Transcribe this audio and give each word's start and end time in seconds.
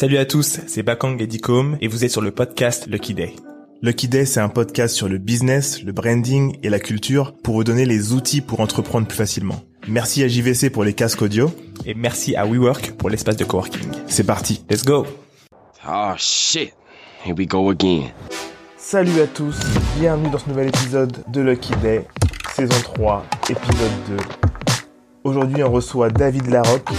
Salut 0.00 0.18
à 0.18 0.24
tous, 0.24 0.60
c'est 0.68 0.84
Bakang 0.84 1.20
et 1.20 1.26
Dicom 1.26 1.76
et 1.80 1.88
vous 1.88 2.04
êtes 2.04 2.12
sur 2.12 2.20
le 2.20 2.30
podcast 2.30 2.86
Lucky 2.86 3.14
Day. 3.14 3.34
Lucky 3.82 4.06
Day, 4.06 4.26
c'est 4.26 4.38
un 4.38 4.48
podcast 4.48 4.94
sur 4.94 5.08
le 5.08 5.18
business, 5.18 5.82
le 5.82 5.90
branding 5.90 6.56
et 6.62 6.68
la 6.68 6.78
culture 6.78 7.34
pour 7.42 7.56
vous 7.56 7.64
donner 7.64 7.84
les 7.84 8.12
outils 8.12 8.40
pour 8.40 8.60
entreprendre 8.60 9.08
plus 9.08 9.16
facilement. 9.16 9.60
Merci 9.88 10.22
à 10.22 10.28
JVC 10.28 10.70
pour 10.70 10.84
les 10.84 10.92
casques 10.92 11.20
audio. 11.20 11.50
Et 11.84 11.94
merci 11.94 12.36
à 12.36 12.46
WeWork 12.46 12.92
pour 12.92 13.10
l'espace 13.10 13.36
de 13.38 13.44
coworking. 13.44 13.90
C'est 14.06 14.22
parti. 14.22 14.64
Let's 14.70 14.84
go 14.84 15.04
Oh 15.90 16.12
shit, 16.16 16.74
here 17.26 17.34
we 17.36 17.48
go 17.48 17.68
again. 17.68 18.04
Salut 18.76 19.20
à 19.20 19.26
tous, 19.26 19.58
bienvenue 19.98 20.30
dans 20.30 20.38
ce 20.38 20.48
nouvel 20.48 20.68
épisode 20.68 21.24
de 21.26 21.40
Lucky 21.40 21.74
Day, 21.82 22.06
saison 22.54 22.80
3, 22.84 23.26
épisode 23.50 23.90
2. 24.10 24.16
Aujourd'hui, 25.24 25.64
on 25.64 25.72
reçoit 25.72 26.08
David 26.08 26.46
Larocque, 26.46 26.92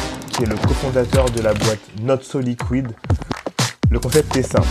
le 0.46 0.56
cofondateur 0.56 1.30
de 1.30 1.42
la 1.42 1.54
boîte 1.54 1.80
Not 2.02 2.22
So 2.22 2.40
Liquid. 2.40 2.88
Le 3.90 4.00
concept 4.00 4.36
est 4.38 4.44
simple, 4.44 4.68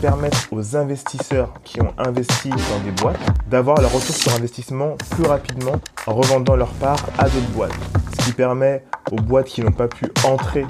permettre 0.00 0.48
aux 0.50 0.76
investisseurs 0.76 1.54
qui 1.64 1.80
ont 1.80 1.94
investi 1.96 2.50
dans 2.50 2.80
des 2.84 2.90
boîtes 2.90 3.20
d'avoir 3.48 3.80
leur 3.80 3.92
retour 3.92 4.14
sur 4.14 4.34
investissement 4.34 4.96
plus 5.10 5.24
rapidement 5.24 5.80
en 6.06 6.14
revendant 6.14 6.56
leur 6.56 6.72
part 6.74 6.98
à 7.18 7.24
d'autres 7.24 7.50
boîtes. 7.54 7.72
Ce 8.18 8.24
qui 8.26 8.32
permet 8.32 8.84
aux 9.10 9.16
boîtes 9.16 9.46
qui 9.46 9.62
n'ont 9.62 9.72
pas 9.72 9.88
pu 9.88 10.06
entrer 10.24 10.66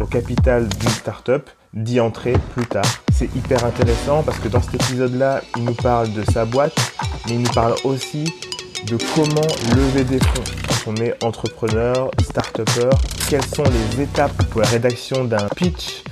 au 0.00 0.06
capital 0.06 0.68
d'une 0.68 0.90
startup 0.90 1.48
d'y 1.72 2.00
entrer 2.00 2.34
plus 2.54 2.66
tard. 2.66 2.84
C'est 3.12 3.34
hyper 3.34 3.64
intéressant 3.64 4.22
parce 4.22 4.38
que 4.38 4.48
dans 4.48 4.60
cet 4.60 4.74
épisode-là, 4.74 5.40
il 5.56 5.64
nous 5.64 5.74
parle 5.74 6.12
de 6.12 6.22
sa 6.30 6.44
boîte, 6.44 6.74
mais 7.26 7.34
il 7.34 7.42
nous 7.42 7.52
parle 7.52 7.74
aussi 7.84 8.24
de 8.86 8.98
comment 9.14 9.40
lever 9.74 10.04
des 10.04 10.18
fonds 10.18 10.69
on 10.86 10.96
est 10.96 11.22
entrepreneur, 11.24 12.10
start-upper, 12.22 12.90
quelles 13.28 13.44
sont 13.44 13.64
les 13.64 14.02
étapes 14.02 14.42
pour 14.50 14.60
la 14.60 14.68
rédaction 14.68 15.24
d'un 15.24 15.48
pitch, 15.56 16.02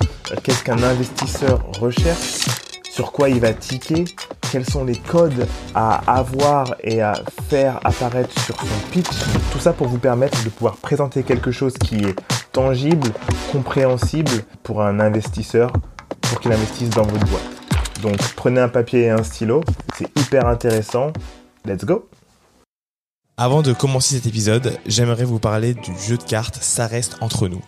qu'est-ce 0.43 0.63
qu'un 0.63 0.81
investisseur 0.83 1.59
recherche, 1.79 2.45
sur 2.89 3.11
quoi 3.11 3.29
il 3.29 3.39
va 3.39 3.53
ticker, 3.53 4.05
quels 4.51 4.69
sont 4.69 4.83
les 4.83 4.95
codes 4.95 5.47
à 5.75 6.01
avoir 6.11 6.75
et 6.83 7.01
à 7.01 7.13
faire 7.49 7.79
apparaître 7.83 8.37
sur 8.41 8.59
son 8.59 8.89
pitch? 8.91 9.09
Tout 9.51 9.59
ça 9.59 9.73
pour 9.73 9.87
vous 9.87 9.99
permettre 9.99 10.43
de 10.43 10.49
pouvoir 10.49 10.75
présenter 10.77 11.23
quelque 11.23 11.51
chose 11.51 11.73
qui 11.73 12.03
est 12.03 12.15
tangible, 12.51 13.11
compréhensible 13.51 14.31
pour 14.63 14.81
un 14.81 14.99
investisseur 14.99 15.71
pour 16.21 16.39
qu'il 16.39 16.51
investisse 16.51 16.89
dans 16.89 17.03
votre 17.03 17.25
boîte. 17.27 18.01
Donc 18.01 18.17
prenez 18.35 18.61
un 18.61 18.69
papier 18.69 19.03
et 19.03 19.09
un 19.09 19.23
stylo, 19.23 19.61
c'est 19.95 20.09
hyper 20.17 20.47
intéressant. 20.47 21.11
Let's 21.65 21.85
go 21.85 22.09
Avant 23.41 23.61
de 23.61 23.71
commencer 23.71 24.15
cet 24.15 24.25
épisode, 24.25 24.77
j'aimerais 24.85 25.23
vous 25.23 25.39
parler 25.39 25.73
du 25.73 25.97
jeu 26.05 26.17
de 26.17 26.23
cartes 26.23 26.57
Ça 26.59 26.87
reste 26.87 27.15
entre 27.21 27.47
nous. 27.47 27.61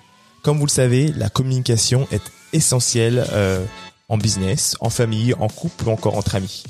Comme 0.44 0.58
vous 0.58 0.66
le 0.66 0.70
savez, 0.70 1.14
la 1.16 1.30
communication 1.30 2.10
est 2.12 2.22
essentielle 2.52 3.26
euh, 3.32 3.64
en 4.10 4.18
business, 4.18 4.76
en 4.82 4.90
famille, 4.90 5.34
en 5.36 5.48
couple 5.48 5.88
ou 5.88 5.92
encore 5.92 6.18
entre 6.18 6.36
amis. 6.36 6.66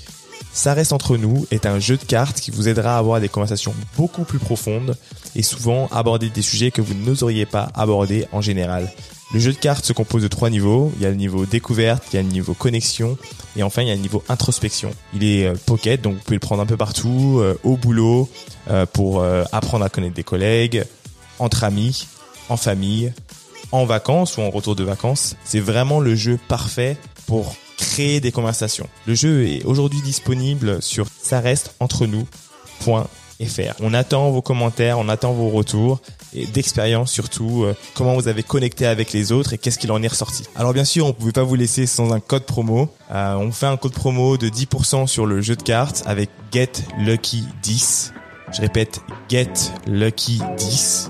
Ça 0.53 0.75
reste 0.75 0.93
entre 0.93 1.17
nous 1.17 1.47
est 1.49 1.65
un 1.65 1.79
jeu 1.79 1.97
de 1.97 2.03
cartes 2.03 2.39
qui 2.39 2.51
vous 2.51 2.67
aidera 2.67 2.95
à 2.95 2.99
avoir 2.99 3.19
des 3.19 3.27
conversations 3.27 3.73
beaucoup 3.97 4.23
plus 4.23 4.37
profondes 4.37 4.95
et 5.35 5.41
souvent 5.41 5.87
aborder 5.87 6.29
des 6.29 6.43
sujets 6.43 6.69
que 6.69 6.83
vous 6.83 6.93
n'oseriez 6.93 7.47
pas 7.47 7.71
aborder 7.73 8.27
en 8.31 8.41
général. 8.41 8.93
Le 9.33 9.39
jeu 9.39 9.53
de 9.53 9.57
cartes 9.57 9.85
se 9.85 9.93
compose 9.93 10.21
de 10.23 10.27
trois 10.27 10.49
niveaux. 10.49 10.91
Il 10.97 11.03
y 11.03 11.05
a 11.05 11.09
le 11.09 11.15
niveau 11.15 11.45
découverte, 11.45 12.03
il 12.11 12.17
y 12.17 12.19
a 12.19 12.21
le 12.21 12.27
niveau 12.27 12.53
connexion 12.53 13.17
et 13.55 13.63
enfin 13.63 13.81
il 13.81 13.87
y 13.87 13.91
a 13.91 13.95
le 13.95 14.01
niveau 14.01 14.23
introspection. 14.27 14.91
Il 15.13 15.23
est 15.23 15.45
euh, 15.45 15.55
pocket 15.65 16.01
donc 16.01 16.15
vous 16.15 16.19
pouvez 16.19 16.35
le 16.35 16.41
prendre 16.41 16.61
un 16.61 16.65
peu 16.65 16.75
partout, 16.75 17.37
euh, 17.39 17.57
au 17.63 17.77
boulot, 17.77 18.29
euh, 18.69 18.85
pour 18.85 19.23
apprendre 19.51 19.85
à 19.85 19.89
connaître 19.89 20.15
des 20.15 20.23
collègues, 20.23 20.83
entre 21.39 21.63
amis, 21.63 22.07
en 22.49 22.57
famille, 22.57 23.13
en 23.71 23.85
vacances 23.85 24.37
ou 24.37 24.41
en 24.41 24.49
retour 24.49 24.75
de 24.75 24.83
vacances. 24.83 25.35
C'est 25.45 25.61
vraiment 25.61 26.01
le 26.01 26.13
jeu 26.15 26.37
parfait 26.49 26.97
pour 27.25 27.55
créer 27.77 28.19
des 28.19 28.33
conversations. 28.33 28.89
Le 29.07 29.15
jeu 29.15 29.47
est 29.47 29.63
aujourd'hui 29.63 30.01
disponible 30.01 30.81
sur 30.81 31.07
ça 31.21 31.39
reste. 31.39 31.73
On 33.79 33.93
attend 33.93 34.29
vos 34.29 34.41
commentaires, 34.41 34.99
on 34.99 35.07
attend 35.07 35.31
vos 35.31 35.49
retours 35.49 36.01
et 36.33 36.45
d'expérience 36.45 37.11
surtout, 37.11 37.63
euh, 37.63 37.75
comment 37.95 38.15
vous 38.15 38.27
avez 38.27 38.43
connecté 38.43 38.85
avec 38.85 39.13
les 39.13 39.31
autres 39.31 39.53
et 39.53 39.57
qu'est-ce 39.57 39.79
qu'il 39.79 39.91
en 39.91 40.01
est 40.01 40.07
ressorti. 40.07 40.43
Alors 40.55 40.73
bien 40.73 40.85
sûr, 40.85 41.05
on 41.05 41.13
pouvait 41.13 41.31
pas 41.31 41.43
vous 41.43 41.55
laisser 41.55 41.85
sans 41.85 42.13
un 42.13 42.19
code 42.19 42.45
promo. 42.45 42.89
Euh, 43.11 43.35
on 43.35 43.51
fait 43.51 43.65
un 43.65 43.77
code 43.77 43.93
promo 43.93 44.37
de 44.37 44.49
10% 44.49 45.07
sur 45.07 45.25
le 45.25 45.41
jeu 45.41 45.55
de 45.55 45.63
cartes 45.63 46.03
avec 46.05 46.29
Get 46.51 46.71
Lucky 46.99 47.45
10. 47.63 48.13
Je 48.53 48.61
répète, 48.61 49.01
Get 49.29 49.53
Lucky 49.87 50.41
10 50.57 51.09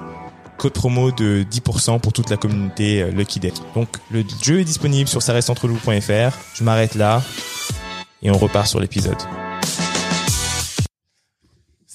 code 0.58 0.74
promo 0.74 1.12
de 1.12 1.44
10% 1.50 2.00
pour 2.00 2.14
toute 2.14 2.30
la 2.30 2.38
communauté 2.38 3.02
euh, 3.02 3.10
Lucky 3.10 3.40
Day. 3.40 3.52
Donc 3.74 3.88
le 4.12 4.24
jeu 4.44 4.60
est 4.60 4.64
disponible 4.64 5.10
sur 5.10 5.24
ça. 5.24 5.34
Je 5.40 6.64
m'arrête 6.64 6.96
là 6.96 7.24
et 8.22 8.30
on 8.30 8.38
repart 8.38 8.68
sur 8.68 8.80
l'épisode. 8.80 9.18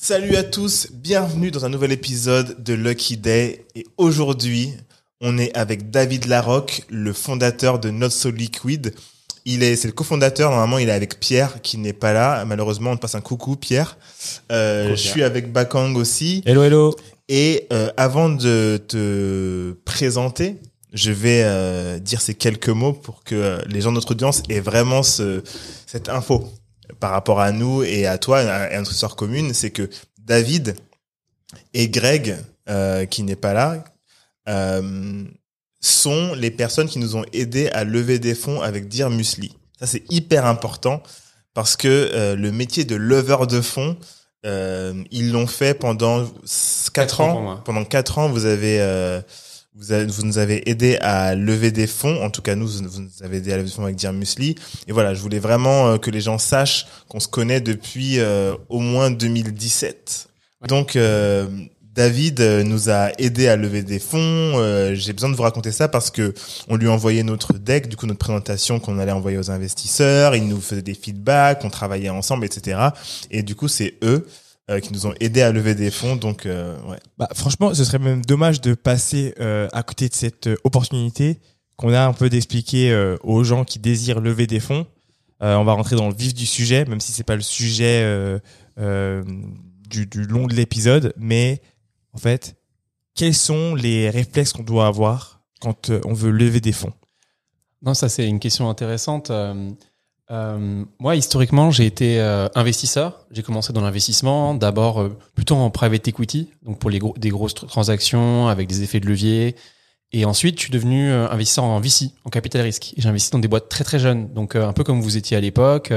Salut 0.09 0.37
à 0.37 0.45
tous, 0.45 0.87
bienvenue 0.93 1.51
dans 1.51 1.65
un 1.65 1.69
nouvel 1.69 1.91
épisode 1.91 2.63
de 2.63 2.75
Lucky 2.75 3.17
Day 3.17 3.67
et 3.75 3.85
aujourd'hui 3.97 4.73
on 5.21 5.37
est 5.37 5.53
avec 5.57 5.91
David 5.91 6.27
Larocque, 6.27 6.85
le 6.89 7.13
fondateur 7.13 7.81
de 7.81 7.91
Not 7.91 8.11
So 8.11 8.31
Liquid. 8.31 8.95
Il 9.47 9.65
est, 9.65 9.75
c'est 9.75 9.89
le 9.89 9.93
cofondateur. 9.93 10.53
Normalement, 10.53 10.79
il 10.79 10.91
est 10.91 10.93
avec 10.93 11.19
Pierre, 11.19 11.61
qui 11.61 11.77
n'est 11.77 11.93
pas 11.93 12.13
là. 12.13 12.45
Malheureusement, 12.45 12.93
on 12.93 12.97
te 12.97 13.01
passe 13.01 13.17
un 13.17 13.21
coucou, 13.21 13.57
Pierre. 13.57 13.99
Euh, 14.53 14.91
je 14.91 14.95
suis 14.95 15.25
avec 15.25 15.51
Bakang 15.53 15.97
aussi. 15.97 16.41
Hello, 16.47 16.63
hello. 16.63 16.95
Et 17.29 17.67
euh, 17.73 17.91
avant 17.97 18.29
de 18.29 18.81
te 18.87 19.73
présenter, 19.85 20.55
je 20.93 21.11
vais 21.11 21.43
euh, 21.45 21.99
dire 21.99 22.21
ces 22.21 22.35
quelques 22.35 22.69
mots 22.69 22.93
pour 22.93 23.25
que 23.25 23.35
euh, 23.35 23.59
les 23.69 23.81
gens 23.81 23.91
de 23.91 23.97
notre 23.97 24.13
audience 24.13 24.45
aient 24.49 24.61
vraiment 24.61 25.03
ce, 25.03 25.43
cette 25.85 26.09
info 26.09 26.49
par 27.01 27.11
rapport 27.11 27.41
à 27.41 27.53
nous 27.53 27.83
et 27.83 28.07
à 28.07 28.19
toi 28.19 28.43
et 28.43 28.49
à 28.49 28.79
notre 28.79 28.93
histoire 28.93 29.17
commune. 29.17 29.55
C'est 29.55 29.71
que 29.71 29.89
David 30.19 30.77
et 31.75 31.89
Greg, 31.89 32.37
euh, 32.69 33.07
qui 33.07 33.23
n'est 33.23 33.37
pas 33.37 33.53
là, 33.53 33.85
sont 35.81 36.35
les 36.35 36.51
personnes 36.51 36.89
qui 36.89 36.99
nous 36.99 37.17
ont 37.17 37.25
aidés 37.33 37.69
à 37.69 37.85
lever 37.85 38.19
des 38.19 38.35
fonds 38.35 38.61
avec 38.61 38.89
Dire 38.89 39.11
Musli. 39.11 39.57
Ça, 39.79 39.87
c'est 39.87 40.05
hyper 40.11 40.47
important 40.47 41.03
parce 41.55 41.77
que 41.77 42.35
le 42.35 42.53
métier 42.53 42.85
de 42.85 42.97
leveur 42.97 43.47
de 43.47 43.61
fonds, 43.61 43.97
euh, 44.47 45.03
ils 45.11 45.33
l'ont 45.33 45.47
fait 45.47 45.75
pendant 45.75 46.25
quatre 46.93 47.21
ans. 47.21 47.61
pendant 47.65 47.85
quatre 47.85 48.19
ans, 48.19 48.29
vous 48.29 48.45
avez, 48.45 48.81
euh, 48.81 49.21
vous 49.77 49.93
avez, 49.93 50.07
vous 50.07 50.25
nous 50.25 50.39
avez 50.39 50.69
aidé 50.71 50.97
à 51.01 51.35
lever 51.35 51.71
des 51.71 51.87
fonds. 51.87 52.23
En 52.23 52.31
tout 52.31 52.43
cas, 52.43 52.55
nous, 52.55 52.67
vous 52.67 52.83
nous 52.83 53.09
avez 53.23 53.39
aidé 53.39 53.53
à 53.53 53.57
lever 53.57 53.69
des 53.69 53.75
fonds 53.75 53.85
avec 53.85 53.97
Dire 53.97 54.13
Musli. 54.13 54.55
Et 54.89 54.93
voilà, 54.93 55.15
je 55.15 55.21
voulais 55.21 55.39
vraiment 55.39 55.89
euh, 55.89 55.99
que 55.99 56.11
les 56.11 56.21
gens 56.21 56.39
sachent 56.39 56.87
qu'on 57.09 57.21
se 57.21 57.29
connaît 57.29 57.61
depuis 57.61 58.19
euh, 58.19 58.55
au 58.69 58.81
moins 58.81 59.11
2017. 59.11 60.29
Donc, 60.69 60.99
David 61.95 62.41
nous 62.41 62.91
a 62.91 63.11
aidé 63.19 63.47
à 63.49 63.57
lever 63.57 63.83
des 63.83 63.99
fonds. 63.99 64.55
J'ai 64.95 65.13
besoin 65.13 65.31
de 65.31 65.35
vous 65.35 65.43
raconter 65.43 65.71
ça 65.71 65.87
parce 65.87 66.11
que 66.11 66.35
on 66.69 66.77
lui 66.77 66.89
a 66.89 66.91
envoyé 66.91 67.23
notre 67.23 67.53
deck, 67.55 67.89
du 67.89 67.97
coup 67.97 68.07
notre 68.07 68.19
présentation 68.19 68.81
qu'on 68.81 68.99
allait 68.99 69.13
envoyer 69.13 69.39
aux 69.39 69.51
investisseurs. 69.51 70.35
Il 70.35 70.49
nous 70.49 70.61
faisait 70.61 70.83
des 70.83 70.95
feedbacks, 70.95 71.65
on 71.65 71.71
travaillait 71.71 72.09
ensemble, 72.09 72.47
etc. 72.47 72.81
Et 73.31 73.43
du 73.43 73.55
coup, 73.55 73.69
c'est 73.69 73.95
eux 74.03 74.27
euh, 74.69 74.81
qui 74.81 74.93
nous 74.93 75.07
ont 75.07 75.15
aidé 75.21 75.43
à 75.43 75.53
lever 75.53 75.77
des 75.77 75.93
fonds. 75.93 76.17
Donc, 76.17 76.45
euh, 76.45 76.77
ouais. 76.89 76.99
Bah, 77.19 77.29
franchement, 77.35 77.73
ce 77.73 77.85
serait 77.85 78.01
même 78.01 78.25
dommage 78.25 78.61
de 78.61 78.75
passer 78.75 79.33
euh, 79.39 79.69
à 79.73 79.85
côté 79.85 80.09
de 80.09 80.15
cette 80.15 80.49
opportunité 80.65 81.39
qu'on 81.77 81.93
a 81.93 82.05
un 82.05 82.13
peu 82.13 82.29
d'expliquer 82.29 83.15
aux 83.23 83.45
gens 83.45 83.65
qui 83.65 83.79
désirent 83.79 84.21
lever 84.21 84.47
des 84.47 84.61
fonds. 84.61 84.87
on 85.41 85.63
va 85.63 85.75
rentrer 85.75 85.95
dans 85.95 86.09
le 86.09 86.15
vif 86.15 86.33
du 86.33 86.47
sujet, 86.47 86.87
même 86.87 87.01
si 87.01 87.13
c'est 87.13 87.23
pas 87.23 87.37
le 87.37 87.43
sujet 87.43 88.41
du, 88.79 90.07
du 90.07 90.25
long 90.25 90.47
de 90.47 90.55
l'épisode, 90.55 91.13
mais 91.19 91.61
en 92.15 92.19
fait, 92.19 92.57
quels 93.15 93.35
sont 93.35 93.75
les 93.75 94.09
réflexes 94.09 94.55
qu'on 94.55 94.63
doit 94.63 94.87
avoir 94.87 95.43
quand 95.61 95.91
on 96.07 96.15
veut 96.15 96.31
lever 96.31 96.63
des 96.63 96.73
fonds? 96.73 96.95
Non, 97.83 97.93
ça 97.93 98.09
c'est 98.09 98.27
une 98.27 98.41
question 98.41 98.71
intéressante. 98.71 99.31
Euh, 100.31 100.85
moi, 100.99 101.17
historiquement, 101.17 101.71
j'ai 101.71 101.87
été 101.87 102.21
euh, 102.21 102.49
investisseur. 102.55 103.27
J'ai 103.31 103.43
commencé 103.43 103.73
dans 103.73 103.81
l'investissement, 103.81 104.55
d'abord 104.55 105.01
euh, 105.01 105.17
plutôt 105.35 105.57
en 105.57 105.71
private 105.71 106.09
equity, 106.09 106.51
donc 106.63 106.79
pour 106.79 106.91
les 106.91 106.99
gros, 106.99 107.15
des 107.17 107.31
grosses 107.31 107.55
transactions 107.55 108.49
avec 108.49 108.67
des 108.69 108.83
effets 108.83 109.01
de 109.01 109.07
levier. 109.07 109.55
Et 110.13 110.25
ensuite, 110.25 110.57
je 110.57 110.63
suis 110.63 110.73
devenu 110.73 111.11
euh, 111.11 111.29
investisseur 111.31 111.65
en 111.65 111.79
VC, 111.81 112.11
en 112.25 112.31
capital 112.31 112.63
risque. 112.63 112.95
J'ai 112.97 113.09
investi 113.09 113.31
dans 113.31 113.39
des 113.39 113.49
boîtes 113.49 113.69
très 113.69 113.85
très 113.85 113.99
jeunes, 113.99 114.33
donc 114.33 114.57
un 114.57 114.73
peu 114.73 114.83
comme 114.83 115.01
vous 115.01 115.17
étiez 115.17 115.37
à 115.37 115.41
l'époque, 115.41 115.93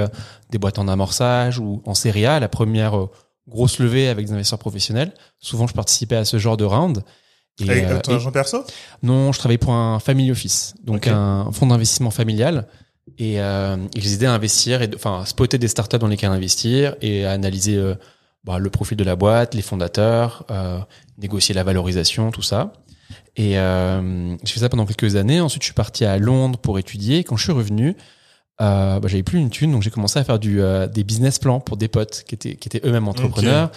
des 0.52 0.58
boîtes 0.58 0.80
en 0.80 0.88
amorçage 0.88 1.60
ou 1.60 1.82
en 1.86 1.94
série 1.94 2.26
A, 2.26 2.40
la 2.40 2.50
première 2.50 3.08
grosse 3.48 3.80
levée 3.80 4.10
avec 4.10 4.28
des 4.28 4.34
investisseurs 4.34 4.60
professionnels. 4.60 5.14
Souvent, 5.40 5.66
je 5.66 5.74
participais 5.74 6.18
à 6.18 6.26
ce 6.26 6.38
genre 6.38 6.58
de 6.58 6.66
round. 6.66 7.04
Et, 7.60 7.70
avec 7.70 8.04
ton 8.04 8.14
argent 8.14 8.32
perso 8.32 8.64
Non, 9.04 9.32
je 9.32 9.40
travaillais 9.40 9.58
pour 9.58 9.74
un 9.74 10.00
family 10.00 10.32
office, 10.32 10.76
donc 10.84 11.08
un 11.08 11.52
fonds 11.52 11.68
d'investissement 11.68 12.12
familial 12.12 12.68
et 13.20 13.42
euh, 13.42 13.76
ils 13.94 14.14
aidaient 14.14 14.26
à 14.26 14.34
investir, 14.34 14.82
et 14.82 14.90
enfin 14.96 15.26
spotter 15.26 15.58
des 15.58 15.68
startups 15.68 16.00
dans 16.00 16.08
lesquelles 16.08 16.32
investir 16.32 16.96
et 17.02 17.26
à 17.26 17.32
analyser 17.32 17.76
euh, 17.76 17.96
bah, 18.46 18.60
le 18.60 18.70
profil 18.70 18.98
de 18.98 19.04
la 19.04 19.18
boîte, 19.18 19.54
les 19.54 19.62
fondateurs, 19.62 20.46
euh, 20.50 20.80
négocier 21.18 21.54
la 21.54 21.64
valorisation, 21.64 22.32
tout 22.32 22.42
ça. 22.42 22.72
Et 23.36 23.60
euh, 23.60 24.38
j'ai 24.44 24.54
fait 24.54 24.60
ça 24.62 24.70
pendant 24.70 24.86
quelques 24.86 25.18
années. 25.18 25.42
Ensuite, 25.42 25.64
je 25.64 25.68
suis 25.68 25.74
parti 25.74 26.06
à 26.06 26.18
Londres 26.18 26.58
pour 26.58 26.80
étudier. 26.80 27.26
Quand 27.26 27.36
je 27.36 27.44
suis 27.44 27.52
revenu, 27.52 27.96
euh, 28.62 29.00
bah, 29.00 29.08
j'avais 29.08 29.24
plus 29.24 29.40
une 29.40 29.50
thune, 29.50 29.72
donc 29.72 29.84
j'ai 29.84 29.90
commencé 29.90 30.20
à 30.20 30.24
faire 30.24 30.40
du, 30.40 30.62
euh, 30.62 30.88
des 30.88 31.04
business 31.04 31.40
plans 31.40 31.60
pour 31.60 31.78
des 31.78 31.88
potes 31.88 32.24
qui 32.28 32.36
étaient, 32.36 32.56
qui 32.56 32.68
étaient 32.68 32.86
eux-mêmes 32.88 33.08
entrepreneurs. 33.08 33.72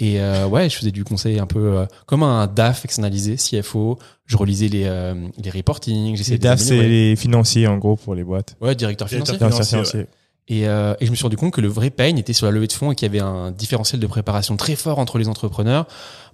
Et 0.00 0.20
euh, 0.20 0.46
ouais, 0.46 0.68
je 0.68 0.76
faisais 0.76 0.90
du 0.90 1.04
conseil 1.04 1.38
un 1.38 1.46
peu 1.46 1.78
euh, 1.78 1.86
comme 2.06 2.22
un 2.24 2.46
DAF 2.48 2.84
externalisé, 2.84 3.36
CFO. 3.36 3.98
Je 4.26 4.36
relisais 4.36 4.66
les, 4.68 4.84
euh, 4.86 5.14
les 5.42 5.50
reportings. 5.50 6.16
j'essayais 6.16 6.34
Les 6.34 6.38
de 6.38 6.42
DAF, 6.42 6.58
c'est 6.58 6.72
améliorer. 6.74 7.10
les 7.10 7.16
financiers, 7.16 7.66
en 7.68 7.76
gros, 7.78 7.94
pour 7.94 8.14
les 8.16 8.24
boîtes. 8.24 8.56
Ouais, 8.60 8.74
directeur 8.74 9.08
financier. 9.08 9.36
Directeur 9.38 9.64
Financier, 9.64 9.70
financiers. 9.92 10.06
Et, 10.48 10.68
euh, 10.68 10.94
et 11.00 11.06
je 11.06 11.10
me 11.10 11.16
suis 11.16 11.22
rendu 11.22 11.36
compte 11.36 11.52
que 11.52 11.62
le 11.62 11.68
vrai 11.68 11.88
pain 11.90 12.16
était 12.16 12.34
sur 12.34 12.44
la 12.44 12.52
levée 12.52 12.66
de 12.66 12.72
fonds 12.72 12.92
et 12.92 12.94
qu'il 12.94 13.06
y 13.06 13.10
avait 13.10 13.24
un 13.24 13.50
différentiel 13.50 14.00
de 14.00 14.06
préparation 14.06 14.56
très 14.56 14.76
fort 14.76 14.98
entre 14.98 15.18
les 15.18 15.28
entrepreneurs. 15.28 15.86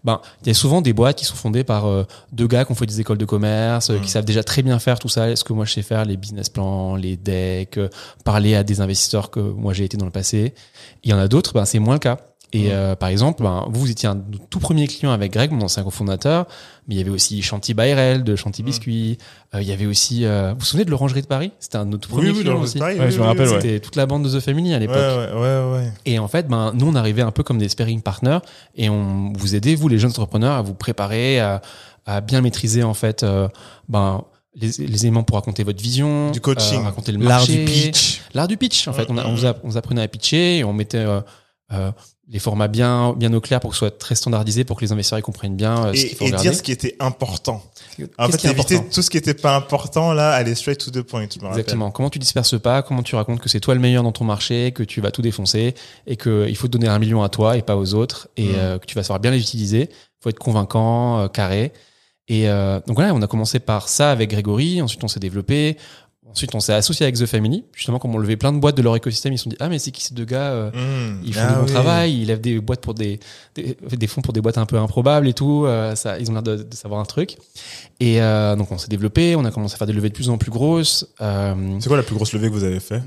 Ben, 0.02 0.20
il 0.42 0.48
y 0.48 0.50
a 0.50 0.54
souvent 0.54 0.80
des 0.80 0.92
boîtes 0.92 1.18
qui 1.18 1.24
sont 1.24 1.36
fondées 1.36 1.64
par 1.64 1.86
euh, 1.86 2.04
deux 2.32 2.46
gars 2.46 2.64
qui 2.64 2.72
ont 2.72 2.74
fait 2.74 2.86
des 2.86 3.00
écoles 3.00 3.18
de 3.18 3.24
commerce, 3.24 3.90
euh, 3.90 3.98
qui 3.98 4.08
savent 4.08 4.24
déjà 4.24 4.42
très 4.42 4.62
bien 4.62 4.78
faire 4.78 4.98
tout 4.98 5.08
ça. 5.08 5.34
Ce 5.36 5.44
que 5.44 5.52
moi 5.52 5.64
je 5.64 5.74
sais 5.74 5.82
faire, 5.82 6.04
les 6.04 6.16
business 6.16 6.48
plans, 6.48 6.96
les 6.96 7.16
decks, 7.16 7.78
euh, 7.78 7.88
parler 8.24 8.54
à 8.54 8.64
des 8.64 8.80
investisseurs 8.80 9.30
que 9.30 9.40
moi 9.40 9.74
j'ai 9.74 9.84
été 9.84 9.96
dans 9.96 10.06
le 10.06 10.10
passé? 10.10 10.54
Il 11.04 11.10
y 11.10 11.12
en 11.12 11.18
a 11.18 11.28
d'autres, 11.28 11.52
ben 11.52 11.64
c'est 11.64 11.78
moins 11.78 11.94
le 11.94 12.00
cas. 12.00 12.18
Et 12.52 12.68
Mm. 12.68 12.72
euh, 12.72 12.96
par 12.96 13.08
exemple, 13.10 13.42
ben, 13.44 13.64
vous, 13.70 13.80
vous 13.82 13.90
étiez 13.92 14.08
un 14.08 14.16
de 14.16 14.22
nos 14.32 14.38
tout 14.50 14.58
premiers 14.58 14.88
clients 14.88 15.12
avec 15.12 15.32
Greg, 15.32 15.52
mon 15.52 15.62
ancien 15.62 15.84
cofondateur, 15.84 16.46
mais 16.88 16.96
il 16.96 16.98
y 16.98 17.00
avait 17.00 17.10
aussi 17.10 17.42
Chanty 17.42 17.74
Bayrel 17.74 18.24
de 18.24 18.34
Chanty 18.34 18.62
Mm. 18.62 18.66
Biscuit. 18.66 19.18
Euh, 19.54 19.62
il 19.62 19.68
y 19.68 19.72
avait 19.72 19.86
aussi, 19.86 20.24
euh, 20.24 20.52
vous 20.54 20.58
vous 20.58 20.64
souvenez 20.64 20.84
de 20.84 20.90
l'orangerie 20.90 21.22
de 21.22 21.28
Paris? 21.28 21.52
C'était 21.60 21.76
un 21.76 21.86
de 21.86 21.90
nos 21.92 21.98
tout 21.98 22.08
Oui, 22.12 22.16
premiers 22.18 22.30
oui, 22.30 22.40
clients 22.40 22.52
dans 22.54 22.58
le 22.58 22.64
aussi. 22.64 22.78
pareil, 22.78 22.98
Ouais, 22.98 23.06
oui, 23.06 23.12
je 23.12 23.16
me 23.18 23.22
oui, 23.22 23.28
rappelle, 23.28 23.46
oui. 23.48 23.54
ouais. 23.54 23.60
C'était 23.60 23.78
toute 23.80 23.94
la 23.96 24.06
bande 24.06 24.24
de 24.28 24.36
The 24.36 24.42
Family 24.42 24.74
à 24.74 24.78
l'époque. 24.80 24.96
ouais, 24.96 25.32
ouais, 25.32 25.72
ouais. 25.74 25.92
Et 26.06 26.18
en 26.18 26.26
fait, 26.26 26.48
ben, 26.48 26.72
nous, 26.74 26.86
on 26.88 26.94
arrivait 26.96 27.22
un 27.22 27.30
peu 27.30 27.42
comme 27.44 27.58
des 27.58 27.68
sparring 27.68 28.02
partners 28.02 28.38
et 28.74 28.88
on 28.90 29.32
vous 29.36 29.54
aidait, 29.54 29.76
vous, 29.76 29.86
les 29.88 29.98
jeunes 30.00 30.10
entrepreneurs, 30.10 30.54
à 30.56 30.62
vous 30.62 30.74
préparer, 30.74 31.38
à, 31.38 31.62
à 32.06 32.20
bien 32.20 32.40
maîtriser, 32.40 32.82
en 32.82 32.94
fait, 32.94 33.22
euh, 33.22 33.46
ben, 33.88 34.24
les, 34.56 34.70
les 34.84 35.02
éléments 35.04 35.22
pour 35.22 35.36
raconter 35.36 35.62
votre 35.62 35.80
vision. 35.80 36.32
Du 36.32 36.40
coaching. 36.40 36.80
euh, 36.80 36.84
raconter 36.84 37.12
le 37.12 37.20
L'art 37.20 37.38
marché. 37.38 37.58
du 37.58 37.64
pitch. 37.64 38.22
L'art 38.34 38.48
du 38.48 38.56
pitch, 38.56 38.88
en 38.88 38.92
fait. 38.92 39.06
On, 39.08 39.16
a- 39.16 39.24
on, 39.26 39.34
vous 39.36 39.46
a- 39.46 39.54
on 39.62 39.68
vous 39.68 39.76
apprenait 39.76 40.02
à 40.02 40.08
pitcher 40.08 40.58
et 40.58 40.64
on 40.64 40.72
mettait 40.72 40.98
euh, 40.98 41.20
euh, 41.72 41.92
les 42.32 42.38
formats 42.38 42.68
bien, 42.68 43.12
bien 43.14 43.32
au 43.34 43.40
clair 43.40 43.58
pour 43.58 43.70
que 43.70 43.74
ce 43.76 43.80
soit 43.80 43.98
très 43.98 44.14
standardisé 44.14 44.62
pour 44.64 44.76
que 44.78 44.84
les 44.84 44.92
investisseurs 44.92 45.18
ils 45.18 45.22
comprennent 45.22 45.56
bien 45.56 45.86
euh, 45.86 45.94
ce 45.94 46.06
qu'il 46.06 46.16
faut 46.16 46.24
Et, 46.24 46.26
regarder. 46.28 46.48
dire 46.48 46.56
ce 46.56 46.62
qui 46.62 46.70
était 46.72 46.94
important. 47.00 47.62
En 48.18 48.28
fait, 48.28 48.44
éviter 48.48 48.80
tout 48.88 49.02
ce 49.02 49.10
qui 49.10 49.16
était 49.16 49.34
pas 49.34 49.56
important, 49.56 50.12
là, 50.12 50.30
aller 50.30 50.54
straight 50.54 50.78
to 50.78 50.90
the 50.92 51.02
point, 51.02 51.26
je 51.32 51.38
me 51.40 51.44
rappelle. 51.46 51.58
Exactement. 51.60 51.90
Comment 51.90 52.08
tu 52.08 52.18
disperses 52.20 52.58
pas, 52.60 52.82
comment 52.82 53.02
tu 53.02 53.16
racontes 53.16 53.40
que 53.40 53.48
c'est 53.48 53.58
toi 53.60 53.74
le 53.74 53.80
meilleur 53.80 54.04
dans 54.04 54.12
ton 54.12 54.24
marché, 54.24 54.70
que 54.72 54.82
tu 54.84 55.00
vas 55.00 55.10
tout 55.10 55.22
défoncer 55.22 55.74
et 56.06 56.16
que 56.16 56.46
il 56.48 56.56
faut 56.56 56.68
te 56.68 56.72
donner 56.72 56.86
un 56.88 56.98
million 57.00 57.22
à 57.22 57.28
toi 57.28 57.56
et 57.56 57.62
pas 57.62 57.76
aux 57.76 57.94
autres 57.94 58.28
et 58.36 58.44
Mm. 58.44 58.54
euh, 58.56 58.78
que 58.78 58.86
tu 58.86 58.94
vas 58.94 59.02
savoir 59.02 59.18
bien 59.20 59.32
les 59.32 59.40
utiliser. 59.40 59.90
faut 60.22 60.30
être 60.30 60.38
convaincant, 60.38 61.18
euh, 61.20 61.28
carré. 61.28 61.72
Et 62.28 62.48
euh, 62.48 62.78
donc 62.86 62.96
voilà, 62.96 63.12
on 63.14 63.22
a 63.22 63.26
commencé 63.26 63.58
par 63.58 63.88
ça 63.88 64.12
avec 64.12 64.30
Grégory. 64.30 64.80
Ensuite, 64.80 65.02
on 65.02 65.08
s'est 65.08 65.18
développé. 65.18 65.76
Ensuite, 66.32 66.54
on 66.54 66.60
s'est 66.60 66.72
associé 66.72 67.04
avec 67.04 67.16
The 67.16 67.26
Family. 67.26 67.64
Justement, 67.74 67.98
comme 67.98 68.14
on 68.14 68.18
levait 68.18 68.36
plein 68.36 68.52
de 68.52 68.58
boîtes 68.58 68.76
de 68.76 68.82
leur 68.82 68.94
écosystème, 68.96 69.32
ils 69.32 69.38
se 69.38 69.44
sont 69.44 69.50
dit 69.50 69.56
ah 69.60 69.68
mais 69.68 69.78
c'est 69.80 69.90
qui 69.90 70.02
ces 70.04 70.14
deux 70.14 70.24
gars 70.24 70.50
euh, 70.52 70.70
Mmh. 70.70 71.22
ils 71.24 71.34
font 71.34 71.40
Ah 71.42 71.48
du 71.48 71.54
bon 71.56 71.60
oui. 71.66 71.72
travail, 71.72 72.20
ils 72.20 72.26
lèvent 72.26 72.40
des 72.40 72.60
boîtes 72.60 72.80
pour 72.80 72.94
des, 72.94 73.18
des, 73.56 73.76
des 73.90 74.06
fonds 74.06 74.20
pour 74.22 74.32
des 74.32 74.40
boîtes 74.40 74.56
un 74.58 74.66
peu 74.66 74.78
improbables 74.78 75.26
et 75.28 75.34
tout. 75.34 75.64
euh, 75.66 75.94
ça, 75.96 76.18
ils 76.18 76.30
ont 76.30 76.34
l'air 76.34 76.42
de, 76.42 76.56
de 76.62 76.74
savoir 76.74 77.00
un 77.00 77.04
truc. 77.04 77.36
Et 77.98 78.22
euh, 78.22 78.54
donc 78.56 78.70
on 78.70 78.78
s'est 78.78 78.88
développé, 78.88 79.34
on 79.36 79.44
a 79.44 79.50
commencé 79.50 79.74
à 79.74 79.78
faire 79.78 79.86
des 79.88 79.92
levées 79.92 80.08
de 80.10 80.14
plus 80.14 80.28
en 80.30 80.38
plus 80.38 80.50
grosses. 80.52 81.06
C'est 81.18 81.88
quoi 81.88 81.96
la 81.96 82.02
plus 82.04 82.14
grosse 82.14 82.32
levée 82.32 82.48
que 82.48 82.54
vous 82.54 82.64
avez 82.64 82.80
fait? 82.80 83.02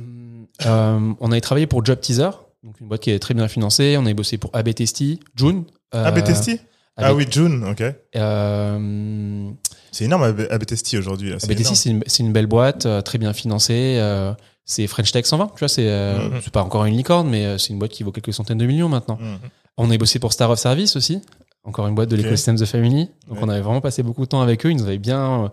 Euh, 0.66 1.14
on 1.20 1.32
avait 1.32 1.42
travaillé 1.42 1.66
pour 1.66 1.84
Job 1.86 2.00
Teaser, 2.00 2.30
donc 2.64 2.80
une 2.82 2.88
boîte 2.88 3.02
qui 3.02 3.10
est 3.12 3.20
très 3.20 3.34
bien 3.34 3.48
financée. 3.48 3.96
On 3.98 4.02
avait 4.06 4.14
bossé 4.14 4.38
pour 4.38 4.50
AB 4.54 4.74
Testy, 4.74 5.20
June. 5.36 5.64
AB 5.94 6.24
Testy 6.24 6.60
Ah 6.98 7.14
oui, 7.14 7.26
June, 7.30 7.64
ok. 7.70 7.84
Euh, 8.16 9.50
C'est 9.94 10.04
énorme 10.06 10.24
AB 10.24 10.48
AB 10.50 10.66
Testy 10.66 10.98
aujourd'hui. 10.98 11.30
là, 11.30 11.38
c'est 11.40 12.20
une, 12.20 12.34
belle 12.34 12.48
boîte, 12.48 12.86
euh, 12.86 13.02
très 13.02 13.18
bien 13.18 13.32
financée. 13.32 13.98
euh, 14.00 14.34
c'est 14.66 14.88
French 14.88 15.12
Tech 15.12 15.26
120, 15.26 15.48
tu 15.56 15.60
vois, 15.60 15.68
c'est 15.70 15.88
euh, 15.90 16.30
Mhm. 16.30 16.40
c'est 16.44 16.52
pas 16.54 16.64
encore 16.64 16.86
une 16.86 16.96
licorne, 16.96 17.30
mais 17.30 17.46
euh, 17.46 17.58
c'est 17.58 17.70
une 17.70 17.80
boîte 17.80 17.92
qui 17.92 18.04
vaut 18.04 18.12
quelques 18.12 18.34
centaines 18.34 18.58
de 18.58 18.66
millions 18.66 18.88
maintenant. 18.90 19.18
Mmh. 19.22 19.36
On 19.78 19.92
a 19.92 19.98
bossé 19.98 20.20
pour 20.20 20.32
Star 20.34 20.50
of 20.50 20.58
Service 20.60 20.96
aussi, 20.96 21.22
encore 21.66 21.86
une 21.88 21.96
boîte 21.96 22.10
de 22.10 22.16
Ok. 22.16 22.24
l'écosystème 22.24 22.56
The 22.58 22.66
Family. 22.66 23.10
Donc 23.28 23.38
Ouais. 23.38 23.44
on 23.44 23.50
avait 23.50 23.62
vraiment 23.62 23.82
passé 23.82 24.04
beaucoup 24.04 24.22
de 24.24 24.30
temps 24.30 24.42
avec 24.42 24.66
eux, 24.66 24.72
ils 24.72 24.78
nous 24.78 24.86
avaient 24.86 24.98
bien 25.00 25.52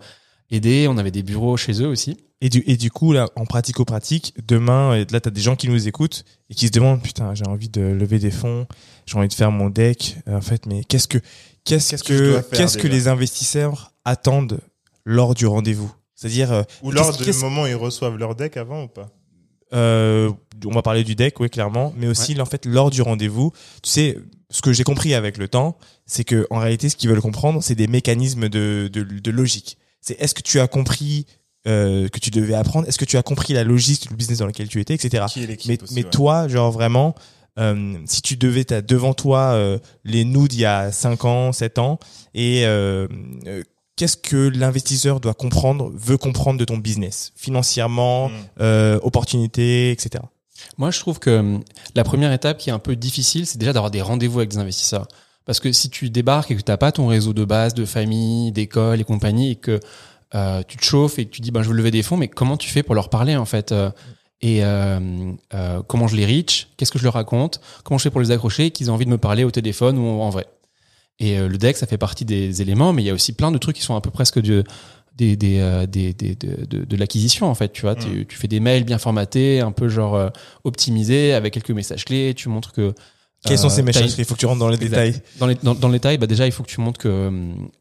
aidés, 0.49 0.87
on 0.89 0.97
avait 0.97 1.11
des 1.11 1.23
bureaux 1.23 1.57
chez 1.57 1.81
eux 1.81 1.87
aussi. 1.87 2.17
Et 2.43 2.49
du, 2.49 2.63
et 2.65 2.75
du 2.77 2.89
coup, 2.89 3.11
là, 3.13 3.27
en 3.35 3.45
pratico-pratique, 3.45 4.33
demain, 4.47 4.97
là, 5.11 5.19
t'as 5.19 5.29
des 5.29 5.41
gens 5.41 5.55
qui 5.55 5.67
nous 5.69 5.87
écoutent 5.87 6.23
et 6.49 6.55
qui 6.55 6.67
se 6.67 6.71
demandent, 6.71 7.01
putain, 7.01 7.35
j'ai 7.35 7.45
envie 7.45 7.69
de 7.69 7.81
lever 7.81 8.17
des 8.17 8.31
fonds, 8.31 8.65
j'ai 9.05 9.17
envie 9.17 9.27
de 9.27 9.33
faire 9.33 9.51
mon 9.51 9.69
deck. 9.69 10.15
En 10.27 10.41
fait, 10.41 10.65
mais 10.65 10.83
qu'est-ce 10.85 11.07
que, 11.07 11.19
qu'est-ce 11.65 12.03
que 12.03 12.41
qu'est-ce 12.55 12.77
que 12.79 12.87
les 12.87 13.07
investisseurs 13.07 13.90
attendent 14.05 14.59
lors 15.05 15.33
du 15.33 15.45
rendez-vous? 15.45 15.93
C'est-à-dire, 16.15 16.51
euh, 16.51 16.63
Ou 16.83 16.91
lors 16.91 17.15
du 17.15 17.33
moment 17.33 17.63
où 17.63 17.67
ils 17.67 17.75
reçoivent 17.75 18.17
leur 18.17 18.35
deck 18.35 18.57
avant 18.57 18.83
ou 18.83 18.87
pas 18.87 19.09
euh, 19.73 20.29
on 20.65 20.71
va 20.71 20.81
parler 20.81 21.03
du 21.03 21.15
deck, 21.15 21.39
oui, 21.39 21.49
clairement, 21.49 21.93
mais 21.97 22.07
aussi, 22.07 22.39
en 22.39 22.45
fait, 22.45 22.65
lors 22.65 22.91
du 22.91 23.01
rendez-vous, 23.01 23.51
tu 23.81 23.89
sais, 23.89 24.17
ce 24.49 24.61
que 24.61 24.73
j'ai 24.73 24.83
compris 24.83 25.13
avec 25.13 25.37
le 25.37 25.47
temps, 25.47 25.77
c'est 26.05 26.23
que, 26.23 26.45
en 26.49 26.59
réalité, 26.59 26.89
ce 26.89 26.95
qu'ils 26.95 27.09
veulent 27.09 27.21
comprendre, 27.21 27.63
c'est 27.63 27.75
des 27.75 27.87
mécanismes 27.87 28.49
de, 28.49 28.89
de, 28.91 29.03
de 29.03 29.31
logique. 29.31 29.77
C'est 30.01 30.19
est-ce 30.21 30.35
que 30.35 30.41
tu 30.41 30.59
as 30.59 30.67
compris, 30.67 31.25
euh, 31.67 32.09
que 32.09 32.19
tu 32.19 32.31
devais 32.31 32.53
apprendre? 32.53 32.87
Est-ce 32.87 32.97
que 32.97 33.05
tu 33.05 33.17
as 33.17 33.23
compris 33.23 33.53
la 33.53 33.63
logique 33.63 34.09
du 34.09 34.15
business 34.15 34.39
dans 34.39 34.45
lequel 34.45 34.67
tu 34.67 34.81
étais, 34.81 34.93
etc. 34.93 35.25
Qui 35.29 35.43
est 35.43 35.67
Mais, 35.67 35.81
aussi, 35.81 35.93
mais 35.95 36.03
ouais. 36.03 36.09
toi, 36.09 36.47
genre 36.47 36.71
vraiment, 36.71 37.15
euh, 37.59 37.97
si 38.05 38.21
tu 38.21 38.37
devais, 38.37 38.63
t'as 38.63 38.81
devant 38.81 39.13
toi 39.13 39.53
euh, 39.53 39.77
les 40.03 40.25
nous 40.25 40.47
d'il 40.47 40.61
y 40.61 40.65
a 40.65 40.91
5 40.91 41.25
ans, 41.25 41.51
7 41.51 41.79
ans, 41.79 41.99
et 42.33 42.65
euh, 42.65 43.07
euh, 43.47 43.63
qu'est-ce 44.01 44.17
que 44.17 44.47
l'investisseur 44.47 45.19
doit 45.19 45.35
comprendre, 45.35 45.91
veut 45.93 46.17
comprendre 46.17 46.59
de 46.59 46.65
ton 46.65 46.79
business, 46.79 47.33
financièrement, 47.35 48.29
Mmh. 48.29 48.33
euh, 48.61 48.99
opportunités, 49.03 49.91
etc. 49.91 50.23
Moi, 50.79 50.89
je 50.89 50.99
trouve 50.99 51.19
que 51.19 51.37
hum, 51.37 51.63
la 51.93 52.03
première 52.03 52.33
étape 52.33 52.57
qui 52.57 52.71
est 52.71 52.73
un 52.73 52.79
peu 52.79 52.95
difficile, 52.95 53.45
c'est 53.45 53.59
déjà 53.59 53.73
d'avoir 53.73 53.91
des 53.91 54.01
rendez-vous 54.01 54.39
avec 54.39 54.49
des 54.49 54.57
investisseurs. 54.57 55.07
Parce 55.45 55.59
que 55.59 55.71
si 55.71 55.91
tu 55.91 56.09
débarques 56.09 56.49
et 56.49 56.55
que 56.55 56.61
tu 56.61 56.71
n'as 56.71 56.77
pas 56.77 56.91
ton 56.91 57.05
réseau 57.05 57.33
de 57.33 57.45
base, 57.45 57.75
de 57.75 57.85
famille, 57.85 58.51
d'école 58.51 58.99
et 58.99 59.03
compagnie, 59.03 59.51
et 59.51 59.55
que 59.55 59.79
euh, 60.33 60.63
tu 60.67 60.77
te 60.77 60.83
chauffes 60.83 61.19
et 61.19 61.25
que 61.25 61.29
tu 61.29 61.41
dis 61.41 61.51
ben, 61.51 61.61
je 61.61 61.69
veux 61.69 61.75
lever 61.75 61.91
des 61.91 62.01
fonds, 62.01 62.17
mais 62.17 62.27
comment 62.27 62.57
tu 62.57 62.69
fais 62.69 62.81
pour 62.81 62.95
leur 62.95 63.09
parler 63.09 63.35
en 63.35 63.45
fait 63.45 63.71
euh, 63.71 63.91
Et 64.41 64.65
euh, 64.65 64.99
euh, 65.53 65.83
comment 65.85 66.07
je 66.07 66.15
les 66.15 66.25
reach 66.25 66.69
Qu'est-ce 66.75 66.91
que 66.91 66.97
je 66.97 67.03
leur 67.03 67.13
raconte 67.13 67.61
Comment 67.83 67.99
je 67.99 68.03
fais 68.03 68.09
pour 68.09 68.21
les 68.21 68.31
accrocher 68.31 68.71
Qu'ils 68.71 68.87
aient 68.87 68.91
envie 68.91 69.05
de 69.05 69.11
me 69.11 69.19
parler 69.19 69.43
au 69.43 69.51
téléphone 69.51 69.99
ou 69.99 70.21
en 70.21 70.31
vrai 70.31 70.47
Et 71.21 71.37
euh, 71.37 71.47
le 71.47 71.57
deck, 71.57 71.77
ça 71.77 71.87
fait 71.87 71.97
partie 71.97 72.25
des 72.25 72.61
éléments, 72.61 72.91
mais 72.93 73.03
il 73.03 73.05
y 73.05 73.09
a 73.09 73.13
aussi 73.13 73.31
plein 73.33 73.51
de 73.51 73.57
trucs 73.57 73.75
qui 73.77 73.81
sont 73.83 73.95
un 73.95 74.01
peu 74.01 74.09
presque 74.11 74.39
de, 74.41 74.63
des, 75.15 75.35
des, 75.37 75.59
euh, 75.59 75.85
des, 75.85 76.13
des- 76.13 76.35
de, 76.35 76.65
de, 76.65 76.83
de 76.83 76.95
l'acquisition 76.97 77.47
en 77.47 77.53
fait 77.55 77.71
tu 77.73 77.81
vois 77.81 77.95
tu, 77.95 78.25
tu 78.25 78.37
fais 78.37 78.47
des 78.47 78.59
mails 78.61 78.85
bien 78.85 78.97
formatés 78.97 79.59
un 79.59 79.71
peu 79.73 79.87
genre 79.89 80.15
euh, 80.15 80.29
optimisés 80.63 81.33
avec 81.33 81.53
quelques 81.53 81.71
messages 81.71 82.05
clés 82.05 82.33
tu 82.33 82.47
montres 82.49 82.71
que 82.71 82.93
Quels 83.45 83.57
sont 83.59 83.69
ces 83.69 83.81
messages 83.83 84.05
une- 84.13 84.19
Il 84.19 84.25
faut 84.25 84.35
que 84.35 84.39
tu 84.39 84.45
rentres 84.45 84.59
dans 84.59 84.69
les 84.69 84.81
Exact. 84.81 84.89
détails. 85.03 85.21
dans, 85.37 85.47
les, 85.47 85.55
dans, 85.55 85.75
dans 85.75 85.87
le 85.89 85.93
détail, 85.93 86.17
bah 86.17 86.27
déjà, 86.27 86.45
il 86.45 86.51
faut 86.51 86.63
que 86.63 86.69
tu 86.69 86.79
montres 86.79 86.99
que 86.99 87.07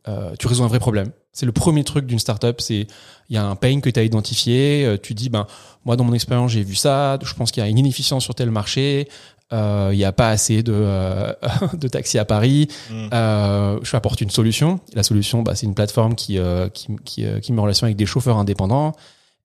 euh, 0.08 0.34
tu 0.38 0.46
résous 0.48 0.64
un 0.64 0.68
vrai 0.68 0.78
problème. 0.80 1.10
C'est 1.32 1.46
le 1.46 1.52
premier 1.52 1.84
truc 1.84 2.06
d'une 2.06 2.18
startup. 2.18 2.60
C'est 2.60 2.86
il 3.28 3.34
y 3.34 3.36
a 3.36 3.44
un 3.44 3.54
pain 3.56 3.80
que 3.80 3.88
tu 3.90 4.00
as 4.00 4.02
identifié. 4.02 4.96
tu 5.02 5.12
dis, 5.14 5.28
ben 5.28 5.46
moi, 5.84 5.96
dans 5.96 6.04
mon 6.04 6.14
expérience, 6.14 6.50
j'ai 6.50 6.62
vu 6.64 6.74
ça. 6.74 7.18
Je 7.22 7.34
pense 7.34 7.52
qu'il 7.52 7.62
y 7.62 7.66
a 7.66 7.68
une 7.68 7.78
inefficience 7.78 8.24
sur 8.24 8.34
tel 8.34 8.50
marché. 8.50 9.06
Euh, 9.52 9.90
Il 9.92 9.96
n'y 9.96 10.04
a 10.04 10.12
pas 10.12 10.30
assez 10.30 10.62
de, 10.62 10.72
euh, 10.74 11.32
de 11.74 11.88
taxis 11.88 12.18
à 12.18 12.24
Paris. 12.24 12.68
Mm. 12.90 13.08
Euh, 13.12 13.78
je 13.82 13.96
apporte 13.96 14.20
une 14.20 14.30
solution. 14.30 14.80
La 14.94 15.02
solution, 15.02 15.42
bah, 15.42 15.54
c'est 15.54 15.66
une 15.66 15.74
plateforme 15.74 16.14
qui, 16.14 16.38
euh, 16.38 16.68
qui, 16.68 16.88
qui, 17.04 17.24
euh, 17.24 17.40
qui 17.40 17.52
met 17.52 17.58
en 17.58 17.62
relation 17.62 17.84
avec 17.86 17.96
des 17.96 18.06
chauffeurs 18.06 18.36
indépendants. 18.38 18.92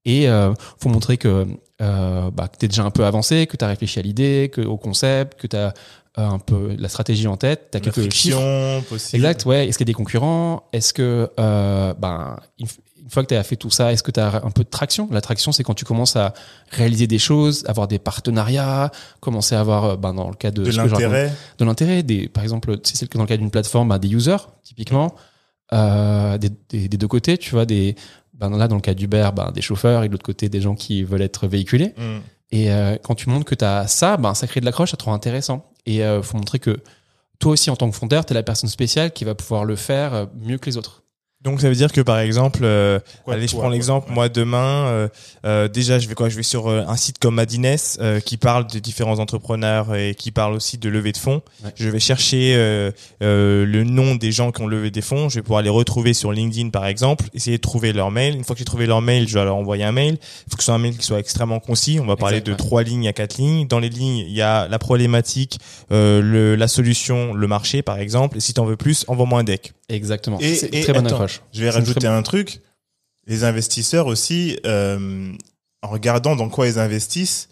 Et 0.05 0.29
euh, 0.29 0.53
faut 0.79 0.89
montrer 0.89 1.17
que, 1.17 1.47
euh, 1.81 2.29
bah, 2.31 2.47
que 2.47 2.57
tu 2.59 2.65
es 2.65 2.67
déjà 2.67 2.83
un 2.83 2.91
peu 2.91 3.05
avancé, 3.05 3.47
que 3.47 3.57
tu 3.57 3.65
as 3.65 3.67
réfléchi 3.67 3.97
à 4.00 4.03
l'idée, 4.03 4.51
que, 4.53 4.62
au 4.62 4.77
concept, 4.77 5.39
que 5.41 5.47
tu 5.47 5.55
as 5.57 5.74
un 6.17 6.39
peu 6.39 6.75
la 6.79 6.88
stratégie 6.88 7.27
en 7.27 7.35
tête, 7.38 7.69
tu 7.71 7.77
as 7.77 7.81
La 7.81 7.91
quelques 7.91 8.13
chiffres. 8.13 8.81
possible. 8.88 9.17
Exact, 9.25 9.45
ouais. 9.47 9.67
Est-ce 9.67 9.77
qu'il 9.77 9.85
y 9.85 9.89
a 9.89 9.91
des 9.91 9.93
concurrents? 9.95 10.63
Est-ce 10.71 10.93
que, 10.93 11.29
euh, 11.39 11.93
ben, 11.97 12.38
une 13.05 13.12
fois 13.12 13.24
que 13.24 13.29
tu 13.29 13.35
as 13.35 13.43
fait 13.43 13.55
tout 13.55 13.69
ça, 13.69 13.93
est-ce 13.93 14.01
que 14.01 14.09
tu 14.09 14.19
as 14.19 14.43
un 14.43 14.50
peu 14.50 14.63
de 14.63 14.69
traction? 14.69 15.07
La 15.12 15.21
traction, 15.21 15.51
c'est 15.51 15.63
quand 15.63 15.75
tu 15.75 15.85
commences 15.85 16.15
à 16.15 16.33
réaliser 16.71 17.05
des 17.05 17.19
choses, 17.19 17.63
avoir 17.67 17.88
des 17.88 18.00
partenariats, 18.00 18.91
commencer 19.19 19.53
à 19.53 19.59
avoir, 19.59 19.85
euh, 19.85 19.95
ben, 19.95 20.13
dans 20.13 20.27
le 20.27 20.35
cas 20.35 20.50
de, 20.50 20.63
De 20.63 20.71
l'intérêt. 20.71 21.31
de 21.59 21.65
l'intérêt, 21.65 22.01
des, 22.01 22.27
par 22.27 22.43
exemple, 22.43 22.77
si 22.83 22.97
c'est 22.97 23.05
le 23.05 23.09
cas 23.09 23.19
dans 23.19 23.25
le 23.25 23.29
cas 23.29 23.38
d'une 23.38 23.51
plateforme, 23.51 23.89
ben, 23.89 24.00
des 24.00 24.12
users, 24.12 24.50
typiquement, 24.63 25.13
euh, 25.71 26.39
des, 26.39 26.50
des, 26.69 26.89
des 26.89 26.97
deux 26.97 27.07
côtés, 27.07 27.38
tu 27.38 27.51
vois, 27.51 27.65
des, 27.65 27.95
ben, 28.33 28.50
là, 28.50 28.67
dans 28.67 28.75
le 28.75 28.81
cas 28.81 28.95
d'Uber, 28.95 29.29
ben, 29.35 29.51
des 29.51 29.62
chauffeurs 29.62 30.03
et 30.03 30.07
de 30.07 30.12
l'autre 30.12 30.25
côté, 30.25 30.50
des 30.50 30.62
gens 30.62 30.74
qui 30.75 31.03
veulent 31.03 31.21
être 31.21 31.47
véhiculés. 31.47 31.93
Mm. 31.97 32.17
Et 32.51 32.71
euh, 32.71 32.97
quand 33.03 33.13
tu 33.13 33.29
montres 33.29 33.45
que 33.45 33.55
tu 33.55 33.65
as 33.65 33.85
ça, 33.88 34.17
ben, 34.17 34.33
ça 34.33 34.47
crée 34.47 34.62
de 34.62 34.65
l'accroche, 34.65 34.91
ça 34.91 34.97
te 34.97 35.03
rend 35.03 35.13
intéressant. 35.13 35.71
Et 35.85 36.03
euh, 36.03 36.24
faut 36.24 36.38
montrer 36.38 36.57
que 36.57 36.81
toi 37.38 37.51
aussi, 37.51 37.69
en 37.69 37.75
tant 37.75 37.88
que 37.88 37.95
fondeur, 37.95 38.25
tu 38.25 38.33
es 38.33 38.33
la 38.33 38.43
personne 38.43 38.69
spéciale 38.69 39.12
qui 39.12 39.25
va 39.25 39.35
pouvoir 39.35 39.63
le 39.63 39.75
faire 39.75 40.27
mieux 40.41 40.57
que 40.57 40.65
les 40.65 40.77
autres. 40.77 41.03
Donc 41.45 41.61
ça 41.61 41.69
veut 41.69 41.75
dire 41.75 41.91
que 41.91 42.01
par 42.01 42.19
exemple, 42.19 42.61
euh, 42.63 42.99
Quoi, 43.23 43.35
allez, 43.35 43.45
je 43.47 43.51
toi, 43.51 43.61
prends 43.61 43.69
l'exemple, 43.69 44.11
moi 44.11 44.27
demain, 44.29 44.87
euh, 44.87 45.07
euh, 45.45 45.67
déjà 45.67 45.99
je 45.99 46.07
vais 46.09 46.15
quoi 46.15 46.27
Je 46.27 46.35
vais 46.35 46.43
sur 46.43 46.67
euh, 46.67 46.83
un 46.87 46.97
site 46.97 47.19
comme 47.19 47.35
Madines 47.35 47.75
euh, 47.99 48.19
qui 48.19 48.35
parle 48.37 48.65
de 48.67 48.79
différents 48.79 49.19
entrepreneurs 49.19 49.95
et 49.95 50.15
qui 50.15 50.31
parle 50.31 50.53
aussi 50.55 50.77
de 50.77 50.89
levée 50.89 51.11
de 51.11 51.17
fonds. 51.17 51.41
Ouais. 51.63 51.69
Je 51.75 51.87
vais 51.89 51.99
chercher 51.99 52.53
euh, 52.55 52.91
euh, 53.23 53.65
le 53.65 53.83
nom 53.83 54.15
des 54.15 54.31
gens 54.31 54.51
qui 54.51 54.61
ont 54.61 54.67
levé 54.67 54.89
des 54.91 55.01
fonds. 55.01 55.29
Je 55.29 55.35
vais 55.35 55.41
pouvoir 55.43 55.61
les 55.61 55.69
retrouver 55.69 56.13
sur 56.13 56.31
LinkedIn 56.31 56.69
par 56.69 56.85
exemple, 56.87 57.25
essayer 57.33 57.57
de 57.57 57.61
trouver 57.61 57.93
leur 57.93 58.09
mail. 58.11 58.35
Une 58.35 58.43
fois 58.43 58.55
que 58.55 58.59
j'ai 58.59 58.65
trouvé 58.65 58.87
leur 58.87 59.01
mail, 59.01 59.27
je 59.27 59.37
vais 59.37 59.45
leur 59.45 59.55
envoyer 59.55 59.83
un 59.83 59.91
mail. 59.91 60.17
Il 60.47 60.49
faut 60.49 60.57
que 60.57 60.63
ce 60.63 60.65
soit 60.65 60.73
un 60.75 60.79
mail 60.79 60.97
qui 60.97 61.05
soit 61.05 61.19
extrêmement 61.19 61.59
concis. 61.59 61.99
On 62.01 62.05
va 62.07 62.15
parler 62.15 62.41
de 62.41 62.53
trois 62.55 62.81
lignes 62.83 63.07
à 63.07 63.13
quatre 63.13 63.37
lignes. 63.37 63.67
Dans 63.67 63.79
les 63.79 63.89
lignes, 63.89 64.17
il 64.27 64.33
y 64.33 64.41
a 64.41 64.67
la 64.67 64.79
problématique, 64.79 65.59
euh, 65.91 66.21
le, 66.21 66.55
la 66.55 66.67
solution, 66.67 67.33
le 67.35 67.47
marché 67.47 67.83
par 67.83 67.99
exemple. 67.99 68.37
Et 68.37 68.39
si 68.39 68.53
tu 68.53 68.59
en 68.59 68.65
veux 68.65 68.77
plus, 68.77 69.05
envoie-moi 69.07 69.39
un 69.41 69.43
deck. 69.43 69.73
Exactement. 69.89 70.39
Et- 70.41 70.79
et 70.79 70.81
très 70.81 70.93
bonne 70.93 71.05
attends, 71.05 71.17
approche. 71.17 71.34
Je 71.53 71.61
vais 71.61 71.69
rajouter 71.69 72.07
un 72.07 72.21
truc. 72.21 72.61
Les 73.27 73.43
investisseurs 73.43 74.07
aussi, 74.07 74.59
euh, 74.65 75.33
en 75.81 75.87
regardant 75.87 76.35
dans 76.35 76.49
quoi 76.49 76.67
ils 76.67 76.77
investissent, 76.79 77.49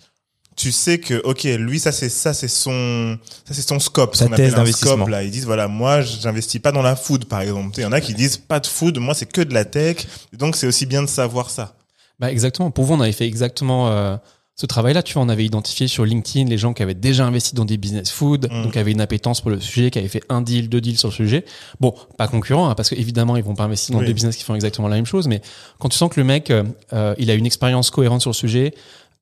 tu 0.55 0.71
sais 0.71 0.99
que 0.99 1.19
ok, 1.23 1.43
lui 1.45 1.79
ça 1.79 1.91
c'est 1.91 2.09
ça 2.09 2.33
c'est 2.33 2.47
son 2.47 3.17
ça 3.43 3.55
c'est 3.55 3.67
son 3.67 3.79
scope, 3.79 4.15
Sa 4.15 4.29
thèse 4.29 4.53
d'investissement. 4.53 5.07
là. 5.07 5.23
Ils 5.23 5.31
disent 5.31 5.45
voilà 5.45 5.67
moi 5.67 6.01
j'investis 6.01 6.61
pas 6.61 6.71
dans 6.71 6.83
la 6.83 6.95
food 6.95 7.25
par 7.25 7.41
exemple. 7.41 7.71
Il 7.77 7.81
y 7.81 7.85
en 7.85 7.91
a 7.91 8.01
qui 8.01 8.13
disent 8.13 8.37
pas 8.37 8.59
de 8.59 8.67
food, 8.67 8.99
moi 8.99 9.15
c'est 9.15 9.25
que 9.25 9.41
de 9.41 9.53
la 9.53 9.65
tech. 9.65 10.05
Donc 10.33 10.55
c'est 10.55 10.67
aussi 10.67 10.85
bien 10.85 11.01
de 11.01 11.07
savoir 11.09 11.49
ça. 11.49 11.75
Bah 12.19 12.31
exactement. 12.31 12.69
Pour 12.69 12.85
vous, 12.85 12.93
on 12.93 13.01
avait 13.01 13.11
fait 13.11 13.25
exactement 13.25 13.89
euh, 13.89 14.15
ce 14.55 14.65
travail-là. 14.65 15.01
Tu 15.03 15.13
vois, 15.13 15.24
on 15.24 15.29
avait 15.29 15.45
identifié 15.45 15.88
sur 15.88 16.05
LinkedIn 16.05 16.48
les 16.50 16.57
gens 16.57 16.74
qui 16.74 16.83
avaient 16.83 16.93
déjà 16.93 17.25
investi 17.25 17.55
dans 17.55 17.65
des 17.65 17.77
business 17.77 18.12
food, 18.12 18.48
Mm. 18.51 18.63
donc 18.63 18.74
qui 18.74 18.79
avaient 18.79 18.91
une 18.91 19.01
appétence 19.01 19.41
pour 19.41 19.50
le 19.50 19.60
sujet, 19.60 19.89
qui 19.91 20.00
avaient 20.00 20.07
fait 20.07 20.24
un 20.29 20.41
deal, 20.41 20.69
deux 20.69 20.81
deals 20.81 20.98
sur 20.98 21.10
le 21.10 21.13
sujet. 21.13 21.45
Bon, 21.79 21.93
pas 22.17 22.27
concurrent, 22.27 22.69
hein, 22.69 22.75
parce 22.75 22.89
qu'évidemment, 22.89 23.36
ils 23.38 23.43
vont 23.43 23.55
pas 23.55 23.63
investir 23.63 23.93
dans 23.93 24.00
Oui. 24.01 24.05
des 24.07 24.13
business 24.13 24.38
qui 24.38 24.43
font 24.43 24.55
exactement 24.55 24.88
la 24.88 24.95
même 24.95 25.05
chose. 25.05 25.27
Mais 25.27 25.41
quand 25.79 25.89
tu 25.89 25.98
sens 25.98 26.12
que 26.12 26.19
le 26.19 26.25
mec, 26.25 26.51
euh, 26.51 26.63
euh, 26.93 27.15
il 27.17 27.31
a 27.31 27.33
une 27.33 27.45
expérience 27.45 27.89
cohérente 27.89 28.22
sur 28.22 28.29
le 28.29 28.36
sujet, 28.36 28.74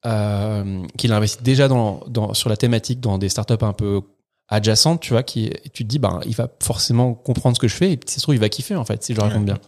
euh, 0.05 0.81
qu'il 0.97 1.13
a 1.13 1.17
investi 1.17 1.43
déjà 1.43 1.67
dans, 1.67 2.01
dans, 2.07 2.33
sur 2.33 2.50
la 2.50 2.57
thématique 2.57 3.00
dans 3.00 3.17
des 3.17 3.29
startups 3.29 3.53
un 3.61 3.73
peu 3.73 4.01
adjacentes, 4.50 5.00
tu 5.00 5.13
vois, 5.13 5.23
qui, 5.23 5.51
tu 5.73 5.83
te 5.83 5.88
dis, 5.89 6.00
ben, 6.00 6.19
il 6.25 6.35
va 6.35 6.50
forcément 6.61 7.13
comprendre 7.13 7.55
ce 7.55 7.61
que 7.61 7.67
je 7.69 7.75
fais, 7.75 7.93
et 7.93 8.00
si 8.05 8.15
ça 8.15 8.17
se 8.17 8.23
trouve, 8.23 8.35
il 8.35 8.41
va 8.41 8.50
kiffer, 8.50 8.75
en 8.75 8.83
fait, 8.83 9.01
si 9.03 9.13
je 9.15 9.21
raconte 9.21 9.45
bien. 9.45 9.59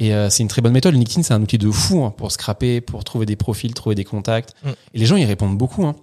Et 0.00 0.14
euh, 0.14 0.30
c'est 0.30 0.44
une 0.44 0.48
très 0.48 0.62
bonne 0.62 0.72
méthode. 0.72 0.94
LinkedIn, 0.94 1.22
c'est 1.24 1.34
un 1.34 1.42
outil 1.42 1.58
de 1.58 1.68
fou 1.70 2.04
hein, 2.04 2.14
pour 2.16 2.30
scraper, 2.30 2.80
pour 2.80 3.02
trouver 3.02 3.26
des 3.26 3.34
profils, 3.34 3.74
trouver 3.74 3.96
des 3.96 4.04
contacts. 4.04 4.54
Mm. 4.64 4.68
Et 4.94 4.98
les 5.00 5.06
gens, 5.06 5.16
ils 5.16 5.24
répondent 5.24 5.58
beaucoup. 5.58 5.84
Hein. 5.86 5.96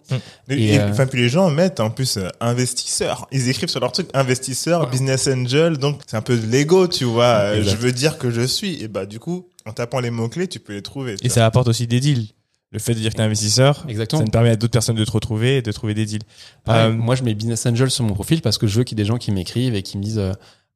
Et, 0.49 0.53
Et, 0.55 0.73
et- 0.73 0.79
euh, 0.79 0.89
enfin, 0.91 1.05
puis 1.07 1.21
les 1.21 1.29
gens 1.29 1.49
mettent 1.49 1.79
en 1.79 1.89
plus 1.89 2.17
euh, 2.17 2.27
investisseurs. 2.41 3.27
Ils 3.31 3.47
écrivent 3.49 3.69
sur 3.69 3.79
leur 3.79 3.91
truc 3.93 4.09
investisseur, 4.13 4.81
Ouais. 4.81 4.89
business 4.91 5.27
angel. 5.27 5.77
Donc 5.77 6.01
c'est 6.07 6.17
un 6.17 6.21
peu 6.21 6.37
de 6.37 6.45
l'ego, 6.45 6.87
tu 6.87 7.05
vois. 7.05 7.23
Euh. 7.53 7.63
Je 7.63 7.75
veux 7.77 7.91
dire 7.93 8.17
que 8.17 8.31
je 8.31 8.41
suis. 8.41 8.83
Et 8.83 8.87
bah 8.89 9.05
du 9.05 9.19
coup, 9.19 9.47
en 9.65 9.71
tapant 9.71 9.99
les 10.01 10.09
mots 10.11 10.27
clés, 10.29 10.47
tu 10.47 10.59
peux 10.59 10.73
les 10.73 10.81
trouver. 10.81 11.15
tu 11.15 11.25
Et 11.25 11.27
vois. 11.29 11.35
ça 11.35 11.45
apporte 11.45 11.67
aussi 11.69 11.87
des 11.87 11.99
deals. 11.99 12.27
Le 12.71 12.79
fait 12.79 12.93
de 12.93 12.99
dire 12.99 13.11
que 13.11 13.15
t'es 13.17 13.23
investisseur, 13.23 13.85
Exactement. 13.87 14.19
ça 14.19 14.25
ne 14.25 14.31
permet 14.31 14.49
à 14.49 14.55
d'autres 14.57 14.73
personnes 14.73 14.97
de 14.97 15.05
te 15.05 15.11
retrouver 15.11 15.57
et 15.57 15.61
de 15.61 15.71
trouver 15.71 15.93
des 15.93 16.05
deals. 16.05 16.23
Pareil, 16.65 16.87
Euh, 16.87 16.93
moi, 16.93 17.15
je 17.15 17.23
mets 17.23 17.33
business 17.33 17.65
angel 17.65 17.89
sur 17.89 18.03
mon 18.03 18.13
profil 18.13 18.41
parce 18.41 18.57
que 18.57 18.67
je 18.67 18.77
veux 18.77 18.83
qu'il 18.83 18.97
y 18.97 19.01
ait 19.01 19.05
des 19.05 19.07
gens 19.07 19.17
qui 19.17 19.31
m'écrivent 19.31 19.75
et 19.75 19.81
qui 19.83 19.97
me 19.97 20.03
disent 20.03 20.21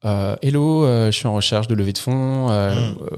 Hello, 0.03 0.85
euh, 0.85 1.11
je 1.11 1.17
suis 1.17 1.27
en 1.27 1.33
recherche 1.35 1.67
de 1.67 1.75
levée 1.75 1.93
de 1.93 1.97
fonds. 1.97 2.49
euh, 2.49 2.73
Mm. 2.91 2.97
euh, 3.01 3.17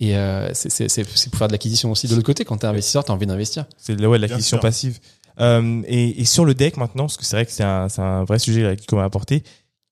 et 0.00 0.16
euh, 0.16 0.50
c'est 0.54 0.70
c'est- 0.70 0.88
c'est- 0.88 1.06
c'est 1.16 1.30
pour 1.30 1.38
faire 1.38 1.48
de 1.48 1.52
l'acquisition 1.52 1.90
aussi. 1.92 2.08
De 2.08 2.14
l'autre 2.14 2.26
côté, 2.26 2.44
quand 2.44 2.56
tu 2.58 2.66
es 2.66 2.68
investisseur, 2.68 3.04
tu 3.04 3.10
as 3.10 3.14
envie 3.14 3.26
d'investir. 3.26 3.66
C'est 3.76 3.94
de, 3.96 4.06
ouais, 4.06 4.18
de 4.18 4.22
l'acquisition 4.22 4.58
passive. 4.58 4.98
Euh, 5.40 5.82
et, 5.86 6.20
et 6.20 6.24
sur 6.24 6.44
le 6.44 6.54
deck 6.54 6.76
maintenant, 6.76 7.04
parce 7.04 7.16
que 7.16 7.24
c'est 7.24 7.36
vrai 7.36 7.46
que 7.46 7.52
c'est 7.52 7.64
un, 7.64 7.88
c'est 7.88 8.02
un 8.02 8.24
vrai 8.24 8.38
sujet 8.38 8.76
qu'on 8.88 8.96
m'a 8.96 9.04
apporté, 9.04 9.42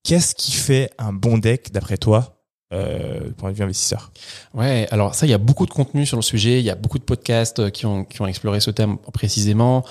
qu'est-ce 0.05 0.35
qui 0.35 0.53
fait 0.53 0.91
un 0.99 1.13
bon 1.13 1.37
deck 1.39 1.73
d'après 1.73 1.99
toi, 1.99 2.37
euh, 2.73 3.21
du 3.29 3.33
point 3.35 3.51
de 3.51 3.57
vue 3.57 3.65
investisseur? 3.65 4.13
Ouais, 4.55 4.87
alors 4.91 5.15
ça, 5.15 5.27
il 5.27 5.31
y 5.31 5.35
a 5.35 5.39
beaucoup 5.39 5.67
de 5.67 5.71
contenu 5.73 6.07
sur 6.07 6.17
le 6.17 6.23
sujet. 6.23 6.59
Il 6.61 6.65
y 6.65 6.71
a 6.71 6.75
beaucoup 6.77 6.99
de 6.99 7.05
podcasts 7.05 7.59
euh, 7.59 7.71
qui 7.71 7.87
ont, 7.87 8.05
qui 8.05 8.23
ont 8.23 8.27
exploré 8.27 8.61
ce 8.61 8.71
thème 8.71 8.99
précisément. 9.13 9.85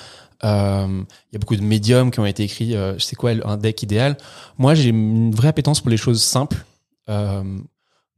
Euh, 0.43 1.03
il 1.31 1.33
y 1.33 1.35
a 1.35 1.39
beaucoup 1.39 1.55
de 1.55 1.61
médiums 1.61 2.11
qui 2.11 2.19
ont 2.19 2.25
été 2.25 2.43
écrits. 2.43 2.75
Euh, 2.75 2.97
sais 2.99 3.15
quoi, 3.15 3.31
un 3.45 3.57
deck 3.57 3.83
idéal. 3.83 4.17
Moi, 4.57 4.73
j'ai 4.73 4.89
une 4.89 5.33
vraie 5.33 5.49
appétence 5.49 5.81
pour 5.81 5.89
les 5.89 5.97
choses 5.97 6.23
simples. 6.23 6.65
Euh, 7.09 7.43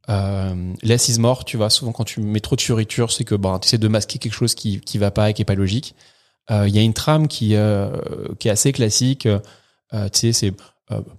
euh, 0.08 0.72
less 0.82 1.08
is 1.08 1.18
more, 1.18 1.44
tu 1.44 1.56
vois. 1.56 1.70
Souvent, 1.70 1.92
quand 1.92 2.04
tu 2.04 2.20
mets 2.20 2.40
trop 2.40 2.56
de 2.56 2.60
fioritures, 2.60 3.12
c'est 3.12 3.24
que 3.24 3.34
ben, 3.34 3.58
tu 3.58 3.66
essaies 3.68 3.78
de 3.78 3.88
masquer 3.88 4.18
quelque 4.18 4.34
chose 4.34 4.54
qui 4.54 4.80
qui 4.80 4.98
va 4.98 5.10
pas 5.10 5.30
et 5.30 5.34
qui 5.34 5.42
est 5.42 5.46
pas 5.46 5.54
logique. 5.54 5.94
Euh, 6.50 6.68
Il 6.68 6.74
y 6.74 6.78
a 6.78 6.82
une 6.82 6.94
trame 6.94 7.28
qui 7.28 7.56
qui 8.38 8.48
est 8.48 8.50
assez 8.50 8.72
classique. 8.72 9.28
Tu 9.92 9.98
sais, 10.12 10.32
c'est 10.32 10.52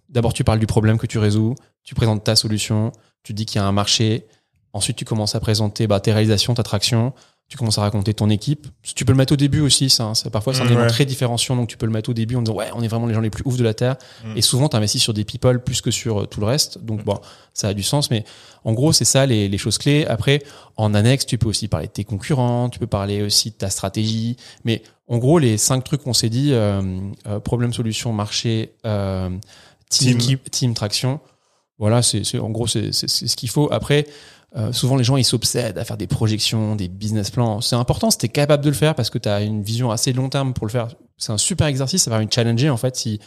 d'abord 0.09 0.33
tu 0.33 0.43
parles 0.43 0.59
du 0.59 0.67
problème 0.67 0.97
que 0.97 1.07
tu 1.07 1.17
résous, 1.17 1.55
tu 1.83 1.95
présentes 1.95 2.23
ta 2.23 2.35
solution, 2.35 2.91
tu 3.23 3.33
dis 3.33 3.45
qu'il 3.45 3.59
y 3.59 3.63
a 3.63 3.67
un 3.67 3.71
marché. 3.71 4.25
Ensuite, 4.73 4.97
tu 4.97 5.05
commences 5.05 5.35
à 5.35 5.39
présenter 5.39 5.87
bah, 5.87 6.01
tes 6.01 6.11
réalisations, 6.11 6.53
ta 6.53 6.63
traction. 6.63 7.13
Tu 7.47 7.57
commences 7.57 7.77
à 7.77 7.81
raconter 7.81 8.15
ton 8.15 8.31
équipe. 8.31 8.65
Tu 8.81 9.05
peux 9.05 9.11
le 9.11 9.17
mettre 9.17 9.33
au 9.33 9.35
début 9.35 9.59
aussi, 9.61 9.91
ça. 9.91 10.05
hein. 10.05 10.15
Ça, 10.15 10.31
parfois, 10.31 10.55
c'est 10.55 10.61
un 10.61 10.63
Mm, 10.63 10.67
élément 10.67 10.81
ouais. 10.81 10.87
très 10.89 11.05
différenciant. 11.05 11.55
Donc, 11.55 11.67
tu 11.69 11.77
peux 11.77 11.85
le 11.85 11.91
mettre 11.91 12.09
au 12.09 12.13
début 12.13 12.35
en 12.35 12.41
disant, 12.41 12.55
ouais, 12.57 12.69
on 12.73 12.81
est 12.81 12.87
vraiment 12.87 13.05
les 13.05 13.13
gens 13.13 13.21
les 13.21 13.29
plus 13.29 13.43
ouf 13.45 13.55
de 13.55 13.63
la 13.63 13.75
Terre. 13.75 13.97
Mm. 14.23 14.37
Et 14.37 14.41
souvent, 14.41 14.67
tu 14.67 14.75
investis 14.75 14.99
sur 14.99 15.13
des 15.13 15.25
people 15.25 15.59
plus 15.63 15.79
que 15.81 15.91
sur 15.91 16.21
euh, 16.21 16.25
tout 16.25 16.39
le 16.39 16.47
reste. 16.47 16.79
Donc, 16.83 17.03
bon, 17.05 17.19
ça 17.53 17.67
a 17.67 17.73
du 17.75 17.83
sens. 17.83 18.09
Mais 18.09 18.25
en 18.63 18.73
gros, 18.73 18.93
c'est 18.93 19.05
ça 19.05 19.27
les, 19.27 19.47
les 19.47 19.57
choses 19.59 19.77
clés. 19.77 20.07
Après, 20.07 20.41
en 20.75 20.95
annexe, 20.95 21.27
tu 21.27 21.37
peux 21.37 21.47
aussi 21.47 21.67
parler 21.67 21.85
de 21.85 21.91
tes 21.91 22.03
concurrents. 22.03 22.69
Tu 22.69 22.79
peux 22.79 22.87
parler 22.87 23.21
aussi 23.21 23.51
de 23.51 23.55
ta 23.55 23.69
stratégie. 23.69 24.37
Mais 24.63 24.81
en 25.07 25.19
gros, 25.19 25.37
les 25.37 25.57
cinq 25.59 25.83
trucs 25.83 26.01
qu'on 26.01 26.13
s'est 26.13 26.29
dit, 26.29 26.49
euh, 26.51 26.81
euh, 27.27 27.39
problème, 27.39 27.73
solution, 27.73 28.11
marché, 28.11 28.73
euh, 28.87 29.29
team, 29.91 30.17
Team. 30.17 30.39
team, 30.49 30.73
traction. 30.73 31.19
Voilà, 31.77 32.01
c'est 32.01 32.39
en 32.39 32.49
gros, 32.49 32.67
c'est 32.67 32.91
ce 32.93 33.35
qu'il 33.35 33.49
faut. 33.49 33.67
Après, 33.71 34.07
euh, 34.57 34.71
souvent 34.71 34.95
les 34.95 35.03
gens 35.03 35.17
ils 35.17 35.23
s'obsèdent 35.25 35.77
à 35.77 35.83
faire 35.85 35.97
des 35.97 36.07
projections, 36.07 36.75
des 36.75 36.87
business 36.87 37.29
plans. 37.31 37.61
C'est 37.61 37.75
important 37.75 38.09
si 38.11 38.17
tu 38.17 38.25
es 38.27 38.29
capable 38.29 38.63
de 38.63 38.69
le 38.69 38.75
faire 38.75 38.95
parce 38.95 39.09
que 39.09 39.17
tu 39.17 39.27
as 39.29 39.41
une 39.41 39.61
vision 39.63 39.91
assez 39.91 40.13
long 40.13 40.29
terme 40.29 40.53
pour 40.53 40.65
le 40.65 40.71
faire. 40.71 40.87
C'est 41.17 41.31
un 41.31 41.37
super 41.37 41.67
exercice, 41.67 42.03
ça 42.03 42.11
va 42.11 42.21
une 42.21 42.31
challenger 42.31 42.69
en 42.69 42.77
fait 42.77 42.95
si 42.95 43.19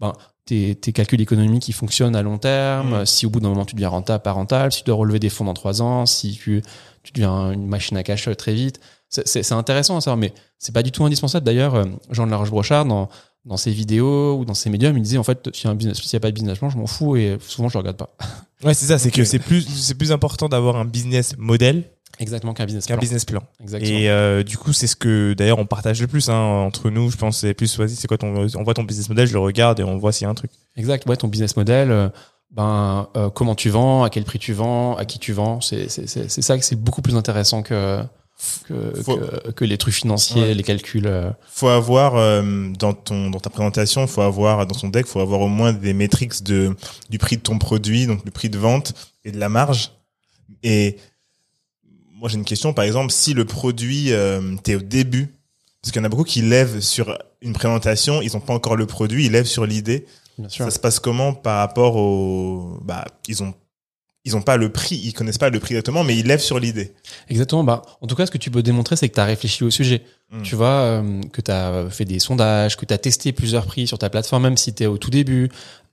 ben, 0.00 0.12
tes, 0.44 0.74
tes 0.74 0.92
calculs 0.92 1.20
économiques 1.20 1.68
ils 1.68 1.72
fonctionnent 1.72 2.14
à 2.16 2.22
long 2.22 2.38
terme, 2.38 3.00
Mm. 3.02 3.06
si 3.06 3.26
au 3.26 3.30
bout 3.30 3.40
d'un 3.40 3.48
moment 3.48 3.64
tu 3.64 3.74
deviens 3.74 3.88
rentable, 3.88 4.22
pas 4.22 4.32
rentable, 4.32 4.72
si 4.72 4.80
tu 4.80 4.84
dois 4.86 4.96
relever 4.96 5.18
des 5.18 5.30
fonds 5.30 5.44
dans 5.44 5.54
trois 5.54 5.82
ans, 5.82 6.06
si 6.06 6.32
tu, 6.32 6.62
tu 7.02 7.12
deviens 7.12 7.50
une 7.52 7.66
machine 7.66 7.96
à 7.96 8.02
cash 8.02 8.28
très 8.36 8.54
vite. 8.54 8.78
C'est- 9.08 9.52
intéressant 9.52 9.96
à 9.96 10.00
savoir, 10.00 10.16
mais 10.18 10.34
c'est 10.58 10.72
pas 10.74 10.82
du 10.82 10.90
tout 10.92 11.04
indispensable. 11.04 11.46
D'ailleurs, 11.46 11.74
euh, 11.76 11.84
Jean 12.10 12.26
de 12.26 12.30
la 12.32 12.36
Roche-Brochard, 12.36 12.84
dans, 12.84 13.08
dans 13.46 13.56
ses 13.56 13.70
vidéos 13.70 14.36
ou 14.38 14.44
dans 14.44 14.54
ses 14.54 14.68
médias, 14.70 14.88
il 14.90 14.94
me 14.94 15.00
disait 15.00 15.18
en 15.18 15.22
fait, 15.22 15.48
s'il 15.54 15.70
y 15.70 16.16
a 16.16 16.20
pas 16.20 16.28
de 16.30 16.34
business 16.34 16.58
plan, 16.58 16.68
je 16.68 16.76
m'en 16.76 16.86
fous 16.86 17.16
et 17.16 17.38
souvent 17.40 17.68
je 17.68 17.74
le 17.74 17.78
regarde 17.78 17.96
pas. 17.96 18.14
Ouais, 18.64 18.74
c'est 18.74 18.86
ça, 18.86 18.98
c'est 18.98 19.10
que 19.10 19.20
Ok. 19.22 19.26
c'est 19.26 19.38
plus, 19.38 19.62
c'est 19.68 19.94
plus 19.94 20.12
important 20.12 20.48
d'avoir 20.48 20.76
un 20.76 20.84
business 20.84 21.34
modèle 21.38 21.84
Exactement 22.18 22.54
qu'un 22.54 22.64
business 22.64 22.86
qu'un 22.86 22.94
plan. 22.94 23.00
business 23.02 23.24
plan. 23.26 23.42
Exactement. 23.60 23.90
Et 23.98 24.08
euh, 24.08 24.42
du 24.42 24.56
coup, 24.56 24.72
c'est 24.72 24.86
ce 24.86 24.96
que 24.96 25.34
d'ailleurs 25.34 25.58
on 25.58 25.66
partage 25.66 26.00
le 26.00 26.06
plus 26.06 26.30
hein, 26.30 26.34
entre 26.34 26.88
nous. 26.88 27.10
Je 27.10 27.16
pense 27.18 27.40
c'est 27.40 27.52
plus 27.52 27.76
vas-y, 27.78 27.90
c'est 27.90 28.08
quoi 28.08 28.16
ton, 28.18 28.48
on 28.56 28.62
voit 28.62 28.72
ton 28.74 28.84
business 28.84 29.08
model, 29.10 29.26
je 29.28 29.34
le 29.34 29.38
regarde 29.40 29.78
et 29.80 29.84
on 29.84 29.98
voit 29.98 30.12
s'il 30.12 30.24
y 30.24 30.26
a 30.26 30.30
un 30.30 30.34
truc. 30.34 30.50
Exact. 30.76 31.06
Ouais, 31.06 31.16
ton 31.16 31.28
business 31.28 31.56
model, 31.58 31.90
euh, 31.90 32.08
ben, 32.52 33.08
euh, 33.16 33.28
comment 33.28 33.54
tu 33.54 33.68
vends, 33.68 34.02
à 34.02 34.08
quel 34.08 34.24
prix 34.24 34.38
tu 34.38 34.54
vends, 34.54 34.96
à 34.96 35.04
qui 35.04 35.18
tu 35.18 35.32
vends. 35.34 35.60
C'est, 35.60 35.88
c'est 35.90 36.42
ça 36.42 36.56
que 36.58 36.64
c'est 36.64 36.76
beaucoup 36.76 37.02
plus 37.02 37.16
intéressant 37.16 37.62
que, 37.62 38.00
que, 38.68 39.02
Faut- 39.02 39.16
que, 39.16 39.50
que 39.52 39.64
les 39.64 39.78
trucs 39.78 39.94
financiers, 39.94 40.42
Ouais. 40.42 40.54
les 40.54 40.62
calculs. 40.62 41.06
euh. 41.06 41.30
faut 41.48 41.68
avoir 41.68 42.16
euh, 42.16 42.68
dans 42.78 42.92
ton 42.92 43.30
dans 43.30 43.40
ta 43.40 43.48
présentation, 43.50 44.06
faut 44.06 44.20
avoir 44.22 44.66
dans 44.66 44.74
ton 44.74 44.88
deck, 44.88 45.06
faut 45.06 45.20
avoir 45.20 45.40
au 45.40 45.48
moins 45.48 45.72
des 45.72 45.94
métriques 45.94 46.42
de 46.42 46.76
du 47.08 47.18
prix 47.18 47.36
de 47.38 47.42
ton 47.42 47.58
produit, 47.58 48.06
donc 48.06 48.24
le 48.24 48.30
prix 48.30 48.50
de 48.50 48.58
vente 48.58 48.92
et 49.24 49.32
de 49.32 49.38
la 49.38 49.48
marge. 49.48 49.92
Et 50.62 50.96
moi 52.12 52.28
j'ai 52.28 52.36
une 52.36 52.44
question 52.44 52.72
par 52.72 52.84
exemple, 52.84 53.10
si 53.12 53.32
le 53.34 53.44
produit 53.44 54.12
euh, 54.12 54.56
t'es 54.62 54.74
au 54.74 54.80
début, 54.80 55.34
parce 55.80 55.92
qu'il 55.92 56.00
y 56.00 56.02
en 56.02 56.06
a 56.06 56.08
beaucoup 56.10 56.24
qui 56.24 56.42
lèvent 56.42 56.80
sur 56.80 57.16
une 57.40 57.52
présentation, 57.52 58.20
ils 58.22 58.36
ont 58.36 58.40
pas 58.40 58.54
encore 58.54 58.76
le 58.76 58.86
produit, 58.86 59.26
ils 59.26 59.32
lèvent 59.32 59.46
sur 59.46 59.66
l'idée. 59.66 60.06
Ça 60.50 60.70
se 60.70 60.78
passe 60.78 61.00
comment 61.00 61.32
par 61.32 61.58
rapport 61.60 61.96
au 61.96 62.78
bah 62.82 63.06
ils 63.28 63.42
ont 63.42 63.54
ils 64.26 64.36
ont 64.36 64.42
pas 64.42 64.56
le 64.56 64.70
prix, 64.70 64.96
ils 64.96 65.12
connaissent 65.12 65.38
pas 65.38 65.50
le 65.50 65.60
prix 65.60 65.74
exactement, 65.74 66.02
mais 66.02 66.16
ils 66.16 66.26
lèvent 66.26 66.40
sur 66.40 66.58
l'idée. 66.58 66.92
Exactement. 67.30 67.62
Bah, 67.62 67.82
en 68.00 68.08
tout 68.08 68.16
cas, 68.16 68.26
ce 68.26 68.32
que 68.32 68.38
tu 68.38 68.50
peux 68.50 68.62
démontrer, 68.62 68.96
c'est 68.96 69.08
que 69.08 69.14
tu 69.14 69.20
as 69.20 69.24
réfléchi 69.24 69.62
au 69.62 69.70
sujet. 69.70 70.02
Mm. 70.32 70.42
Tu 70.42 70.56
vois, 70.56 70.66
euh, 70.66 71.20
que 71.32 71.40
tu 71.40 71.52
as 71.52 71.88
fait 71.90 72.04
des 72.04 72.18
sondages, 72.18 72.76
que 72.76 72.84
tu 72.84 72.92
as 72.92 72.98
testé 72.98 73.30
plusieurs 73.30 73.66
prix 73.66 73.86
sur 73.86 73.98
ta 73.98 74.10
plateforme, 74.10 74.42
même 74.42 74.56
si 74.56 74.74
tu 74.74 74.82
es 74.82 74.86
au 74.86 74.98
tout 74.98 75.10
début. 75.10 75.48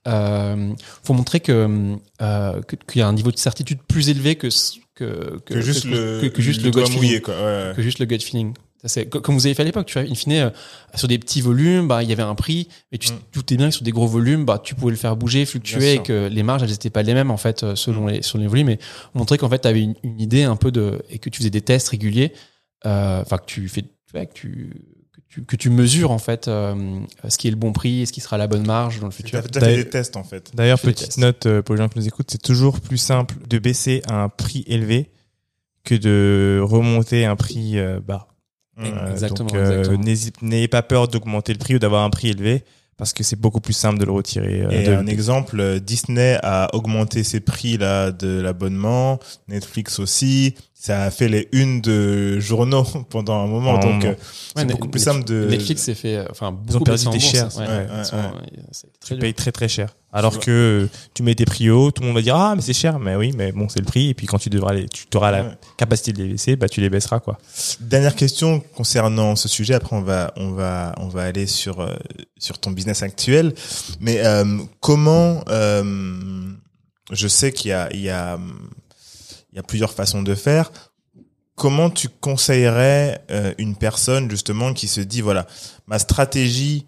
Euh, 0.08 0.72
faut 1.04 1.14
montrer 1.14 1.38
que 1.40 1.96
euh, 2.20 2.60
qu'il 2.88 2.98
y 2.98 3.02
a 3.02 3.06
un 3.06 3.12
niveau 3.12 3.30
de 3.30 3.38
certitude 3.38 3.78
plus 3.88 4.10
élevé 4.10 4.34
que 4.34 4.48
que 4.94 5.38
Que, 5.46 5.60
juste 5.60 5.84
le 5.86 6.20
que, 6.20 6.26
que 6.26 6.42
juste 6.42 6.62
le, 6.62 6.70
doigt 6.72 6.82
gut 6.82 6.90
feeling. 6.90 7.02
mouillé 7.04 7.20
quoi. 7.22 7.34
Ouais, 7.34 7.42
ouais. 7.42 7.72
que 7.74 7.82
juste 7.82 8.00
le 8.00 8.04
gut 8.04 8.18
feeling. 8.18 8.52
Ça, 8.84 8.88
c'est 8.88 9.06
co- 9.08 9.20
comme 9.22 9.34
vous 9.34 9.46
avez 9.46 9.54
fait 9.54 9.62
à 9.62 9.64
l'époque, 9.64 9.86
tu 9.86 9.98
vois. 9.98 10.06
In 10.06 10.14
fine, 10.14 10.32
euh, 10.32 10.50
sur 10.94 11.08
des 11.08 11.18
petits 11.18 11.40
volumes, 11.40 11.88
bah, 11.88 12.02
il 12.02 12.08
y 12.10 12.12
avait 12.12 12.22
un 12.22 12.34
prix, 12.34 12.68
mais 12.92 12.98
tu 12.98 13.10
Mm. 13.12 13.16
doutais 13.32 13.56
bien 13.56 13.68
que 13.70 13.74
sur 13.74 13.82
des 13.82 13.92
gros 13.92 14.06
volumes, 14.06 14.44
bah, 14.44 14.60
tu 14.62 14.74
pouvais 14.74 14.90
le 14.90 14.98
faire 14.98 15.16
bouger, 15.16 15.46
fluctuer, 15.46 15.94
et 15.94 16.02
que 16.02 16.28
les 16.28 16.42
marges, 16.42 16.62
elles 16.62 16.68
n'étaient 16.70 16.90
pas 16.90 17.02
les 17.02 17.14
mêmes, 17.14 17.30
en 17.30 17.38
fait, 17.38 17.62
euh, 17.62 17.74
selon 17.76 18.08
les, 18.08 18.20
sur 18.20 18.36
les 18.36 18.46
volumes, 18.46 18.66
mais 18.66 18.78
montrer 19.14 19.38
qu'en 19.38 19.48
fait, 19.48 19.60
tu 19.60 19.68
avais 19.68 19.80
une, 19.80 19.94
une 20.02 20.20
idée 20.20 20.42
un 20.42 20.56
peu 20.56 20.70
de, 20.70 21.00
et 21.08 21.18
que 21.18 21.30
tu 21.30 21.38
faisais 21.38 21.48
des 21.50 21.62
tests 21.62 21.88
réguliers, 21.88 22.32
euh, 22.84 23.22
enfin, 23.22 23.38
que 23.38 23.46
tu 23.46 23.68
fais, 23.68 23.82
tu 23.82 23.88
que 24.12 24.32
tu, 24.34 24.70
que 25.12 25.20
tu, 25.28 25.44
que 25.44 25.56
tu 25.56 25.70
mesures 25.70 26.10
en 26.12 26.18
fait 26.18 26.46
euh, 26.46 27.00
ce 27.28 27.36
qui 27.38 27.48
est 27.48 27.50
le 27.50 27.56
bon 27.56 27.72
prix 27.72 28.02
et 28.02 28.06
ce 28.06 28.12
qui 28.12 28.20
sera 28.20 28.36
la 28.38 28.46
bonne 28.46 28.66
marge 28.66 29.00
dans 29.00 29.06
le 29.06 29.12
Tu 29.12 29.16
futur. 29.22 29.38
as 29.38 29.42
déjà 29.42 29.60
fait 29.66 29.76
des 29.76 29.88
tests 29.88 30.16
en 30.16 30.22
fait. 30.24 30.50
D'ailleurs, 30.54 30.78
petite 30.78 31.16
note 31.16 31.48
pour 31.62 31.74
les 31.74 31.80
gens 31.82 31.88
qui 31.88 31.98
nous 31.98 32.06
écoutent, 32.06 32.30
c'est 32.30 32.42
toujours 32.42 32.80
plus 32.80 32.98
simple 32.98 33.34
de 33.48 33.58
baisser 33.58 34.02
à 34.06 34.22
un 34.22 34.28
prix 34.28 34.62
élevé 34.68 35.10
que 35.84 35.94
de 35.96 36.60
remonter 36.62 37.24
un 37.24 37.34
prix 37.36 37.78
euh, 37.78 37.98
bas. 38.00 38.28
Mm. 38.76 39.10
Exactement, 39.12 39.48
euh, 39.54 39.96
n'ayez 40.42 40.68
pas 40.68 40.82
peur 40.82 41.06
d'augmenter 41.08 41.52
le 41.52 41.58
prix 41.58 41.76
ou 41.76 41.78
d'avoir 41.78 42.02
un 42.04 42.10
prix 42.10 42.28
élevé 42.30 42.64
parce 42.96 43.12
que 43.12 43.22
c'est 43.24 43.38
beaucoup 43.40 43.60
plus 43.60 43.72
simple 43.72 43.98
de 43.98 44.04
le 44.04 44.12
retirer. 44.12 44.62
euh, 44.62 44.70
Et 44.70 44.84
de- 44.86 44.92
un 44.94 45.06
exemple, 45.06 45.58
euh, 45.60 45.78
Disney 45.80 46.38
a 46.42 46.72
augmenté 46.74 47.22
ses 47.24 47.40
prix 47.40 47.76
là 47.76 48.10
de 48.12 48.40
l'abonnement, 48.40 49.18
Netflix 49.48 49.98
aussi. 49.98 50.54
Ça 50.84 51.04
a 51.04 51.10
fait 51.10 51.28
les 51.28 51.48
unes 51.52 51.80
de 51.80 52.38
journaux 52.40 52.84
pendant 53.08 53.42
un 53.42 53.46
moment, 53.46 53.78
donc 53.78 54.04
euh, 54.04 54.14
c'est 54.54 54.58
Ouais, 54.58 54.70
beaucoup 54.70 54.88
plus 54.88 55.00
simple 55.00 55.24
de. 55.24 55.46
Netflix 55.48 55.80
s'est 55.80 55.94
fait, 55.94 56.16
euh, 56.16 56.26
enfin, 56.30 56.48
ont 56.48 56.52
beaucoup 56.52 56.84
perdu 56.84 57.06
baissé 57.06 57.40
en 57.40 57.46
des 57.46 57.56
hein. 57.56 57.58
Ouais, 57.58 57.66
Ouais, 57.66 57.86
ils 57.98 58.74
sont- 58.74 58.86
tu 59.02 59.16
payes 59.16 59.32
très 59.32 59.50
très 59.50 59.66
cher. 59.66 59.88
Alors 60.12 60.38
que 60.40 60.86
tu 61.14 61.22
mets 61.22 61.34
des 61.34 61.46
prix 61.46 61.70
hauts, 61.70 61.90
tout 61.90 62.02
le 62.02 62.08
monde 62.08 62.16
va 62.16 62.20
dire 62.20 62.36
ah 62.36 62.52
mais 62.54 62.60
c'est 62.60 62.74
cher, 62.74 62.98
mais 62.98 63.16
oui, 63.16 63.32
mais 63.34 63.50
bon 63.50 63.66
c'est 63.70 63.78
le 63.78 63.86
prix. 63.86 64.10
Et 64.10 64.14
puis 64.14 64.26
quand 64.26 64.36
tu 64.36 64.50
devras 64.50 64.74
les, 64.74 64.86
tu 64.86 65.06
auras 65.14 65.30
la 65.30 65.56
capacité 65.78 66.12
de 66.12 66.22
les 66.22 66.32
baisser, 66.32 66.54
bah 66.54 66.68
tu 66.68 66.82
les 66.82 66.90
baisseras 66.90 67.18
quoi. 67.18 67.38
Dernière 67.80 68.14
question 68.14 68.60
concernant 68.76 69.36
ce 69.36 69.48
sujet. 69.48 69.72
Après, 69.72 69.96
on 69.96 70.02
va 70.02 70.34
on 70.36 70.50
va 70.50 70.94
on 70.98 71.08
va 71.08 71.22
aller 71.22 71.46
sur 71.46 71.80
euh, 71.80 71.96
sur 72.36 72.58
ton 72.58 72.72
business 72.72 73.02
actuel. 73.02 73.54
Mais 74.00 74.18
euh, 74.22 74.58
comment 74.80 75.42
euh, 75.48 76.52
Je 77.10 77.26
sais 77.26 77.52
qu'il 77.52 77.70
y 77.70 77.72
a 77.72 77.88
il 77.94 78.02
y 78.02 78.10
a 78.10 78.38
il 79.54 79.58
y 79.58 79.60
a 79.60 79.62
plusieurs 79.62 79.92
façons 79.92 80.22
de 80.22 80.34
faire. 80.34 80.72
Comment 81.54 81.88
tu 81.88 82.08
conseillerais 82.08 83.22
euh, 83.30 83.54
une 83.58 83.76
personne 83.76 84.28
justement 84.28 84.74
qui 84.74 84.88
se 84.88 85.00
dit 85.00 85.20
voilà 85.20 85.46
ma 85.86 86.00
stratégie 86.00 86.84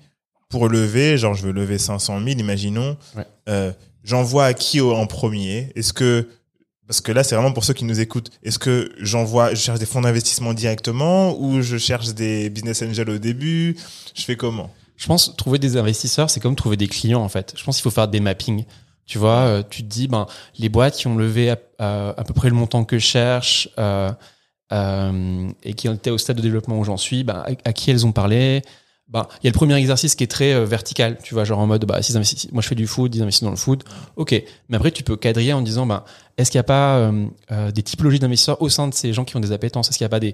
pour 0.48 0.68
lever, 0.68 1.16
genre 1.18 1.34
je 1.34 1.42
veux 1.46 1.52
lever 1.52 1.78
500 1.78 2.18
000, 2.24 2.38
imaginons, 2.40 2.96
Ouais. 3.16 3.24
euh, 3.48 3.72
j'envoie 4.02 4.46
à 4.46 4.54
qui 4.54 4.80
en 4.80 5.06
premier? 5.06 5.72
Est-ce 5.76 5.92
que 5.92 6.28
parce 6.88 7.00
que 7.00 7.10
là, 7.10 7.24
c'est 7.24 7.34
vraiment 7.34 7.52
pour 7.52 7.64
ceux 7.64 7.74
qui 7.74 7.84
nous 7.84 7.98
écoutent. 7.98 8.30
Est-ce 8.44 8.60
que 8.60 8.92
j'envoie, 9.00 9.50
je 9.54 9.56
cherche 9.60 9.80
des 9.80 9.86
fonds 9.86 10.02
d'investissement 10.02 10.54
directement 10.54 11.36
ou 11.36 11.60
je 11.60 11.78
cherche 11.78 12.14
des 12.14 12.48
business 12.48 12.80
angels 12.82 13.10
au 13.10 13.18
début? 13.18 13.76
Je 14.14 14.22
fais 14.22 14.36
comment? 14.36 14.70
Je 14.96 15.06
pense 15.08 15.34
trouver 15.36 15.58
des 15.58 15.76
investisseurs, 15.76 16.30
c'est 16.30 16.38
comme 16.38 16.54
trouver 16.54 16.76
des 16.76 16.86
clients 16.86 17.22
en 17.22 17.28
fait. 17.28 17.54
Je 17.56 17.64
pense 17.64 17.76
qu'il 17.76 17.82
faut 17.82 17.90
faire 17.90 18.06
des 18.06 18.20
mappings. 18.20 18.64
Tu 19.06 19.18
vois, 19.18 19.38
euh, 19.42 19.62
tu 19.68 19.82
te 19.82 19.88
dis, 19.88 20.08
ben, 20.08 20.26
les 20.58 20.68
boîtes 20.68 20.96
qui 20.96 21.06
ont 21.06 21.16
levé 21.16 21.50
à, 21.50 21.58
à- 21.78 22.24
peu 22.24 22.34
près 22.34 22.48
le 22.48 22.54
montant 22.56 22.84
que 22.84 22.98
je 22.98 23.06
cherche 23.06 23.68
euh, 23.78 24.10
euh, 24.72 25.48
et 25.62 25.74
qui 25.74 25.88
étaient 25.88 26.10
au 26.10 26.18
stade 26.18 26.36
de 26.36 26.42
développement 26.42 26.78
où 26.78 26.84
j'en 26.84 26.96
suis, 26.96 27.22
ben, 27.24 27.44
à, 27.64 27.72
qui 27.72 27.90
elles 27.90 28.04
ont 28.04 28.12
parlé. 28.12 28.62
Ben, 29.08 29.28
il 29.40 29.46
y 29.46 29.48
a 29.48 29.50
le 29.52 29.56
premier 29.56 29.74
exercice 29.76 30.16
qui 30.16 30.24
est 30.24 30.26
très 30.26 30.52
euh, 30.52 30.64
vertical, 30.64 31.18
tu 31.22 31.34
vois, 31.34 31.44
genre 31.44 31.60
en 31.60 31.68
mode, 31.68 31.84
bah, 31.84 31.98
investissent- 31.98 32.50
moi 32.52 32.60
je 32.60 32.66
fais 32.66 32.74
du 32.74 32.88
food, 32.88 33.14
ils 33.14 33.22
investissent 33.22 33.44
dans 33.44 33.50
le 33.50 33.56
food, 33.56 33.84
ok. 34.16 34.42
Mais 34.68 34.76
après, 34.76 34.90
tu 34.90 35.04
peux 35.04 35.16
quadriller 35.16 35.52
en 35.52 35.62
disant, 35.62 35.86
ben, 35.86 36.02
est-ce 36.36 36.50
qu'il 36.50 36.58
n'y 36.58 36.62
a 36.62 36.64
pas 36.64 36.96
euh, 36.98 37.70
des 37.70 37.84
typologies 37.84 38.18
d'investisseurs 38.18 38.60
au 38.60 38.68
sein 38.68 38.88
de 38.88 38.94
ces 38.94 39.12
gens 39.12 39.24
qui 39.24 39.36
ont 39.36 39.40
des 39.40 39.52
appétences? 39.52 39.88
Est-ce 39.88 39.98
qu'il 39.98 40.04
n'y 40.04 40.08
a 40.08 40.10
pas 40.10 40.18
des, 40.18 40.32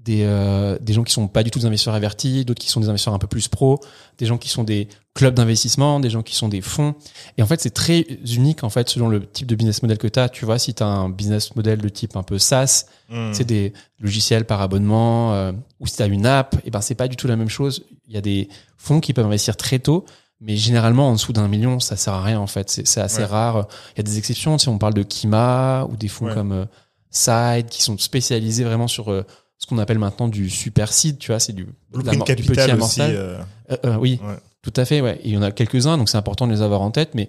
des, 0.00 0.22
euh, 0.24 0.76
des 0.80 0.92
gens 0.92 1.02
qui 1.04 1.12
sont 1.12 1.28
pas 1.28 1.42
du 1.42 1.50
tout 1.50 1.58
des 1.60 1.66
investisseurs 1.66 1.94
avertis, 1.94 2.44
d'autres 2.44 2.60
qui 2.60 2.68
sont 2.68 2.80
des 2.80 2.88
investisseurs 2.88 3.14
un 3.14 3.18
peu 3.18 3.26
plus 3.26 3.48
pro, 3.48 3.80
des 4.18 4.26
gens 4.26 4.36
qui 4.36 4.48
sont 4.50 4.64
des 4.64 4.88
clubs 5.14 5.32
d'investissement, 5.34 6.00
des 6.00 6.10
gens 6.10 6.22
qui 6.22 6.34
sont 6.34 6.48
des 6.48 6.60
fonds. 6.60 6.94
Et 7.38 7.42
en 7.42 7.46
fait, 7.46 7.60
c'est 7.60 7.70
très 7.70 8.00
unique 8.34 8.64
en 8.64 8.68
fait 8.70 8.88
selon 8.90 9.08
le 9.08 9.24
type 9.24 9.46
de 9.46 9.54
business 9.54 9.82
model 9.82 9.96
que 9.98 10.08
tu 10.08 10.18
as. 10.18 10.28
Tu 10.28 10.44
vois, 10.44 10.58
si 10.58 10.74
tu 10.74 10.82
as 10.82 10.86
un 10.86 11.08
business 11.08 11.54
model 11.56 11.80
de 11.80 11.88
type 11.88 12.16
un 12.16 12.22
peu 12.22 12.38
SaaS, 12.38 12.86
Hmm. 13.10 13.32
c'est 13.34 13.44
des 13.44 13.72
logiciels 14.00 14.46
par 14.46 14.60
abonnement, 14.62 15.34
euh, 15.34 15.52
ou 15.78 15.86
si 15.86 15.96
tu 15.96 16.02
as 16.02 16.06
une 16.06 16.24
app, 16.26 16.56
et 16.64 16.70
ben 16.70 16.80
c'est 16.80 16.94
pas 16.94 17.06
du 17.06 17.16
tout 17.16 17.26
la 17.28 17.36
même 17.36 17.50
chose. 17.50 17.84
Il 18.08 18.14
y 18.14 18.16
a 18.16 18.22
des 18.22 18.48
fonds 18.78 18.98
qui 19.00 19.12
peuvent 19.12 19.26
investir 19.26 19.56
très 19.58 19.78
tôt, 19.78 20.06
mais 20.40 20.56
généralement 20.56 21.08
en 21.10 21.12
dessous 21.12 21.32
d'un 21.34 21.46
million, 21.46 21.80
ça 21.80 21.96
sert 21.96 22.14
à 22.14 22.22
rien 22.22 22.40
en 22.40 22.46
fait. 22.46 22.68
C'est 22.70 22.86
c'est 22.86 23.00
assez 23.02 23.18
Ouais. 23.20 23.24
rare. 23.26 23.68
Il 23.94 23.98
y 23.98 24.00
a 24.00 24.02
des 24.02 24.16
exceptions, 24.18 24.56
si 24.58 24.68
on 24.70 24.78
parle 24.78 24.94
de 24.94 25.02
Kima 25.02 25.86
ou 25.90 25.96
des 25.96 26.08
fonds 26.08 26.26
Ouais. 26.26 26.34
comme 26.34 26.52
euh, 26.52 26.64
Side 27.10 27.66
qui 27.68 27.82
sont 27.82 27.96
spécialisés 27.98 28.64
vraiment 28.64 28.88
sur 28.88 29.10
euh, 29.12 29.24
ce 29.58 29.66
qu'on 29.66 29.78
appelle 29.78 29.98
maintenant 29.98 30.28
du 30.28 30.50
super 30.50 30.92
seed, 30.92 31.18
tu 31.18 31.28
vois, 31.28 31.40
c'est 31.40 31.52
du, 31.52 31.66
Blueprint 31.92 32.30
du 32.36 32.42
petit 32.42 32.60
amorçage. 32.60 33.12
euh, 33.14 33.38
Euh, 33.70 33.76
euh, 33.86 33.96
oui, 33.96 34.20
Ouais. 34.22 34.34
tout 34.62 34.72
à 34.76 34.84
fait. 34.84 35.00
Ouais. 35.00 35.18
Et 35.22 35.28
il 35.28 35.34
y 35.34 35.36
en 35.38 35.42
a 35.42 35.50
quelques-uns, 35.52 35.96
donc 35.96 36.08
c'est 36.08 36.18
important 36.18 36.46
de 36.46 36.52
les 36.52 36.60
avoir 36.62 36.82
en 36.82 36.90
tête. 36.90 37.14
Mais 37.14 37.28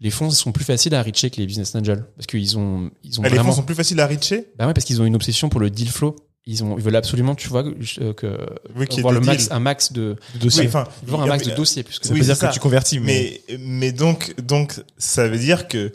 les 0.00 0.10
fonds 0.10 0.30
sont 0.30 0.52
plus 0.52 0.64
faciles 0.64 0.94
à 0.94 1.02
reacher 1.02 1.30
que 1.30 1.36
les 1.36 1.46
business 1.46 1.74
angels 1.74 2.04
parce 2.16 2.26
qu'ils 2.26 2.56
ont, 2.58 2.90
ils 3.02 3.20
ont 3.20 3.22
ah, 3.24 3.28
les 3.28 3.34
vraiment. 3.36 3.50
fonds 3.50 3.56
sont 3.56 3.62
plus 3.66 3.74
faciles 3.74 4.00
à 4.00 4.06
reacher? 4.06 4.46
Bah 4.58 4.66
ouais, 4.66 4.74
parce 4.74 4.84
qu'ils 4.86 5.00
ont 5.02 5.04
une 5.04 5.14
obsession 5.14 5.48
pour 5.48 5.60
le 5.60 5.70
deal 5.70 5.88
flow. 5.90 6.16
Ils 6.46 6.62
ont, 6.62 6.76
ils 6.76 6.82
veulent 6.84 6.96
absolument, 6.96 7.34
tu 7.34 7.48
vois, 7.48 7.62
que, 7.64 8.12
que 8.12 8.38
Oui, 8.76 8.86
qu'il 8.86 8.96
y 8.96 8.98
ait 8.98 9.02
voir 9.02 9.14
le 9.14 9.20
max, 9.20 9.44
deals. 9.44 9.52
un 9.54 9.60
max 9.60 9.92
de, 9.92 10.16
Le 10.34 10.40
dossier. 10.40 10.62
Oui, 10.62 10.68
enfin, 10.68 10.84
voir 11.06 11.22
un 11.22 11.26
max 11.26 11.46
de 11.46 11.54
dossiers 11.54 11.82
plus 11.82 11.98
que 11.98 12.06
ça 12.06 12.12
veut 12.12 12.20
dire 12.20 12.38
que 12.38 12.52
tu 12.52 12.60
convertis, 12.60 12.98
mais, 13.00 13.40
Mais, 13.48 13.58
mais 13.58 13.92
donc, 13.92 14.34
donc, 14.42 14.74
ça 14.98 15.26
veut 15.26 15.38
dire 15.38 15.68
que 15.68 15.90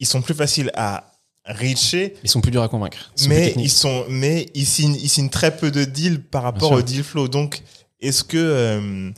ils 0.00 0.06
sont 0.06 0.22
plus 0.22 0.32
faciles 0.34 0.70
à 0.74 1.11
reacher, 1.44 2.14
ils 2.22 2.30
sont 2.30 2.40
plus 2.40 2.50
durs 2.50 2.62
à 2.62 2.68
convaincre. 2.68 3.12
Ils 3.18 3.28
mais 3.28 3.54
ils 3.56 3.70
sont, 3.70 4.04
mais 4.08 4.48
ils 4.54 4.66
signent, 4.66 4.96
ils 4.96 5.08
signent 5.08 5.30
très 5.30 5.56
peu 5.56 5.70
de 5.70 5.84
deals 5.84 6.20
par 6.22 6.42
rapport 6.42 6.72
au 6.72 6.82
deal 6.82 7.02
flow. 7.02 7.28
Donc, 7.28 7.62
est-ce 8.00 8.24
que, 8.24 8.36
euh, 8.36 9.10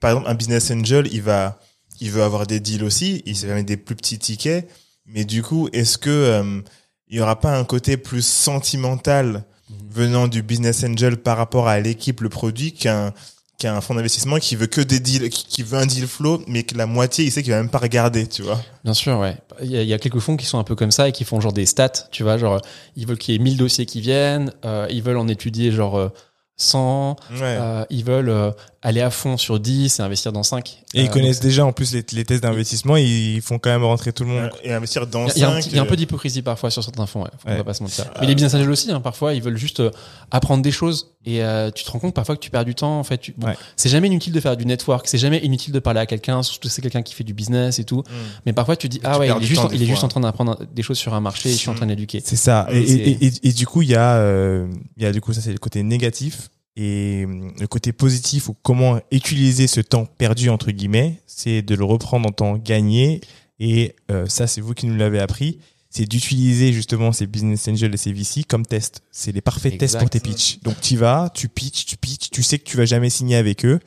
par 0.00 0.10
exemple, 0.12 0.28
un 0.28 0.34
business 0.34 0.70
angel, 0.70 1.08
il 1.12 1.22
va, 1.22 1.58
il 2.00 2.10
veut 2.10 2.22
avoir 2.22 2.46
des 2.46 2.60
deals 2.60 2.84
aussi, 2.84 3.22
il 3.26 3.34
va 3.46 3.54
mettre 3.54 3.66
des 3.66 3.76
plus 3.76 3.94
petits 3.96 4.18
tickets, 4.18 4.68
mais 5.06 5.24
du 5.24 5.42
coup, 5.42 5.68
est-ce 5.72 5.98
que 5.98 6.10
euh, 6.10 6.60
il 7.08 7.18
y 7.18 7.20
aura 7.20 7.38
pas 7.38 7.56
un 7.56 7.64
côté 7.64 7.96
plus 7.96 8.24
sentimental 8.24 9.44
Mhm. 9.72 9.88
venant 9.90 10.28
du 10.28 10.42
business 10.42 10.84
angel 10.84 11.16
par 11.16 11.36
rapport 11.36 11.68
à 11.68 11.80
l'équipe, 11.80 12.20
le 12.20 12.28
produit, 12.28 12.72
qu'un 12.72 13.12
qu'un 13.62 13.80
fonds 13.80 13.94
d'investissement 13.94 14.38
qui 14.38 14.56
veut 14.56 14.66
que 14.66 14.80
des 14.80 15.00
deals, 15.00 15.30
qui, 15.30 15.44
qui 15.46 15.62
veut 15.62 15.78
un 15.78 15.86
deal 15.86 16.06
flow, 16.06 16.42
mais 16.46 16.62
que 16.64 16.76
la 16.76 16.86
moitié, 16.86 17.24
il 17.24 17.30
sait 17.32 17.42
qu'il 17.42 17.52
va 17.52 17.58
même 17.58 17.70
pas 17.70 17.78
regarder, 17.78 18.26
tu 18.26 18.42
vois. 18.42 18.60
Bien 18.84 18.94
sûr, 18.94 19.18
ouais. 19.18 19.36
Il 19.62 19.70
y, 19.70 19.76
a, 19.76 19.82
il 19.82 19.88
y 19.88 19.94
a 19.94 19.98
quelques 19.98 20.18
fonds 20.18 20.36
qui 20.36 20.46
sont 20.46 20.58
un 20.58 20.64
peu 20.64 20.74
comme 20.74 20.90
ça 20.90 21.08
et 21.08 21.12
qui 21.12 21.24
font 21.24 21.40
genre 21.40 21.52
des 21.52 21.66
stats, 21.66 22.08
tu 22.10 22.22
vois, 22.22 22.38
genre 22.38 22.60
ils 22.96 23.06
veulent 23.06 23.18
qu'il 23.18 23.34
y 23.34 23.36
ait 23.36 23.40
1000 23.42 23.56
dossiers 23.56 23.86
qui 23.86 24.00
viennent, 24.00 24.52
euh, 24.64 24.86
ils 24.90 25.02
veulent 25.02 25.16
en 25.18 25.28
étudier 25.28 25.70
genre 25.72 25.96
euh, 25.98 26.08
100, 26.56 27.16
Ouais. 27.32 27.38
euh, 27.42 27.84
ils 27.90 28.04
veulent 28.04 28.28
euh, 28.28 28.50
aller 28.84 29.00
à 29.00 29.10
fond 29.10 29.36
sur 29.36 29.60
10 29.60 30.00
et 30.00 30.02
investir 30.02 30.32
dans 30.32 30.42
5. 30.42 30.82
et 30.94 31.02
ils 31.02 31.08
connaissent 31.10 31.38
déjà 31.38 31.64
en 31.64 31.72
plus 31.72 31.92
les, 31.94 32.04
les 32.12 32.24
tests 32.24 32.42
d'investissement, 32.42 32.96
ils 32.96 33.40
font 33.40 33.58
quand 33.60 33.70
même 33.70 33.84
rentrer 33.84 34.12
tout 34.12 34.24
le 34.24 34.30
monde. 34.30 34.50
et 34.64 34.72
investir 34.72 35.06
dans 35.06 35.28
Il 35.28 35.38
y, 35.38 35.44
a 35.44 35.48
un 35.50 35.52
5. 35.54 35.58
petit- 35.60 35.70
il 35.70 35.76
y 35.76 35.78
a 35.78 35.82
un 35.82 35.86
peu 35.86 35.94
d'hypocrisie 35.96 36.42
parfois 36.42 36.70
sur 36.70 36.82
certains 36.82 37.06
fonds, 37.06 37.22
ouais. 37.22 37.30
Faut- 37.38 37.46
on 37.46 37.50
Ouais. 37.52 37.56
va 37.58 37.64
pas 37.64 37.74
se 37.74 37.82
mentir. 37.84 38.06
Mais 38.20 38.26
les 38.26 38.34
business 38.34 38.54
angels 38.54 38.68
aussi, 38.70 38.90
hein, 38.90 39.00
parfois, 39.00 39.34
ils 39.34 39.42
veulent 39.42 39.56
juste 39.56 39.78
euh, 39.80 39.90
apprendre 40.32 40.62
des 40.62 40.72
choses 40.72 41.12
et 41.24 41.44
euh, 41.44 41.70
tu 41.70 41.84
te 41.84 41.90
rends 41.92 42.00
compte 42.00 42.14
parfois 42.14 42.34
que 42.34 42.40
tu 42.40 42.50
perds 42.50 42.64
du 42.64 42.74
temps. 42.74 42.98
En 42.98 43.04
fait, 43.04 43.18
tu- 43.18 43.34
bon, 43.38 43.46
Ouais. 43.46 43.56
c'est 43.76 43.88
jamais 43.88 44.08
inutile 44.08 44.32
de 44.32 44.40
faire 44.40 44.56
du 44.56 44.66
network, 44.66 45.06
c'est 45.06 45.18
jamais 45.18 45.38
inutile 45.38 45.72
de 45.72 45.78
parler 45.78 46.00
à 46.00 46.06
quelqu'un, 46.06 46.42
surtout 46.42 46.68
si 46.68 46.74
c'est 46.74 46.82
quelqu'un 46.82 47.02
qui 47.02 47.14
fait 47.14 47.22
du 47.24 47.34
business 47.34 47.78
et 47.78 47.84
tout. 47.84 48.02
Mais 48.46 48.52
parfois 48.52 48.74
tu 48.76 48.88
dis 48.88 49.00
ah 49.04 49.12
tu 49.14 49.20
ouais, 49.20 49.28
il 49.28 49.42
est 49.44 49.46
juste, 49.46 49.62
il 49.72 49.80
est 49.82 49.86
juste 49.86 50.02
en 50.02 50.08
train 50.08 50.20
d'apprendre 50.20 50.58
des 50.74 50.82
choses 50.82 50.98
sur 50.98 51.14
un 51.14 51.20
marché 51.20 51.50
et 51.50 51.52
je 51.52 51.58
suis 51.58 51.68
en 51.68 51.74
Mm. 51.74 51.76
train 51.76 51.86
de 51.86 51.90
l'éduquer. 51.90 52.20
C'est 52.24 52.34
ça. 52.34 52.66
Et, 52.72 52.84
c'est- 52.84 52.94
et, 52.98 53.26
et, 53.26 53.32
et 53.44 53.52
du 53.52 53.64
coup, 53.66 53.82
il 53.82 53.90
y 53.90 53.94
a, 53.94 54.16
euh, 54.16 54.66
il 54.96 55.04
y 55.04 55.06
a 55.06 55.12
du 55.12 55.20
coup 55.20 55.32
ça 55.32 55.40
c'est 55.40 55.52
le 55.52 55.58
côté 55.58 55.82
négatif 55.84 56.48
et 56.76 57.24
euh, 57.26 57.50
le 57.60 57.66
côté 57.66 57.92
positif 57.92 58.48
ou 58.48 58.56
comment 58.62 59.00
utiliser 59.10 59.66
ce 59.66 59.80
temps 59.80 60.06
perdu 60.06 60.48
entre 60.48 60.70
guillemets, 60.70 61.22
c'est 61.26 61.62
de 61.62 61.74
le 61.74 61.84
reprendre 61.84 62.28
en 62.28 62.32
temps 62.32 62.56
gagné 62.56 63.20
et 63.60 63.94
euh, 64.10 64.26
ça 64.26 64.46
c'est 64.46 64.60
vous 64.60 64.74
qui 64.74 64.86
nous 64.86 64.96
l'avez 64.96 65.20
appris. 65.20 65.58
C'est 65.90 66.06
d'utiliser 66.06 66.72
justement 66.72 67.12
ces 67.12 67.26
business 67.26 67.68
angels 67.68 67.92
et 67.92 67.98
ces 67.98 68.14
VC 68.14 68.44
comme 68.48 68.64
test. 68.64 69.02
C'est 69.10 69.30
les 69.32 69.42
parfaits 69.42 69.76
tests 69.76 69.98
pour 69.98 70.08
tes 70.08 70.20
pitchs. 70.20 70.58
Donc 70.62 70.80
tu 70.80 70.96
vas, 70.96 71.30
tu 71.34 71.48
pitches, 71.48 71.84
tu 71.84 71.98
pitches, 71.98 72.30
tu 72.30 72.42
sais 72.42 72.58
que 72.58 72.64
tu 72.64 72.78
vas 72.78 72.86
jamais 72.86 73.10
signer 73.10 73.36
avec 73.36 73.66
eux, 73.66 73.78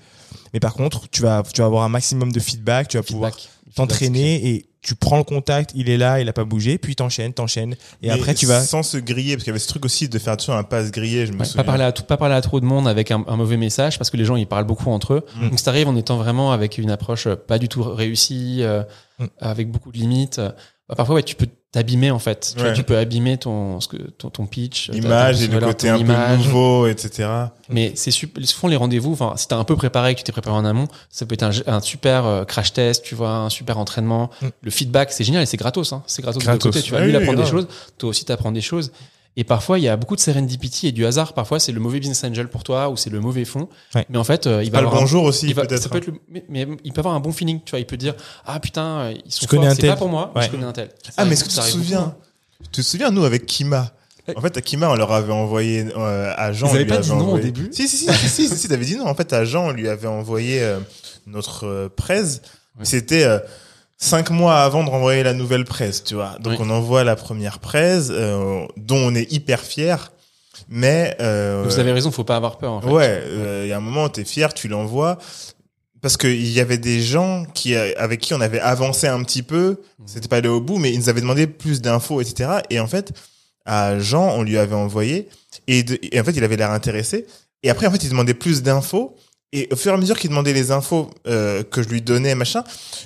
mais 0.53 0.59
par 0.59 0.75
contre 0.75 1.09
tu 1.09 1.23
vas, 1.23 1.41
tu 1.51 1.61
vas 1.61 1.67
avoir 1.67 1.83
un 1.83 1.89
maximum 1.89 2.31
de 2.31 2.39
feedback, 2.39 2.89
tu 2.89 2.97
vas 2.97 3.03
pouvoir 3.03 3.31
Feedback. 3.31 3.41
Feedback, 3.41 3.54
t'entraîner 3.75 4.47
et 4.49 4.65
tu 4.81 4.93
prends 4.93 5.17
le 5.17 5.23
contact, 5.23 5.71
il 5.73 5.89
est 5.89 5.97
là, 5.97 6.19
il 6.21 6.29
a 6.29 6.33
pas 6.33 6.43
bougé, 6.43 6.77
puis 6.77 6.95
t'enchaînes, 6.95 7.33
t'enchaînes 7.33 7.73
et 8.03 8.07
Mais 8.07 8.09
après 8.11 8.35
tu 8.35 8.45
vas 8.45 8.61
Sans 8.61 8.83
se 8.83 8.97
griller, 8.97 9.33
parce 9.33 9.43
qu'il 9.43 9.49
y 9.49 9.53
avait 9.53 9.59
ce 9.59 9.67
truc 9.67 9.83
aussi 9.83 10.07
de 10.09 10.19
faire 10.19 10.33
attention 10.33 10.53
à 10.53 10.57
un 10.57 10.63
pas 10.63 10.85
se 10.85 10.91
griller, 10.91 11.25
je 11.25 11.33
me 11.33 11.39
Ouais, 11.39 11.45
souviens. 11.45 11.63
pas 11.63 11.67
parler 11.71 11.83
à 11.83 11.91
tout, 11.91 12.03
pas 12.03 12.17
parler 12.17 12.35
à 12.35 12.41
trop 12.41 12.59
de 12.59 12.65
monde 12.65 12.87
avec 12.87 13.09
un, 13.09 13.23
un 13.27 13.35
mauvais 13.35 13.57
message 13.57 13.97
parce 13.97 14.11
que 14.11 14.17
les 14.17 14.25
gens 14.25 14.35
ils 14.35 14.45
parlent 14.45 14.65
beaucoup 14.67 14.91
entre 14.91 15.13
eux. 15.15 15.25
Mm. 15.37 15.49
Donc 15.49 15.57
si 15.59 15.65
t'arrives 15.65 15.87
en 15.87 15.95
étant 15.95 16.17
vraiment 16.17 16.51
avec 16.51 16.77
une 16.77 16.91
approche 16.91 17.25
euh, 17.25 17.35
pas 17.35 17.57
du 17.57 17.67
tout 17.67 17.81
réussie, 17.83 18.59
euh, 18.61 18.83
Mm. 19.17 19.25
avec 19.39 19.71
beaucoup 19.71 19.93
de 19.93 19.97
limites, 19.97 20.39
euh, 20.39 20.51
bah, 20.89 20.95
parfois 20.95 21.15
ouais, 21.15 21.23
tu 21.23 21.35
peux 21.35 21.47
t'abîmer 21.71 22.11
en 22.11 22.19
fait. 22.19 22.53
Tu, 22.55 22.59
vois, 22.59 22.69
Ouais. 22.69 22.75
tu 22.75 22.83
peux 22.83 22.97
abîmer 22.97 23.37
ton 23.37 23.79
ce 23.81 23.87
que 23.87 23.97
ton, 23.97 24.29
ton 24.29 24.45
pitch, 24.45 24.89
L'image 24.91 25.41
et 25.43 25.47
le 25.47 25.59
côté 25.59 25.89
un 25.89 25.97
image. 25.97 26.37
peu 26.39 26.43
nouveau, 26.45 26.87
etc. 26.87 27.27
Mais 27.69 27.91
c'est 27.95 28.11
super. 28.11 28.45
Souvent 28.47 28.67
les 28.69 28.75
rendez-vous, 28.77 29.11
enfin 29.13 29.33
si 29.35 29.47
t'as 29.47 29.57
un 29.57 29.63
peu 29.63 29.75
préparé, 29.75 30.13
que 30.13 30.19
tu 30.19 30.23
t'es 30.23 30.31
préparé 30.31 30.55
en 30.55 30.63
amont, 30.63 30.87
ça 31.09 31.25
peut 31.25 31.33
être 31.33 31.43
un, 31.43 31.51
un 31.67 31.79
super 31.81 32.25
euh, 32.25 32.43
crash 32.45 32.71
test, 32.73 33.03
tu 33.03 33.15
vois, 33.15 33.31
un 33.31 33.49
super 33.49 33.77
entraînement. 33.77 34.29
Mm. 34.41 34.47
Le 34.61 34.71
feedback, 34.71 35.11
c'est 35.11 35.23
génial 35.23 35.43
et 35.43 35.45
c'est 35.45 35.57
gratos. 35.57 35.91
Hein. 35.91 36.03
C'est 36.07 36.21
gratos, 36.21 36.41
de 36.41 36.45
Gratos. 36.47 36.63
deux 36.63 36.69
côtés. 36.69 36.81
Tu 36.83 36.91
vas 36.91 36.99
Ah 36.99 37.05
lui 37.05 37.15
apprendre 37.15 37.39
oui, 37.39 37.43
des 37.45 37.49
choses, 37.51 37.67
toi 37.97 38.09
aussi 38.09 38.23
t'apprends 38.25 38.51
des 38.51 38.61
choses. 38.61 38.91
Et 39.37 39.43
parfois, 39.43 39.79
il 39.79 39.83
y 39.83 39.89
a 39.89 39.97
beaucoup 39.97 40.15
de 40.15 40.21
serendipity 40.21 40.87
et 40.87 40.91
du 40.93 41.05
hasard. 41.05 41.33
Parfois, 41.33 41.59
c'est 41.59 41.71
le 41.73 41.79
mauvais 41.81 41.99
business 41.99 42.23
angel 42.23 42.47
pour 42.47 42.63
toi 42.63 42.89
ou 42.89 42.95
c'est 42.95 43.09
le 43.09 43.19
mauvais 43.19 43.43
fond. 43.45 43.67
Ouais. 43.93 44.05
Mais 44.09 44.17
en 44.17 44.23
fait, 44.23 44.47
euh, 44.47 44.63
il 44.63 44.71
va 44.71 44.77
Pas 44.77 44.81
le 44.81 44.87
avoir 44.87 45.01
un- 45.01 45.03
bonjour 45.03 45.23
aussi, 45.25 45.47
il 45.47 45.53
va- 45.53 45.65
peut-être. 45.65 45.81
ça 45.83 45.89
peut 45.89 45.97
être 45.97 46.07
le- 46.07 46.19
mais, 46.29 46.45
mais 46.47 46.67
il 46.85 46.93
peut 46.93 46.99
avoir 47.01 47.15
un 47.15 47.19
bon 47.19 47.33
feeling. 47.33 47.59
Tu 47.65 47.71
vois, 47.71 47.79
il 47.79 47.85
peut 47.85 47.97
dire 47.97 48.15
ah 48.45 48.59
putain, 48.61 48.85
euh, 48.99 49.13
ils 49.25 49.31
sont 49.31 49.41
Je 49.43 49.47
connais 49.47 49.63
forts, 49.63 49.71
un 49.71 49.75
c'est 49.75 49.81
tel. 49.81 49.89
pas 49.89 49.95
pour 49.97 50.07
moi, 50.09 50.31
Ouais. 50.35 50.43
je 50.45 50.49
connais 50.51 50.63
un 50.63 50.71
tel. 50.71 50.89
Ça 51.03 51.11
Ah, 51.17 51.25
mais 51.25 51.33
est-ce 51.33 51.43
que 51.43 51.49
tu 51.49 51.55
te 51.55 51.61
souviens 51.61 51.99
hein. 51.99 52.15
Tu 52.71 52.81
te 52.81 52.87
souviens, 52.87 53.11
nous, 53.11 53.25
avec 53.25 53.45
Kima, 53.45 53.91
En 54.35 54.41
fait, 54.41 54.57
Akima, 54.57 54.89
on 54.89 54.95
leur 54.95 55.11
avait 55.11 55.33
envoyé 55.33 55.85
euh, 55.95 56.33
à 56.35 56.51
Jean. 56.51 56.65
Ils 56.67 56.69
on 56.69 56.73
avaient 56.75 56.83
lui 56.85 56.89
pas 56.89 56.97
dit 56.97 57.09
non 57.09 57.33
au 57.33 57.37
début 57.37 57.67
Si, 57.71 57.87
si, 57.87 57.97
si, 57.97 58.05
si, 58.11 58.27
si, 58.29 58.47
si, 58.49 58.57
si, 58.57 58.67
t'avais 58.67 58.85
dit 58.85 58.95
non. 58.95 59.05
En 59.05 59.13
fait, 59.13 59.31
à 59.33 59.45
Jean, 59.45 59.67
on 59.67 59.71
lui 59.71 59.87
avait 59.87 60.07
envoyé 60.07 60.63
euh, 60.63 60.79
notre 61.27 61.67
euh, 61.67 61.89
presse. 61.95 62.41
Ouais. 62.79 62.85
C'était 62.85 63.23
euh, 63.23 63.37
cinq 64.05 64.29
mois 64.29 64.61
avant 64.61 64.83
de 64.83 64.89
renvoyer 64.89 65.23
la 65.23 65.33
nouvelle 65.33 65.65
presse, 65.65 66.03
tu 66.03 66.13
vois. 66.15 66.37
Donc, 66.39 66.59
Oui. 66.59 66.65
on 66.67 66.69
envoie 66.69 67.03
la 67.03 67.15
première 67.15 67.59
presse, 67.59 68.07
euh, 68.11 68.65
dont 68.77 68.97
on 68.97 69.15
est 69.15 69.31
hyper 69.31 69.61
fier. 69.61 70.11
Mais 70.69 71.15
euh, 71.19 71.63
Vous 71.65 71.79
avez 71.79 71.91
raison, 71.91 72.11
faut 72.11 72.23
pas 72.23 72.37
avoir 72.37 72.57
peur. 72.57 72.71
En 72.73 72.81
fait. 72.81 72.87
Ouais, 72.89 73.21
euh, 73.25 73.61
il 73.65 73.69
y 73.69 73.73
a 73.73 73.77
un 73.77 73.81
moment, 73.81 74.07
t'es 74.09 74.23
fier, 74.23 74.53
tu 74.53 74.67
l'envoies. 74.67 75.17
Parce 76.01 76.17
qu'il 76.17 76.47
y 76.51 76.59
avait 76.59 76.77
des 76.77 77.01
gens 77.01 77.45
qui, 77.53 77.75
avec 77.75 78.21
qui 78.21 78.33
on 78.35 78.41
avait 78.41 78.59
avancé 78.59 79.07
un 79.07 79.23
petit 79.23 79.41
peu, 79.41 79.81
Mhm. 79.99 80.05
c'était 80.07 80.27
pas 80.27 80.37
allé 80.37 80.47
au 80.49 80.61
bout, 80.61 80.77
mais 80.77 80.91
ils 80.93 80.99
nous 80.99 81.09
avaient 81.09 81.21
demandé 81.21 81.47
plus 81.47 81.81
d'infos, 81.81 82.21
etc. 82.21 82.59
Et 82.69 82.79
en 82.79 82.87
fait, 82.87 83.11
à 83.65 83.97
Jean, 83.99 84.29
on 84.37 84.43
lui 84.43 84.57
avait 84.59 84.75
envoyé, 84.75 85.27
et, 85.67 85.81
de- 85.83 85.97
et 86.03 86.19
en 86.19 86.23
fait, 86.23 86.33
il 86.33 86.43
avait 86.43 86.57
l'air 86.57 86.69
intéressé. 86.71 87.25
Et 87.63 87.69
après, 87.71 87.87
en 87.87 87.91
fait, 87.91 88.03
il 88.03 88.09
demandait 88.11 88.35
plus 88.35 88.61
d'infos. 88.61 89.15
Et 89.57 89.69
au 89.71 89.75
fur 89.77 89.91
et 89.91 89.95
à 89.95 89.97
mesure 89.97 90.19
qu'il 90.19 90.29
demandait 90.31 90.51
les 90.53 90.71
infos 90.71 91.09
euh, 91.27 91.63
que 91.63 91.81
je 91.81 91.87
lui 91.87 92.01
donnais, 92.01 92.35
machin, 92.35 92.63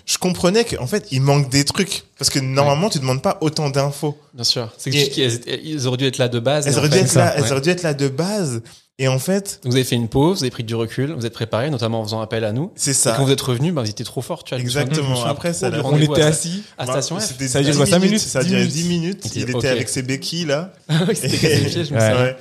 je 0.07 0.17
comprenais 0.17 0.65
qu'en 0.65 0.87
fait, 0.87 1.05
il 1.11 1.21
manque 1.21 1.49
des 1.49 1.63
trucs. 1.63 2.03
Parce 2.17 2.31
que 2.31 2.39
normalement, 2.39 2.89
tu 2.89 2.97
demandes 2.99 3.21
pas 3.21 3.37
autant 3.41 3.69
d'infos. 3.69 4.17
Bien 4.33 4.43
sûr. 4.43 4.73
C'est 4.77 4.89
qu'ils 4.89 5.39
ils 5.63 5.87
auraient 5.87 5.97
dû 5.97 6.05
être 6.05 6.17
là 6.17 6.27
de 6.27 6.39
base. 6.39 6.65
Elles 6.67 6.73
en 6.75 6.79
auraient 6.79 6.89
dû 6.89 6.97
être 6.97 7.13
là, 7.13 7.35
ouais. 7.35 7.41
elles 7.45 7.51
auraient 7.51 7.61
dû 7.61 7.69
être 7.69 7.83
là 7.83 7.93
de 7.93 8.07
base. 8.07 8.61
Et 9.01 9.07
en 9.07 9.19
fait, 9.19 9.59
Donc, 9.63 9.71
vous 9.71 9.75
avez 9.77 9.85
fait 9.85 9.95
une 9.95 10.09
pause, 10.09 10.39
vous 10.39 10.43
avez 10.43 10.51
pris 10.51 10.63
du 10.65 10.75
recul, 10.75 11.13
vous 11.13 11.25
êtes 11.25 11.33
préparé, 11.33 11.69
notamment 11.69 12.01
en 12.01 12.03
faisant 12.03 12.19
appel 12.19 12.43
à 12.43 12.51
nous. 12.51 12.71
c'est 12.75 12.91
Et 12.91 12.93
ça. 12.93 13.13
quand 13.15 13.23
vous 13.23 13.31
êtes 13.31 13.39
revenu, 13.39 13.71
bah, 13.71 13.81
vous 13.83 13.89
étiez 13.89 14.03
trop 14.03 14.21
fort. 14.21 14.43
Tu 14.43 14.53
vois, 14.55 14.61
Exactement. 14.61 15.15
souviens 15.15 15.29
Après, 15.31 15.53
ça 15.53 15.71
On 15.85 15.97
était 15.97 16.21
assis. 16.23 16.63
à 16.77 16.85
Station 16.85 17.17
F. 17.19 17.31
Ça 17.47 17.59
a 17.59 17.61
duré 17.61 17.71
10 17.73 17.77
quoi, 17.77 17.85
cinq 17.85 17.99
minutes, 17.99 18.09
minutes 18.11 18.19
Ça 18.21 18.39
a 18.39 18.43
10 18.43 18.49
duré 18.49 18.61
minutes 18.61 18.73
10 18.73 18.89
minutes. 18.89 19.31
Il 19.35 19.49
était 19.55 19.67
avec 19.69 19.87
ses 19.87 20.01
béquilles, 20.01 20.45
là. 20.45 20.73
Oui, 21.07 21.15
C'était 21.15 21.69
je 21.69 21.77
me 21.77 21.77
Ouais. 21.77 21.85
souviens. 21.85 22.21
Ouais. 22.23 22.37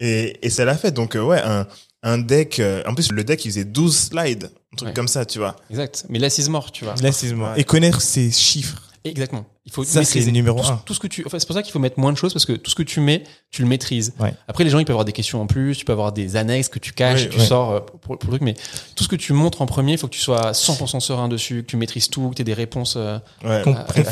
Et, 0.00 0.38
et 0.46 0.50
ça 0.50 0.64
l'a 0.66 0.76
fait. 0.76 0.90
Donc, 0.90 1.14
euh, 1.16 1.22
ouais, 1.22 1.40
un, 1.42 1.66
un 2.04 2.18
deck. 2.18 2.60
euh, 2.60 2.82
en 2.86 2.94
plus, 2.94 3.10
le 3.10 3.24
deck, 3.24 3.44
il 3.44 3.50
faisait 3.50 3.64
12 3.64 3.96
slides. 3.96 4.50
Un 4.72 4.76
truc 4.76 4.88
Ouais. 4.90 4.94
comme 4.94 5.08
ça, 5.08 5.24
tu 5.26 5.38
vois. 5.38 5.56
Exact. 5.70 6.04
Mais 6.08 6.18
l'assise 6.20 6.48
mort, 6.48 6.70
tu 6.70 6.84
vois. 6.84 6.94
Là, 7.02 7.10
c'est 7.10 7.32
moi. 7.32 7.52
Ouais. 7.52 7.60
Et 7.60 7.64
connaître 7.64 8.00
ces 8.00 8.30
chiffres. 8.30 8.80
Exactement. 9.06 9.44
Il 9.66 9.72
faut 9.72 9.84
Ça, 9.84 10.02
c'est 10.02 10.20
le 10.20 10.30
numéro 10.30 10.58
tout, 10.60 10.64
ce- 10.66 10.72
un. 10.72 10.76
tout 10.86 10.94
ce 10.94 10.98
que 11.00 11.06
tu. 11.06 11.22
Enfin, 11.26 11.38
c'est 11.38 11.44
pour 11.46 11.54
ça 11.54 11.62
qu'il 11.62 11.72
faut 11.72 11.78
mettre 11.78 11.98
moins 12.00 12.10
de 12.10 12.16
choses 12.16 12.32
parce 12.32 12.46
que 12.46 12.52
tout 12.54 12.70
ce 12.70 12.74
que 12.74 12.82
tu 12.82 13.00
mets, 13.00 13.22
tu 13.50 13.60
le 13.60 13.68
maîtrises. 13.68 14.14
Ouais. 14.18 14.32
Après, 14.48 14.64
les 14.64 14.70
gens, 14.70 14.78
ils 14.78 14.86
peuvent 14.86 14.94
avoir 14.94 15.04
des 15.04 15.12
questions 15.12 15.42
en 15.42 15.46
plus. 15.46 15.76
Tu 15.76 15.84
peux 15.84 15.92
avoir 15.92 16.12
des 16.12 16.36
annexes 16.36 16.68
que 16.68 16.78
tu 16.78 16.92
caches, 16.92 17.22
Oui, 17.22 17.28
que 17.28 17.34
tu 17.34 17.40
ouais. 17.40 17.46
sors 17.46 17.70
euh, 17.72 17.80
pour, 17.80 18.00
pour 18.00 18.30
le 18.30 18.38
truc. 18.38 18.40
Mais 18.42 18.54
tout 18.96 19.04
ce 19.04 19.08
que 19.08 19.16
tu 19.16 19.34
montres 19.34 19.60
en 19.60 19.66
premier, 19.66 19.92
il 19.92 19.98
faut 19.98 20.06
que 20.08 20.14
tu 20.14 20.20
sois 20.20 20.52
100% 20.52 21.00
serein 21.00 21.28
dessus, 21.28 21.62
que 21.64 21.70
tu 21.70 21.76
maîtrises 21.76 22.08
tout, 22.08 22.30
que 22.30 22.34
tu 22.36 22.40
aies 22.42 22.44
des 22.46 22.54
réponses 22.54 22.94
euh, 22.96 23.18
à, 23.44 23.62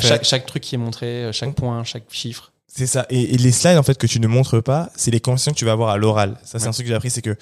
chaque, 0.01 0.25
chaque 0.25 0.45
truc 0.47 0.63
qui 0.63 0.75
est 0.75 0.79
montré, 0.79 1.07
euh, 1.07 1.33
chaque 1.33 1.55
point, 1.55 1.85
chaque 1.85 2.05
chiffre. 2.11 2.53
C'est 2.67 2.87
ça. 2.87 3.07
Et, 3.11 3.35
et 3.35 3.39
les 3.39 3.53
slides, 3.53 3.79
en 3.79 3.83
fait, 3.83 3.97
que 3.99 4.07
tu 4.07 4.21
ne 4.21 4.27
montres 4.27 4.63
pas, 4.63 4.91
c'est 4.97 5.11
les 5.11 5.21
conversations 5.21 5.53
que 5.53 5.59
tu 5.59 5.65
vas 5.65 5.73
avoir 5.73 5.91
à 5.91 5.97
l'oral. 5.99 6.37
Ça, 6.45 6.59
c'est 6.59 6.65
Ouais. 6.65 6.69
un 6.69 6.73
truc 6.73 6.85
que 6.87 6.89
j'ai 6.91 6.95
appris, 6.97 7.11
c'est 7.11 7.21
que 7.23 7.37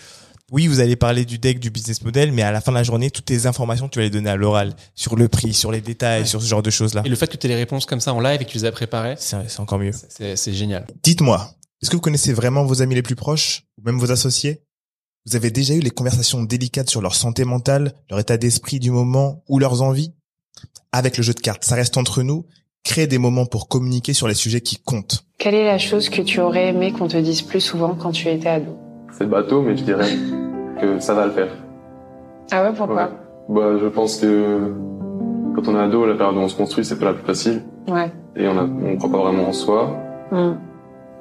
oui, 0.51 0.67
vous 0.67 0.81
allez 0.81 0.97
parler 0.97 1.25
du 1.25 1.39
deck, 1.39 1.61
du 1.61 1.71
business 1.71 2.03
model, 2.03 2.33
mais 2.33 2.43
à 2.43 2.51
la 2.53 2.61
fin 2.61 2.73
de 2.73 2.77
la 2.77 2.83
journée, 2.83 3.11
toutes 3.11 3.25
tes 3.27 3.47
informations, 3.47 3.89
tu 3.89 3.99
vas 3.99 4.05
les 4.05 4.11
donner 4.11 4.31
à 4.31 4.37
l'oral. 4.37 4.75
Sur 4.95 5.17
le 5.17 5.29
prix, 5.29 5.55
sur 5.55 5.71
les 5.73 5.81
détails, 5.81 6.23
Ouais. 6.23 6.27
sur 6.27 6.43
ce 6.43 6.47
genre 6.49 6.63
de 6.63 6.71
choses-là. 6.71 7.03
Et 7.05 7.09
le 7.09 7.17
fait 7.17 7.29
que 7.29 7.37
tu 7.37 7.47
aies 7.47 7.51
les 7.51 7.57
réponses 7.57 7.87
comme 7.87 8.01
ça 8.01 8.13
en 8.13 8.21
live 8.21 8.41
et 8.43 8.45
que 8.45 8.51
tu 8.51 8.59
les 8.59 8.65
as 8.65 8.73
préparées, 8.73 9.15
C'est 9.19 9.37
encore 9.61 9.79
mieux. 9.79 9.93
c'est 10.09 10.37
c'est 10.37 10.53
génial. 10.53 10.87
Dites-moi, 11.03 11.51
est-ce 11.83 11.91
que 11.91 11.97
vous 11.97 12.03
connaissez 12.03 12.33
vraiment 12.33 12.65
vos 12.65 12.83
amis 12.83 12.95
les 12.95 13.03
plus 13.03 13.17
proches 13.17 13.63
ou 13.79 13.83
même 13.87 13.99
vos 13.99 14.11
associés? 14.11 14.63
Vous 15.27 15.37
avez 15.37 15.51
déjà 15.51 15.75
eu 15.75 15.81
les 15.81 15.91
conversations 15.91 16.43
délicates 16.43 16.89
sur 16.91 17.03
leur 17.03 17.15
santé 17.15 17.45
mentale, 17.45 17.93
leur 18.11 18.19
état 18.19 18.37
d'esprit 18.39 18.81
du 18.81 18.91
moment 18.91 19.45
ou 19.49 19.59
leurs 19.59 19.83
envies? 19.83 20.13
Avec 20.93 21.17
le 21.17 21.23
jeu 21.23 21.35
de 21.35 21.41
cartes, 21.41 21.65
ça 21.65 21.75
reste 21.77 21.97
entre 21.97 22.23
nous. 22.23 22.47
Créez 22.83 23.07
des 23.07 23.19
moments 23.19 23.45
pour 23.47 23.69
communiquer 23.69 24.15
sur 24.15 24.27
les 24.27 24.35
sujets 24.35 24.63
qui 24.63 24.77
comptent. 24.79 25.27
Quelle 25.39 25.55
est 25.55 25.67
la 25.67 25.79
chose 25.79 26.09
que 26.09 26.23
tu 26.23 26.41
aurais 26.41 26.69
aimé 26.69 26.93
qu'on 26.93 27.07
te 27.09 27.19
dise 27.19 27.43
plus 27.43 27.61
souvent 27.61 27.95
quand 27.95 28.13
tu 28.13 28.29
étais 28.29 28.49
ado? 28.49 28.77
C'est 29.21 29.29
bateau, 29.29 29.61
mais 29.61 29.77
je 29.77 29.85
dirais 29.85 30.09
que 30.81 30.99
ça 30.99 31.13
va 31.13 31.27
le 31.27 31.33
faire. 31.33 31.49
Ah 32.51 32.63
ouais, 32.63 32.71
pourquoi 32.75 33.11
Ouais. 33.51 33.61
Bah, 33.61 33.79
je 33.79 33.87
pense 33.87 34.17
que 34.17 34.73
quand 35.55 35.69
on 35.69 35.77
est 35.77 35.81
ado, 35.81 36.07
la 36.07 36.15
période 36.15 36.37
où 36.37 36.41
on 36.41 36.49
se 36.49 36.57
construit, 36.57 36.87
c'est 36.87 36.99
pas 36.99 37.05
la 37.05 37.13
plus 37.13 37.27
facile. 37.27 37.61
Ouais. 37.87 38.11
Et 38.35 38.49
on 38.49 38.57
a, 38.57 38.63
on 38.63 38.97
croit 38.97 39.11
pas 39.11 39.19
vraiment 39.19 39.49
en 39.49 39.53
soi. 39.53 39.95
Hmm. 40.31 40.55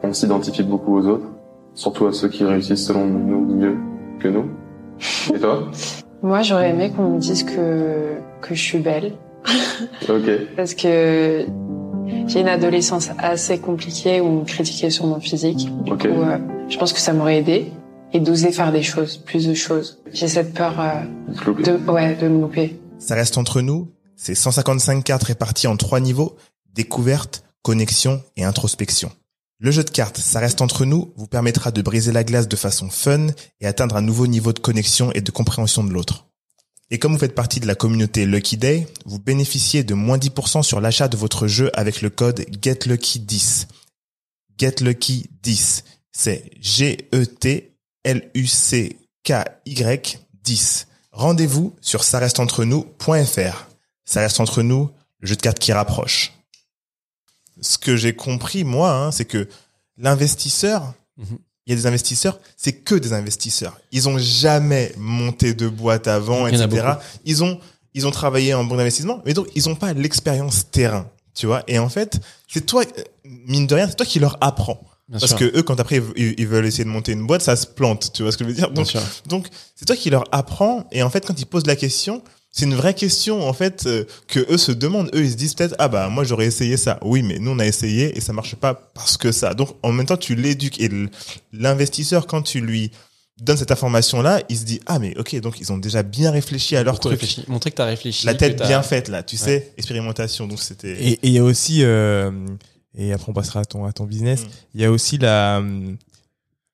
On 0.01 0.13
s'identifie 0.13 0.63
beaucoup 0.63 0.97
aux 0.97 1.07
autres. 1.07 1.25
Surtout 1.73 2.07
à 2.07 2.13
ceux 2.13 2.29
qui 2.29 2.45
réussissent 2.45 2.87
selon 2.87 3.05
nous 3.05 3.41
mieux 3.53 3.75
que 4.19 4.29
nous. 4.29 4.45
Et 5.35 5.39
toi? 5.39 5.63
Moi, 6.21 6.41
j'aurais 6.41 6.69
aimé 6.69 6.93
qu'on 6.95 7.15
me 7.15 7.19
dise 7.19 7.43
que, 7.43 8.13
que 8.39 8.55
je 8.55 8.61
suis 8.61 8.79
belle. 8.79 9.11
Ok. 10.09 10.29
Parce 10.55 10.73
que 10.73 11.45
j'ai 12.27 12.39
une 12.41 12.47
adolescence 12.47 13.11
assez 13.17 13.59
compliquée 13.59 14.21
où 14.21 14.25
on 14.25 14.39
me 14.39 14.45
critiquait 14.45 14.89
sur 14.89 15.05
mon 15.05 15.19
physique. 15.19 15.69
Du 15.83 15.91
coup, 15.95 16.07
euh, 16.07 16.37
je 16.69 16.77
pense 16.77 16.93
que 16.93 16.99
ça 16.99 17.13
m'aurait 17.13 17.37
aidé. 17.37 17.71
Et 18.11 18.19
d'oser 18.19 18.51
faire 18.51 18.71
des 18.71 18.83
choses, 18.83 19.17
plus 19.17 19.45
de 19.45 19.53
choses. 19.53 19.99
J'ai 20.11 20.27
cette 20.27 20.53
peur 20.53 20.79
euh, 20.79 21.03
de, 21.61 21.91
ouais, 21.91 22.15
de 22.15 22.27
me 22.27 22.41
louper. 22.41 22.79
Ça 22.97 23.15
reste 23.15 23.37
entre 23.37 23.61
nous. 23.61 23.91
C'est 24.15 24.35
155 24.35 25.03
cartes 25.03 25.23
réparties 25.23 25.67
en 25.67 25.77
trois 25.77 25.99
niveaux. 25.99 26.35
Découverte, 26.73 27.43
connexion 27.61 28.21
et 28.35 28.43
introspection. 28.43 29.11
Le 29.59 29.71
jeu 29.71 29.83
de 29.83 29.89
cartes, 29.89 30.17
ça 30.17 30.39
reste 30.39 30.61
entre 30.61 30.85
nous, 30.85 31.13
vous 31.17 31.27
permettra 31.27 31.71
de 31.71 31.81
briser 31.81 32.13
la 32.13 32.23
glace 32.23 32.47
de 32.47 32.55
façon 32.55 32.89
fun 32.89 33.27
et 33.59 33.67
atteindre 33.67 33.97
un 33.97 34.01
nouveau 34.01 34.25
niveau 34.25 34.53
de 34.53 34.59
connexion 34.59 35.11
et 35.11 35.19
de 35.19 35.31
compréhension 35.31 35.83
de 35.83 35.91
l'autre. 35.91 36.27
Et 36.91 36.97
comme 36.97 37.11
vous 37.11 37.19
faites 37.19 37.35
partie 37.35 37.59
de 37.59 37.67
la 37.67 37.75
communauté 37.75 38.25
Lucky 38.25 38.57
Day, 38.57 38.87
vous 39.05 39.19
bénéficiez 39.19 39.83
de 39.83 39.93
moins 39.93 40.17
10% 40.17 40.63
sur 40.63 40.79
l'achat 40.79 41.09
de 41.09 41.17
votre 41.17 41.47
jeu 41.47 41.69
avec 41.73 42.01
le 42.01 42.09
code 42.09 42.39
GetLucky10. 42.39 43.67
GetLucky10. 44.57 45.83
C'est 46.11 46.51
E 47.13 47.25
G-E-T-L-U-C-K-Y 49.23 50.19
10. 50.43 50.87
Rendez-vous 51.11 51.75
sur 51.81 52.03
ça 52.03 52.19
reste 52.19 52.39
entre 52.39 52.63
nous.fr. 52.63 53.67
Ça 54.05 54.21
reste 54.21 54.39
entre 54.39 54.61
nous, 54.61 54.89
le 55.19 55.27
jeu 55.27 55.35
de 55.35 55.41
cartes 55.41 55.59
qui 55.59 55.73
rapproche. 55.73 56.33
Ce 57.61 57.77
que 57.77 57.95
j'ai 57.97 58.15
compris, 58.15 58.63
moi, 58.63 58.91
hein, 58.93 59.11
c'est 59.11 59.25
que 59.25 59.47
l'investisseur, 59.97 60.93
il 61.17 61.25
Mhm. 61.25 61.37
y 61.67 61.73
a 61.73 61.75
des 61.75 61.85
investisseurs, 61.87 62.39
c'est 62.55 62.73
que 62.73 62.95
des 62.95 63.11
investisseurs. 63.13 63.77
Ils 63.91 64.07
ont 64.07 64.17
jamais 64.17 64.93
monté 64.97 65.53
de 65.53 65.67
boîte 65.67 66.07
avant, 66.07 66.47
Il 66.47 66.55
etc. 66.61 66.93
Ils 67.25 67.43
ont, 67.43 67.59
ils 67.93 68.07
ont 68.07 68.11
travaillé 68.11 68.53
en 68.53 68.63
banque 68.63 68.77
d'investissement, 68.77 69.21
mais 69.25 69.33
donc 69.33 69.47
ils 69.55 69.67
ont 69.67 69.75
pas 69.75 69.93
l'expérience 69.93 70.71
terrain, 70.71 71.09
tu 71.33 71.47
vois. 71.47 71.63
Et 71.67 71.77
en 71.79 71.89
fait, 71.89 72.19
c'est 72.47 72.65
toi, 72.65 72.83
euh, 72.97 73.03
mine 73.25 73.67
de 73.67 73.75
rien, 73.75 73.87
c'est 73.89 73.95
toi 73.95 74.05
qui 74.05 74.19
leur 74.19 74.37
apprends. 74.41 74.79
Bien 75.09 75.19
Parce 75.19 75.35
sûr. 75.35 75.39
que 75.51 75.57
eux, 75.57 75.63
quand 75.63 75.79
après 75.79 76.01
ils 76.15 76.47
veulent 76.47 76.67
essayer 76.67 76.83
de 76.83 76.89
monter 76.89 77.11
une 77.13 77.25
boîte, 77.25 77.41
ça 77.41 77.55
se 77.55 77.65
plante, 77.65 78.11
tu 78.13 78.21
vois 78.21 78.31
ce 78.31 78.37
que 78.37 78.43
je 78.43 78.49
veux 78.49 78.55
dire? 78.55 78.69
Donc, 78.69 79.47
c'est 79.75 79.85
toi 79.85 79.95
qui 79.95 80.09
leur 80.11 80.23
apprends. 80.31 80.87
Et 80.91 81.01
en 81.01 81.09
fait, 81.09 81.25
quand 81.25 81.39
ils 81.39 81.47
posent 81.47 81.65
la 81.65 81.75
question, 81.75 82.21
c'est 82.51 82.65
une 82.65 82.75
vraie 82.75 82.93
question 82.93 83.47
en 83.47 83.53
fait 83.53 83.85
euh, 83.87 84.05
que 84.27 84.39
eux 84.53 84.57
se 84.57 84.71
demandent. 84.71 85.09
Eux, 85.15 85.23
ils 85.23 85.31
se 85.31 85.35
disent 85.35 85.53
peut-être 85.55 85.75
ah 85.79 85.87
bah 85.87 86.09
moi 86.09 86.23
j'aurais 86.23 86.45
essayé 86.47 86.77
ça. 86.77 86.99
Oui, 87.03 87.21
mais 87.23 87.37
nous 87.39 87.51
on 87.51 87.59
a 87.59 87.65
essayé 87.65 88.15
et 88.17 88.21
ça 88.21 88.33
marche 88.33 88.55
pas 88.55 88.73
parce 88.93 89.17
que 89.17 89.31
ça. 89.31 89.53
Donc 89.53 89.75
en 89.83 89.91
même 89.91 90.05
temps, 90.07 90.17
tu 90.17 90.33
l'éduques 90.35 90.79
et 90.79 90.89
l'investisseur 91.53 92.27
quand 92.27 92.41
tu 92.41 92.61
lui 92.61 92.91
donnes 93.41 93.57
cette 93.57 93.71
information 93.71 94.21
là, 94.21 94.41
il 94.49 94.57
se 94.57 94.65
dit 94.65 94.79
ah 94.85 94.99
mais 94.99 95.17
ok 95.17 95.39
donc 95.39 95.61
ils 95.61 95.71
ont 95.71 95.77
déjà 95.77 96.03
bien 96.03 96.29
réfléchi 96.31 96.75
à 96.75 96.83
leur 96.83 96.95
Beaucoup 96.95 97.09
truc. 97.09 97.21
réfléchi. 97.21 97.45
Montrer 97.47 97.71
que 97.71 97.77
tu 97.77 97.81
as 97.81 97.85
réfléchi. 97.85 98.25
La 98.25 98.33
tête 98.33 98.57
t'as- 98.57 98.67
bien 98.67 98.81
faite 98.83 99.07
là, 99.07 99.23
tu 99.23 99.37
sais, 99.37 99.71
expérimentation. 99.77 100.45
Donc 100.47 100.59
c'était. 100.61 100.91
Et 101.01 101.11
et 101.13 101.19
il 101.23 101.31
y 101.31 101.37
a 101.39 101.43
aussi, 101.43 101.83
euh, 101.83 102.31
et 102.95 103.13
après 103.13 103.29
on 103.29 103.33
passera 103.33 103.61
à 103.61 103.65
ton, 103.65 103.85
à 103.85 103.93
ton 103.93 104.05
business, 104.05 104.43
Mm. 104.43 104.49
il 104.75 104.81
y 104.81 104.85
a 104.85 104.91
aussi 104.91 105.17
la, 105.17 105.57
hum, 105.59 105.97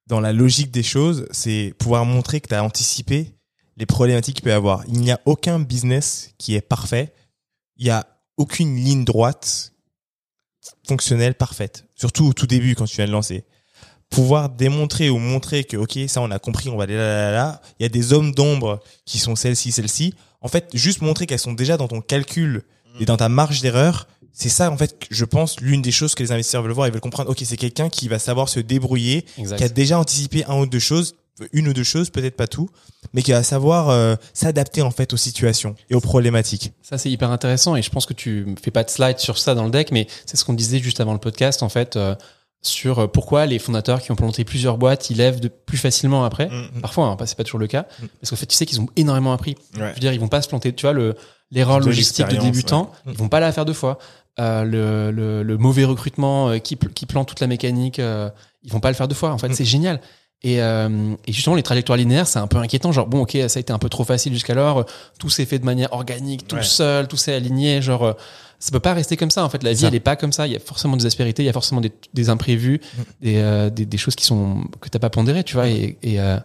dans 0.07 0.19
la 0.19 0.33
logique 0.33 0.71
des 0.71 0.83
choses, 0.83 1.27
c'est 1.31 1.73
pouvoir 1.79 2.05
montrer 2.05 2.39
que 2.41 2.47
tu 2.47 2.55
as 2.55 2.63
anticipé 2.63 3.33
les 3.77 3.85
problématiques 3.85 4.35
qu'il 4.35 4.43
peut 4.43 4.51
y 4.51 4.53
avoir. 4.53 4.83
Il 4.87 4.99
n'y 4.99 5.11
a 5.11 5.19
aucun 5.25 5.59
business 5.59 6.31
qui 6.37 6.55
est 6.55 6.61
parfait. 6.61 7.13
Il 7.77 7.85
n'y 7.85 7.91
a 7.91 8.05
aucune 8.37 8.75
ligne 8.75 9.03
droite 9.03 9.73
fonctionnelle 10.87 11.35
parfaite. 11.35 11.85
Surtout 11.95 12.25
au 12.27 12.33
tout 12.33 12.47
début 12.47 12.75
quand 12.75 12.85
tu 12.85 12.95
viens 12.97 13.07
de 13.07 13.11
lancer. 13.11 13.43
Pouvoir 14.09 14.49
démontrer 14.49 15.09
ou 15.09 15.17
montrer 15.17 15.63
que, 15.63 15.77
ok, 15.77 15.97
ça 16.07 16.21
on 16.21 16.31
a 16.31 16.39
compris, 16.39 16.69
on 16.69 16.77
va 16.77 16.83
aller 16.83 16.95
là, 16.95 17.07
là, 17.07 17.31
là, 17.31 17.31
là. 17.31 17.61
Il 17.79 17.83
y 17.83 17.85
a 17.85 17.89
des 17.89 18.13
hommes 18.13 18.33
d'ombre 18.33 18.79
qui 19.05 19.17
sont 19.19 19.35
celles-ci, 19.35 19.71
celles-ci. 19.71 20.13
En 20.41 20.47
fait, 20.47 20.69
juste 20.73 21.01
montrer 21.01 21.25
qu'elles 21.25 21.39
sont 21.39 21.53
déjà 21.53 21.75
dans 21.75 21.87
ton 21.87 22.01
calcul 22.01 22.63
et 22.99 23.05
dans 23.05 23.17
ta 23.17 23.27
marge 23.27 23.61
d'erreur, 23.61 24.07
c'est 24.37 24.49
ça 24.49 24.69
en 24.69 24.77
fait, 24.77 24.97
je 25.09 25.23
pense, 25.23 25.61
l'une 25.61 25.81
des 25.81 25.91
choses 25.91 26.13
que 26.13 26.21
les 26.21 26.31
investisseurs 26.31 26.61
veulent 26.61 26.73
voir. 26.73 26.87
Ils 26.87 26.91
veulent 26.91 27.01
comprendre, 27.01 27.31
ok, 27.31 27.41
c'est 27.43 27.55
quelqu'un 27.55 27.89
qui 27.89 28.09
va 28.09 28.19
savoir 28.19 28.49
se 28.49 28.59
débrouiller, 28.59 29.25
Exact. 29.37 29.57
qui 29.57 29.63
a 29.63 29.69
déjà 29.69 29.97
anticipé 29.97 30.43
un 30.45 30.59
ou 30.59 30.65
deux 30.65 30.79
choses, 30.79 31.15
une 31.53 31.69
ou 31.69 31.73
deux 31.73 31.83
choses, 31.83 32.09
peut-être 32.09 32.35
pas 32.35 32.47
tout, 32.47 32.69
mais 33.13 33.21
qui 33.21 33.31
va 33.31 33.43
savoir 33.43 33.89
euh, 33.89 34.15
s'adapter 34.33 34.81
en 34.81 34.91
fait 34.91 35.13
aux 35.13 35.17
situations 35.17 35.75
et 35.89 35.95
aux 35.95 36.01
problématiques. 36.01 36.73
Ça, 36.81 36.97
c'est 36.97 37.09
hyper 37.09 37.31
intéressant 37.31 37.77
et 37.77 37.81
je 37.81 37.89
pense 37.89 38.05
que 38.05 38.13
tu 38.13 38.45
fais 38.61 38.71
pas 38.71 38.83
de 38.83 38.89
slide 38.89 39.19
sur 39.19 39.37
ça 39.37 39.55
dans 39.55 39.63
le 39.63 39.71
deck, 39.71 39.91
mais 39.91 40.07
c'est 40.25 40.35
ce 40.35 40.43
qu'on 40.43 40.53
disait 40.53 40.79
juste 40.79 40.99
avant 40.99 41.13
le 41.13 41.19
podcast, 41.19 41.63
en 41.63 41.69
fait, 41.69 41.95
euh, 41.95 42.13
sur 42.61 42.99
euh, 42.99 43.07
pourquoi 43.07 43.45
les 43.45 43.59
fondateurs 43.59 44.01
qui 44.01 44.11
ont 44.11 44.15
planté 44.15 44.43
plusieurs 44.43 44.77
boîtes, 44.77 45.09
ils 45.09 45.17
lèvent 45.17 45.39
de 45.39 45.47
plus 45.47 45.77
facilement 45.77 46.25
après. 46.25 46.47
Mm. 46.47 46.81
Parfois, 46.81 47.07
hein, 47.07 47.17
c'est 47.25 47.37
pas 47.37 47.43
toujours 47.43 47.59
le 47.59 47.67
cas. 47.67 47.85
Mm. 48.01 48.05
Parce 48.19 48.29
qu'en 48.31 48.35
fait, 48.35 48.47
tu 48.47 48.55
sais 48.55 48.65
qu'ils 48.65 48.81
ont 48.81 48.89
énormément 48.97 49.31
appris. 49.31 49.55
Ouais. 49.75 49.89
Je 49.89 49.93
veux 49.93 49.99
dire, 49.99 50.13
ils 50.13 50.19
vont 50.19 50.27
pas 50.27 50.41
se 50.41 50.49
planter. 50.49 50.73
Tu 50.73 50.81
vois, 50.81 50.93
le, 50.93 51.15
l'erreur 51.51 51.79
logistique 51.79 52.27
de 52.27 52.37
débutant, 52.37 52.91
ouais. 53.05 53.13
ils 53.13 53.17
vont 53.17 53.29
pas 53.29 53.39
la 53.39 53.51
faire 53.51 53.65
deux 53.65 53.73
fois. 53.73 53.97
Euh, 54.39 54.63
le, 54.63 55.11
le, 55.11 55.43
le 55.43 55.57
mauvais 55.57 55.85
recrutement 55.85 56.49
euh, 56.49 56.57
qui, 56.57 56.75
qui 56.77 57.05
plante 57.05 57.27
toute 57.27 57.39
la 57.39 57.47
mécanique, 57.47 57.99
euh, 57.99 58.29
ils 58.63 58.71
vont 58.71 58.79
pas 58.79 58.89
le 58.89 58.95
faire 58.95 59.07
deux 59.07 59.15
fois. 59.15 59.31
En 59.31 59.37
fait, 59.37 59.49
Mm. 59.49 59.53
c'est 59.53 59.65
génial. 59.65 60.01
Et, 60.43 60.61
euh, 60.61 61.15
et 61.25 61.31
justement, 61.33 61.55
les 61.55 61.63
trajectoires 61.63 61.97
linéaires, 61.97 62.27
c'est 62.27 62.39
un 62.39 62.47
peu 62.47 62.57
inquiétant. 62.57 62.91
Genre, 62.91 63.07
bon, 63.07 63.21
ok, 63.21 63.31
ça 63.47 63.57
a 63.57 63.59
été 63.59 63.71
un 63.73 63.79
peu 63.79 63.89
trop 63.89 64.03
facile 64.03 64.33
jusqu'alors. 64.33 64.85
Tout 65.17 65.29
s'est 65.29 65.45
fait 65.45 65.57
de 65.59 65.65
manière 65.65 65.91
organique, 65.93 66.47
tout 66.47 66.57
Ouais. 66.57 66.63
seul, 66.63 67.07
tout 67.07 67.17
s'est 67.17 67.33
aligné. 67.33 67.81
Genre, 67.81 68.15
ça 68.59 68.71
peut 68.71 68.79
pas 68.79 68.93
rester 68.93 69.17
comme 69.17 69.31
ça. 69.31 69.43
En 69.43 69.49
fait, 69.49 69.63
la 69.63 69.71
vie, 69.71 69.79
Ça. 69.79 69.87
elle 69.87 69.95
est 69.95 69.99
pas 69.99 70.15
comme 70.15 70.31
ça. 70.33 70.45
Il 70.45 70.53
y 70.53 70.55
a 70.55 70.59
forcément 70.59 70.97
des 70.97 71.05
aspérités, 71.07 71.41
il 71.41 71.47
y 71.47 71.49
a 71.49 71.53
forcément 71.53 71.81
des, 71.81 71.91
des 72.13 72.29
imprévus, 72.29 72.79
Mm. 72.79 73.01
des, 73.21 73.35
euh, 73.37 73.69
des, 73.71 73.85
des 73.85 73.97
choses 73.97 74.15
qui 74.15 74.25
sont 74.25 74.65
que 74.81 74.89
t'as 74.89 74.99
pas 74.99 75.09
pondérées, 75.09 75.43
tu 75.43 75.55
vois. 75.55 75.67
Et, 75.67 75.97
et 76.03 76.19
euh, 76.19 76.37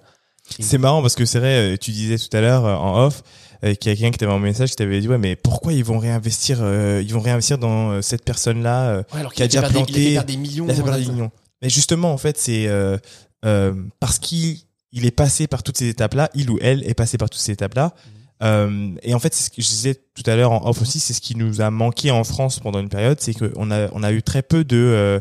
C'est 0.60 0.78
marrant 0.78 1.02
parce 1.02 1.14
que 1.16 1.26
c'est 1.26 1.38
vrai, 1.40 1.76
tu 1.78 1.90
disais 1.90 2.16
tout 2.16 2.34
à 2.34 2.40
l'heure 2.40 2.64
en 2.64 3.04
off 3.04 3.22
euh, 3.64 3.74
qu'il 3.74 3.90
y 3.90 3.92
a 3.92 3.96
quelqu'un 3.96 4.10
qui 4.10 4.18
t'avait 4.18 4.32
envoyé 4.32 4.48
un 4.48 4.52
message 4.52 4.70
qui 4.70 4.76
t'avait 4.76 5.00
dit 5.00 5.08
ouais 5.08 5.18
mais 5.18 5.36
pourquoi 5.36 5.72
ils 5.72 5.84
vont 5.84 5.98
réinvestir 5.98 6.58
euh, 6.60 7.02
ils 7.04 7.12
vont 7.12 7.20
réinvestir 7.20 7.58
dans 7.58 7.90
euh, 7.90 8.02
cette 8.02 8.24
personne 8.24 8.62
là 8.62 8.98
ouais, 9.12 9.20
alors 9.20 9.32
Qui 9.32 9.42
a 9.42 9.46
déjà 9.48 9.62
des- 9.62 9.68
planté, 9.72 10.12
perdre 10.14 10.26
des 10.28 10.36
millions. 10.36 10.66
voilà. 10.66 10.98
des 10.98 11.06
millions. 11.10 11.30
Mais 11.62 11.68
justement 11.70 12.12
en 12.12 12.18
fait 12.18 12.38
c'est 12.38 12.66
euh, 12.68 12.96
euh, 13.44 13.74
parce 14.00 14.18
qu'il 14.18 14.58
il 14.92 15.06
est 15.06 15.10
passé 15.12 15.46
par 15.46 15.62
toutes 15.62 15.78
ces 15.78 15.88
étapes 15.88 16.14
là, 16.14 16.30
il 16.34 16.50
ou 16.50 16.58
elle 16.60 16.82
est 16.88 16.94
passé 16.94 17.16
par 17.18 17.30
toutes 17.30 17.40
ces 17.40 17.52
étapes 17.52 17.74
là. 17.74 17.94
Euh, 18.42 18.90
et 19.02 19.12
en 19.14 19.18
fait, 19.18 19.34
c'est 19.34 19.44
ce 19.44 19.50
que 19.50 19.60
je 19.60 19.68
disais 19.68 19.94
tout 20.14 20.28
à 20.28 20.34
l'heure 20.36 20.50
en 20.52 20.68
off 20.68 20.82
aussi, 20.82 20.98
c'est 20.98 21.12
ce 21.12 21.20
qui 21.20 21.36
nous 21.36 21.60
a 21.60 21.70
manqué 21.70 22.10
en 22.10 22.24
France 22.24 22.58
pendant 22.58 22.80
une 22.80 22.88
période, 22.88 23.18
c'est 23.20 23.32
qu'on 23.32 23.70
a 23.70 23.88
on 23.92 24.02
a 24.02 24.10
eu 24.12 24.22
très 24.22 24.42
peu 24.42 24.64
de 24.64 24.76
euh, 24.76 25.20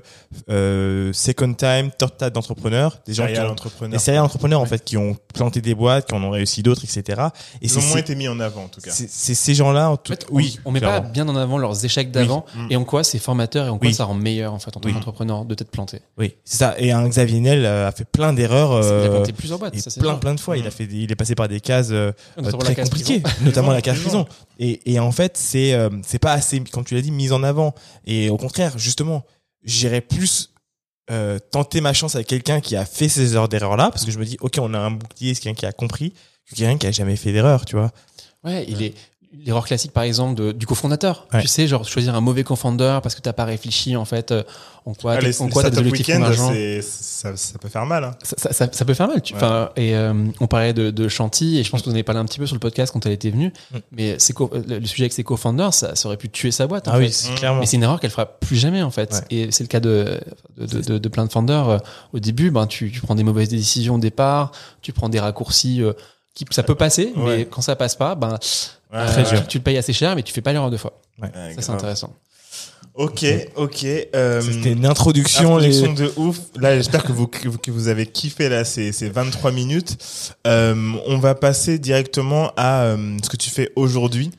euh, 0.50 1.14
second 1.14 1.54
time, 1.54 1.92
third 1.98 2.18
time 2.18 2.30
d'entrepreneurs, 2.32 3.00
des 3.06 3.14
gens 3.14 3.28
qui 3.28 3.40
ont, 3.40 3.48
entrepreneur. 3.50 3.92
des 3.98 4.04
serial 4.04 4.24
entrepreneurs 4.24 4.60
en 4.60 4.64
Ouais. 4.64 4.70
fait 4.70 4.84
qui 4.84 4.98
ont 4.98 5.16
planté 5.34 5.62
des 5.62 5.76
boîtes, 5.76 6.08
qui 6.08 6.16
en 6.16 6.24
ont 6.24 6.32
réussi 6.32 6.64
d'autres, 6.64 6.84
etc. 6.84 7.22
Et 7.62 7.66
Ils 7.66 7.70
c'est 7.70 7.78
ont 7.78 7.82
moins 7.82 7.94
ces- 7.94 8.00
été 8.00 8.16
mis 8.16 8.28
en 8.28 8.40
avant, 8.40 8.64
en 8.64 8.68
tout 8.68 8.82
cas. 8.82 8.92
c'est 8.92 9.08
ces 9.36 9.54
gens-là, 9.54 9.92
en 9.92 9.98
tout 9.98 10.12
En 10.12 10.16
fait, 10.16 10.26
oui, 10.32 10.60
on, 10.66 10.70
on 10.70 10.72
met 10.72 10.82
pas 10.82 11.00
bien 11.02 11.28
en 11.28 11.36
avant 11.36 11.58
leurs 11.60 11.86
échecs 11.86 12.12
d'avant 12.12 12.46
Oui. 12.56 12.62
Mm. 12.64 12.68
et 12.72 12.76
en 12.76 12.84
quoi 12.84 13.04
c'est 13.04 13.20
formateur 13.20 13.68
et 13.68 13.70
en 13.70 13.78
quoi 13.78 13.88
Oui. 13.88 13.94
ça 13.94 14.06
rend 14.06 14.16
meilleur 14.16 14.54
en 14.54 14.60
fait 14.60 14.76
en 14.76 14.80
tant 14.80 14.88
Oui. 14.90 14.94
qu'entrepreneur 14.94 15.46
de 15.46 15.54
t'être 15.56 15.72
planté. 15.72 16.02
Oui, 16.18 16.36
c'est 16.44 16.58
ça. 16.58 16.76
Et 16.80 16.92
un 16.92 17.08
Xavier 17.08 17.40
Niel 17.40 17.64
euh, 17.66 17.88
a 17.88 17.92
fait 17.92 18.06
plein 18.06 18.34
d'erreurs. 18.34 18.72
il 18.72 18.84
a 18.84 18.86
euh, 18.92 19.10
planté 19.10 19.34
plusieurs 19.34 19.60
boîtes, 19.60 19.78
ça 19.78 19.90
c'est 19.92 20.00
plein 20.00 20.10
sûr. 20.12 20.20
plein 20.20 20.34
de 20.34 20.40
fois, 20.40 20.58
il 20.58 20.66
a 20.68 20.72
fait, 20.72 20.88
des- 20.88 20.98
il 21.04 21.12
est 21.12 21.16
passé 21.16 21.36
par 21.36 21.48
des 21.48 21.60
cases 21.62 21.90
euh, 21.92 22.12
Notamment 22.38 22.58
très 22.58 22.76
compliquées, 22.76 23.22
notamment 23.44 23.72
la 23.72 23.82
case 23.82 24.00
Prison. 24.00 24.26
prison. 24.26 24.79
Et, 24.86 24.94
et 24.94 25.00
en 25.00 25.12
fait, 25.12 25.38
c'est 25.38 25.74
euh, 25.74 25.90
c'est 26.04 26.20
pas 26.20 26.34
assez, 26.34 26.62
comme 26.62 26.84
tu 26.86 26.96
l'as 26.96 27.02
dit, 27.02 27.12
mis 27.12 27.32
en 27.32 27.44
avant. 27.44 27.74
Et 28.06 28.30
au 28.30 28.38
contraire, 28.38 28.78
justement, 28.78 29.26
j'irais 29.64 30.02
plus 30.02 30.54
euh, 31.12 31.40
tenter 31.40 31.82
ma 31.82 31.94
chance 31.94 32.16
avec 32.16 32.28
quelqu'un 32.28 32.62
qui 32.62 32.76
a 32.76 32.86
fait 32.86 33.10
ces 33.10 33.34
erreurs 33.34 33.50
d'erreur 33.50 33.78
là, 33.78 33.90
parce 33.90 34.06
que 34.06 34.12
je 34.12 34.20
me 34.20 34.26
dis, 34.26 34.38
ok, 34.42 34.58
on 34.60 34.74
a 34.74 34.80
un 34.80 34.92
bouclier, 34.92 35.34
c'est 35.34 35.42
quelqu'un 35.42 35.60
qui 35.60 35.66
a 35.66 35.72
compris, 35.72 36.14
que 36.50 36.56
quelqu'un 36.56 36.78
qui 36.78 36.88
a 36.88 36.92
jamais 36.92 37.16
fait 37.16 37.32
d'erreur, 37.32 37.66
tu 37.66 37.76
vois. 37.76 37.92
Ouais, 38.44 38.66
il 38.68 38.82
est 38.84 38.94
l'erreur 39.46 39.66
classique 39.66 39.92
par 39.92 40.04
exemple 40.04 40.36
de, 40.42 40.52
du 40.52 40.66
cofondateur. 40.66 41.28
Ouais. 41.34 41.42
Tu 41.42 41.48
sais, 41.48 41.68
genre 41.68 41.88
choisir 41.88 42.16
un 42.16 42.22
mauvais 42.22 42.44
cofondeur 42.44 43.02
parce 43.02 43.14
que 43.16 43.22
t'as 43.22 43.34
pas 43.34 43.46
réfléchi 43.46 43.96
en 43.96 44.06
fait 44.06 44.32
euh, 44.32 44.44
en 44.86 44.94
quoi, 44.96 45.14
Ah, 45.14 45.22
les, 45.22 45.40
en 45.42 45.50
quoi 45.50 45.62
t'as 45.62 45.70
des 45.70 45.78
objectifs 45.78 46.16
ça, 46.82 47.36
ça 47.36 47.60
peut 47.60 47.70
faire 47.70 47.86
mal. 47.86 48.04
Hein. 48.06 48.16
Ça, 48.24 48.36
ça, 48.38 48.54
ça- 48.54 48.70
ça 48.72 48.86
peut 48.86 48.94
faire 48.94 49.08
mal. 49.08 49.22
Tu, 49.22 49.34
Ouais. 49.34 49.40
enfin, 49.44 49.70
et 49.76 49.96
euh, 49.96 50.14
on 50.40 50.48
parlait 50.48 50.74
de, 50.74 50.90
de 50.90 51.08
Chanty 51.08 51.58
et 51.60 51.64
je 51.64 51.70
pense 51.70 51.82
que 51.82 51.86
vous 51.86 51.92
en 51.92 51.94
avez 51.94 52.04
parlé 52.04 52.20
un 52.20 52.26
petit 52.26 52.40
peu 52.40 52.46
sur 52.48 52.56
le 52.56 52.60
podcast 52.60 52.92
quand 52.92 53.06
elle 53.06 53.12
était 53.12 53.30
venue. 53.30 53.54
Mm. 53.72 53.78
Mais 53.92 54.16
c'est 54.20 54.34
co- 54.34 54.50
le, 54.54 54.84
sujet 54.86 55.04
avec 55.04 55.14
ses 55.14 55.24
co-founders, 55.24 55.74
ça, 55.74 55.96
ça 55.96 56.08
aurait 56.08 56.18
pu 56.18 56.30
tuer 56.30 56.52
sa 56.52 56.66
boîte. 56.68 56.88
en 56.88 56.94
Ah 56.94 56.98
oui, 56.98 57.12
fait. 57.12 57.36
clairement. 57.36 57.60
Mais 57.60 57.66
c'est 57.66 57.78
une 57.78 57.84
erreur 57.84 58.00
qu'elle 58.00 58.10
fera 58.12 58.26
plus 58.26 58.56
jamais 58.56 58.82
en 58.82 58.92
fait. 58.92 59.14
Ouais. 59.14 59.20
Et 59.48 59.52
c'est 59.52 59.64
le 59.64 59.68
cas 59.70 59.80
de 59.80 60.20
de, 60.58 60.66
de, 60.66 60.82
de- 60.82 60.98
de 60.98 61.10
plein 61.10 61.26
de 61.26 61.32
founders. 61.32 61.70
Euh, 61.70 61.78
Au 62.14 62.20
début, 62.20 62.50
ben 62.52 62.66
tu, 62.68 62.92
tu 62.92 63.02
prends 63.02 63.16
des 63.16 63.24
mauvaises 63.24 63.50
décisions 63.50 63.96
au 63.96 64.00
départ, 64.00 64.52
tu 64.82 64.92
prends 64.94 65.10
des 65.10 65.20
raccourcis. 65.20 65.84
euh, 65.84 65.94
qui, 66.34 66.46
ça 66.52 66.64
peut 66.64 66.76
passer, 66.76 67.12
Ouais. 67.16 67.38
mais 67.38 67.46
quand 67.46 67.62
ça 67.62 67.76
passe 67.76 67.96
pas, 67.96 68.16
ben 68.16 68.30
Ouais, 68.92 69.00
euh, 69.00 69.16
ouais, 69.24 69.32
ouais. 69.34 69.48
tu 69.48 69.58
le 69.58 69.64
payes 69.64 69.78
assez 69.78 69.94
cher, 69.94 70.16
mais 70.16 70.24
tu 70.24 70.34
fais 70.34 70.42
pas 70.42 70.52
l'erreur 70.54 70.72
deux 70.72 70.78
fois. 70.78 71.00
Ouais, 71.22 71.30
Ça 71.56 71.62
c'est 71.62 71.72
intéressant. 71.72 72.14
Ok, 72.96 73.24
ok. 73.56 73.86
euh, 74.16 74.42
C'était 74.42 74.72
une 74.74 74.86
introduction. 74.86 75.58
les- 75.58 75.78
Introduction 75.84 76.06
de 76.06 76.14
ouf. 76.18 76.40
Là, 76.60 76.76
j'espère 76.76 77.04
que 77.04 77.12
vous, 77.14 77.28
que 77.28 77.72
vous- 77.72 77.88
avez 77.88 78.06
kiffé 78.08 78.50
là 78.50 78.66
ces, 78.66 78.92
ces 78.92 79.10
23 79.10 79.52
minutes. 79.52 79.98
Euh, 80.48 80.94
on 81.08 81.18
va 81.18 81.36
passer 81.36 81.80
directement 81.80 82.52
à 82.58 82.84
euh, 82.84 83.18
ce 83.24 83.30
que 83.30 83.38
tu 83.38 83.50
fais 83.50 83.72
aujourd'hui. 83.76 84.32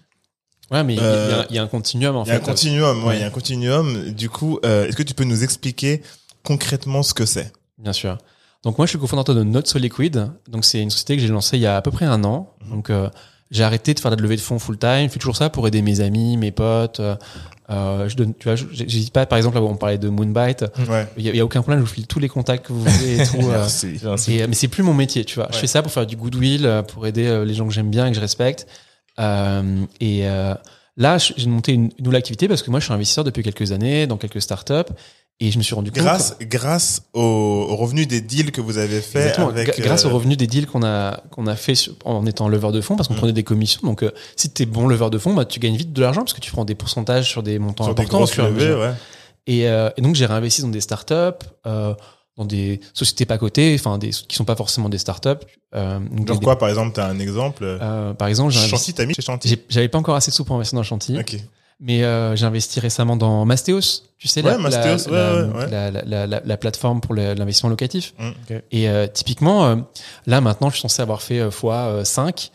Ouais, 0.70 0.84
mais 0.84 0.94
il 0.94 1.00
y 1.00 1.00
a- 1.00 1.04
Euh, 1.04 1.44
y 1.50 1.58
un 1.58 1.66
continuum 1.68 2.16
en 2.16 2.24
Il 2.24 2.28
y 2.28 2.32
a 2.32 2.34
un 2.34 2.38
fait. 2.38 2.44
continuum. 2.44 3.02
Ouais, 3.02 3.08
Ouais. 3.10 3.16
il 3.16 3.20
y 3.20 3.24
a 3.24 3.26
un 3.26 3.30
continuum. 3.30 4.10
Du 4.10 4.28
coup, 4.28 4.58
euh, 4.64 4.86
est-ce 4.86 4.96
que 4.96 5.02
tu 5.02 5.14
peux 5.14 5.24
nous 5.24 5.42
expliquer 5.42 6.02
concrètement 6.44 7.02
ce 7.02 7.14
que 7.14 7.24
c'est? 7.26 7.52
Bien 7.78 7.92
sûr. 7.94 8.18
Donc 8.64 8.76
moi, 8.78 8.86
je 8.86 8.90
suis 8.90 8.98
cofondateur 8.98 9.34
de 9.34 9.42
Not 9.42 9.62
So 9.64 9.78
Liquid. 9.78 10.30
Donc 10.48 10.64
c'est 10.64 10.80
une 10.82 10.90
société 10.90 11.16
que 11.16 11.22
j'ai 11.22 11.28
lancée 11.28 11.56
il 11.56 11.62
y 11.62 11.66
a 11.66 11.76
à 11.76 11.82
peu 11.82 11.90
près 11.90 12.04
un 12.04 12.22
an. 12.24 12.50
Mhm. 12.64 12.70
Donc 12.70 12.90
euh, 12.90 13.08
j'ai 13.50 13.64
arrêté 13.64 13.94
de 13.94 14.00
faire 14.00 14.10
de 14.10 14.16
la 14.16 14.22
levée 14.22 14.36
de 14.36 14.40
fonds 14.40 14.58
full 14.58 14.78
time. 14.78 15.04
Je 15.04 15.08
fais 15.08 15.18
toujours 15.18 15.36
ça 15.36 15.50
pour 15.50 15.66
aider 15.66 15.82
mes 15.82 16.00
amis, 16.00 16.36
mes 16.36 16.50
potes. 16.52 17.00
Euh, 17.00 17.16
euh, 17.70 18.08
je 18.08 18.16
donne, 18.16 18.34
tu 18.34 18.48
vois, 18.48 18.56
j'hésite 18.72 19.12
pas. 19.12 19.24
Par 19.26 19.36
exemple, 19.38 19.56
là 19.56 19.62
où 19.62 19.66
on 19.68 19.76
parlait 19.76 19.96
de 19.98 20.08
Moonbite, 20.08 20.64
Ouais. 20.88 21.06
il 21.16 21.24
y, 21.24 21.28
a- 21.28 21.32
il 21.32 21.36
y 21.36 21.40
a 21.40 21.44
aucun 21.44 21.62
problème. 21.62 21.80
Je 21.80 21.88
vous 21.88 21.94
file 21.94 22.06
tous 22.06 22.18
les 22.18 22.28
contacts 22.28 22.66
que 22.66 22.72
vous 22.72 22.82
voulez 22.84 23.20
et 23.20 23.26
tout. 23.26 23.36
euh, 23.48 23.50
Merci. 23.50 24.32
et, 24.34 24.42
euh, 24.42 24.46
mais 24.48 24.54
c'est 24.54 24.68
plus 24.68 24.82
mon 24.82 24.92
métier, 24.94 25.24
tu 25.24 25.36
vois. 25.36 25.48
Je 25.52 25.56
fais 25.58 25.66
ça 25.68 25.80
pour 25.82 25.90
faire 25.92 26.06
du 26.06 26.16
goodwill, 26.16 26.66
euh, 26.66 26.82
pour 26.82 27.06
aider 27.06 27.44
les 27.46 27.54
gens 27.54 27.66
que 27.66 27.72
j'aime 27.72 27.90
bien 27.90 28.06
et 28.06 28.10
que 28.10 28.16
je 28.16 28.20
respecte. 28.20 28.66
Euh, 29.18 29.84
et 30.00 30.28
euh, 30.28 30.54
là, 30.96 31.18
j'ai 31.18 31.46
monté 31.48 31.72
une 31.72 31.90
nouvelle 32.00 32.18
activité 32.18 32.48
parce 32.48 32.62
que 32.62 32.70
moi, 32.70 32.80
je 32.80 32.84
suis 32.86 32.94
investisseur 32.94 33.24
depuis 33.24 33.42
quelques 33.42 33.72
années 33.72 34.06
dans 34.06 34.16
quelques 34.16 34.42
startups 34.42 34.92
et 35.42 35.50
je 35.50 35.58
me 35.58 35.62
suis 35.62 35.74
rendu 35.74 35.90
compte. 35.90 36.02
Grâce, 36.02 36.36
grâce 36.42 37.02
aux, 37.14 37.20
aux 37.70 37.76
revenus 37.76 38.06
des 38.06 38.20
deals 38.20 38.52
que 38.52 38.60
vous 38.60 38.76
avez 38.78 39.00
fait 39.00 39.20
Exactement. 39.20 39.48
avec. 39.48 39.80
Grâce 39.80 40.04
euh, 40.04 40.08
aux 40.08 40.12
revenus 40.14 40.36
des 40.36 40.46
deals 40.46 40.66
qu'on 40.66 40.82
a 40.84 41.22
qu'on 41.30 41.46
a 41.46 41.56
fait 41.56 41.74
sur- 41.74 41.94
en 42.04 42.26
étant 42.26 42.48
leveur 42.48 42.72
de 42.72 42.80
fonds 42.80 42.96
parce 42.96 43.08
qu'on 43.08 43.14
Mm. 43.14 43.18
prenait 43.18 43.32
des 43.32 43.42
commissions 43.44 43.80
donc 43.84 44.02
euh, 44.02 44.10
si 44.36 44.50
tu 44.52 44.62
es 44.62 44.66
bon 44.66 44.86
leveur 44.86 45.10
de 45.10 45.18
fonds 45.18 45.32
bah, 45.34 45.44
tu 45.46 45.58
gagnes 45.60 45.76
vite 45.76 45.92
de 45.92 46.00
l'argent 46.02 46.20
parce 46.22 46.34
que 46.34 46.40
tu 46.40 46.50
prends 46.52 46.64
des 46.64 46.74
pourcentages 46.74 47.28
sur 47.28 47.42
des 47.42 47.58
montants 47.58 47.84
sur 47.84 47.94
des 47.94 48.02
importants 48.02 48.42
à 48.44 48.48
levées, 48.48 48.74
ouais. 48.74 48.92
et, 49.46 49.66
euh, 49.68 49.88
et 49.96 50.02
donc 50.02 50.14
j'ai 50.14 50.26
réinvesti 50.26 50.60
dans 50.62 50.68
des 50.68 50.80
startups 50.82 51.14
euh, 51.66 51.94
dans 52.36 52.44
des 52.44 52.80
sociétés 52.94 53.24
pas 53.26 53.38
cotées 53.38 53.74
enfin 53.78 53.96
des 53.98 54.10
qui 54.10 54.36
sont 54.36 54.44
pas 54.44 54.56
forcément 54.56 54.88
des 54.88 54.98
startups 54.98 55.28
donc 55.74 56.28
Genre 56.28 56.38
des- 56.38 56.44
quoi, 56.44 56.58
par 56.58 56.68
exemple, 56.68 56.92
t'as 56.94 57.06
un 57.08 57.18
exemple 57.18 57.78
par 58.18 58.28
exemple 58.28 58.52
j'ai 58.52 58.66
Chanty, 58.68 58.92
t'as 58.94 59.06
mis 59.06 59.14
chez 59.14 59.22
Chanty? 59.22 59.58
J'avais 59.68 59.88
pas 59.88 59.98
encore 59.98 60.16
assez 60.16 60.30
de 60.30 60.36
sous 60.36 60.44
pour 60.44 60.56
investir 60.56 60.76
dans 60.76 60.82
Chantilly 60.82 61.18
Ok. 61.18 61.36
Mais 61.80 62.04
euh, 62.04 62.36
j'ai 62.36 62.46
investi 62.46 62.80
récemment 62.80 63.16
dans 63.16 63.44
Mastéos 63.44 64.02
tu 64.20 64.28
sais 64.28 64.42
la, 64.42 64.58
Mastéos, 64.58 65.10
la, 65.10 65.46
ouais, 65.46 66.42
ouais, 66.46 66.56
plateforme 66.58 67.00
pour 67.00 67.14
l'investissement 67.14 67.70
locatif 67.70 68.12
Mm. 68.18 68.54
et 68.70 68.88
euh, 68.88 69.06
typiquement, 69.06 69.64
euh, 69.64 69.76
là 70.26 70.42
maintenant, 70.42 70.68
je 70.68 70.74
suis 70.74 70.82
censé 70.82 71.00
avoir 71.00 71.22
fait 71.22 71.38
euh, 71.40 71.50
fois 71.50 71.76
euh, 71.86 72.04
5 72.04 72.50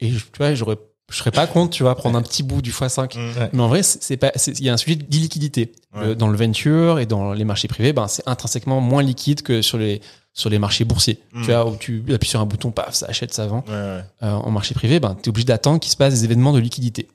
et 0.00 0.10
je, 0.10 0.18
tu 0.18 0.38
vois, 0.38 0.54
j'aurais, 0.54 0.76
je 1.10 1.16
serais 1.16 1.32
pas 1.32 1.48
contre, 1.48 1.70
tu 1.70 1.82
vois, 1.82 1.96
prendre 1.96 2.16
un 2.16 2.22
petit 2.22 2.44
bout 2.44 2.62
du 2.62 2.70
fois 2.70 2.88
5. 2.88 3.16
Mm. 3.16 3.48
Mais 3.52 3.62
en 3.62 3.66
vrai, 3.66 3.82
c'est 3.82 4.16
pas, 4.16 4.30
il 4.46 4.62
y 4.62 4.68
a 4.68 4.74
un 4.74 4.76
sujet 4.76 4.94
d'illiquidité 4.94 5.72
Ouais. 5.94 6.08
Euh, 6.08 6.14
dans 6.14 6.28
le 6.28 6.36
venture 6.36 6.98
et 6.98 7.06
dans 7.06 7.32
les 7.32 7.44
marchés 7.44 7.66
privés. 7.66 7.94
Ben, 7.94 8.08
c'est 8.08 8.22
intrinsèquement 8.28 8.78
moins 8.82 9.02
liquide 9.02 9.40
que 9.40 9.62
sur 9.62 9.78
les 9.78 10.02
sur 10.34 10.50
les 10.50 10.58
marchés 10.58 10.84
boursiers. 10.84 11.18
Mm. 11.32 11.40
Tu 11.42 11.50
vois, 11.50 11.66
où 11.66 11.76
tu 11.76 12.04
appuies 12.14 12.28
sur 12.28 12.40
un 12.40 12.44
bouton, 12.44 12.70
paf, 12.70 12.94
ça 12.94 13.06
achète, 13.06 13.32
ça 13.32 13.46
vend. 13.46 13.64
Ouais, 13.66 13.72
ouais. 13.72 14.00
Euh, 14.22 14.32
en 14.32 14.50
marché 14.50 14.74
privé, 14.74 15.00
ben, 15.00 15.16
tu 15.20 15.24
es 15.24 15.28
obligé 15.30 15.46
d'attendre 15.46 15.80
qu'il 15.80 15.90
se 15.90 15.96
passe 15.96 16.12
des 16.12 16.24
événements 16.24 16.52
de 16.52 16.60
liquidité. 16.60 17.08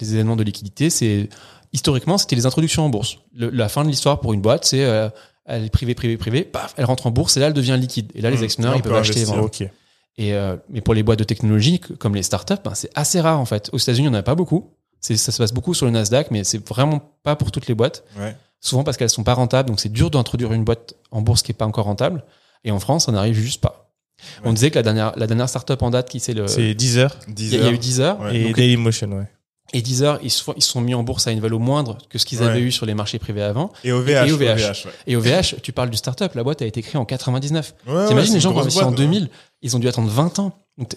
Les 0.00 0.14
événements 0.14 0.36
de 0.36 0.42
liquidité, 0.42 0.90
c'est 0.90 1.28
historiquement, 1.72 2.18
c'était 2.18 2.36
les 2.36 2.46
introductions 2.46 2.84
en 2.84 2.88
bourse. 2.88 3.18
Le- 3.34 3.50
la 3.50 3.68
fin 3.68 3.84
de 3.84 3.88
l'histoire 3.88 4.20
pour 4.20 4.32
une 4.32 4.40
boîte, 4.40 4.64
c'est 4.64 4.84
euh, 4.84 5.08
elle 5.44 5.64
est 5.64 5.70
privée, 5.70 5.94
privée, 5.94 6.16
privée, 6.16 6.42
paf, 6.42 6.74
elle 6.76 6.84
rentre 6.84 7.06
en 7.06 7.10
bourse 7.10 7.36
et 7.36 7.40
là, 7.40 7.46
elle 7.46 7.52
devient 7.54 7.76
liquide. 7.80 8.12
Et 8.14 8.20
là, 8.20 8.30
les 8.30 8.38
Mm. 8.38 8.42
actionnaires, 8.44 8.72
on 8.72 8.76
ils 8.76 8.82
peuvent 8.82 8.92
acheter 8.94 9.20
et 9.20 9.22
investir. 9.22 9.36
euh, 10.20 10.56
mais 10.68 10.80
pour 10.80 10.94
les 10.94 11.02
boîtes 11.02 11.18
de 11.18 11.24
technologie 11.24 11.78
comme 11.80 12.14
les 12.14 12.22
startups, 12.22 12.54
ben, 12.64 12.74
c'est 12.74 12.90
assez 12.94 13.20
rare 13.20 13.38
en 13.40 13.44
fait. 13.44 13.70
Aux 13.72 13.78
États-Unis, 13.78 14.08
il 14.08 14.10
n'y 14.10 14.16
en 14.16 14.18
a 14.18 14.22
pas 14.22 14.34
beaucoup. 14.34 14.70
Ça 15.00 15.16
se 15.16 15.38
passe 15.38 15.52
beaucoup 15.52 15.74
sur 15.74 15.86
le 15.86 15.92
Nasdaq, 15.92 16.30
mais 16.32 16.42
c'est 16.44 16.66
vraiment 16.68 17.00
pas 17.22 17.36
pour 17.36 17.52
toutes 17.52 17.68
les 17.68 17.74
boîtes. 17.74 18.04
Ouais. 18.18 18.34
Souvent 18.60 18.82
parce 18.82 18.96
qu'elles 18.96 19.10
sont 19.10 19.22
pas 19.22 19.34
rentables, 19.34 19.68
donc 19.68 19.78
c'est 19.78 19.92
dur 19.92 20.10
d'introduire 20.10 20.52
une 20.52 20.64
boîte 20.64 20.94
en 21.12 21.22
bourse 21.22 21.42
qui 21.42 21.52
est 21.52 21.54
pas 21.54 21.66
encore 21.66 21.84
rentable. 21.84 22.24
Et 22.64 22.72
en 22.72 22.80
France, 22.80 23.06
ça 23.06 23.12
n'arrive 23.12 23.34
juste 23.36 23.60
pas. 23.60 23.92
On 24.44 24.52
disait 24.52 24.70
que 24.72 24.74
la 24.74 24.82
dernière, 24.82 25.12
la 25.16 25.28
dernière 25.28 25.48
startup 25.48 25.80
en 25.80 25.90
date 25.90 26.08
qui 26.10 26.18
c'est 26.18 26.34
le, 26.34 26.48
C'est 26.48 26.74
10 26.74 26.98
heures 26.98 27.16
il 27.28 27.44
y, 27.50 27.54
a- 27.54 27.58
il 27.60 27.64
y 27.64 27.68
a 27.68 27.70
eu 27.70 27.78
Deezer. 27.78 28.18
Ouais. 28.20 28.36
et 28.36 28.44
Donc, 28.46 28.56
Dailymotion, 28.56 29.12
ouais. 29.12 29.28
Et 29.72 29.82
Deezer, 29.82 30.18
ils 30.22 30.30
se 30.30 30.42
font- 30.42 30.54
ils 30.56 30.62
se 30.62 30.70
sont 30.70 30.80
mis 30.80 30.94
en 30.94 31.02
bourse 31.02 31.26
à 31.26 31.30
une 31.32 31.40
valeur 31.40 31.60
moindre 31.60 31.98
que 32.08 32.18
ce 32.18 32.24
qu'ils 32.26 32.40
Ouais. 32.40 32.46
avaient 32.46 32.60
eu 32.60 32.72
sur 32.72 32.86
les 32.86 32.94
marchés 32.94 33.18
privés 33.18 33.42
avant. 33.42 33.72
Et 33.84 33.92
OVH. 33.92 34.28
Et 34.28 34.32
OVH, 34.32 34.52
OVH. 34.52 34.84
ouais. 34.86 34.92
Et 35.06 35.16
OVH, 35.16 35.56
tu 35.62 35.72
parles 35.72 35.90
du 35.90 35.96
startup, 35.96 36.34
la 36.34 36.42
boîte 36.42 36.62
a 36.62 36.66
été 36.66 36.80
créée 36.82 36.98
en 37.00 37.04
99. 37.04 37.74
Ouais, 37.86 38.06
T'imagines 38.06 38.34
les 38.34 38.40
gens 38.40 38.52
qui 38.52 38.58
ont 38.58 38.60
investi 38.62 38.80
en 38.80 38.86
boîte, 38.86 38.96
2000, 38.96 39.28
ils 39.62 39.76
ont 39.76 39.78
dû 39.78 39.88
attendre 39.88 40.08
20 40.08 40.38
ans. 40.38 40.52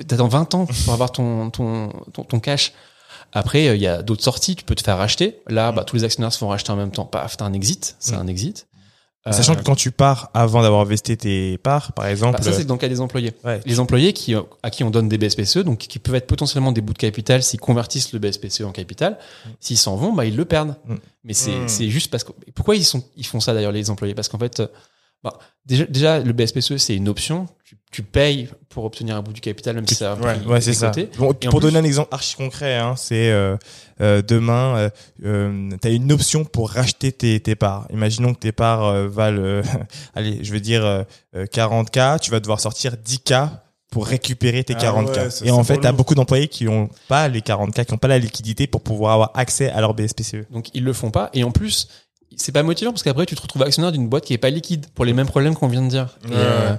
T'attends 0.07 0.27
20 0.27 0.53
ans 0.55 0.67
pour 0.85 0.93
avoir 0.93 1.11
ton, 1.11 1.49
ton, 1.49 1.89
ton, 2.13 2.23
ton 2.23 2.39
cash. 2.39 2.73
Après, 3.33 3.67
euh, 3.67 3.75
il 3.75 3.81
y 3.81 3.87
a 3.87 4.01
d'autres 4.03 4.23
sorties, 4.23 4.55
tu 4.55 4.63
peux 4.65 4.75
te 4.75 4.83
faire 4.83 4.97
racheter. 4.97 5.37
Là, 5.47 5.71
bah, 5.71 5.83
tous 5.85 5.95
les 5.95 6.03
actionnaires 6.03 6.33
se 6.33 6.37
font 6.37 6.49
racheter 6.49 6.71
en 6.71 6.75
même 6.75 6.91
temps. 6.91 7.05
Paf, 7.05 7.37
t'as 7.37 7.45
un 7.45 7.53
exit, 7.53 7.95
c'est 7.99 8.15
un 8.15 8.27
exit. 8.27 8.67
Sachant 9.29 9.53
Euh, 9.53 9.55
que 9.57 9.63
quand 9.63 9.75
tu 9.75 9.91
pars 9.91 10.31
avant 10.33 10.63
d'avoir 10.63 10.81
investi 10.81 11.15
tes 11.15 11.59
parts, 11.59 11.93
par 11.93 12.07
exemple, 12.07 12.37
bah, 12.39 12.43
ça, 12.43 12.53
c'est 12.53 12.65
dans 12.65 12.73
le 12.73 12.79
cas 12.79 12.87
des 12.87 13.01
employés. 13.01 13.33
ouais, 13.43 13.59
Les 13.65 13.79
employés 13.79 14.13
qui, 14.13 14.33
euh, 14.33 14.41
à 14.63 14.71
qui 14.71 14.83
on 14.83 14.89
donne 14.89 15.07
des 15.09 15.19
BSPCE, 15.19 15.59
donc 15.59 15.77
qui 15.77 15.99
peuvent 15.99 16.15
être 16.15 16.25
potentiellement 16.25 16.71
des 16.71 16.81
bouts 16.81 16.93
de 16.93 16.97
capital 16.97 17.43
s'ils 17.43 17.59
convertissent 17.59 18.13
le 18.13 18.19
BSPCE 18.19 18.61
en 18.61 18.71
capital. 18.71 19.19
S'ils 19.59 19.77
s'en 19.77 19.95
vont, 19.95 20.11
bah, 20.11 20.25
ils 20.25 20.35
le 20.35 20.45
perdent. 20.45 20.75
Mm. 20.87 20.95
Mais 21.23 21.33
c'est 21.33 21.51
Mm. 21.51 21.67
c'est 21.67 21.89
juste 21.89 22.09
parce 22.09 22.23
que. 22.23 22.31
Pourquoi 22.55 22.75
ils, 22.75 22.83
sont, 22.83 23.03
ils 23.15 23.25
font 23.25 23.39
ça 23.39 23.53
d'ailleurs, 23.53 23.71
les 23.71 23.91
employés? 23.91 24.15
Parce 24.15 24.27
qu'en 24.27 24.39
fait, 24.39 24.59
euh, 24.59 24.67
bah, 25.23 25.37
déjà, 25.67 25.85
déjà, 25.85 26.19
le 26.19 26.33
BSPCE, 26.33 26.77
c'est 26.77 26.95
une 26.95 27.07
option. 27.07 27.47
Tu, 27.63 27.77
tu 27.91 28.03
payes 28.03 28.49
pour 28.69 28.85
obtenir 28.85 29.17
un 29.17 29.21
bout 29.21 29.33
du 29.33 29.41
capital, 29.41 29.75
même 29.75 29.85
si 29.87 29.95
ça 29.95 30.13
a 30.13 30.15
un 30.15 30.21
Ouais, 30.21 30.37
ouais, 30.47 30.61
c'est 30.61 30.73
ça. 30.73 30.91
Bon, 31.17 31.33
pour 31.33 31.37
plus- 31.37 31.59
donner 31.59 31.79
un 31.79 31.83
exemple 31.83 32.07
archi 32.13 32.35
concret, 32.35 32.77
hein, 32.77 32.95
c'est 32.95 33.29
euh, 33.31 33.57
euh, 33.99 34.21
demain, 34.21 34.77
euh, 34.77 34.89
euh, 35.25 35.69
tu 35.81 35.87
as 35.87 35.91
une 35.91 36.11
option 36.13 36.45
pour 36.45 36.69
racheter 36.71 37.11
tes, 37.11 37.39
tes 37.41 37.55
parts. 37.55 37.87
Imaginons 37.91 38.33
que 38.33 38.39
tes 38.39 38.53
parts 38.53 38.85
euh, 38.85 39.07
valent, 39.09 39.41
euh, 39.41 39.63
allez, 40.15 40.41
je 40.41 40.53
veux 40.53 40.61
dire 40.61 40.85
euh, 40.85 41.03
euh, 41.35 41.45
40K, 41.45 42.19
tu 42.21 42.31
vas 42.31 42.39
devoir 42.39 42.61
sortir 42.61 42.93
10K 42.95 43.49
pour 43.91 44.07
récupérer 44.07 44.63
tes 44.63 44.73
Ah 44.75 44.83
40K. 44.93 45.07
ouais, 45.23 45.29
ça, 45.29 45.45
Et 45.45 45.51
en 45.51 45.61
fait, 45.65 45.77
tu 45.79 45.85
as 45.85 45.91
beaucoup 45.91 46.15
d'employés 46.15 46.47
qui 46.47 46.69
ont 46.69 46.87
pas 47.09 47.27
les 47.27 47.41
40K, 47.41 47.83
qui 47.83 47.93
ont 47.93 47.97
pas 47.97 48.07
la 48.07 48.19
liquidité 48.19 48.67
pour 48.67 48.81
pouvoir 48.81 49.11
avoir 49.15 49.31
accès 49.33 49.69
à 49.69 49.81
leur 49.81 49.93
BSPCE. 49.93 50.49
Donc 50.49 50.69
ils 50.73 50.85
le 50.85 50.93
font 50.93 51.11
pas. 51.11 51.29
Et 51.33 51.43
en 51.43 51.51
plus, 51.51 51.89
c'est 52.37 52.53
pas 52.53 52.63
motivant 52.63 52.91
parce 52.91 53.03
qu'après 53.03 53.25
tu 53.25 53.35
te 53.35 53.41
retrouves 53.41 53.63
actionnaire 53.63 53.91
d'une 53.91 54.07
boîte 54.07 54.23
qui 54.23 54.33
est 54.33 54.37
pas 54.37 54.49
liquide 54.49 54.85
pour 54.95 55.03
les 55.03 55.11
mêmes 55.11 55.27
problèmes 55.27 55.55
qu'on 55.55 55.67
vient 55.67 55.81
de 55.81 55.89
dire. 55.89 56.17
Et, 56.29 56.31
euh. 56.31 56.75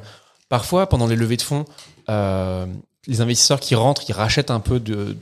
Parfois, 0.53 0.87
pendant 0.87 1.07
les 1.07 1.17
levées 1.17 1.39
de 1.39 1.43
fonds, 1.43 1.65
euh, 2.11 2.67
les 3.07 3.23
investisseurs 3.23 3.59
qui 3.59 3.75
rentrent, 3.75 4.03
ils 4.07 4.13
rachètent 4.13 4.51
un 4.51 4.61
peu 4.61 4.81
de 4.81 5.17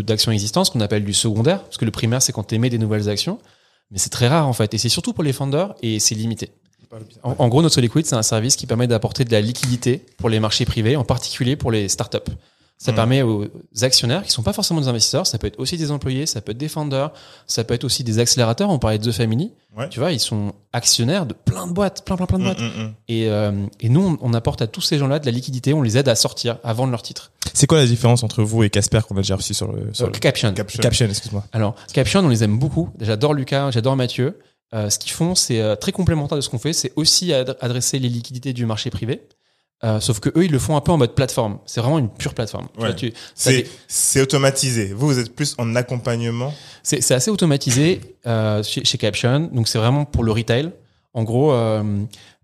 d'actions 0.00 0.32
existantes, 0.32 0.64
ce 0.64 0.70
qu'on 0.70 0.80
appelle 0.80 1.04
du 1.04 1.12
secondaire, 1.12 1.62
parce 1.62 1.76
que 1.76 1.84
le 1.84 1.90
primaire 1.90 2.22
c'est 2.22 2.32
quand 2.32 2.44
tu 2.44 2.54
émets 2.54 2.70
des 2.70 2.78
nouvelles 2.78 3.10
actions, 3.10 3.38
mais 3.90 3.98
c'est 3.98 4.08
très 4.08 4.28
rare 4.28 4.48
en 4.48 4.54
fait, 4.54 4.72
et 4.72 4.78
c'est 4.78 4.88
surtout 4.88 5.12
pour 5.12 5.24
les 5.24 5.34
founders 5.34 5.74
et 5.82 5.98
c'est 5.98 6.14
limité. 6.14 6.52
En, 7.22 7.36
en 7.38 7.48
gros, 7.48 7.60
notre 7.60 7.78
Liquid, 7.82 8.06
c'est 8.06 8.14
un 8.14 8.22
service 8.22 8.56
qui 8.56 8.66
permet 8.66 8.86
d'apporter 8.86 9.26
de 9.26 9.32
la 9.32 9.42
liquidité 9.42 10.02
pour 10.16 10.30
les 10.30 10.40
marchés 10.40 10.64
privés, 10.64 10.96
en 10.96 11.04
particulier 11.04 11.54
pour 11.54 11.70
les 11.70 11.90
startups. 11.90 12.32
Ça 12.76 12.90
Mhm. 12.90 12.96
permet 12.96 13.22
aux 13.22 13.46
actionnaires, 13.82 14.24
qui 14.24 14.30
sont 14.32 14.42
pas 14.42 14.52
forcément 14.52 14.80
des 14.80 14.88
investisseurs, 14.88 15.26
ça 15.28 15.38
peut 15.38 15.46
être 15.46 15.58
aussi 15.60 15.76
des 15.78 15.90
employés, 15.92 16.26
ça 16.26 16.40
peut 16.40 16.50
être 16.52 16.58
des 16.58 16.68
founders, 16.68 17.12
ça 17.46 17.62
peut 17.64 17.72
être 17.72 17.84
aussi 17.84 18.02
des 18.02 18.18
accélérateurs. 18.18 18.68
On 18.68 18.78
parlait 18.80 18.98
de 18.98 19.10
The 19.10 19.14
Family. 19.14 19.52
Ouais. 19.78 19.88
Tu 19.88 20.00
vois, 20.00 20.10
ils 20.12 20.18
sont 20.20 20.52
actionnaires 20.72 21.24
de 21.24 21.34
plein 21.34 21.66
de 21.68 21.72
boîtes, 21.72 22.04
plein, 22.04 22.16
plein, 22.16 22.26
plein 22.26 22.38
de 22.40 22.44
boîtes. 22.44 22.60
Mm, 22.60 22.64
mm, 22.64 22.82
mm. 22.84 22.94
Et, 23.08 23.28
euh, 23.28 23.52
et 23.80 23.88
nous, 23.88 24.18
on, 24.20 24.30
on 24.30 24.34
apporte 24.34 24.60
à 24.60 24.66
tous 24.66 24.80
ces 24.80 24.98
gens-là 24.98 25.18
de 25.20 25.24
la 25.26 25.32
liquidité, 25.32 25.72
on 25.72 25.82
les 25.82 25.96
aide 25.96 26.08
à 26.08 26.14
sortir, 26.16 26.58
à 26.64 26.72
vendre 26.72 26.90
leur 26.90 27.02
titre. 27.02 27.30
C'est 27.54 27.66
quoi 27.68 27.78
la 27.78 27.86
différence 27.86 28.22
entre 28.24 28.42
vous 28.42 28.64
et 28.64 28.70
Casper 28.70 29.00
qu'on 29.08 29.14
a 29.16 29.20
déjà 29.20 29.36
reçu 29.36 29.54
sur 29.54 29.70
le, 29.72 29.94
sur 29.94 30.06
Euh, 30.06 30.10
le- 30.12 30.18
Caption. 30.18 30.52
Caption. 30.52 30.82
Caption, 30.82 31.06
excuse-moi. 31.06 31.44
Alors, 31.52 31.76
Caption, 31.92 32.20
on 32.20 32.28
les 32.28 32.42
aime 32.42 32.58
beaucoup. 32.58 32.90
J'adore 33.00 33.34
Lucas, 33.34 33.70
j'adore 33.70 33.94
Mathieu. 33.96 34.38
Euh, 34.74 34.90
ce 34.90 34.98
qu'ils 34.98 35.12
font, 35.12 35.36
c'est 35.36 35.60
euh, 35.60 35.76
très 35.76 35.92
complémentaire 35.92 36.36
de 36.36 36.42
ce 36.42 36.48
qu'on 36.48 36.58
fait. 36.58 36.72
C'est 36.72 36.92
aussi 36.96 37.32
ad- 37.32 37.56
adresser 37.60 38.00
les 38.00 38.08
liquidités 38.08 38.52
du 38.52 38.66
marché 38.66 38.90
privé. 38.90 39.22
Euh, 39.84 40.00
sauf 40.00 40.18
que 40.18 40.30
eux, 40.30 40.44
ils 40.46 40.50
le 40.50 40.58
font 40.58 40.76
un 40.76 40.80
peu 40.80 40.92
en 40.92 40.96
mode 40.96 41.14
plateforme. 41.14 41.58
C'est 41.66 41.80
vraiment 41.82 41.98
une 41.98 42.08
pure 42.08 42.32
plateforme. 42.32 42.68
Ouais. 42.78 42.94
tu- 42.96 43.12
C'est 43.34 43.66
des- 44.14 44.20
automatisé. 44.22 44.86
Vous, 44.94 45.06
vous 45.08 45.18
êtes 45.18 45.34
plus 45.34 45.54
en 45.58 45.76
accompagnement? 45.76 46.54
C'est 46.82 47.02
c'est 47.02 47.14
assez 47.14 47.30
automatisé 47.30 48.00
euh, 48.26 48.62
chez, 48.62 48.84
chez 48.84 48.96
Caption. 48.98 49.50
Donc, 49.52 49.68
c'est 49.68 49.78
vraiment 49.78 50.04
pour 50.06 50.24
le 50.24 50.32
retail. 50.32 50.70
En 51.12 51.22
gros, 51.22 51.52
euh, 51.52 51.82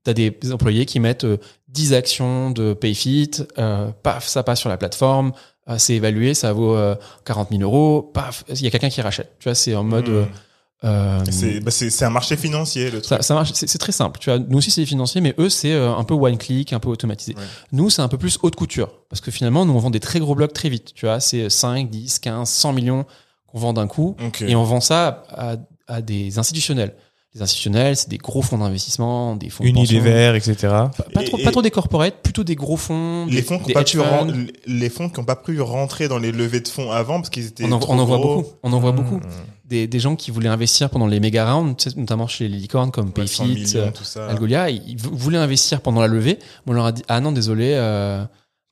tu 0.05 0.11
as 0.11 0.15
des 0.15 0.37
employés 0.53 0.85
qui 0.87 1.01
mettent 1.01 1.25
euh, 1.25 1.39
10 1.69 1.95
actions 1.95 2.51
de 2.51 2.75
PayFit. 2.75 3.31
Euh, 3.59 3.91
paf, 4.03 4.27
ça 4.27 4.43
passe 4.43 4.61
sur 4.61 4.69
la 4.69 4.77
plateforme. 4.77 5.33
euh, 5.69 5.77
c'est 5.79 5.95
évalué, 5.95 6.35
ça 6.35 6.53
vaut 6.53 6.75
euh, 6.77 6.95
40 7.25 7.49
000 7.51 7.63
euros. 7.63 8.03
Paf, 8.13 8.45
il 8.51 8.61
y 8.63 8.67
a 8.67 8.71
quelqu'un 8.71 8.91
qui 8.91 9.01
rachète. 9.01 9.33
Tu 9.39 9.45
vois, 9.49 9.55
c'est 9.55 9.75
en 9.75 9.85
mode... 9.85 10.09
Mm. 10.09 10.27
Euh, 10.85 11.21
C'est 11.31 11.61
bah, 11.61 12.07
un 12.07 12.11
marché 12.11 12.37
financier, 12.37 12.85
le 12.91 13.01
truc. 13.03 13.05
ça, 13.19 13.23
ça 13.23 13.35
marche, 13.35 13.51
c'est 13.55 13.79
très 13.79 13.93
simple. 13.93 14.19
Tu 14.19 14.31
vois, 14.31 14.39
nous 14.39 14.59
aussi 14.59 14.71
c'est 14.71 14.87
financier, 14.87 15.21
mais 15.21 15.35
eux 15.39 15.49
c'est 15.51 15.73
euh, 15.73 15.95
un 15.95 16.05
peu 16.05 16.15
one 16.15 16.39
click, 16.39 16.73
un 16.73 16.79
peu 16.81 16.89
automatisé. 16.89 17.35
Ouais. 17.37 17.43
Nous 17.73 17.91
c'est 17.91 18.03
un 18.03 18.09
peu 18.09 18.17
plus 18.19 18.39
haute 18.43 18.57
couture, 18.57 18.91
parce 19.09 19.21
que 19.21 19.31
finalement 19.31 19.65
nous 19.67 19.73
on 19.75 19.79
vend 19.79 19.91
des 19.91 20.01
très 20.01 20.21
gros 20.21 20.35
blocs 20.35 20.53
très 20.53 20.69
vite. 20.71 20.93
Tu 20.95 21.07
vois, 21.07 21.21
c'est 21.21 21.51
5, 21.51 21.91
10, 21.91 22.19
15, 22.21 22.49
100 22.49 22.73
millions 22.73 23.05
qu'on 23.47 23.59
vend 23.59 23.73
d'un 23.73 23.87
coup, 23.89 24.17
Ok. 24.25 24.43
et 24.43 24.55
on 24.57 24.65
vend 24.65 24.81
ça 24.81 25.25
à, 25.31 25.57
à 25.89 26.01
des 26.03 26.39
institutionnels. 26.39 26.95
Les 27.33 27.43
institutionnels, 27.43 27.97
c'est 27.97 28.09
des 28.09 28.19
gros 28.19 28.43
fonds 28.43 28.59
d'investissement, 28.59 29.37
des 29.37 29.51
fonds 29.51 29.63
de. 29.63 29.69
Unilever, 29.69 30.33
etc. 30.35 30.57
Pas, 30.63 30.91
pas 31.15 31.23
Et- 31.23 31.27
trop, 31.27 31.39
et- 31.39 31.45
pas 31.45 31.53
trop 31.53 31.63
des 31.63 31.71
corporates, 31.71 32.17
plutôt 32.25 32.43
des 32.43 32.57
gros 32.57 32.77
fonds. 32.77 33.27
les 33.27 33.37
des- 33.37 33.43
fonds 33.43 33.59
qui 33.61 33.69
n'ont 33.69 33.75
pas 33.75 33.85
pu 33.85 33.99
les 34.67 34.89
fonds 34.91 35.09
qui 35.09 35.21
ont 35.21 35.25
pas 35.25 35.37
pu 35.37 35.61
rentrer 35.61 36.09
dans 36.09 36.19
les 36.19 36.33
levées 36.33 36.59
de 36.59 36.67
fonds 36.67 36.91
avant 36.91 37.19
parce 37.21 37.31
qu'ils 37.31 37.47
étaient 37.47 37.65
On 37.67 37.71
en, 37.73 37.79
trop 37.79 37.93
on 37.93 37.99
en 38.01 38.05
voit 38.05 38.19
gros. 38.19 38.35
beaucoup. 38.37 38.49
On 38.65 38.73
en 38.73 38.81
voit 38.81 38.91
beaucoup. 38.93 39.21
Des, 39.71 39.87
des 39.87 40.01
gens 40.01 40.17
qui 40.17 40.31
voulaient 40.33 40.49
investir 40.49 40.91
pendant 40.91 41.07
les 41.07 41.21
méga 41.21 41.51
rounds, 41.55 41.97
notamment 41.97 42.27
chez 42.27 42.49
les 42.49 42.59
licornes 42.59 42.91
comme 42.91 43.13
Ouais, 43.17 43.27
100 43.27 43.45
Payfit, 43.45 43.55
millions, 43.55 43.87
euh, 43.87 43.91
tout 43.93 44.05
ça. 44.05 44.27
Algolia, 44.27 44.69
ils 44.69 44.83
ils 44.87 44.99
vou- 44.99 45.17
voulaient 45.17 45.39
investir 45.39 45.81
pendant 45.81 46.01
la 46.01 46.09
levée. 46.09 46.39
On 46.67 46.73
leur 46.73 46.87
a 46.87 46.93
dit 46.93 47.03
ah 47.09 47.21
non 47.21 47.31
désolé, 47.33 47.73
euh, 47.75 48.25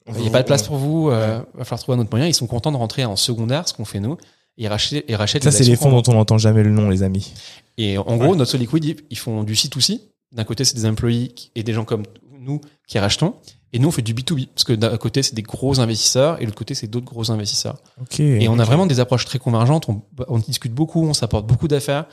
il 0.08 0.20
n'y 0.22 0.26
a 0.26 0.30
pas 0.30 0.42
de 0.42 0.46
place 0.48 0.64
pour 0.64 0.76
vous, 0.76 1.08
euh, 1.10 1.40
va 1.54 1.64
falloir 1.64 1.80
trouver 1.80 1.96
un 1.98 2.00
autre 2.00 2.10
moyen. 2.10 2.26
Ils 2.26 2.34
sont 2.34 2.46
contents 2.48 2.72
de 2.72 2.76
rentrer 2.76 3.04
en 3.04 3.14
secondaire, 3.16 3.68
ce 3.68 3.74
qu'on 3.74 3.84
fait 3.84 4.00
nous. 4.00 4.16
Ils 4.56 4.66
rachètent, 4.66 5.04
ils 5.08 5.14
rachètent 5.14 5.44
Ça, 5.44 5.50
les 5.50 5.56
c'est 5.56 5.64
les 5.64 5.76
fonds 5.76 5.90
dont 5.92 6.02
on 6.08 6.14
n'entend 6.14 6.36
jamais 6.36 6.64
le 6.64 6.70
nom, 6.70 6.90
les 6.90 7.04
amis. 7.04 7.32
Et 7.76 7.96
en 7.96 8.16
gros, 8.16 8.34
notre 8.34 8.50
Solid 8.50 8.68
Liquid, 8.72 9.00
ils- 9.08 9.16
font 9.16 9.44
du 9.44 9.54
C2C. 9.54 10.00
D'un 10.32 10.42
côté, 10.44 10.64
c'est 10.64 10.74
des 10.74 10.84
employés 10.84 11.32
et 11.54 11.62
des 11.62 11.72
gens 11.72 11.84
comme 11.84 12.02
nous 12.40 12.60
qui 12.88 12.98
rachetons. 12.98 13.34
Et 13.72 13.78
nous, 13.78 13.88
on 13.88 13.90
fait 13.90 14.02
du 14.02 14.14
B2B. 14.14 14.48
Parce 14.54 14.64
que 14.64 14.72
d'un 14.72 14.96
côté, 14.96 15.22
c'est 15.22 15.34
des 15.34 15.42
gros 15.42 15.78
investisseurs 15.80 16.36
et 16.38 16.40
de 16.42 16.46
l'autre 16.46 16.56
côté, 16.58 16.74
c'est 16.74 16.86
d'autres 16.86 17.06
gros 17.06 17.30
investisseurs. 17.30 17.76
Ok. 18.00 18.20
Et 18.20 18.48
on 18.48 18.58
a 18.58 18.64
vraiment 18.64 18.86
des 18.86 18.98
approches 19.00 19.24
très 19.26 19.38
convergentes. 19.38 19.88
On, 19.88 20.02
on 20.28 20.38
discute 20.38 20.72
beaucoup, 20.72 21.04
on 21.04 21.12
s'apporte 21.14 21.46
beaucoup 21.46 21.68
d'affaires. 21.68 22.06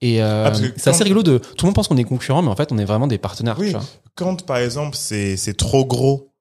Et 0.00 0.22
euh, 0.22 0.46
Ah, 0.46 0.52
c'est 0.76 0.88
assez 0.90 1.02
rigolo 1.04 1.22
de. 1.22 1.38
Tout 1.38 1.64
le 1.64 1.66
monde 1.66 1.74
pense 1.74 1.88
qu'on 1.88 1.96
est 1.96 2.04
concurrents, 2.04 2.42
mais 2.42 2.48
en 2.48 2.56
fait, 2.56 2.72
on 2.72 2.78
est 2.78 2.84
vraiment 2.84 3.06
des 3.06 3.18
partenaires. 3.18 3.58
Oui. 3.58 3.66
tu 3.66 3.72
vois. 3.72 3.84
Quand, 4.14 4.44
par 4.46 4.58
exemple, 4.58 4.96
c'est 4.96 5.36
c'est 5.36 5.54
trop 5.54 5.84
gros 5.84 6.32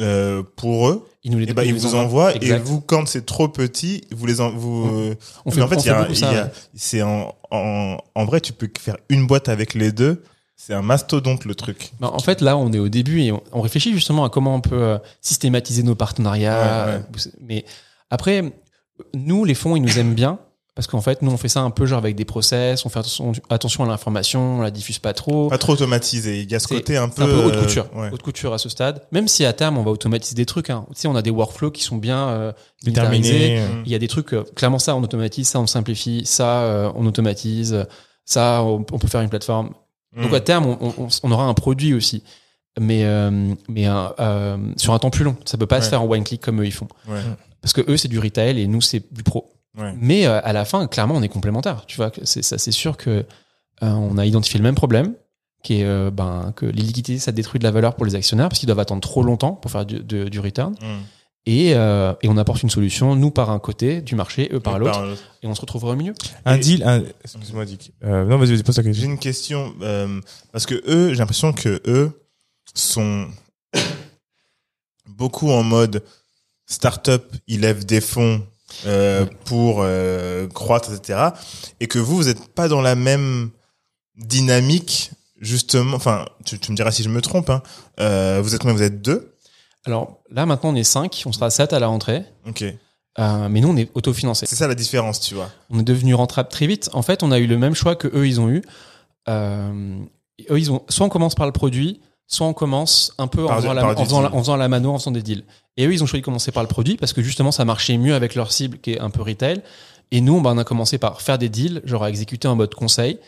euh, 0.00 0.42
pour 0.56 0.88
eux, 0.88 1.06
Ils 1.24 1.30
nous 1.32 1.38
les 1.38 1.46
eh 1.48 1.52
ben, 1.52 1.62
ils 1.62 1.74
vous 1.74 1.94
envoient. 1.94 2.34
Et 2.36 2.56
vous, 2.58 2.80
quand 2.80 3.06
c'est 3.08 3.26
trop 3.26 3.48
petit, 3.48 4.02
vous 4.12 4.26
les 4.26 4.40
en, 4.40 4.50
vous. 4.50 4.86
euh, 4.86 5.14
On 5.44 5.50
mais 5.50 5.56
fait, 5.56 5.62
en 5.62 5.68
fait, 5.68 5.80
fait 5.80 6.52
c'est 6.74 7.02
en, 7.02 7.34
en, 7.50 7.96
en 8.14 8.24
vrai, 8.24 8.40
tu 8.40 8.52
peux 8.52 8.70
faire 8.78 8.96
une 9.08 9.26
boîte 9.26 9.48
avec 9.48 9.74
les 9.74 9.92
deux. 9.92 10.22
C'est 10.62 10.74
un 10.74 10.82
mastodonte 10.82 11.46
le 11.46 11.54
truc. 11.54 11.92
Bah, 12.00 12.10
en 12.12 12.18
fait, 12.18 12.42
là, 12.42 12.58
on 12.58 12.70
est 12.70 12.78
au 12.78 12.90
début 12.90 13.22
et 13.22 13.32
on, 13.32 13.42
on 13.52 13.62
réfléchit 13.62 13.94
justement 13.94 14.24
à 14.24 14.28
comment 14.28 14.54
on 14.54 14.60
peut 14.60 14.82
euh, 14.82 14.98
systématiser 15.22 15.82
nos 15.82 15.94
partenariats. 15.94 16.86
Ouais, 16.86 16.92
ouais. 16.92 17.02
Euh, 17.16 17.30
Mais 17.40 17.64
après, 18.10 18.52
nous, 19.14 19.46
les 19.46 19.54
fonds, 19.54 19.74
ils 19.74 19.80
nous 19.80 19.98
aiment 19.98 20.14
bien 20.14 20.38
parce 20.74 20.86
qu'en 20.86 21.00
fait, 21.00 21.22
nous, 21.22 21.30
on 21.30 21.38
fait 21.38 21.48
ça 21.48 21.60
un 21.60 21.70
peu 21.70 21.86
genre 21.86 21.98
avec 21.98 22.14
des 22.14 22.26
process, 22.26 22.84
on 22.84 22.90
fait 22.90 23.00
attention, 23.48 23.84
à 23.84 23.88
l'information, 23.88 24.58
on 24.58 24.60
la 24.60 24.70
diffuse 24.70 24.98
pas 24.98 25.14
trop. 25.14 25.48
Pas 25.48 25.56
trop 25.56 25.72
automatisé. 25.72 26.42
Il 26.42 26.50
y 26.50 26.54
a 26.54 26.58
ce 26.58 26.68
côté 26.68 26.98
un 26.98 27.08
peu. 27.08 27.22
un 27.22 27.26
peu 27.26 27.44
haute 27.44 27.54
euh, 27.54 27.62
couture, 27.62 27.86
ouais. 27.96 28.10
haute 28.12 28.22
couture 28.22 28.52
à 28.52 28.58
ce 28.58 28.68
stade. 28.68 29.02
Même 29.12 29.28
si 29.28 29.46
à 29.46 29.54
terme, 29.54 29.78
on 29.78 29.82
va 29.82 29.90
automatiser 29.90 30.34
des 30.34 30.46
trucs. 30.46 30.68
Hein. 30.68 30.84
Tu 30.90 31.00
sais, 31.00 31.08
on 31.08 31.16
a 31.16 31.22
des 31.22 31.30
workflows 31.30 31.70
qui 31.70 31.82
sont 31.82 31.96
bien 31.96 32.28
euh, 32.28 32.52
militarisés. 32.84 33.32
Déterminé. 33.32 33.60
Mm. 33.60 33.82
Il 33.86 33.92
y 33.92 33.94
a 33.94 33.98
des 33.98 34.08
trucs, 34.08 34.34
euh, 34.34 34.44
clairement, 34.54 34.78
ça, 34.78 34.94
on 34.94 35.02
automatise, 35.02 35.48
ça, 35.48 35.58
on 35.58 35.66
simplifie, 35.66 36.22
ça, 36.26 36.62
euh, 36.62 36.92
on 36.94 37.06
automatise, 37.06 37.86
ça, 38.24 38.62
on, 38.62 38.84
on 38.92 38.98
peut 38.98 39.08
faire 39.08 39.22
une 39.22 39.30
plateforme. 39.30 39.72
Donc 40.16 40.32
Mm. 40.32 40.34
à 40.34 40.40
terme, 40.40 40.66
on, 40.66 40.76
on- 40.98 41.08
on 41.22 41.30
aura 41.32 41.44
un 41.44 41.54
produit 41.54 41.94
aussi, 41.94 42.22
mais 42.80 43.04
euh, 43.04 43.54
mais 43.68 43.86
un- 43.86 44.12
euh, 44.18 44.56
sur 44.76 44.92
un 44.92 44.98
temps 44.98 45.10
plus 45.10 45.24
long. 45.24 45.36
Ça 45.44 45.56
peut 45.58 45.66
pas 45.66 45.76
Ouais. 45.76 45.82
se 45.82 45.88
faire 45.88 46.02
en 46.02 46.06
one 46.08 46.24
click 46.24 46.40
comme 46.40 46.60
eux 46.60 46.66
ils 46.66 46.72
font, 46.72 46.88
Ouais. 47.08 47.20
parce 47.62 47.72
que 47.72 47.80
eux 47.90 47.96
c'est 47.96 48.08
du 48.08 48.18
retail 48.18 48.60
et 48.60 48.66
nous 48.66 48.80
c'est 48.80 49.12
du 49.12 49.22
pro. 49.22 49.52
Ouais. 49.78 49.94
Mais 50.00 50.26
euh, 50.26 50.40
à 50.42 50.52
la 50.52 50.64
fin, 50.64 50.86
clairement, 50.88 51.14
on 51.14 51.22
est 51.22 51.28
complémentaires. 51.28 51.84
Tu 51.86 51.96
vois, 51.96 52.10
c'est 52.24 52.42
ça, 52.42 52.58
c'est 52.58 52.72
sûr 52.72 52.96
que 52.96 53.10
euh, 53.10 53.24
on 53.92 54.18
a 54.18 54.26
identifié 54.26 54.58
le 54.58 54.64
même 54.64 54.74
problème, 54.74 55.14
qui 55.62 55.80
est 55.80 55.84
euh, 55.84 56.10
ben 56.10 56.52
que 56.56 56.66
les 56.66 56.82
liquidités 56.82 57.18
ça 57.20 57.30
détruit 57.32 57.58
de 57.60 57.64
la 57.64 57.70
valeur 57.70 57.94
pour 57.94 58.04
les 58.04 58.14
actionnaires 58.16 58.48
parce 58.48 58.58
qu'ils 58.58 58.66
doivent 58.66 58.80
attendre 58.80 59.00
trop 59.02 59.22
longtemps 59.22 59.52
pour 59.52 59.70
faire 59.70 59.86
du, 59.86 60.00
de- 60.02 60.28
du 60.28 60.40
return. 60.40 60.72
Mm. 60.80 61.02
Et, 61.46 61.74
euh, 61.74 62.12
et 62.22 62.28
on 62.28 62.36
apporte 62.36 62.62
une 62.62 62.70
solution, 62.70 63.16
nous 63.16 63.30
par 63.30 63.50
un 63.50 63.58
côté 63.58 64.02
du 64.02 64.14
marché, 64.14 64.50
eux 64.52 64.60
par 64.60 64.78
l'autre, 64.78 65.02
et 65.42 65.46
on 65.46 65.54
se 65.54 65.60
retrouvera 65.60 65.92
au 65.92 65.96
milieu. 65.96 66.12
Un 66.44 66.56
Et- 66.56 66.58
deal, 66.58 66.82
un... 66.84 67.02
excuse-moi, 67.24 67.64
Dick. 67.64 67.92
Euh, 68.04 68.24
non, 68.26 68.36
vas-y, 68.36 68.50
vas-y, 68.52 68.62
pose 68.62 68.74
ta 68.76 68.82
J'ai 68.82 68.88
question. 68.90 69.10
une 69.10 69.18
question 69.18 69.74
euh, 69.80 70.20
parce 70.52 70.66
que 70.66 70.74
eux, 70.86 71.10
j'ai 71.14 71.18
l'impression 71.18 71.52
que 71.52 71.80
eux 71.86 72.12
sont 72.74 73.26
beaucoup 75.06 75.50
en 75.50 75.62
mode 75.62 76.02
start-up, 76.66 77.34
ils 77.46 77.60
lèvent 77.60 77.84
des 77.86 78.00
fonds 78.00 78.46
euh, 78.86 79.26
pour 79.46 79.78
euh, 79.80 80.46
croître, 80.48 80.92
etc. 80.92 81.30
Et 81.80 81.86
que 81.88 81.98
vous, 81.98 82.16
vous 82.16 82.24
n'êtes 82.24 82.48
pas 82.54 82.68
dans 82.68 82.80
la 82.82 82.94
même 82.94 83.50
dynamique, 84.16 85.10
justement. 85.40 85.96
Enfin, 85.96 86.26
tu, 86.44 86.58
tu 86.58 86.70
me 86.70 86.76
diras 86.76 86.92
si 86.92 87.02
je 87.02 87.08
me 87.08 87.20
trompe. 87.20 87.50
Hein. 87.50 87.62
Euh, 87.98 88.40
vous 88.42 88.54
êtes 88.54 88.60
combien? 88.60 88.76
Vous 88.76 88.82
êtes 88.82 89.02
deux? 89.02 89.29
Alors 89.86 90.18
là 90.30 90.46
maintenant 90.46 90.70
on 90.70 90.74
est 90.74 90.84
5, 90.84 91.22
on 91.26 91.32
sera 91.32 91.50
7 91.50 91.72
à 91.72 91.78
la 91.78 91.86
rentrée, 91.86 92.24
Ok. 92.46 92.62
euh, 93.18 93.48
mais 93.48 93.60
nous 93.60 93.68
on 93.68 93.76
est 93.76 93.90
autofinancé. 93.94 94.46
C'est 94.46 94.56
ça 94.56 94.68
la 94.68 94.74
différence, 94.74 95.20
tu 95.20 95.34
vois. 95.34 95.50
On 95.70 95.78
est 95.80 95.84
devenu 95.84 96.14
rentable 96.14 96.48
très 96.48 96.66
vite. 96.66 96.90
En 96.92 97.02
fait, 97.02 97.22
on 97.22 97.30
a 97.32 97.38
eu 97.38 97.46
le 97.46 97.56
même 97.58 97.74
choix 97.74 97.96
que 97.96 98.08
eux, 98.08 98.26
ils 98.28 98.40
ont 98.40 98.48
eu. 98.50 98.62
Euh, 99.28 99.98
eux, 100.50 100.58
ils 100.58 100.70
ont 100.72 100.82
soit 100.88 101.06
on 101.06 101.08
commence 101.08 101.34
par 101.34 101.46
le 101.46 101.52
produit, 101.52 102.00
soit 102.26 102.46
on 102.46 102.52
commence 102.52 103.12
un 103.18 103.26
peu 103.26 103.44
en 103.44 103.48
Par 103.48 103.56
faisant, 103.60 103.72
la, 103.72 103.86
en, 103.86 103.96
faisant 104.04 104.20
la, 104.22 104.28
deal. 104.28 104.36
en 104.36 104.40
faisant 104.42 104.56
la 104.56 104.68
mano, 104.68 104.90
en 104.92 104.98
faisant 104.98 105.10
des 105.10 105.22
deals. 105.22 105.44
Et 105.76 105.86
eux, 105.86 105.92
ils 105.92 106.02
ont 106.02 106.06
choisi 106.06 106.20
de 106.20 106.24
commencer 106.24 106.52
par 106.52 106.62
le 106.62 106.68
produit 106.68 106.96
parce 106.96 107.12
que 107.12 107.22
justement, 107.22 107.52
ça 107.52 107.64
marchait 107.64 107.96
mieux 107.96 108.14
avec 108.14 108.34
leur 108.34 108.52
cible 108.52 108.78
qui 108.78 108.92
est 108.92 109.00
un 109.00 109.10
peu 109.10 109.22
retail. 109.22 109.62
Et 110.10 110.20
nous, 110.20 110.40
bah, 110.40 110.50
on 110.52 110.58
a 110.58 110.64
commencé 110.64 110.98
par 110.98 111.22
faire 111.22 111.38
des 111.38 111.48
deals, 111.48 111.80
genre 111.84 112.02
à 112.04 112.08
exécuter 112.10 112.48
en 112.48 112.56
mode 112.56 112.74
conseil. 112.74 113.18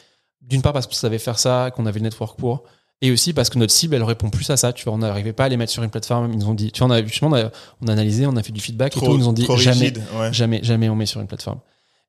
D'une 0.40 0.60
part 0.62 0.72
parce 0.72 0.86
qu'on 0.86 0.94
savait 0.94 1.18
faire 1.18 1.38
ça, 1.38 1.70
qu'on 1.74 1.86
avait 1.86 2.00
le 2.00 2.04
network 2.04 2.36
pour. 2.38 2.64
Et 3.02 3.10
aussi 3.10 3.32
parce 3.32 3.50
que 3.50 3.58
notre 3.58 3.72
cible, 3.72 3.94
elle 3.96 4.02
répond 4.04 4.30
plus 4.30 4.48
à 4.50 4.56
ça. 4.56 4.72
Tu 4.72 4.84
vois, 4.84 4.94
on 4.94 4.98
n'arrivait 4.98 5.32
pas 5.32 5.44
à 5.44 5.48
les 5.48 5.56
mettre 5.56 5.72
sur 5.72 5.82
une 5.82 5.90
plateforme. 5.90 6.32
Ils 6.32 6.38
nous 6.38 6.48
ont 6.48 6.54
dit, 6.54 6.70
tu 6.72 6.78
vois, 6.78 6.88
on 6.88 6.90
a, 6.92 7.02
justement, 7.04 7.32
on 7.32 7.34
a, 7.34 7.50
on 7.82 7.88
a 7.88 7.92
analysé, 7.92 8.26
on 8.26 8.36
a 8.36 8.42
fait 8.42 8.52
du 8.52 8.60
feedback 8.60 8.96
et 8.96 9.00
tout. 9.00 9.06
Ils 9.12 9.18
nous 9.18 9.28
ont 9.28 9.32
dit, 9.32 9.46
jamais. 9.56 9.92
Ouais. 10.18 10.32
Jamais, 10.32 10.60
jamais 10.62 10.88
on 10.88 10.94
met 10.94 11.06
sur 11.06 11.20
une 11.20 11.26
plateforme. 11.26 11.58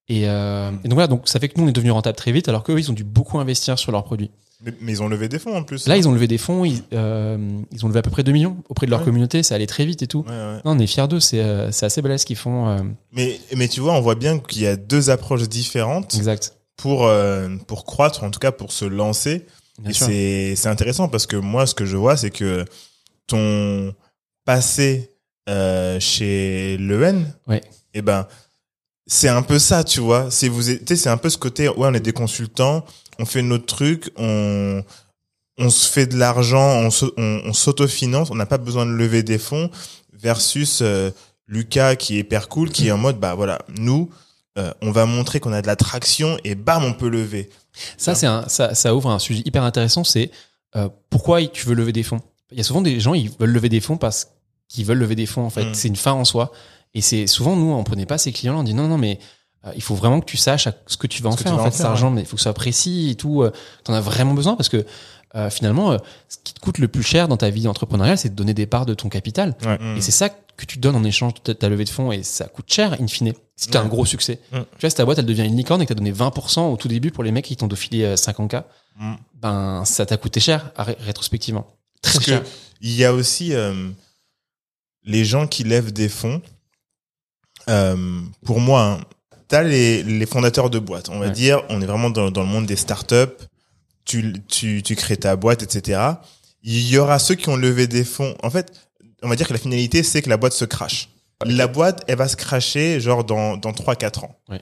Et, 0.09 0.29
euh, 0.29 0.69
et 0.83 0.87
donc 0.87 0.93
voilà, 0.93 1.07
donc 1.07 1.27
ça 1.27 1.39
fait 1.39 1.49
que 1.49 1.57
nous 1.59 1.65
on 1.65 1.69
est 1.69 1.73
devenu 1.73 1.89
rentable 1.91 2.15
très 2.17 2.31
vite, 2.33 2.49
alors 2.49 2.63
qu'eux 2.63 2.77
ils 2.77 2.91
ont 2.91 2.93
dû 2.93 3.05
beaucoup 3.05 3.39
investir 3.39 3.79
sur 3.79 3.91
leurs 3.93 4.03
produits. 4.03 4.31
Mais, 4.61 4.73
mais 4.81 4.91
ils 4.91 5.01
ont 5.01 5.07
levé 5.07 5.29
des 5.29 5.39
fonds 5.39 5.55
en 5.55 5.63
plus. 5.63 5.87
Là, 5.87 5.95
ils 5.97 6.07
ont 6.07 6.11
levé 6.11 6.27
des 6.27 6.37
fonds, 6.37 6.63
ils, 6.65 6.83
euh, 6.93 7.37
ils 7.71 7.85
ont 7.85 7.87
levé 7.87 7.99
à 7.99 8.01
peu 8.01 8.09
près 8.11 8.23
2 8.23 8.31
millions 8.33 8.57
auprès 8.69 8.85
de 8.85 8.91
leur 8.91 8.99
Ouais. 8.99 9.05
communauté, 9.05 9.43
ça 9.43 9.55
allait 9.55 9.65
très 9.65 9.85
vite 9.85 10.01
et 10.01 10.07
tout. 10.07 10.25
Ouais, 10.27 10.31
ouais. 10.31 10.55
Non, 10.65 10.71
on 10.73 10.79
est 10.79 10.87
fiers 10.87 11.07
d'eux, 11.07 11.19
c'est 11.21 11.39
euh, 11.41 11.69
assez 11.81 12.01
balèze 12.01 12.21
ce 12.21 12.25
qu'ils 12.25 12.35
font. 12.35 12.67
euh, 12.67 12.79
Mais, 13.13 13.39
mais 13.55 13.67
tu 13.69 13.79
vois, 13.79 13.93
on 13.93 14.01
voit 14.01 14.15
bien 14.15 14.39
qu'il 14.39 14.61
y 14.61 14.67
a 14.67 14.75
deux 14.75 15.09
approches 15.09 15.47
différentes 15.49 16.13
exact. 16.15 16.55
pour, 16.77 17.09
pour 17.67 17.85
croître, 17.85 18.23
en 18.25 18.29
tout 18.31 18.39
cas 18.39 18.51
pour 18.51 18.71
se 18.73 18.85
lancer. 18.85 19.45
Et 19.89 19.93
c'est 20.07 20.55
c'est 20.55 20.69
intéressant 20.69 21.07
parce 21.09 21.25
que 21.25 21.35
moi, 21.35 21.65
ce 21.67 21.75
que 21.75 21.85
je 21.85 21.97
vois, 21.97 22.15
c'est 22.17 22.31
que 22.31 22.65
ton 23.27 23.93
passé 24.45 25.11
euh, 25.49 25.99
chez 25.99 26.77
l'EN, 26.77 27.25
Ouais. 27.47 27.61
eh 27.93 28.01
ben, 28.01 28.27
c'est 29.07 29.27
un 29.29 29.41
peu 29.41 29.59
ça, 29.59 29.83
tu 29.83 29.99
vois. 29.99 30.31
C'est 30.31 30.47
vous, 30.47 30.63
tu 30.63 30.79
sais, 30.87 30.95
c'est 30.95 31.09
un 31.09 31.17
peu 31.17 31.29
ce 31.29 31.37
côté. 31.37 31.67
Ouais, 31.67 31.75
on 31.89 31.93
est 31.93 31.99
des 31.99 32.13
consultants, 32.13 32.85
on 33.19 33.25
fait 33.25 33.41
notre 33.41 33.65
truc, 33.65 34.11
on 34.17 34.83
on 35.59 35.69
se 35.69 35.87
fait 35.91 36.07
de 36.07 36.17
l'argent, 36.17 36.79
on 36.79 36.89
s'au- 36.89 37.13
on, 37.17 37.41
on 37.45 37.53
s'autofinance, 37.53 38.31
on 38.31 38.35
n'a 38.35 38.45
pas 38.47 38.57
besoin 38.57 38.85
de 38.85 38.91
lever 38.91 39.21
des 39.23 39.37
fonds. 39.37 39.69
Versus 40.13 40.79
euh, 40.81 41.11
Lucas 41.47 41.95
qui 41.97 42.15
est 42.15 42.19
hyper 42.19 42.47
cool, 42.47 42.69
qui 42.69 42.87
est 42.87 42.91
en 42.91 42.97
mode 42.97 43.19
bah 43.19 43.35
voilà, 43.35 43.59
nous. 43.77 44.09
euh, 44.57 44.71
on 44.81 44.91
va 44.91 45.05
montrer 45.05 45.39
qu'on 45.41 45.51
a 45.51 45.61
de 45.61 45.67
la 45.67 45.75
traction 45.75 46.37
et 46.43 46.55
bam, 46.55 46.83
on 46.85 46.93
peut 46.93 47.09
lever. 47.09 47.49
Ça, 47.97 48.13
c'est 48.15 48.27
un, 48.27 48.47
ça, 48.47 48.75
ça 48.75 48.95
ouvre 48.95 49.09
un 49.09 49.19
sujet 49.19 49.41
hyper 49.45 49.63
intéressant, 49.63 50.03
c'est 50.03 50.31
euh, 50.75 50.89
pourquoi 51.09 51.43
tu 51.47 51.65
veux 51.67 51.75
lever 51.75 51.91
des 51.91 52.03
fonds? 52.03 52.21
Il 52.51 52.57
y 52.57 52.61
a 52.61 52.63
souvent 52.63 52.81
des 52.81 52.99
gens, 52.99 53.13
ils 53.13 53.29
veulent 53.39 53.51
lever 53.51 53.69
des 53.69 53.79
fonds 53.79 53.97
parce 53.97 54.27
qu'ils 54.69 54.85
veulent 54.85 54.97
lever 54.99 55.15
des 55.15 55.25
fonds, 55.25 55.43
en 55.45 55.49
fait. 55.49 55.65
Mm. 55.65 55.73
C'est 55.73 55.87
une 55.87 55.95
fin 55.95 56.13
en 56.13 56.25
soi. 56.25 56.51
Et 56.93 57.01
c'est 57.01 57.25
souvent, 57.27 57.55
nous, 57.55 57.71
on 57.71 57.83
prenait 57.83 58.05
pas 58.05 58.17
ces 58.19 58.31
clients-là, 58.31 58.59
on 58.59 58.63
dit 58.63 58.73
non, 58.75 58.87
non, 58.87 58.97
mais 58.99 59.19
euh, 59.65 59.71
il 59.75 59.81
faut 59.81 59.95
vraiment 59.95 60.19
que 60.19 60.25
tu 60.25 60.37
saches 60.37 60.67
à- 60.67 60.73
ce 60.87 60.97
que 60.97 61.07
tu 61.07 61.23
vas 61.23 61.29
en 61.31 61.37
faire, 61.37 61.53
en 61.53 61.57
fait, 61.57 61.69
en 61.69 61.71
cet 61.71 61.85
argent, 61.85 62.11
mais 62.11 62.21
il 62.21 62.27
faut 62.27 62.35
que 62.35 62.41
ce 62.41 62.43
soit 62.43 62.53
précis 62.53 63.09
et 63.11 63.15
tout. 63.15 63.41
Euh, 63.43 63.51
T'en 63.83 63.93
as 63.93 64.01
vraiment 64.01 64.33
besoin 64.35 64.55
parce 64.55 64.69
que 64.69 64.85
euh, 65.35 65.49
finalement, 65.49 65.91
euh, 65.93 65.97
ce 66.29 66.37
qui 66.43 66.53
te 66.53 66.59
coûte 66.59 66.77
le 66.77 66.87
plus 66.87 67.01
cher 67.01 67.27
dans 67.27 67.37
ta 67.37 67.49
vie 67.49 67.67
entrepreneuriale, 67.67 68.19
c'est 68.19 68.29
de 68.29 68.35
donner 68.35 68.53
des 68.53 68.67
parts 68.67 68.85
de 68.85 68.93
ton 68.93 69.09
capital. 69.09 69.55
Mm. 69.79 69.97
Et 69.97 70.01
c'est 70.01 70.11
ça 70.11 70.29
que 70.29 70.65
tu 70.67 70.77
donnes 70.77 70.95
en 70.95 71.03
échange 71.03 71.33
de 71.33 71.39
ta- 71.39 71.55
ta 71.55 71.69
levée 71.69 71.85
de 71.85 71.89
fonds 71.89 72.11
et 72.11 72.21
ça 72.21 72.45
coûte 72.45 72.71
cher, 72.71 72.95
in 73.01 73.07
fine, 73.07 73.33
si 73.55 73.69
tu 73.69 73.77
as 73.77 73.79
Ouais. 73.81 73.85
un 73.85 73.89
gros 73.89 74.05
succès. 74.05 74.39
Mm. 74.51 74.57
Tu 74.61 74.81
vois, 74.81 74.89
si 74.89 74.95
ta 74.95 75.05
boîte, 75.05 75.19
elle 75.19 75.25
devient 75.25 75.45
une 75.45 75.55
licorne 75.57 75.81
et 75.81 75.85
que 75.85 75.93
tu 75.93 75.93
as 75.93 75.95
donné 75.95 76.11
20% 76.11 76.71
au 76.71 76.77
tout 76.77 76.87
début 76.87 77.11
pour 77.11 77.23
les 77.23 77.31
mecs 77.31 77.45
qui 77.45 77.55
t'ont 77.55 77.67
défilé 77.67 78.03
euh, 78.03 78.15
50K, 78.15 78.63
Mm. 78.99 79.13
ben, 79.41 79.85
ça 79.85 80.05
t'a 80.05 80.17
coûté 80.17 80.39
cher, 80.39 80.71
ré- 80.77 80.97
rétrospectivement. 80.99 81.65
Très 82.01 82.13
Parce 82.13 82.25
que 82.25 82.31
cher. 82.31 82.43
il 82.81 82.93
y 82.93 83.03
a 83.05 83.13
aussi 83.13 83.53
euh, 83.53 83.89
les 85.03 85.25
gens 85.25 85.47
qui 85.47 85.63
lèvent 85.63 85.91
des 85.93 86.09
fonds. 86.09 86.41
Euh, 87.69 88.19
pour 88.45 88.59
moi, 88.59 88.99
hein, 88.99 89.01
t'as 89.47 89.63
les, 89.63 90.03
les 90.03 90.25
fondateurs 90.25 90.69
de 90.69 90.79
boîtes. 90.79 91.09
On 91.09 91.19
va 91.19 91.27
Ouais. 91.27 91.31
dire, 91.31 91.63
on 91.69 91.81
est 91.81 91.85
vraiment 91.85 92.09
dans, 92.09 92.29
dans 92.31 92.41
le 92.41 92.47
monde 92.47 92.65
des 92.65 92.75
startups. 92.75 93.15
Tu, 94.05 94.33
tu, 94.49 94.83
tu 94.83 94.95
crées 94.95 95.15
ta 95.17 95.35
boîte, 95.37 95.63
etc. 95.63 96.01
Il 96.61 96.87
y 96.89 96.97
aura 96.97 97.19
ceux 97.19 97.35
qui 97.35 97.47
ont 97.49 97.55
levé 97.55 97.87
des 97.87 98.03
fonds. 98.03 98.35
En 98.43 98.49
fait, 98.49 98.71
on 99.21 99.29
va 99.29 99.35
dire 99.37 99.47
que 99.47 99.53
la 99.53 99.59
finalité, 99.59 100.03
c'est 100.03 100.21
que 100.21 100.29
la 100.29 100.37
boîte 100.37 100.53
se 100.53 100.65
crache. 100.65 101.09
La 101.45 101.67
boîte, 101.67 102.03
elle 102.07 102.17
va 102.17 102.27
se 102.27 102.35
cracher 102.35 102.99
genre 102.99 103.23
dans, 103.23 103.57
dans 103.57 103.71
3-4 103.71 104.19
ans. 104.25 104.35
Ouais. 104.49 104.61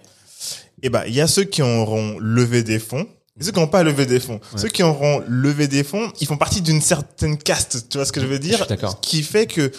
Et 0.84 0.90
ben, 0.90 1.04
il 1.08 1.14
y 1.14 1.22
a 1.22 1.28
ceux 1.28 1.44
qui 1.44 1.62
auront 1.62 2.18
levé 2.20 2.64
des 2.64 2.80
fonds. 2.80 3.08
Et 3.40 3.44
ceux 3.44 3.52
qui 3.52 3.60
n'ont 3.60 3.68
pas 3.68 3.84
levé 3.84 4.06
des 4.06 4.20
fonds. 4.20 4.40
Ouais. 4.54 4.60
Ceux 4.60 4.70
qui 4.70 4.84
auront 4.84 5.24
levé 5.28 5.68
des 5.68 5.84
fonds, 5.84 6.12
ils 6.20 6.28
font 6.28 6.38
partie 6.38 6.62
d'une 6.62 6.82
certaine 6.82 7.38
caste. 7.38 7.90
Tu 7.90 7.98
vois 7.98 8.06
ce 8.06 8.12
que 8.12 8.22
je 8.22 8.26
veux 8.26 8.40
dire? 8.40 8.66
Ce 8.68 8.96
qui 9.02 9.24
fait 9.24 9.48
que 9.48 9.72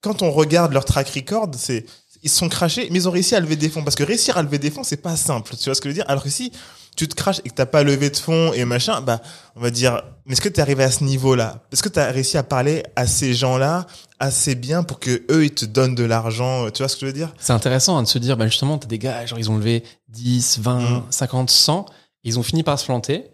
quand 0.00 0.22
on 0.22 0.30
regarde 0.30 0.72
leur 0.72 0.84
track 0.84 1.08
record, 1.10 1.50
c'est 1.56 1.84
ils 2.22 2.30
se 2.30 2.36
sont 2.36 2.48
crachés, 2.48 2.88
mais 2.90 2.98
ils 2.98 3.08
ont 3.08 3.12
réussi 3.12 3.34
à 3.34 3.40
lever 3.40 3.56
des 3.56 3.68
fonds. 3.68 3.82
Parce 3.82 3.96
que 3.96 4.02
réussir 4.02 4.36
à 4.36 4.42
lever 4.42 4.58
des 4.58 4.70
fonds, 4.70 4.82
c'est 4.82 4.96
pas 4.96 5.16
simple. 5.16 5.56
Tu 5.56 5.64
vois 5.64 5.74
ce 5.74 5.80
que 5.80 5.88
je 5.88 5.90
veux 5.90 5.94
dire? 5.94 6.08
Alors 6.08 6.22
que 6.22 6.30
si 6.30 6.52
tu 6.96 7.06
te 7.06 7.14
craches 7.14 7.40
et 7.44 7.50
que 7.50 7.54
t'as 7.54 7.66
pas 7.66 7.84
levé 7.84 8.10
de 8.10 8.16
fonds 8.16 8.52
et 8.52 8.64
machin, 8.64 9.00
bah 9.00 9.22
on 9.54 9.60
va 9.60 9.70
dire, 9.70 10.02
mais 10.26 10.32
est-ce 10.32 10.40
que 10.40 10.48
t'es 10.48 10.60
arrivé 10.60 10.82
à 10.82 10.90
ce 10.90 11.04
niveau-là? 11.04 11.62
Est-ce 11.72 11.82
que 11.82 11.88
t'as 11.88 12.10
réussi 12.10 12.36
à 12.36 12.42
parler 12.42 12.82
à 12.96 13.06
ces 13.06 13.34
gens-là 13.34 13.86
assez 14.20 14.54
bien 14.54 14.82
pour 14.82 14.98
que 15.00 15.22
eux 15.30 15.44
ils 15.44 15.54
te 15.54 15.64
donnent 15.64 15.94
de 15.94 16.04
l'argent 16.04 16.70
Tu 16.70 16.82
vois 16.82 16.88
ce 16.88 16.96
que 16.96 17.02
je 17.02 17.06
veux 17.06 17.12
dire? 17.12 17.34
C'est 17.38 17.52
intéressant 17.52 17.96
hein, 17.98 18.02
de 18.02 18.08
se 18.08 18.18
dire, 18.18 18.36
ben 18.36 18.46
justement, 18.46 18.78
t'as 18.78 18.86
des 18.88 18.98
gars, 18.98 19.24
genre, 19.26 19.38
ils 19.38 19.50
ont 19.50 19.56
levé 19.56 19.82
10, 20.08 20.58
20, 20.60 20.78
Mm. 20.80 21.02
50, 21.10 21.50
100, 21.50 21.86
ils 22.24 22.38
ont 22.38 22.42
fini 22.42 22.62
par 22.62 22.78
se 22.78 22.84
planter. 22.84 23.24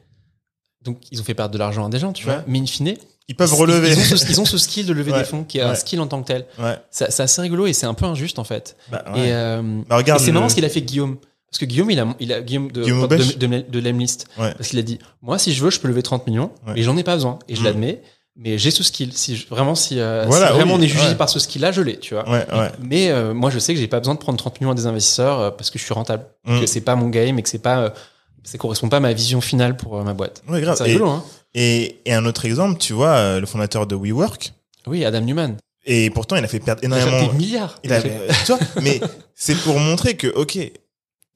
Donc, 0.82 0.98
ils 1.10 1.20
ont 1.20 1.24
fait 1.24 1.34
perdre 1.34 1.52
de 1.54 1.58
l'argent 1.58 1.86
à 1.86 1.88
des 1.88 1.98
gens, 1.98 2.12
tu 2.12 2.26
Ouais. 2.26 2.34
vois. 2.34 2.44
Mais 2.46 2.58
in 2.60 2.66
fine, 2.66 2.94
Ils 3.26 3.34
peuvent 3.34 3.54
relever. 3.54 3.90
Ils, 3.92 3.98
ont 3.98 4.16
ce, 4.18 4.30
ils 4.30 4.40
ont 4.42 4.44
ce 4.44 4.58
skill 4.58 4.84
de 4.84 4.92
lever 4.92 5.10
Ouais. 5.12 5.20
des 5.20 5.24
fonds, 5.24 5.44
qui 5.44 5.56
est 5.58 5.62
un 5.62 5.74
skill 5.74 5.98
en 6.00 6.06
tant 6.06 6.20
que 6.22 6.26
tel. 6.26 6.46
ouais. 6.58 6.76
C'est 6.90 7.20
assez 7.20 7.40
rigolo 7.40 7.66
et 7.66 7.72
c'est 7.72 7.86
un 7.86 7.94
peu 7.94 8.04
injuste, 8.04 8.38
en 8.38 8.44
fait. 8.44 8.76
Bah. 8.90 9.02
Et, 9.14 9.32
euh, 9.32 9.62
Bah. 9.88 10.00
Et 10.06 10.18
c'est 10.18 10.30
marrant 10.30 10.44
le- 10.44 10.50
ce 10.50 10.54
qu'il 10.54 10.64
a 10.66 10.68
fait 10.68 10.82
Guillaume. 10.82 11.16
Parce 11.50 11.58
que 11.60 11.64
Guillaume, 11.64 11.90
il 11.90 12.00
a, 12.00 12.14
il 12.20 12.32
a 12.34 12.42
Guillaume 12.42 12.70
de, 12.70 12.82
Guillaume 12.82 13.06
de, 13.08 13.16
de, 13.46 13.64
de 13.70 13.78
l'Emlist. 13.78 14.26
Ouais. 14.36 14.52
Parce 14.54 14.68
qu'il 14.68 14.78
a 14.78 14.82
dit, 14.82 14.98
moi, 15.22 15.38
si 15.38 15.54
je 15.54 15.64
veux, 15.64 15.70
je 15.70 15.80
peux 15.80 15.88
lever 15.88 16.02
30 16.02 16.26
millions, 16.26 16.50
mais 16.66 16.82
j'en 16.82 16.96
ai 16.98 17.02
pas 17.04 17.14
besoin. 17.14 17.38
Et 17.48 17.54
je 17.54 17.60
Mm. 17.62 17.64
l'admets. 17.64 18.02
Mais 18.36 18.58
j'ai 18.58 18.70
ce 18.72 18.82
skill. 18.82 19.12
Si 19.12 19.36
je- 19.36 19.46
vraiment, 19.48 19.74
si, 19.76 20.00
euh, 20.00 20.24
Voilà, 20.26 20.48
si 20.48 20.52
vraiment 20.54 20.74
oui, 20.74 20.80
on 20.80 20.82
est 20.84 20.88
jugé 20.88 21.06
ouais. 21.08 21.14
par 21.14 21.28
ce 21.28 21.38
skill-là, 21.38 21.70
je 21.70 21.82
l'ai, 21.82 21.98
tu 21.98 22.14
vois. 22.14 22.28
Ouais, 22.28 22.44
ouais. 22.52 22.70
Mais 22.80 23.10
euh, 23.10 23.32
moi, 23.32 23.50
je 23.50 23.58
sais 23.60 23.74
que 23.74 23.80
j'ai 23.80 23.86
pas 23.86 24.00
besoin 24.00 24.14
de 24.14 24.18
prendre 24.18 24.36
30 24.38 24.60
millions 24.60 24.72
à 24.72 24.74
des 24.74 24.86
investisseurs 24.86 25.38
euh, 25.40 25.50
parce 25.52 25.70
que 25.70 25.78
je 25.78 25.84
suis 25.84 25.94
rentable. 25.94 26.26
Mm. 26.44 26.60
Que 26.60 26.66
c'est 26.66 26.80
pas 26.80 26.96
mon 26.96 27.08
game 27.08 27.38
et 27.38 27.42
que 27.42 27.48
c'est 27.48 27.58
pas, 27.62 27.94
ça 28.42 28.58
correspond 28.58 28.88
pas 28.88 28.96
à 28.96 29.00
ma 29.00 29.12
vision 29.12 29.40
finale 29.40 29.76
pour 29.76 30.02
ma 30.02 30.14
boîte. 30.14 30.42
Ouais, 30.48 30.60
grave. 30.60 30.76
C'est 30.76 30.88
Et, 30.88 30.92
rigolo, 30.94 31.10
hein. 31.10 31.24
et, 31.54 32.00
et 32.06 32.12
un 32.14 32.24
autre 32.26 32.44
exemple, 32.44 32.78
tu 32.78 32.92
vois, 32.92 33.38
le 33.38 33.46
fondateur 33.46 33.86
de 33.86 33.94
WeWork. 33.94 34.52
Oui, 34.88 35.04
Adam 35.04 35.20
Newman. 35.20 35.56
Et 35.86 36.10
pourtant, 36.10 36.34
il 36.36 36.44
a 36.44 36.48
fait 36.48 36.60
perdre 36.60 36.80
Il 36.82 36.92
a 36.92 36.98
énormément. 36.98 37.32
des 37.32 37.38
milliards. 37.38 37.78
Il 37.84 37.92
a, 37.92 38.00
tu 38.02 38.08
vois, 38.48 38.58
mais 38.82 39.00
c'est 39.34 39.54
pour 39.62 39.78
montrer 39.78 40.16
que, 40.16 40.26
ok, 40.28 40.58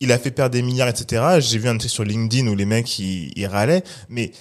il 0.01 0.11
a 0.12 0.18
fait 0.18 0.30
perdre 0.30 0.53
des 0.55 0.62
milliards, 0.62 0.88
etc. 0.88 1.22
J'ai 1.40 1.59
vu 1.59 1.68
un 1.68 1.76
truc 1.78 1.90
sur 1.90 2.03
LinkedIn 2.03 2.49
où 2.49 2.55
les 2.57 2.64
mecs, 2.64 2.99
ils, 2.99 3.30
ils 3.36 3.46
râlaient, 3.46 3.84
mais 4.09 4.32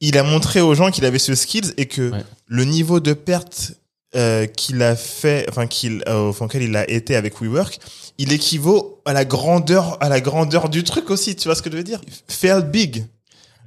il 0.00 0.16
a 0.18 0.22
montré 0.22 0.60
aux 0.60 0.74
gens 0.74 0.90
qu'il 0.90 1.04
avait 1.04 1.18
ce 1.18 1.34
skills 1.34 1.72
et 1.76 1.86
que 1.86 2.10
Ouais. 2.12 2.24
le 2.46 2.64
niveau 2.64 3.00
de 3.00 3.12
perte 3.12 3.72
euh, 4.16 4.46
qu'il 4.46 4.80
a 4.82 4.96
fait, 4.96 5.44
enfin, 5.50 5.66
qu'il, 5.66 6.02
euh, 6.08 6.30
enfin, 6.30 6.46
il 6.54 6.74
a 6.76 6.88
été 6.88 7.14
avec 7.14 7.40
WeWork, 7.42 7.78
il 8.16 8.32
équivaut 8.32 9.02
à 9.04 9.12
la 9.12 9.24
grandeur, 9.26 9.98
à 10.02 10.08
la 10.08 10.20
grandeur 10.22 10.70
du 10.70 10.82
truc 10.82 11.10
aussi. 11.10 11.36
Tu 11.36 11.46
vois 11.46 11.54
ce 11.54 11.60
que 11.62 11.70
je 11.70 11.76
veux 11.76 11.84
dire? 11.84 12.00
Fail 12.26 12.62
big. 12.64 13.04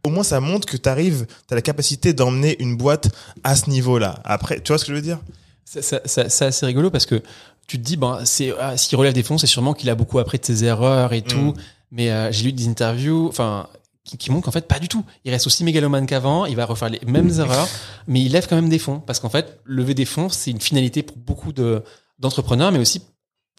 Au 0.04 0.10
moins, 0.10 0.24
ça 0.24 0.40
montre 0.40 0.68
que 0.68 0.78
t'arrives, 0.78 1.28
t'as 1.48 1.54
la 1.56 1.62
capacité 1.62 2.14
d'emmener 2.14 2.56
une 2.60 2.76
boîte 2.76 3.10
à 3.44 3.56
ce 3.56 3.70
niveau-là. 3.70 4.20
Après, 4.26 4.60
tu 4.60 4.70
vois 4.70 4.80
ce 4.80 4.86
que 4.86 4.92
je 4.92 4.96
veux 4.96 5.02
dire? 5.04 5.20
Ça- 5.64 5.84
ça- 5.84 6.02
ça- 6.06 6.28
C'est 6.30 6.46
assez 6.46 6.66
rigolo 6.66 6.90
parce 6.90 7.06
que 7.06 7.22
tu 7.68 7.78
te 7.78 7.84
dis, 7.84 7.98
ben, 7.98 8.22
c'est, 8.26 8.52
ah, 8.60 8.76
s'il 8.78 8.98
relève 8.98 9.14
des 9.14 9.22
fonds, 9.24 9.38
c'est 9.38 9.46
sûrement 9.48 9.74
qu'il 9.76 9.92
a 9.92 9.96
beaucoup 9.96 10.18
appris 10.18 10.40
de 10.40 10.46
ses 10.46 10.64
erreurs 10.64 11.14
et 11.14 11.22
tout. 11.22 11.38
Mm. 11.38 11.54
Mais 11.92 12.10
euh, 12.10 12.32
j'ai 12.32 12.46
lu 12.46 12.52
des 12.54 12.68
interviews, 12.68 13.28
enfin, 13.28 13.68
qui, 14.04 14.18
qui 14.18 14.32
montrent 14.32 14.46
qu'en 14.46 14.52
fait, 14.52 14.68
pas 14.68 14.80
du 14.80 14.88
tout. 14.88 15.04
Il 15.26 15.32
reste 15.32 15.48
aussi 15.48 15.64
mégalomane 15.64 16.06
qu'avant, 16.08 16.46
il 16.46 16.56
va 16.56 16.66
refaire 16.66 16.90
les 16.90 17.00
mêmes 17.06 17.30
erreurs, 17.40 17.68
mais 18.08 18.22
il 18.22 18.32
lève 18.32 18.48
quand 18.48 18.56
même 18.56 18.70
des 18.70 18.80
fonds. 18.80 19.00
Parce 19.00 19.20
qu'en 19.20 19.30
fait, 19.30 19.60
lever 19.66 19.94
des 19.94 20.06
fonds, 20.06 20.30
c'est 20.30 20.52
une 20.52 20.62
finalité 20.62 21.04
pour 21.04 21.18
beaucoup 21.18 21.54
de, 21.54 21.84
d'entrepreneurs, 22.20 22.72
mais 22.72 22.80
aussi, 22.80 23.02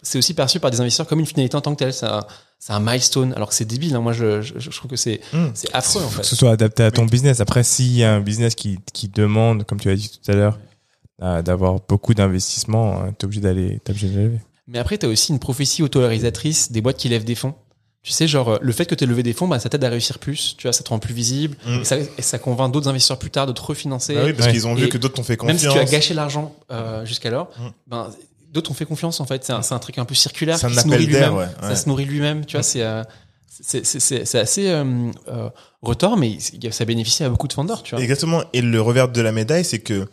c'est 0.02 0.18
aussi 0.18 0.34
perçu 0.34 0.58
par 0.58 0.70
des 0.72 0.80
investisseurs 0.80 1.06
comme 1.06 1.20
une 1.20 1.26
finalité 1.26 1.56
en 1.56 1.60
tant 1.60 1.72
que 1.74 1.78
telle. 1.78 1.92
C'est 1.94 2.06
un, 2.06 2.24
c'est 2.58 2.72
un 2.72 2.80
milestone. 2.80 3.32
Alors 3.34 3.50
que 3.50 3.54
c'est 3.54 3.64
débile, 3.64 3.94
hein. 3.94 4.00
Moi, 4.00 4.12
je, 4.12 4.42
je, 4.42 4.58
je 4.58 4.70
trouve 4.70 4.90
que 4.90 4.96
c'est, 4.96 5.20
Hmm. 5.32 5.50
c'est 5.54 5.72
affreux, 5.74 6.02
en 6.02 6.06
Faut 6.06 6.16
fait. 6.16 6.20
que 6.22 6.26
ce 6.26 6.34
soit 6.36 6.50
adapté 6.50 6.82
à 6.82 6.90
ton 6.90 7.04
business. 7.06 7.38
Après, 7.40 7.62
s'il 7.62 7.92
y 7.96 8.02
a 8.02 8.12
un 8.12 8.20
business 8.20 8.56
qui, 8.56 8.78
qui 8.92 9.06
demande, 9.08 9.64
comme 9.64 9.78
tu 9.78 9.90
as 9.90 9.94
dit 9.94 10.08
tout 10.10 10.28
à 10.30 10.34
l'heure, 10.34 10.58
euh, 11.22 11.40
d'avoir 11.42 11.76
beaucoup 11.88 12.14
d'investissements, 12.14 13.00
hein, 13.00 13.12
t'es 13.16 13.26
obligé 13.26 13.40
d'aller, 13.42 13.80
t'es 13.84 13.90
obligé 13.92 14.08
de 14.08 14.18
lever. 14.18 14.40
Mais 14.66 14.80
après, 14.80 14.98
tu 14.98 15.06
as 15.06 15.08
aussi 15.08 15.30
une 15.32 15.38
prophétie 15.38 15.82
autorarisatrice 15.84 16.72
des 16.72 16.80
boîtes 16.80 16.96
qui 16.96 17.08
lèvent 17.08 17.24
des 17.24 17.34
fonds. 17.36 17.54
Tu 18.04 18.10
sais, 18.12 18.26
genre, 18.26 18.48
euh, 18.48 18.58
le 18.60 18.72
fait 18.72 18.84
que 18.86 18.94
tu 18.96 19.04
aies 19.04 19.06
levé 19.06 19.22
des 19.22 19.32
fonds, 19.32 19.46
bah, 19.46 19.60
ça 19.60 19.68
t'aide 19.68 19.84
à 19.84 19.88
réussir 19.88 20.18
plus. 20.18 20.56
Tu 20.58 20.66
vois, 20.66 20.72
ça 20.72 20.82
te 20.82 20.88
rend 20.88 20.98
plus 20.98 21.14
visible. 21.14 21.56
Mm. 21.66 21.80
Et, 21.80 21.84
ça, 21.84 21.96
et 21.98 22.22
ça 22.22 22.38
convainc 22.40 22.72
d'autres 22.72 22.88
investisseurs 22.88 23.18
plus 23.18 23.30
tard 23.30 23.46
de 23.46 23.52
te 23.52 23.60
refinancer. 23.62 24.14
Bah 24.14 24.22
oui, 24.24 24.32
parce 24.32 24.46
Ouais. 24.46 24.52
qu'ils 24.52 24.66
ont 24.66 24.74
vu 24.74 24.86
Et 24.86 24.88
que 24.88 24.98
d'autres 24.98 25.14
t'ont 25.14 25.22
fait 25.22 25.40
Même 25.40 25.54
confiance. 25.54 25.72
si 25.72 25.78
tu 25.78 25.78
as 25.78 25.84
gâché 25.84 26.12
l'argent 26.14 26.54
euh, 26.72 27.04
jusqu'alors, 27.04 27.50
Mm. 27.58 27.68
ben, 27.86 28.10
d'autres 28.52 28.70
ont 28.72 28.74
fait 28.74 28.86
confiance, 28.86 29.20
en 29.20 29.24
fait. 29.24 29.44
C'est 29.44 29.52
un, 29.52 29.62
c'est 29.62 29.74
un 29.74 29.78
truc 29.78 29.98
un 29.98 30.04
peu 30.04 30.14
circulaire 30.16 30.56
un 30.64 30.68
qui 30.68 30.74
se 30.74 30.86
nourrit 30.88 31.06
d'air, 31.06 31.30
lui-même. 31.30 31.34
ouais, 31.36 31.46
Ça 31.60 31.68
ouais. 31.68 31.76
se 31.76 31.88
nourrit 31.88 32.04
lui-même. 32.06 32.44
Tu 32.44 32.56
vois, 32.56 32.64
c'est, 32.64 32.82
euh, 32.82 33.04
c'est, 33.62 33.86
c'est, 33.86 34.00
c'est, 34.00 34.24
c'est 34.24 34.38
assez 34.40 34.68
euh, 34.68 34.84
euh, 35.28 35.48
retors, 35.80 36.16
mais 36.16 36.38
ça 36.72 36.84
bénéficie 36.84 37.22
à 37.22 37.28
beaucoup 37.28 37.46
de 37.46 37.54
vendeurs, 37.54 37.84
tu 37.84 37.94
vois. 37.94 38.02
Exactement. 38.02 38.42
Et 38.52 38.62
le 38.62 38.80
revers 38.80 39.08
de 39.10 39.20
la 39.20 39.30
médaille, 39.30 39.64
c'est 39.64 39.78
que 39.78 40.08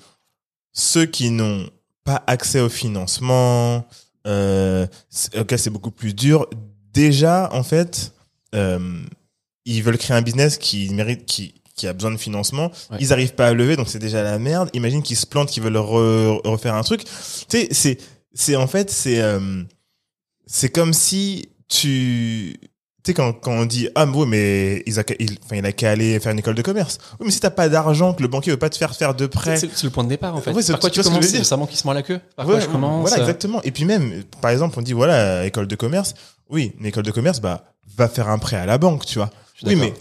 ceux 0.73 1.07
qui 1.07 1.31
n'ont 1.31 1.67
pas 2.03 2.23
accès 2.27 2.59
au 2.59 2.69
financement, 2.69 3.87
euh, 4.27 4.85
ok, 5.35 5.55
c'est 5.57 5.71
beaucoup 5.71 5.89
plus 5.91 6.13
dur. 6.13 6.47
Déjà, 6.93 7.49
en 7.53 7.63
fait, 7.63 8.13
euh, 8.55 8.79
ils 9.65 9.83
veulent 9.83 9.97
créer 9.97 10.17
un 10.17 10.21
business 10.21 10.57
qui 10.57 10.89
mérite, 10.93 11.25
qui, 11.25 11.53
qui 11.75 11.87
a 11.87 11.93
besoin 11.93 12.11
de 12.11 12.17
financement. 12.17 12.71
Ouais. 12.91 12.97
Ils 12.99 13.13
arrivent 13.13 13.35
pas 13.35 13.47
à 13.47 13.53
lever, 13.53 13.75
donc 13.75 13.87
c'est 13.89 13.99
déjà 13.99 14.23
la 14.23 14.39
merde. 14.39 14.69
Imagine 14.73 15.01
qu'ils 15.03 15.17
se 15.17 15.25
plantent, 15.27 15.49
qu'ils 15.49 15.63
veulent 15.63 15.75
re- 15.77 16.41
refaire 16.47 16.75
un 16.75 16.83
truc. 16.83 17.03
Tu 17.03 17.09
sais, 17.49 17.67
c'est, 17.71 17.97
c'est 18.33 18.55
en 18.55 18.67
fait, 18.67 18.89
c'est, 18.89 19.21
euh, 19.21 19.63
c'est 20.47 20.69
comme 20.69 20.93
si 20.93 21.49
tu, 21.67 22.55
tu 23.03 23.11
sais, 23.11 23.13
quand, 23.13 23.31
quand 23.33 23.51
on 23.51 23.65
dit, 23.65 23.87
ah, 23.95 24.05
mais 24.07 24.17
ouais, 24.17 24.25
mais 24.25 24.83
il 24.87 24.97
a, 24.99 25.03
qu'à- 25.03 25.15
il, 25.19 25.37
enfin, 25.45 25.55
il 25.57 25.65
a 25.65 25.71
qu'à 25.71 25.91
aller 25.91 26.19
faire 26.19 26.31
une 26.31 26.39
école 26.39 26.55
de 26.55 26.61
commerce. 26.63 26.97
Oui, 27.19 27.27
mais 27.27 27.31
si 27.31 27.39
t'as 27.39 27.49
pas 27.51 27.69
d'argent, 27.69 28.13
que 28.13 28.21
le 28.23 28.27
banquier 28.27 28.51
veut 28.51 28.57
pas 28.57 28.69
te 28.69 28.77
faire 28.77 28.95
faire 28.95 29.13
de 29.13 29.27
prêt. 29.27 29.57
C'est, 29.57 29.83
le 29.83 29.89
point 29.91 30.03
de 30.03 30.09
départ, 30.09 30.35
en 30.35 30.41
fait. 30.41 30.51
Ouais, 30.51 30.63
c'est- 30.63 30.71
Par 30.73 30.81
quoi 30.81 30.89
tu 30.89 31.01
commences 31.03 31.25
C'est 31.27 31.37
vraiment 31.47 31.67
qui 31.67 31.77
se 31.77 31.85
mord 31.85 31.93
la 31.93 32.01
queue. 32.01 32.19
Par 32.35 32.45
quoi 32.45 32.55
Ouais, 32.55 32.61
je 32.61 32.67
commence 32.67 33.01
Voilà, 33.07 33.17
euh, 33.17 33.27
exactement. 33.27 33.61
Et 33.63 33.71
puis 33.71 33.85
même, 33.85 34.23
par 34.41 34.49
exemple, 34.51 34.77
on 34.79 34.81
dit, 34.81 34.93
voilà, 34.93 35.45
école 35.45 35.67
de 35.67 35.75
commerce. 35.75 36.13
Oui, 36.49 36.73
une 36.79 36.85
école 36.85 37.03
de 37.03 37.11
commerce, 37.11 37.39
bah, 37.39 37.73
va 37.97 38.07
faire 38.07 38.27
un 38.29 38.37
prêt 38.39 38.57
à 38.57 38.65
la 38.65 38.77
banque, 38.77 39.05
tu 39.05 39.19
vois. 39.19 39.29
Oui, 39.63 39.75
mais 39.75 39.93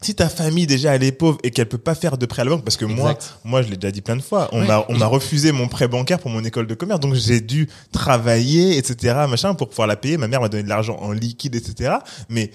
si 0.00 0.14
ta 0.16 0.28
famille 0.28 0.66
déjà 0.66 0.94
elle 0.96 1.04
est 1.04 1.12
pauvre 1.12 1.38
et 1.44 1.50
qu'elle 1.52 1.68
peut 1.68 1.78
pas 1.78 1.94
faire 1.94 2.18
de 2.18 2.26
prêt 2.26 2.42
à 2.42 2.44
la 2.44 2.50
banque, 2.50 2.64
parce 2.64 2.76
que 2.76 2.84
moi, 2.84 3.12
Exact. 3.12 3.38
moi 3.44 3.62
je 3.62 3.68
l'ai 3.70 3.76
déjà 3.76 3.90
dit 3.92 4.00
plein 4.00 4.16
de 4.16 4.20
fois, 4.22 4.48
on 4.52 4.60
Ouais. 4.60 4.66
m'a 4.66 4.84
on 4.88 4.96
m'a 4.98 5.06
refusé 5.06 5.52
mon 5.52 5.68
prêt 5.68 5.86
bancaire 5.88 6.18
pour 6.18 6.30
mon 6.30 6.42
école 6.44 6.66
de 6.66 6.74
commerce, 6.74 7.00
donc 7.00 7.14
j'ai 7.14 7.40
dû 7.40 7.68
travailler, 7.92 8.76
etc. 8.78 9.14
machin 9.28 9.54
pour 9.54 9.68
pouvoir 9.68 9.86
la 9.86 9.96
payer. 9.96 10.16
Ma 10.16 10.28
mère 10.28 10.40
m'a 10.40 10.48
donné 10.48 10.64
de 10.64 10.68
l'argent 10.68 10.96
en 11.00 11.12
liquide, 11.12 11.54
etc. 11.54 11.94
Mais 12.28 12.48
tu 12.48 12.54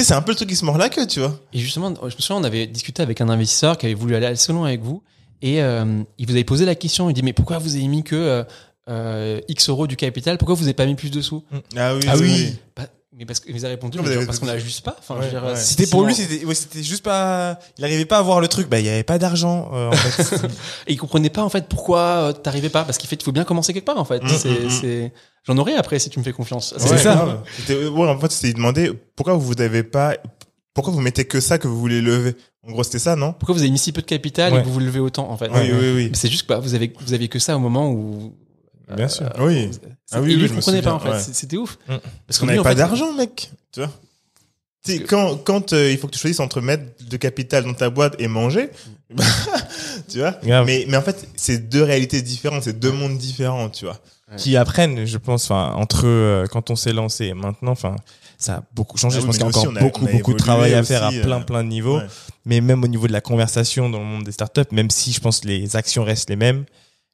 sais, 0.00 0.04
c'est 0.08 0.14
un 0.14 0.22
peu 0.22 0.32
le 0.32 0.36
truc 0.36 0.48
qui 0.48 0.56
se 0.56 0.64
mord 0.64 0.78
la 0.78 0.88
queue, 0.88 1.06
tu 1.06 1.20
vois. 1.20 1.38
Et 1.52 1.58
justement, 1.58 1.92
je 2.00 2.04
me 2.04 2.10
souviens, 2.20 2.36
on 2.36 2.44
avait 2.44 2.66
discuté 2.66 3.02
avec 3.02 3.20
un 3.20 3.28
investisseur 3.28 3.76
qui 3.78 3.86
avait 3.86 3.94
voulu 3.94 4.14
aller 4.14 4.26
à 4.26 4.30
le 4.30 4.36
salon 4.36 4.64
avec 4.64 4.80
vous. 4.82 5.02
Et 5.42 5.62
euh, 5.62 6.02
il 6.18 6.26
vous 6.26 6.32
avait 6.32 6.44
posé 6.44 6.64
la 6.64 6.74
question. 6.74 7.10
Il 7.10 7.12
dit 7.14 7.22
Mais 7.22 7.32
pourquoi 7.32 7.58
vous 7.58 7.74
avez 7.74 7.86
mis 7.88 8.02
que 8.04 8.44
euh, 8.88 9.38
euh, 9.38 9.40
X 9.48 9.68
euros 9.68 9.86
du 9.86 9.96
capital 9.96 10.38
Pourquoi 10.38 10.54
vous 10.54 10.62
n'avez 10.62 10.74
pas 10.74 10.86
mis 10.86 10.94
plus 10.94 11.10
de 11.10 11.20
sous 11.20 11.42
Ah 11.76 11.94
oui, 11.94 12.02
Ah 12.08 12.14
oui. 12.18 12.56
Bah, 12.76 12.84
Mais 13.16 13.24
parce 13.26 13.38
qu'il 13.40 13.64
a 13.64 13.68
répondu 13.68 13.96
Non, 13.96 14.02
mais 14.02 14.08
mais 14.10 14.14
genre, 14.16 14.22
vous 14.22 14.26
Parce 14.26 14.38
qu'on 14.40 14.48
avez- 14.48 14.58
n'a 14.58 14.64
juste 14.64 14.84
pas. 14.84 14.96
Enfin, 14.98 15.14
Ouais, 15.14 15.20
je 15.20 15.26
veux 15.26 15.40
dire, 15.40 15.44
ouais. 15.48 15.56
si- 15.56 15.74
C'était 15.74 15.86
pour 15.86 16.04
lui, 16.04 16.14
c'était 16.14 16.44
ouais, 16.44 16.54
c'était 16.54 16.82
juste 16.82 17.04
pas. 17.04 17.58
Il 17.78 17.84
arrivait 17.84 18.04
pas 18.06 18.18
à 18.18 18.22
voir 18.22 18.40
le 18.40 18.48
truc. 18.48 18.68
Bah, 18.68 18.80
il 18.80 18.86
y 18.86 18.88
avait 18.88 19.04
pas 19.04 19.18
d'argent. 19.18 19.70
euh, 19.72 19.88
en 19.88 19.92
fait. 19.92 20.34
Et 20.88 20.92
il 20.94 20.96
comprenait 20.98 21.30
pas 21.30 21.42
en 21.44 21.48
fait 21.48 21.66
pourquoi 21.68 22.00
euh, 22.00 22.32
t'arrivais 22.32 22.70
pas. 22.70 22.82
Parce 22.84 22.98
qu'il 22.98 23.08
fait, 23.08 23.14
il 23.16 23.22
faut 23.24 23.30
bien 23.32 23.44
commencer 23.44 23.72
quelque 23.72 23.84
part 23.86 23.98
en 23.98 24.04
fait. 24.04 24.22
Mm, 24.22 24.28
C'est- 24.28 24.48
mm, 24.48 24.66
mm. 24.66 24.70
c'est- 24.70 25.12
J'en 25.46 25.56
aurai 25.58 25.74
après 25.74 25.98
si 26.00 26.10
tu 26.10 26.18
me 26.18 26.24
fais 26.24 26.32
confiance. 26.32 26.74
C'est 26.76 26.90
Ouais, 26.90 26.98
ça. 26.98 27.42
C'était- 27.58 27.86
Ouais, 27.86 28.08
en 28.08 28.18
fait, 28.18 28.32
c'était 28.32 28.52
demandé 28.54 28.90
pourquoi 29.14 29.34
vous 29.34 29.54
avez 29.60 29.82
pas, 29.84 30.16
pourquoi 30.74 30.92
vous 30.92 31.00
mettez 31.00 31.24
que 31.26 31.38
ça 31.40 31.58
que 31.58 31.68
vous 31.68 31.78
voulez 31.78 32.00
lever? 32.00 32.34
En 32.66 32.72
gros, 32.72 32.82
c'était 32.82 32.98
ça, 32.98 33.14
non? 33.14 33.32
Pourquoi 33.34 33.54
vous 33.54 33.60
avez 33.60 33.70
mis 33.70 33.78
si 33.78 33.92
peu 33.92 34.00
de 34.00 34.06
capital 34.06 34.52
et 34.52 34.56
Ouais. 34.56 34.62
que 34.62 34.66
vous 34.66 34.72
vous 34.72 34.80
levez 34.80 34.98
autant 35.00 35.30
en 35.30 35.36
fait? 35.36 35.50
Oui, 35.54 35.70
oui, 35.70 35.92
oui. 35.94 36.10
C'est 36.14 36.28
juste 36.30 36.42
que 36.44 36.48
bah, 36.48 36.58
vous 36.58 36.74
avez 36.74 36.92
vous 37.06 37.12
aviez 37.12 37.28
que 37.28 37.38
ça 37.38 37.54
au 37.56 37.60
moment 37.60 37.90
où. 37.90 38.34
Bien 38.96 39.08
sûr. 39.08 39.30
Oui. 39.38 39.70
Ah 40.12 40.20
oui, 40.20 40.36
ne 40.36 40.46
je 40.46 40.52
me 40.52 40.56
comprenait 40.56 40.82
pas 40.82 40.92
en 40.94 40.98
fait. 41.00 41.10
ouais. 41.10 41.20
C'était 41.32 41.56
ouf. 41.56 41.78
Mm. 41.88 41.94
Parce 42.26 42.38
qu'on 42.38 42.46
n'avait 42.46 42.58
en 42.58 42.62
pas 42.62 42.70
fait, 42.70 42.74
d'argent, 42.76 43.12
mec. 43.12 43.50
Tu 43.72 43.80
vois? 43.80 43.90
Quand, 45.08 45.36
quand 45.42 45.72
euh, 45.72 45.90
il 45.90 45.96
faut 45.96 46.08
que 46.08 46.12
tu 46.12 46.18
choisisses 46.18 46.40
entre 46.40 46.60
mettre 46.60 46.84
de 47.08 47.16
capital 47.16 47.64
dans 47.64 47.72
ta 47.72 47.88
boîte 47.88 48.16
et 48.18 48.28
manger, 48.28 48.68
bah, 49.14 49.24
tu 50.10 50.18
vois? 50.18 50.32
Grave. 50.44 50.66
mais, 50.66 50.84
mais 50.88 50.98
en 50.98 51.02
fait, 51.02 51.26
c'est 51.36 51.70
deux 51.70 51.82
réalités 51.82 52.20
différentes, 52.20 52.64
c'est 52.64 52.78
deux 52.78 52.92
mondes 52.92 53.16
différents, 53.16 53.70
tu 53.70 53.86
vois. 53.86 53.98
qui 54.36 54.58
apprennent, 54.58 55.06
je 55.06 55.16
pense, 55.16 55.50
entre 55.50 56.02
euh, 56.06 56.46
quand 56.46 56.68
on 56.70 56.76
s'est 56.76 56.92
lancé 56.92 57.26
et 57.26 57.34
maintenant, 57.34 57.72
enfin, 57.72 57.96
ça 58.36 58.56
a 58.56 58.62
beaucoup 58.74 58.98
changé. 58.98 59.16
Ah 59.16 59.20
je 59.22 59.26
pense 59.26 59.36
qu'il 59.36 59.42
y 59.42 59.46
a 59.46 59.48
encore 59.48 59.74
a- 59.74 59.80
beaucoup, 59.80 60.06
a 60.06 60.12
beaucoup 60.12 60.32
de 60.34 60.38
travail 60.38 60.74
à 60.74 60.82
faire 60.82 61.04
à 61.04 61.10
plein, 61.12 61.40
euh, 61.40 61.44
plein 61.44 61.64
de 61.64 61.68
niveaux. 61.68 61.96
ouais. 61.98 62.06
Mais 62.44 62.60
même 62.60 62.84
au 62.84 62.88
niveau 62.88 63.06
de 63.06 63.12
la 63.12 63.22
conversation 63.22 63.88
dans 63.88 64.00
le 64.00 64.04
monde 64.04 64.24
des 64.24 64.32
startups, 64.32 64.60
même 64.70 64.90
si 64.90 65.12
je 65.12 65.20
pense 65.20 65.40
que 65.40 65.48
les 65.48 65.76
actions 65.76 66.04
restent 66.04 66.28
les 66.28 66.36
mêmes, 66.36 66.66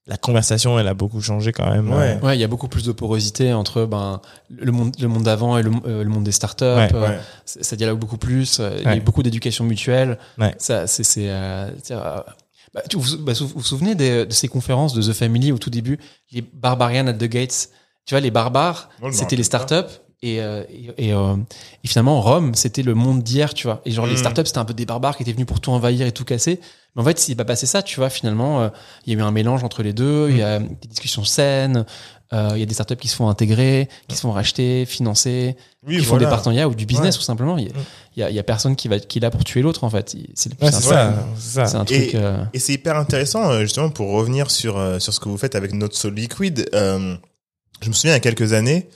la 0.07 0.17
conversation, 0.17 0.79
elle 0.79 0.89
a 0.89 0.95
beaucoup 0.95 1.21
changé 1.21 1.53
quand 1.53 1.71
même. 1.71 1.93
Ouais. 1.93 2.19
Ouais, 2.23 2.37
il 2.37 2.41
y 2.41 2.45
a 2.45 2.49
beaucoup 2.49 2.69
plus 2.69 2.85
de 2.85 2.93
porosité 2.93 3.53
entre 3.53 3.85
ben 3.85 4.21
le 4.49 4.73
monde 4.73 4.95
le 5.01 5.09
monde 5.09 5.23
d'avant 5.25 5.57
et 5.59 5.63
le, 5.63 5.71
euh, 5.87 6.03
le 6.03 6.09
monde 6.11 6.25
des 6.25 6.33
startups. 6.33 6.65
Ouais, 6.65 6.89
Euh, 6.95 7.09
ouais. 7.11 7.19
ça 7.45 7.77
dialogue 7.77 7.99
beaucoup 7.99 8.17
plus. 8.17 8.59
euh, 8.61 8.77
Il 8.79 8.85
y 8.85 8.87
a 8.89 8.97
beaucoup 9.01 9.23
d'éducation 9.23 9.65
mutuelle. 9.65 10.19
Ouais. 10.39 10.55
Ça, 10.59 10.87
c'est 10.87 11.05
c'est. 11.05 11.29
euh, 11.31 11.71
euh, 11.91 12.21
bah, 12.75 12.83
tu- 12.89 12.97
vous, 12.97 13.19
bah, 13.19 13.33
vous 13.39 13.47
vous 13.49 13.63
souvenez 13.63 13.95
des- 13.95 14.27
de 14.27 14.33
ces 14.33 14.49
conférences 14.49 14.95
de 14.95 15.03
The 15.03 15.13
Family 15.13 15.53
au 15.53 15.59
tout 15.59 15.71
début, 15.71 15.99
les 16.33 16.43
Barbarians 16.43 17.07
at 17.07 17.15
the 17.15 17.25
Gates? 17.25 17.69
Tu 18.07 18.15
vois, 18.15 18.21
les 18.21 18.31
barbares, 18.31 18.89
me 19.03 19.13
c'était 19.13 19.37
les 19.37 19.43
startups. 19.45 19.93
Et, 20.23 20.41
euh, 20.43 20.65
et, 20.69 21.09
et, 21.09 21.13
euh, 21.15 21.35
et 21.83 21.89
finalement, 21.89 22.21
Rome, 22.21 22.55
c'était 22.55 22.83
le 22.83 22.95
monde 22.95 23.23
d'hier, 23.23 23.55
tu 23.55 23.67
vois. 23.67 23.81
Et 23.87 23.91
genre, 23.91 24.07
les 24.07 24.15
Mm. 24.15 24.19
startups, 24.19 24.43
c'était 24.47 24.59
un 24.59 24.67
peu 24.67 24.75
des 24.75 24.85
barbares 24.85 25.17
qui 25.17 25.23
étaient 25.23 25.33
venus 25.33 25.47
pour 25.47 25.61
tout 25.61 25.71
envahir 25.71 26.07
et 26.07 26.13
tout 26.13 26.25
casser. 26.27 26.61
Mais 26.95 27.03
en 27.03 27.05
fait, 27.07 27.19
s'il 27.19 27.37
pas 27.37 27.45
passé 27.47 27.65
ça, 27.67 27.83
tu 27.83 27.97
vois, 27.97 28.11
finalement, 28.11 28.61
euh, 28.61 28.69
il 29.07 29.13
y 29.13 29.17
a 29.17 29.19
eu 29.19 29.23
un 29.23 29.31
mélange 29.31 29.65
entre 29.65 29.83
les 29.83 29.93
deux. 29.95 30.29
Il 30.31 30.37
y 30.37 30.43
a 30.43 30.59
des 30.59 30.89
discussions 30.89 31.25
saines. 31.25 31.87
il 32.33 32.59
y 32.59 32.63
a 32.63 32.67
des 32.67 32.75
startups 32.75 32.95
qui 32.97 33.09
se 33.09 33.17
font 33.17 33.29
intégrer, 33.29 33.89
qui 34.07 34.15
se 34.15 34.21
font 34.21 34.31
racheter, 34.31 34.85
financer, 34.87 35.57
Oui, 35.85 35.99
qui 35.99 36.05
font 36.05 36.17
des 36.17 36.27
partenariats 36.27 36.69
ou 36.69 36.77
du 36.77 36.87
business, 36.87 37.15
Ouais. 37.17 37.19
tout 37.19 37.25
simplement. 37.25 37.59
Il 37.59 37.65
y 37.65 37.71
a, 37.71 37.73
il 38.17 38.21
y 38.21 38.23
a, 38.23 38.31
il 38.31 38.37
y 38.37 38.39
a 38.39 38.45
personne 38.45 38.77
qui, 38.77 38.87
va, 38.87 39.01
qui 39.01 39.19
est 39.19 39.21
là 39.21 39.31
pour 39.33 39.43
tuer 39.43 39.63
l'autre, 39.63 39.83
en 39.83 39.91
fait. 39.91 40.15
C'est 40.35 40.53
Ouais, 40.63 40.71
ça, 40.71 40.81
c'est 41.37 41.51
ça. 41.55 41.67
C'est 41.67 41.77
un 41.77 41.85
Et- 41.87 42.03
truc. 42.07 42.15
euh, 42.15 42.45
Et 42.55 42.61
c'est 42.61 42.73
hyper 42.75 42.97
intéressant, 42.97 43.59
justement, 43.63 43.91
pour 43.91 44.11
revenir 44.13 44.49
sur, 44.51 44.79
sur 45.01 45.13
ce 45.13 45.19
que 45.19 45.29
vous 45.29 45.39
faites 45.39 45.57
avec 45.57 45.73
notre 45.73 46.09
Liquid. 46.09 46.69
Euh, 46.73 47.17
je 47.83 47.89
me 47.89 47.95
souviens, 47.95 48.13
il 48.13 48.15
y 48.15 48.17
a 48.19 48.21
quelques 48.21 48.53
années, 48.53 48.89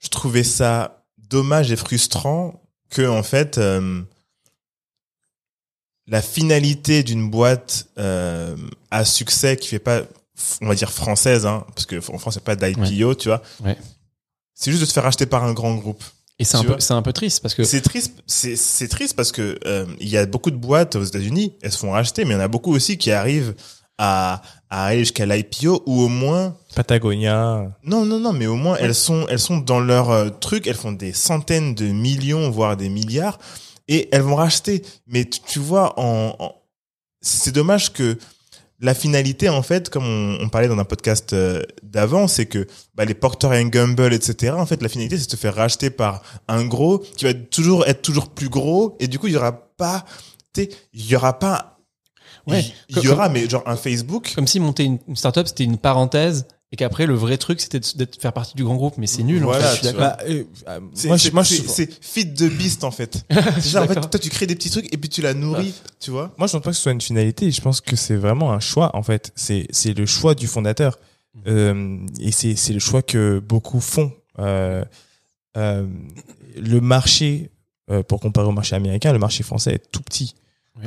je 0.00 0.08
trouvais 0.08 0.44
ça 0.44 1.04
dommage 1.18 1.70
et 1.72 1.76
frustrant 1.76 2.62
que, 2.90 3.06
en 3.06 3.22
fait, 3.22 3.58
euh, 3.58 4.02
la 6.06 6.22
finalité 6.22 7.02
d'une 7.02 7.28
boîte 7.30 7.88
euh, 7.98 8.56
à 8.90 9.04
succès 9.04 9.56
qui 9.56 9.68
fait 9.68 9.78
pas, 9.78 10.02
on 10.62 10.66
va 10.68 10.74
dire 10.74 10.90
française, 10.90 11.44
hein, 11.46 11.64
parce 11.74 11.86
que 11.86 11.96
en 12.12 12.18
France, 12.18 12.36
il 12.36 12.38
n'y 12.38 12.42
a 12.52 12.56
pas 12.56 12.56
d'IPO, 12.56 13.14
tu 13.14 13.28
vois. 13.28 13.42
Ouais. 13.64 13.76
C'est 14.54 14.70
juste 14.70 14.80
de 14.82 14.86
se 14.86 14.92
faire 14.92 15.02
racheter 15.02 15.26
par 15.26 15.44
un 15.44 15.52
grand 15.52 15.74
groupe. 15.74 16.02
Et 16.40 16.44
c'est 16.44 16.56
un, 16.56 16.62
peu- 16.64 16.80
c'est 16.80 16.94
un 16.94 17.02
peu 17.02 17.12
triste 17.12 17.40
parce 17.42 17.54
que. 17.54 17.64
C'est 17.64 17.80
triste, 17.80 18.14
c'est 18.26 18.54
c'est 18.56 18.86
triste 18.88 19.16
parce 19.16 19.32
que 19.32 19.58
euh, 19.66 19.86
il 19.98 20.08
y 20.08 20.16
a 20.16 20.24
beaucoup 20.24 20.52
de 20.52 20.56
boîtes 20.56 20.94
aux 20.94 21.02
États-Unis, 21.02 21.56
elles 21.62 21.72
se 21.72 21.78
font 21.78 21.90
racheter, 21.90 22.24
mais 22.24 22.30
il 22.30 22.34
y 22.34 22.36
en 22.36 22.44
a 22.44 22.48
beaucoup 22.48 22.72
aussi 22.72 22.96
qui 22.96 23.10
arrivent 23.10 23.54
à, 23.98 24.40
à 24.70 24.86
aller 24.86 25.00
jusqu'à 25.00 25.24
l'IPO 25.26 25.82
ou 25.86 26.02
au 26.02 26.08
moins 26.08 26.56
Patagonia. 26.74 27.70
non 27.84 28.04
non 28.04 28.20
non, 28.20 28.32
mais 28.32 28.46
au 28.46 28.56
moins 28.56 28.76
elles 28.78 28.94
sont 28.94 29.26
elles 29.28 29.38
sont 29.38 29.58
dans 29.58 29.80
leur 29.80 30.10
euh, 30.10 30.28
truc, 30.30 30.66
elles 30.66 30.74
font 30.74 30.92
des 30.92 31.12
centaines 31.12 31.74
de 31.74 31.86
millions 31.86 32.50
voire 32.50 32.76
des 32.76 32.88
milliards 32.88 33.38
et 33.88 34.08
elles 34.12 34.22
vont 34.22 34.34
racheter. 34.36 34.82
Mais 35.06 35.24
tu, 35.24 35.40
tu 35.40 35.58
vois, 35.58 35.98
en, 35.98 36.34
en- 36.38 36.54
c'est 37.22 37.52
dommage 37.52 37.92
que 37.92 38.18
la 38.80 38.94
finalité, 38.94 39.48
en 39.48 39.62
fait, 39.62 39.88
comme 39.90 40.04
on, 40.04 40.38
on 40.40 40.48
parlait 40.50 40.68
dans 40.68 40.78
un 40.78 40.84
podcast 40.84 41.32
euh, 41.32 41.62
d'avant, 41.82 42.28
c'est 42.28 42.46
que 42.46 42.66
bah, 42.94 43.04
les 43.04 43.14
Procter 43.14 43.48
Gamble, 43.64 44.12
etc. 44.12 44.52
En 44.56 44.66
fait, 44.66 44.80
la 44.82 44.88
finalité, 44.88 45.18
c'est 45.18 45.26
de 45.26 45.30
se 45.32 45.36
faire 45.36 45.54
racheter 45.56 45.90
par 45.90 46.22
un 46.46 46.64
gros 46.64 46.98
qui 46.98 47.24
va 47.24 47.34
toujours 47.34 47.86
être 47.88 48.02
toujours 48.02 48.28
plus 48.28 48.48
gros, 48.48 48.96
et 49.00 49.08
du 49.08 49.18
coup, 49.18 49.26
il 49.26 49.32
y 49.32 49.36
aura 49.36 49.52
pas, 49.76 50.04
il 50.56 50.70
y 50.92 51.16
aura 51.16 51.38
pas, 51.40 51.77
Ouais, 52.52 52.64
il 52.88 52.98
y 53.02 53.08
aura, 53.08 53.28
mais 53.28 53.48
genre 53.48 53.62
un 53.66 53.76
Facebook. 53.76 54.32
Comme 54.34 54.46
si 54.46 54.60
monter 54.60 54.84
une, 54.84 54.98
une 55.08 55.16
startup, 55.16 55.46
c'était 55.46 55.64
une 55.64 55.78
parenthèse 55.78 56.46
et 56.70 56.76
qu'après, 56.76 57.06
le 57.06 57.14
vrai 57.14 57.38
truc, 57.38 57.60
c'était 57.60 57.80
de, 57.80 57.86
d'être- 57.96 58.20
faire 58.20 58.32
partie 58.34 58.54
du 58.54 58.62
grand 58.64 58.76
groupe. 58.76 58.94
Mais 58.98 59.06
c'est 59.06 59.22
nul, 59.22 59.42
en 59.42 59.46
Voilà, 59.46 59.64
fait. 59.64 59.68
Je 59.68 59.72
suis 59.72 59.80
tu 59.80 59.86
d'accord. 59.94 60.00
Bah, 60.00 60.18
euh, 60.28 60.44
euh, 60.68 60.80
C'est 60.92 61.08
moi, 61.08 61.16
c'est- 61.18 61.28
je, 61.28 61.34
moi, 61.34 61.42
je, 61.42 61.54
c'est- 61.54 61.68
c'est 61.68 62.04
feed 62.04 62.34
the 62.36 62.50
beast 62.56 62.84
en 62.84 62.90
fait. 62.90 63.24
C'est 63.60 63.70
genre, 63.70 63.84
en 63.84 63.86
fait, 63.88 63.94
toi 64.00 64.20
tu 64.20 64.28
crées 64.28 64.46
des 64.46 64.54
petits 64.54 64.68
trucs 64.70 64.92
et 64.92 64.98
puis 64.98 65.08
tu 65.08 65.22
la 65.22 65.32
nourris, 65.34 65.72
tu 66.00 66.10
vois. 66.10 66.34
moi, 66.36 66.46
je 66.46 66.52
pense 66.52 66.62
pas 66.62 66.70
que 66.70 66.76
ce 66.76 66.82
soit 66.82 66.92
une 66.92 67.00
finalité. 67.00 67.50
Je 67.50 67.60
pense 67.62 67.80
que 67.80 67.96
c'est 67.96 68.16
vraiment 68.16 68.52
un 68.52 68.60
choix, 68.60 68.94
en 68.94 69.02
fait. 69.02 69.32
C'est, 69.34 69.66
c'est 69.70 69.94
le 69.94 70.04
choix 70.06 70.34
du 70.34 70.46
fondateur. 70.46 70.98
Euh, 71.46 71.98
et 72.20 72.32
c'est, 72.32 72.54
c'est 72.56 72.72
le 72.72 72.80
choix 72.80 73.00
que 73.02 73.38
beaucoup 73.38 73.80
font. 73.80 74.12
Euh, 74.38 74.84
euh, 75.56 75.86
le 76.56 76.80
marché, 76.80 77.50
euh, 77.90 78.02
pour 78.02 78.20
comparer 78.20 78.46
au 78.46 78.52
marché 78.52 78.74
américain, 78.76 79.12
le 79.12 79.18
marché 79.18 79.42
français 79.42 79.74
est 79.74 79.90
tout 79.90 80.02
petit. 80.02 80.34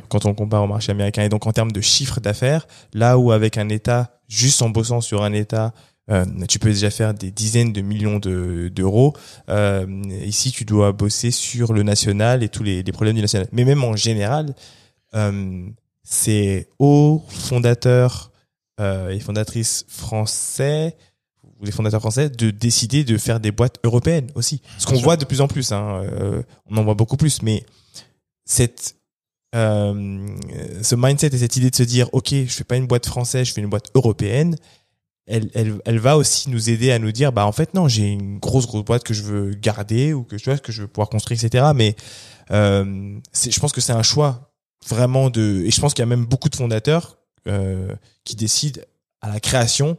Quand 0.10 0.26
on 0.26 0.34
compare 0.34 0.64
au 0.64 0.68
marché 0.68 0.92
américain. 0.92 1.24
Et 1.24 1.30
donc, 1.30 1.48
en 1.48 1.52
termes 1.52 1.72
de 1.72 1.82
chiffre 1.82 2.20
d'affaires, 2.20 2.68
là 2.94 3.18
où 3.18 3.32
avec 3.32 3.58
un 3.58 3.70
État, 3.70 4.20
juste 4.28 4.62
en 4.62 4.70
bossant 4.70 5.02
sur 5.02 5.24
un 5.24 5.34
État, 5.34 5.74
euh, 6.10 6.26
tu 6.50 6.60
peux 6.60 6.70
déjà 6.70 6.90
faire 6.90 7.14
des 7.14 7.32
dizaines 7.32 7.74
de 7.74 7.82
millions 7.82 8.20
de- 8.20 8.70
d'euros. 8.74 9.14
Euh, 9.50 9.86
ici, 10.24 10.52
tu 10.52 10.66
dois 10.66 10.92
bosser 10.92 11.32
sur 11.32 11.74
le 11.74 11.84
national 11.84 12.44
et 12.44 12.50
tous 12.50 12.64
les, 12.64 12.84
les 12.84 12.92
problèmes 12.92 13.16
du 13.16 13.22
national. 13.22 13.48
Mais 13.52 13.64
même 13.66 13.84
en 13.84 13.96
général, 13.96 14.56
euh, 15.14 15.68
c'est 16.04 16.70
aux 16.80 17.24
fondateurs 17.30 18.32
euh, 18.80 19.10
et 19.10 19.20
fondatrices 19.20 19.86
français 19.88 20.96
ou 21.44 21.66
les 21.66 21.72
fondateurs 21.72 22.02
français 22.02 22.30
de 22.30 22.50
décider 22.50 23.04
de 23.04 23.18
faire 23.18 23.40
des 23.40 23.52
boîtes 23.52 23.78
européennes 23.84 24.32
aussi. 24.36 24.62
Ce 24.80 24.88
qu'on 24.88 24.96
voit 24.96 25.18
de 25.18 25.26
plus 25.26 25.42
en 25.42 25.48
plus, 25.48 25.72
hein, 25.72 26.02
euh, 26.04 26.42
on 26.70 26.78
en 26.78 26.84
voit 26.84 26.96
beaucoup 26.96 27.18
plus, 27.18 27.42
mais 27.44 27.64
cette 28.46 28.96
euh, 29.56 30.28
ce 30.82 30.96
mindset 30.96 31.28
et 31.34 31.38
cette 31.38 31.56
idée 31.58 31.70
de 31.70 31.76
se 31.76 31.84
dire 31.84 32.08
ok 32.14 32.30
je 32.32 32.46
fais 32.54 32.64
pas 32.64 32.78
une 32.78 32.88
boîte 32.88 33.06
française 33.06 33.48
je 33.48 33.54
fais 33.54 33.62
une 33.62 33.70
boîte 33.70 33.90
européenne 33.96 34.56
elle, 35.28 35.50
elle, 35.54 35.80
elle 35.86 36.00
va 36.00 36.18
aussi 36.18 36.50
nous 36.50 36.70
aider 36.70 36.92
à 36.92 37.00
nous 37.00 37.12
dire 37.12 37.32
bah 37.34 37.46
en 37.46 37.52
fait 37.52 37.74
non 37.74 37.88
j'ai 37.88 38.08
une 38.08 38.40
grosse 38.40 38.66
grosse 38.66 38.86
boîte 38.86 39.04
que 39.04 39.14
je 39.14 39.24
veux 39.24 39.52
garder 39.54 40.14
ou 40.14 40.24
que 40.24 40.36
tu 40.38 40.50
vois 40.50 40.58
que 40.58 40.72
je 40.72 40.84
veux 40.84 40.88
pouvoir 40.88 41.10
construire 41.10 41.44
etc 41.44 41.66
mais 41.76 41.96
euh, 42.52 43.18
c'est- 43.34 43.52
je 43.52 43.60
pense 43.60 43.72
que 43.74 43.82
c'est 43.82 43.92
un 43.94 44.04
choix 44.04 44.52
vraiment 44.88 45.30
de 45.30 45.64
et 45.66 45.72
je 45.72 45.80
pense 45.82 45.94
qu'il 45.94 46.02
y 46.02 46.04
a 46.04 46.08
même 46.08 46.26
beaucoup 46.26 46.50
de 46.50 46.56
fondateurs 46.56 47.18
euh, 47.48 47.94
qui 48.26 48.36
décident 48.36 48.82
à 49.22 49.30
la 49.30 49.40
création 49.40 49.98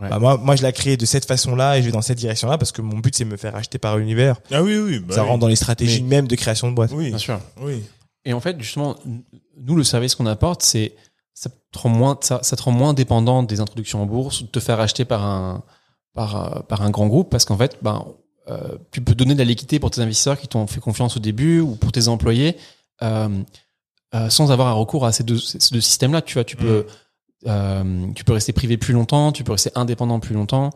Ouais. 0.00 0.08
bah, 0.08 0.18
moi 0.18 0.36
moi 0.38 0.56
je 0.56 0.62
la 0.64 0.72
crée 0.72 0.96
de 0.96 1.06
cette 1.06 1.24
façon 1.24 1.54
là 1.54 1.78
et 1.78 1.80
je 1.80 1.86
vais 1.86 1.92
dans 1.92 2.02
cette 2.02 2.18
direction 2.18 2.48
là 2.48 2.58
parce 2.58 2.72
que 2.72 2.82
mon 2.82 2.98
but 2.98 3.14
c'est 3.14 3.24
de 3.24 3.28
me 3.30 3.36
faire 3.36 3.54
acheter 3.54 3.78
par 3.78 3.96
l'univers 3.96 4.40
Ah 4.50 4.60
oui, 4.60 4.76
oui, 4.76 4.98
bah 4.98 5.14
ça 5.14 5.22
oui. 5.22 5.28
rentre 5.28 5.38
dans 5.38 5.46
les 5.46 5.54
stratégies 5.54 6.02
Mais- 6.02 6.16
même 6.16 6.26
de 6.26 6.34
création 6.34 6.68
de 6.68 6.74
boîte 6.74 6.90
Oui, 6.92 7.10
Bien 7.10 7.18
sûr. 7.18 7.38
oui. 7.62 7.80
Et 8.24 8.32
en 8.32 8.40
fait, 8.40 8.60
justement, 8.60 8.96
nous, 9.56 9.76
le 9.76 9.84
service 9.84 10.14
qu'on 10.14 10.26
apporte, 10.26 10.62
c'est 10.62 10.94
ça 11.34 11.50
te 11.50 11.78
rend 11.78 11.88
moins, 11.88 12.18
ça, 12.20 12.40
ça 12.42 12.56
te 12.56 12.62
rend 12.62 12.70
moins 12.70 12.94
dépendant 12.94 13.42
des 13.42 13.60
introductions 13.60 14.02
en 14.02 14.06
bourse 14.06 14.40
ou 14.40 14.44
de 14.44 14.48
te 14.48 14.60
faire 14.60 14.80
acheter 14.80 15.04
par 15.04 15.24
un 15.24 15.62
par, 16.14 16.36
euh, 16.36 16.60
par 16.60 16.82
un 16.82 16.90
grand 16.90 17.08
groupe 17.08 17.28
parce 17.28 17.44
qu'en 17.44 17.58
fait, 17.58 17.78
ben, 17.82 18.06
euh, 18.48 18.78
tu 18.92 19.00
peux 19.00 19.14
donner 19.14 19.34
de 19.34 19.38
la 19.40 19.44
liquidité 19.44 19.80
pour 19.80 19.90
tes 19.90 20.00
investisseurs 20.00 20.38
qui 20.38 20.46
t'ont 20.46 20.66
fait 20.68 20.78
confiance 20.78 21.16
au 21.16 21.20
début 21.20 21.58
ou 21.60 21.74
pour 21.74 21.90
tes 21.90 22.06
employés 22.06 22.56
euh, 23.02 23.28
euh, 24.14 24.30
sans 24.30 24.52
avoir 24.52 24.68
un 24.68 24.72
recours 24.72 25.04
à 25.04 25.12
ces 25.12 25.24
deux, 25.24 25.38
ces 25.38 25.58
deux 25.72 25.80
systèmes-là. 25.80 26.22
Tu 26.22 26.34
vois, 26.34 26.44
tu 26.44 26.56
peux 26.56 26.86
euh, 27.46 28.06
tu 28.14 28.24
peux 28.24 28.32
rester 28.32 28.52
privé 28.52 28.76
plus 28.76 28.94
longtemps, 28.94 29.32
tu 29.32 29.44
peux 29.44 29.52
rester 29.52 29.70
indépendant 29.74 30.20
plus 30.20 30.34
longtemps. 30.34 30.70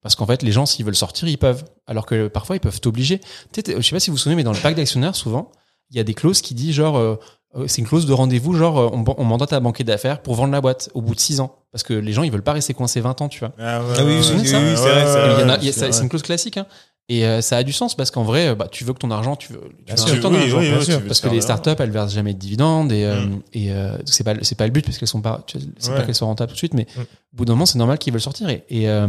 Parce 0.00 0.14
qu'en 0.14 0.26
fait, 0.26 0.42
les 0.42 0.52
gens, 0.52 0.64
s'ils 0.64 0.84
veulent 0.84 0.96
sortir, 0.96 1.28
ils 1.28 1.38
peuvent. 1.38 1.64
Alors 1.86 2.06
que 2.06 2.28
parfois, 2.28 2.56
ils 2.56 2.60
peuvent 2.60 2.80
t'obliger. 2.80 3.18
Tu 3.52 3.60
sais, 3.64 3.76
Je 3.76 3.82
sais 3.82 3.94
pas 3.94 4.00
si 4.00 4.10
vous 4.10 4.16
vous 4.16 4.22
souvenez, 4.22 4.36
mais 4.36 4.44
dans 4.44 4.52
le 4.52 4.58
pacte 4.60 4.76
d'actionnaires, 4.76 5.16
souvent, 5.16 5.52
il 5.90 5.96
y 5.96 6.00
a 6.00 6.04
des 6.04 6.14
clauses 6.14 6.40
qui 6.40 6.54
disent 6.54 6.74
genre, 6.74 6.96
euh, 6.98 7.16
euh, 7.56 7.64
c'est 7.66 7.80
une 7.80 7.86
clause 7.88 8.06
de 8.06 8.12
rendez-vous, 8.12 8.54
genre 8.54 8.78
euh, 8.78 8.90
on, 8.92 9.04
on 9.16 9.24
mandate 9.24 9.52
à 9.52 9.60
banquier 9.60 9.84
d'affaires 9.84 10.20
pour 10.22 10.34
vendre 10.34 10.52
la 10.52 10.60
boîte 10.60 10.90
au 10.94 11.00
bout 11.00 11.14
de 11.14 11.20
6 11.20 11.40
ans. 11.40 11.54
Parce 11.72 11.82
que 11.82 11.94
les 11.94 12.12
gens, 12.12 12.22
ils 12.22 12.30
veulent 12.32 12.42
pas 12.42 12.52
rester 12.52 12.74
coincés 12.74 13.00
20 13.00 13.20
ans, 13.22 13.28
tu 13.28 13.40
vois. 13.40 13.52
Ah, 13.58 13.80
ouais, 13.82 13.94
Ah 13.98 14.04
oui, 14.04 14.16
oui, 14.18 14.34
oui, 14.40 14.46
ça 14.46 14.58
oui, 14.58 14.74
c'est 14.76 15.70
vrai, 15.80 15.92
c'est 15.92 16.02
une 16.02 16.08
clause 16.08 16.22
classique. 16.22 16.56
Hein. 16.56 16.66
Et 17.10 17.24
euh, 17.24 17.40
ça 17.40 17.56
a 17.56 17.62
du 17.62 17.72
sens 17.72 17.94
parce 17.94 18.10
qu'en 18.10 18.22
vrai, 18.22 18.54
bah, 18.54 18.68
tu 18.70 18.84
veux 18.84 18.92
que 18.92 18.98
ton 18.98 19.10
argent, 19.10 19.34
tu 19.34 19.54
veux, 19.54 19.60
tu 19.86 19.92
veux 19.92 19.96
sûr. 19.96 20.14
Oui, 20.14 20.20
d'argent. 20.20 20.58
oui, 20.58 20.68
bien 20.68 20.78
oui, 20.78 20.84
sûr, 20.84 21.02
parce 21.06 21.20
que 21.22 21.28
les 21.28 21.40
startups, 21.40 21.70
elles 21.78 21.90
versent 21.90 22.12
jamais 22.12 22.34
de 22.34 22.38
dividendes 22.38 22.92
et, 22.92 23.04
euh, 23.04 23.20
Mm. 23.24 23.40
et 23.54 23.72
euh, 23.72 23.96
c'est 24.04 24.24
pas 24.24 24.34
c'est 24.42 24.56
pas 24.58 24.66
le 24.66 24.72
but 24.72 24.84
parce 24.84 24.98
qu'elles 24.98 25.08
sont 25.08 25.22
pas 25.22 25.42
c'est 25.48 25.88
Ouais. 25.90 25.96
pas 25.96 26.02
qu'elles 26.02 26.14
soient 26.14 26.26
rentables 26.26 26.50
tout 26.50 26.54
de 26.54 26.58
suite, 26.58 26.74
mais 26.74 26.86
Mm. 26.96 27.00
au 27.00 27.04
bout 27.38 27.44
d'un 27.46 27.54
moment, 27.54 27.64
c'est 27.64 27.78
normal 27.78 27.96
qu'ils 27.96 28.12
veulent 28.12 28.20
sortir 28.20 28.50
et 28.50 28.62
et, 28.68 28.90
euh, 28.90 29.08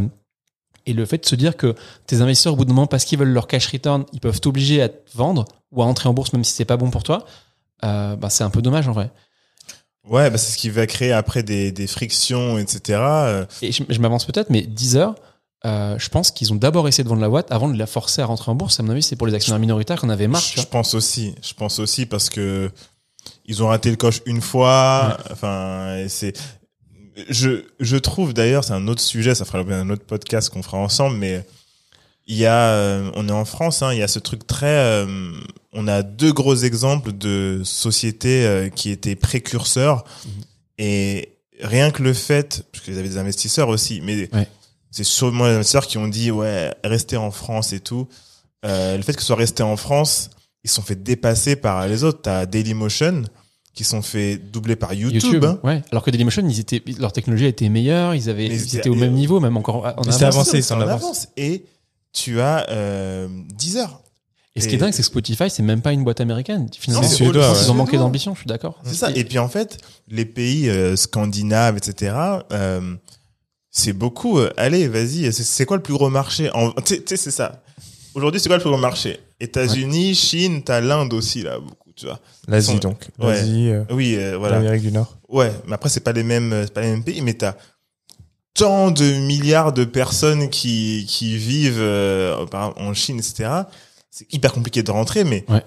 et 0.90 0.92
le 0.92 1.06
fait 1.06 1.18
de 1.18 1.26
se 1.26 1.34
dire 1.34 1.56
que 1.56 1.74
tes 2.06 2.20
investisseurs, 2.20 2.52
au 2.52 2.56
bout 2.56 2.64
d'un 2.64 2.74
moment, 2.74 2.86
parce 2.86 3.04
qu'ils 3.04 3.18
veulent 3.18 3.28
leur 3.32 3.46
cash 3.46 3.66
return, 3.68 4.04
ils 4.12 4.20
peuvent 4.20 4.40
t'obliger 4.40 4.82
à 4.82 4.88
te 4.88 5.16
vendre 5.16 5.44
ou 5.72 5.82
à 5.82 5.86
entrer 5.86 6.08
en 6.08 6.14
bourse 6.14 6.32
même 6.32 6.44
si 6.44 6.52
c'est 6.52 6.64
pas 6.64 6.76
bon 6.76 6.90
pour 6.90 7.02
toi, 7.02 7.24
euh, 7.84 8.16
bah, 8.16 8.30
c'est 8.30 8.44
un 8.44 8.50
peu 8.50 8.62
dommage 8.62 8.88
en 8.88 8.92
vrai. 8.92 9.10
Ouais, 10.08 10.30
bah, 10.30 10.38
c'est 10.38 10.52
ce 10.52 10.58
qui 10.58 10.70
va 10.70 10.86
créer 10.86 11.12
après 11.12 11.42
des, 11.42 11.72
des 11.72 11.86
frictions, 11.86 12.58
etc. 12.58 12.98
Euh, 13.00 13.46
Et 13.62 13.70
je, 13.72 13.82
je 13.88 13.98
m'avance 14.00 14.24
peut-être, 14.24 14.50
mais 14.50 14.62
Deezer, 14.62 15.14
euh, 15.66 15.96
je 15.98 16.08
pense 16.08 16.30
qu'ils 16.30 16.52
ont 16.52 16.56
d'abord 16.56 16.88
essayé 16.88 17.04
de 17.04 17.08
vendre 17.08 17.20
la 17.20 17.28
boîte 17.28 17.52
avant 17.52 17.68
de 17.68 17.78
la 17.78 17.86
forcer 17.86 18.22
à 18.22 18.26
rentrer 18.26 18.50
en 18.50 18.54
bourse. 18.54 18.80
À 18.80 18.82
mon 18.82 18.90
avis, 18.90 19.02
c'est 19.02 19.16
pour 19.16 19.26
les 19.26 19.34
actionnaires 19.34 19.60
minoritaires 19.60 20.00
qu'on 20.00 20.08
avait 20.08 20.26
marre. 20.26 20.40
je 20.40 20.62
pense 20.62 20.94
aussi. 20.94 21.34
Je 21.42 21.52
pense 21.54 21.78
aussi 21.78 22.06
parce 22.06 22.30
que 22.30 22.70
ils 23.44 23.62
ont 23.62 23.66
raté 23.68 23.90
le 23.90 23.96
coche 23.96 24.22
une 24.24 24.40
fois. 24.40 25.18
Enfin, 25.30 26.06
c'est. 26.08 26.32
Je 27.28 27.64
je 27.80 27.96
trouve 27.96 28.32
d'ailleurs, 28.34 28.64
c'est 28.64 28.72
un 28.72 28.88
autre 28.88 29.00
sujet. 29.02 29.34
Ça 29.34 29.44
fera 29.44 29.58
l'objet 29.58 29.74
d'un 29.74 29.90
autre 29.90 30.04
podcast 30.04 30.50
qu'on 30.50 30.62
fera 30.62 30.78
ensemble, 30.78 31.16
mais 31.16 31.44
il 32.26 32.36
y 32.36 32.46
a, 32.46 32.70
euh, 32.70 33.10
on 33.14 33.28
est 33.28 33.32
en 33.32 33.44
France, 33.44 33.82
hein, 33.82 33.92
il 33.92 33.98
y 33.98 34.02
a 34.02 34.08
ce 34.08 34.18
truc 34.18 34.46
très. 34.46 34.66
euh, 34.66 35.32
on 35.72 35.88
a 35.88 36.02
deux 36.02 36.32
gros 36.32 36.54
exemples 36.56 37.12
de 37.12 37.62
sociétés 37.64 38.44
euh, 38.46 38.68
qui 38.68 38.90
étaient 38.90 39.16
précurseurs 39.16 40.04
et 40.78 41.32
rien 41.60 41.90
que 41.90 42.02
le 42.02 42.12
fait, 42.14 42.64
parce 42.72 42.84
qu'ils 42.84 42.98
avaient 42.98 43.08
des 43.08 43.18
investisseurs 43.18 43.68
aussi, 43.68 44.00
mais 44.02 44.28
Ouais. 44.34 44.48
c'est 44.90 45.04
sûrement 45.04 45.46
les 45.46 45.54
investisseurs 45.54 45.86
qui 45.86 45.98
ont 45.98 46.08
dit 46.08 46.30
ouais, 46.30 46.72
restez 46.84 47.16
en 47.16 47.30
France 47.30 47.72
et 47.72 47.80
tout. 47.80 48.08
Le 48.62 49.00
fait 49.02 49.14
que 49.14 49.20
ce 49.20 49.26
soit 49.26 49.36
resté 49.36 49.62
en 49.62 49.76
France, 49.76 50.30
ils 50.64 50.70
se 50.70 50.76
sont 50.76 50.82
fait 50.82 51.02
dépasser 51.02 51.56
par 51.56 51.86
les 51.88 52.04
autres. 52.04 52.20
T'as 52.22 52.46
Dailymotion 52.46 53.22
qui 53.80 53.84
sont 53.84 54.02
fait 54.02 54.36
doubler 54.36 54.76
par 54.76 54.92
YouTube. 54.92 55.42
hein. 55.42 55.58
ouais. 55.64 55.80
Alors 55.90 56.02
que 56.04 56.10
Dailymotion, 56.10 56.46
ils 56.46 56.60
étaient, 56.60 56.82
leur 56.98 57.14
technologie 57.14 57.46
était 57.46 57.70
meilleure, 57.70 58.14
ils 58.14 58.28
avaient, 58.28 58.44
ils 58.44 58.76
étaient 58.76 58.90
au 58.90 58.94
même 58.94 59.14
niveau, 59.14 59.40
même 59.40 59.56
encore 59.56 59.76
en 59.76 59.88
avance. 59.88 60.20
avancé, 60.22 60.50
C'est 60.50 60.62
c'est 60.62 60.74
en 60.74 60.78
en 60.78 60.80
avance. 60.82 61.02
avance. 61.02 61.28
Et 61.38 61.64
tu 62.12 62.42
as 62.42 62.68
euh, 62.68 63.26
Deezer. 63.58 64.02
Et 64.54 64.60
ce 64.60 64.68
qui 64.68 64.74
est 64.74 64.78
dingue, 64.78 64.92
c'est 64.92 65.00
que 65.00 65.06
Spotify, 65.06 65.48
c'est 65.48 65.62
même 65.62 65.80
pas 65.80 65.94
une 65.94 66.04
boîte 66.04 66.20
américaine. 66.20 66.68
Finalement, 66.78 67.08
Ils 67.08 67.22
ouais. 67.38 67.70
ont 67.70 67.74
manqué 67.74 67.96
d'ambition, 67.96 68.34
je 68.34 68.40
suis 68.40 68.48
d'accord. 68.48 68.78
C'est 68.84 68.96
ça. 68.96 69.10
Et 69.14 69.24
puis 69.24 69.38
en 69.38 69.48
fait, 69.48 69.78
les 70.08 70.26
pays 70.26 70.68
euh, 70.68 70.94
scandinaves, 70.94 71.78
etc. 71.78 72.14
euh, 72.52 72.94
c'est 73.70 73.94
beaucoup. 73.94 74.40
euh, 74.40 74.50
allez, 74.58 74.88
vas-y. 74.88 75.32
C'est, 75.32 75.64
quoi 75.64 75.78
le 75.78 75.82
plus 75.82 75.94
gros 75.94 76.10
marché 76.10 76.50
en, 76.52 76.72
Tu 76.84 77.00
sais, 77.06 77.16
c'est 77.16 77.30
ça. 77.30 77.62
Aujourd'hui, 78.12 78.40
c'est 78.42 78.50
quoi 78.50 78.56
le 78.58 78.62
plus 78.62 78.70
gros 78.70 78.78
marché? 78.78 79.20
États-Unis, 79.40 80.14
Chine, 80.16 80.62
t'as 80.64 80.80
l'Inde 80.82 81.14
aussi 81.14 81.40
là. 81.42 81.56
Tu 82.00 82.06
vois. 82.06 82.18
L'Asie 82.48 82.72
Sont- 82.72 82.78
donc. 82.78 83.08
L'Asie, 83.18 83.68
euh, 83.70 83.84
Oui, 83.90 84.16
euh, 84.16 84.36
voilà. 84.38 84.56
l'Amérique 84.56 84.82
du 84.82 84.90
Nord. 84.92 85.18
Ouais, 85.28 85.52
mais 85.66 85.74
après 85.74 85.88
c'est 85.90 86.00
pas 86.00 86.12
les 86.12 86.22
mêmes, 86.22 86.62
c'est 86.64 86.72
pas 86.72 86.80
les 86.80 86.88
mêmes 86.90 87.04
pays, 87.04 87.20
mais 87.20 87.34
t'as 87.34 87.54
tant 88.54 88.90
de 88.90 89.04
milliards 89.04 89.72
de 89.72 89.84
personnes 89.84 90.48
qui 90.50 91.04
qui 91.08 91.36
vivent 91.36 91.76
euh, 91.78 92.46
par 92.46 92.62
exemple, 92.70 92.82
en 92.82 92.94
Chine, 92.94 93.18
etc. 93.18 93.50
C'est 94.10 94.32
hyper 94.32 94.52
compliqué 94.52 94.82
de 94.82 94.90
rentrer, 94.90 95.24
mais 95.24 95.44
Ouais. 95.48 95.62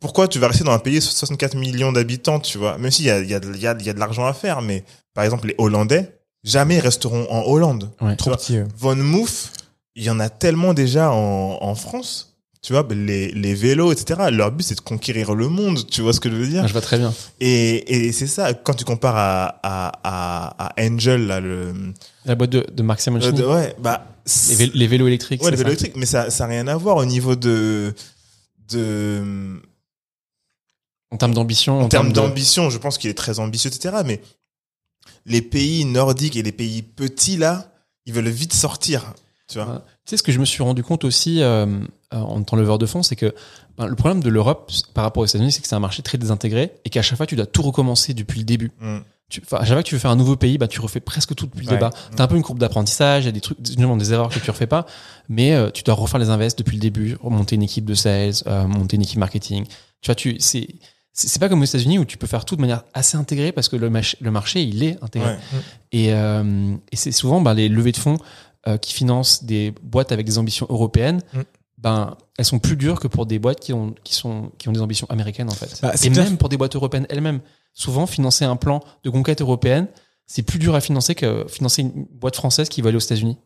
pourquoi 0.00 0.28
tu 0.28 0.38
vas 0.38 0.48
rester 0.48 0.64
dans 0.64 0.72
un 0.72 0.78
pays 0.78 0.96
de 0.96 1.00
64 1.00 1.56
millions 1.56 1.90
d'habitants, 1.92 2.38
tu 2.40 2.58
vois? 2.58 2.78
Même 2.78 2.90
s'il 2.90 3.06
y 3.06 3.10
a 3.10 3.18
il 3.20 3.28
y 3.30 3.34
a 3.34 3.38
y 3.38 3.66
a, 3.66 3.74
il 3.78 3.86
y 3.86 3.90
a 3.90 3.92
de 3.92 3.98
l'argent 3.98 4.26
à 4.26 4.32
faire, 4.34 4.60
mais 4.62 4.84
par 5.14 5.24
exemple 5.24 5.48
les 5.48 5.54
Hollandais 5.58 6.18
jamais 6.44 6.78
resteront 6.78 7.26
en 7.30 7.42
Hollande. 7.50 7.90
Ouais. 8.00 8.16
Trop 8.16 8.32
petit. 8.32 8.58
Von 8.76 8.96
Moof, 8.96 9.50
il 9.96 10.04
y 10.04 10.10
en 10.10 10.20
a 10.20 10.28
tellement 10.28 10.74
déjà 10.74 11.10
en, 11.10 11.58
en 11.60 11.74
France. 11.74 12.33
Tu 12.64 12.72
vois, 12.72 12.86
les, 12.94 13.30
les 13.32 13.54
vélos, 13.54 13.92
etc. 13.92 14.30
Leur 14.32 14.50
but, 14.50 14.62
c'est 14.62 14.74
de 14.76 14.80
conquérir 14.80 15.34
le 15.34 15.48
monde. 15.50 15.86
Tu 15.86 16.00
vois 16.00 16.14
ce 16.14 16.20
que 16.20 16.30
je 16.30 16.34
veux 16.34 16.46
dire 16.48 16.62
Ah, 16.64 16.66
je 16.66 16.72
vois 16.72 16.80
très 16.80 16.96
bien. 16.96 17.12
et, 17.38 18.06
et 18.06 18.12
c'est 18.12 18.26
ça, 18.26 18.54
quand 18.54 18.72
tu 18.72 18.86
compares 18.86 19.18
à, 19.18 19.60
à, 19.62 19.92
à, 20.02 20.68
à 20.72 20.82
Angel, 20.82 21.26
là, 21.26 21.40
le, 21.40 21.74
La 22.24 22.34
boîte 22.36 22.48
de, 22.48 22.66
de 22.72 22.82
Mark 22.82 23.00
euh, 23.00 23.02
Simoncini, 23.02 23.38
de- 23.38 23.44
ouais, 23.44 23.76
bah, 23.78 24.06
les, 24.48 24.54
vélos, 24.54 24.72
les 24.74 24.86
vélos 24.86 25.06
électriques. 25.08 25.42
ouais, 25.42 25.50
les 25.50 25.56
vélos 25.58 25.72
ça 25.72 25.72
électriques, 25.72 25.96
mais 25.96 26.06
ça, 26.06 26.30
ça 26.30 26.44
n'a 26.46 26.54
rien 26.54 26.66
à 26.66 26.76
voir 26.76 26.96
au 26.96 27.04
niveau 27.04 27.36
de, 27.36 27.92
de, 28.70 29.60
En 31.10 31.18
termes 31.18 31.34
d'ambition, 31.34 31.80
en 31.80 31.88
termes 31.90 32.14
d'ambition, 32.14 32.70
je 32.70 32.78
pense 32.78 32.96
qu'il 32.96 33.10
est 33.10 33.14
très 33.14 33.40
ambitieux, 33.40 33.70
etc. 33.70 33.96
Mais 34.06 34.22
les 35.26 35.42
pays 35.42 35.84
nordiques 35.84 36.36
et 36.36 36.42
les 36.42 36.52
pays 36.52 36.80
petits, 36.80 37.36
là, 37.36 37.70
ils 38.06 38.14
veulent 38.14 38.28
vite 38.28 38.54
sortir, 38.54 39.12
tu 39.48 39.58
vois. 39.58 39.84
Tu 40.06 40.10
sais, 40.10 40.16
ce 40.16 40.22
que 40.22 40.32
je 40.32 40.38
me 40.38 40.44
suis 40.46 40.62
rendu 40.62 40.82
compte 40.82 41.04
aussi 41.04 41.42
euh, 41.42 41.66
en 42.22 42.40
étant 42.42 42.56
leveur 42.56 42.78
de 42.78 42.86
fonds, 42.86 43.02
c'est 43.02 43.16
que 43.16 43.34
ben, 43.78 43.86
le 43.86 43.94
problème 43.96 44.22
de 44.22 44.28
l'Europe 44.28 44.70
par 44.94 45.04
rapport 45.04 45.22
aux 45.22 45.26
États-Unis, 45.26 45.52
c'est 45.52 45.60
que 45.62 45.68
c'est 45.68 45.74
un 45.74 45.80
marché 45.80 46.02
très 46.02 46.18
désintégré 46.18 46.72
et 46.84 46.90
qu'à 46.90 47.02
chaque 47.02 47.16
fois, 47.16 47.26
tu 47.26 47.36
dois 47.36 47.46
tout 47.46 47.62
recommencer 47.62 48.14
depuis 48.14 48.38
le 48.38 48.44
début. 48.44 48.70
Mm. 48.80 48.98
Tu, 49.30 49.40
à 49.52 49.60
chaque 49.64 49.68
fois 49.74 49.82
que 49.82 49.88
tu 49.88 49.94
veux 49.94 49.98
faire 49.98 50.10
un 50.10 50.16
nouveau 50.16 50.36
pays, 50.36 50.58
bah, 50.58 50.68
tu 50.68 50.80
refais 50.80 51.00
presque 51.00 51.34
tout 51.34 51.46
depuis 51.46 51.60
Ouais. 51.66 51.72
le 51.72 51.76
départ. 51.78 51.92
T'as 52.14 52.24
un 52.24 52.26
peu 52.26 52.36
une 52.36 52.42
courbe 52.42 52.58
d'apprentissage, 52.58 53.24
il 53.24 53.26
y 53.26 53.28
a 53.30 53.32
des 53.32 53.40
trucs, 53.40 53.60
des 53.60 54.12
erreurs 54.12 54.28
que 54.28 54.38
tu 54.38 54.50
refais 54.50 54.66
pas, 54.66 54.84
mais 55.28 55.54
euh, 55.54 55.70
tu 55.70 55.82
dois 55.82 55.94
refaire 55.94 56.20
les 56.20 56.28
invests 56.28 56.58
depuis 56.58 56.76
le 56.76 56.80
début, 56.80 57.16
monter 57.22 57.56
une 57.56 57.62
équipe 57.62 57.86
de 57.86 57.94
sales, 57.94 58.34
euh, 58.46 58.66
monter 58.66 58.96
une 58.96 59.02
équipe 59.02 59.18
marketing. 59.18 59.64
Tu 60.02 60.06
vois, 60.08 60.14
tu, 60.14 60.36
c'est, 60.40 60.68
c'est 61.14 61.38
pas 61.40 61.48
comme 61.48 61.62
aux 61.62 61.64
États-Unis 61.64 61.98
où 61.98 62.04
tu 62.04 62.18
peux 62.18 62.26
faire 62.26 62.44
tout 62.44 62.54
de 62.54 62.60
manière 62.60 62.84
assez 62.92 63.16
intégrée 63.16 63.50
parce 63.50 63.68
que 63.70 63.76
le, 63.76 63.88
mach- 63.88 64.14
le 64.20 64.30
marché, 64.30 64.62
il 64.62 64.82
est 64.84 65.02
intégré. 65.02 65.30
Ouais. 65.30 65.38
Et, 65.92 66.12
euh, 66.12 66.74
et 66.92 66.96
c'est 66.96 67.10
souvent 67.12 67.40
ben, 67.40 67.54
les 67.54 67.68
levées 67.70 67.92
de 67.92 67.96
fonds 67.96 68.18
euh, 68.68 68.76
qui 68.76 68.92
financent 68.92 69.44
des 69.44 69.72
boîtes 69.82 70.12
avec 70.12 70.26
des 70.26 70.36
ambitions 70.38 70.66
européennes. 70.68 71.22
Mm. 71.32 71.40
Ben, 71.84 72.16
elles 72.38 72.44
sont 72.46 72.58
plus 72.58 72.76
dures 72.76 72.98
que 72.98 73.06
pour 73.08 73.26
des 73.26 73.38
boîtes 73.38 73.60
qui 73.60 73.72
ont, 73.72 73.94
qui 74.04 74.14
sont, 74.14 74.50
qui 74.58 74.68
ont 74.68 74.72
des 74.72 74.80
ambitions 74.80 75.06
américaines, 75.10 75.50
en 75.50 75.54
fait. 75.54 75.78
Bah, 75.82 75.92
c'est 75.94 76.06
et 76.08 76.10
clair. 76.10 76.24
même 76.24 76.38
pour 76.38 76.48
des 76.48 76.56
boîtes 76.56 76.74
européennes 76.74 77.06
elles-mêmes. 77.10 77.40
Souvent, 77.74 78.06
financer 78.06 78.44
un 78.46 78.56
plan 78.56 78.82
de 79.04 79.10
conquête 79.10 79.40
européenne, 79.42 79.88
c'est 80.26 80.42
plus 80.42 80.58
dur 80.58 80.74
à 80.74 80.80
financer 80.80 81.14
que 81.14 81.44
financer 81.48 81.82
une 81.82 82.06
boîte 82.10 82.36
française 82.36 82.68
qui 82.70 82.80
va 82.80 82.88
aller 82.88 82.96
aux 82.96 83.00
États-Unis. 83.00 83.36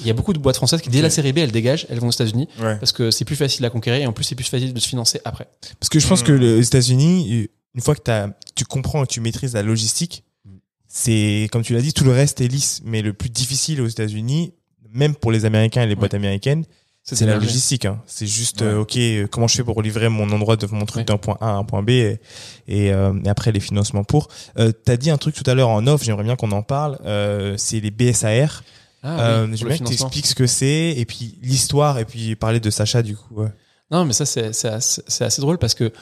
Il 0.00 0.06
y 0.06 0.10
a 0.10 0.12
beaucoup 0.12 0.32
de 0.32 0.38
boîtes 0.38 0.56
françaises 0.56 0.80
qui, 0.80 0.90
dès 0.90 1.02
la 1.02 1.10
série 1.10 1.32
B, 1.32 1.38
elles 1.38 1.50
dégagent, 1.50 1.86
elles 1.90 1.98
vont 1.98 2.08
aux 2.08 2.12
États-Unis 2.12 2.46
Ouais. 2.60 2.76
parce 2.78 2.92
que 2.92 3.10
c'est 3.10 3.24
plus 3.24 3.34
facile 3.34 3.64
à 3.64 3.70
conquérir 3.70 4.02
et 4.02 4.06
en 4.06 4.12
plus, 4.12 4.22
c'est 4.22 4.34
plus 4.36 4.44
facile 4.44 4.72
de 4.72 4.78
se 4.80 4.86
financer 4.86 5.20
après. 5.24 5.48
Parce 5.80 5.88
que 5.88 5.98
je 5.98 6.06
pense 6.06 6.22
que 6.22 6.30
les 6.30 6.64
États-Unis, 6.64 7.48
une 7.74 7.80
fois 7.80 7.96
que 7.96 8.28
tu 8.54 8.64
comprends 8.64 9.02
et 9.02 9.06
tu 9.08 9.20
maîtrises 9.20 9.54
la 9.54 9.62
logistique, 9.62 10.22
c'est, 10.86 11.48
comme 11.50 11.62
tu 11.62 11.74
l'as 11.74 11.80
dit, 11.82 11.92
tout 11.92 12.04
le 12.04 12.12
reste 12.12 12.40
est 12.40 12.48
lisse. 12.48 12.80
Mais 12.84 13.02
le 13.02 13.12
plus 13.12 13.30
difficile 13.30 13.80
aux 13.80 13.86
États-Unis, 13.88 14.54
même 14.92 15.14
pour 15.16 15.32
les 15.32 15.44
Américains 15.46 15.82
et 15.82 15.86
les 15.86 15.96
boîtes 15.96 16.14
américaines, 16.14 16.64
c'est 17.16 17.26
la 17.26 17.36
logistique. 17.36 17.84
Hein. 17.84 18.00
C'est 18.06 18.26
juste, 18.26 18.60
Ouais. 18.60 18.66
euh, 18.68 18.80
ok, 18.80 18.96
euh, 18.96 19.26
comment 19.30 19.46
je 19.48 19.56
fais 19.56 19.64
pour 19.64 19.80
livrer 19.82 20.08
mon 20.08 20.30
endroit 20.30 20.56
de 20.56 20.66
mon 20.66 20.84
truc 20.86 21.00
Ouais. 21.00 21.04
d'un 21.04 21.16
point 21.18 21.36
A 21.40 21.50
à 21.50 21.52
un 21.52 21.64
point 21.64 21.82
B 21.82 21.90
et, 21.90 22.20
et, 22.66 22.92
euh, 22.92 23.12
et 23.24 23.28
après 23.28 23.52
les 23.52 23.60
financements 23.60 24.04
pour. 24.04 24.28
Euh, 24.58 24.72
T'as 24.72 24.96
dit 24.96 25.10
un 25.10 25.16
truc 25.18 25.34
tout 25.34 25.48
à 25.50 25.54
l'heure 25.54 25.68
en 25.70 25.86
off, 25.86 26.02
j'aimerais 26.04 26.24
bien 26.24 26.36
qu'on 26.36 26.52
en 26.52 26.62
parle. 26.62 26.98
Euh, 27.04 27.54
c'est 27.56 27.80
les 27.80 27.90
BSAR. 27.90 28.62
Ah, 29.02 29.20
euh, 29.20 29.42
oui, 29.44 29.48
pour 29.50 29.56
J'aimerais 29.58 29.74
que 29.74 29.78
tu 29.78 29.84
financement. 29.86 30.06
expliques 30.08 30.26
ce 30.26 30.34
que 30.34 30.46
c'est 30.46 30.90
et 30.96 31.04
puis 31.04 31.38
l'histoire 31.42 31.98
et 31.98 32.04
puis 32.04 32.34
parler 32.36 32.58
de 32.60 32.68
Sacha 32.70 33.02
du 33.02 33.16
coup. 33.16 33.34
ouais. 33.42 33.48
Non, 33.90 34.04
mais 34.04 34.12
ça, 34.12 34.26
c'est 34.26 34.52
c'est 34.52 34.68
assez, 34.68 35.02
c'est 35.06 35.24
assez 35.24 35.40
drôle 35.40 35.56
parce 35.58 35.74
que 35.74 35.92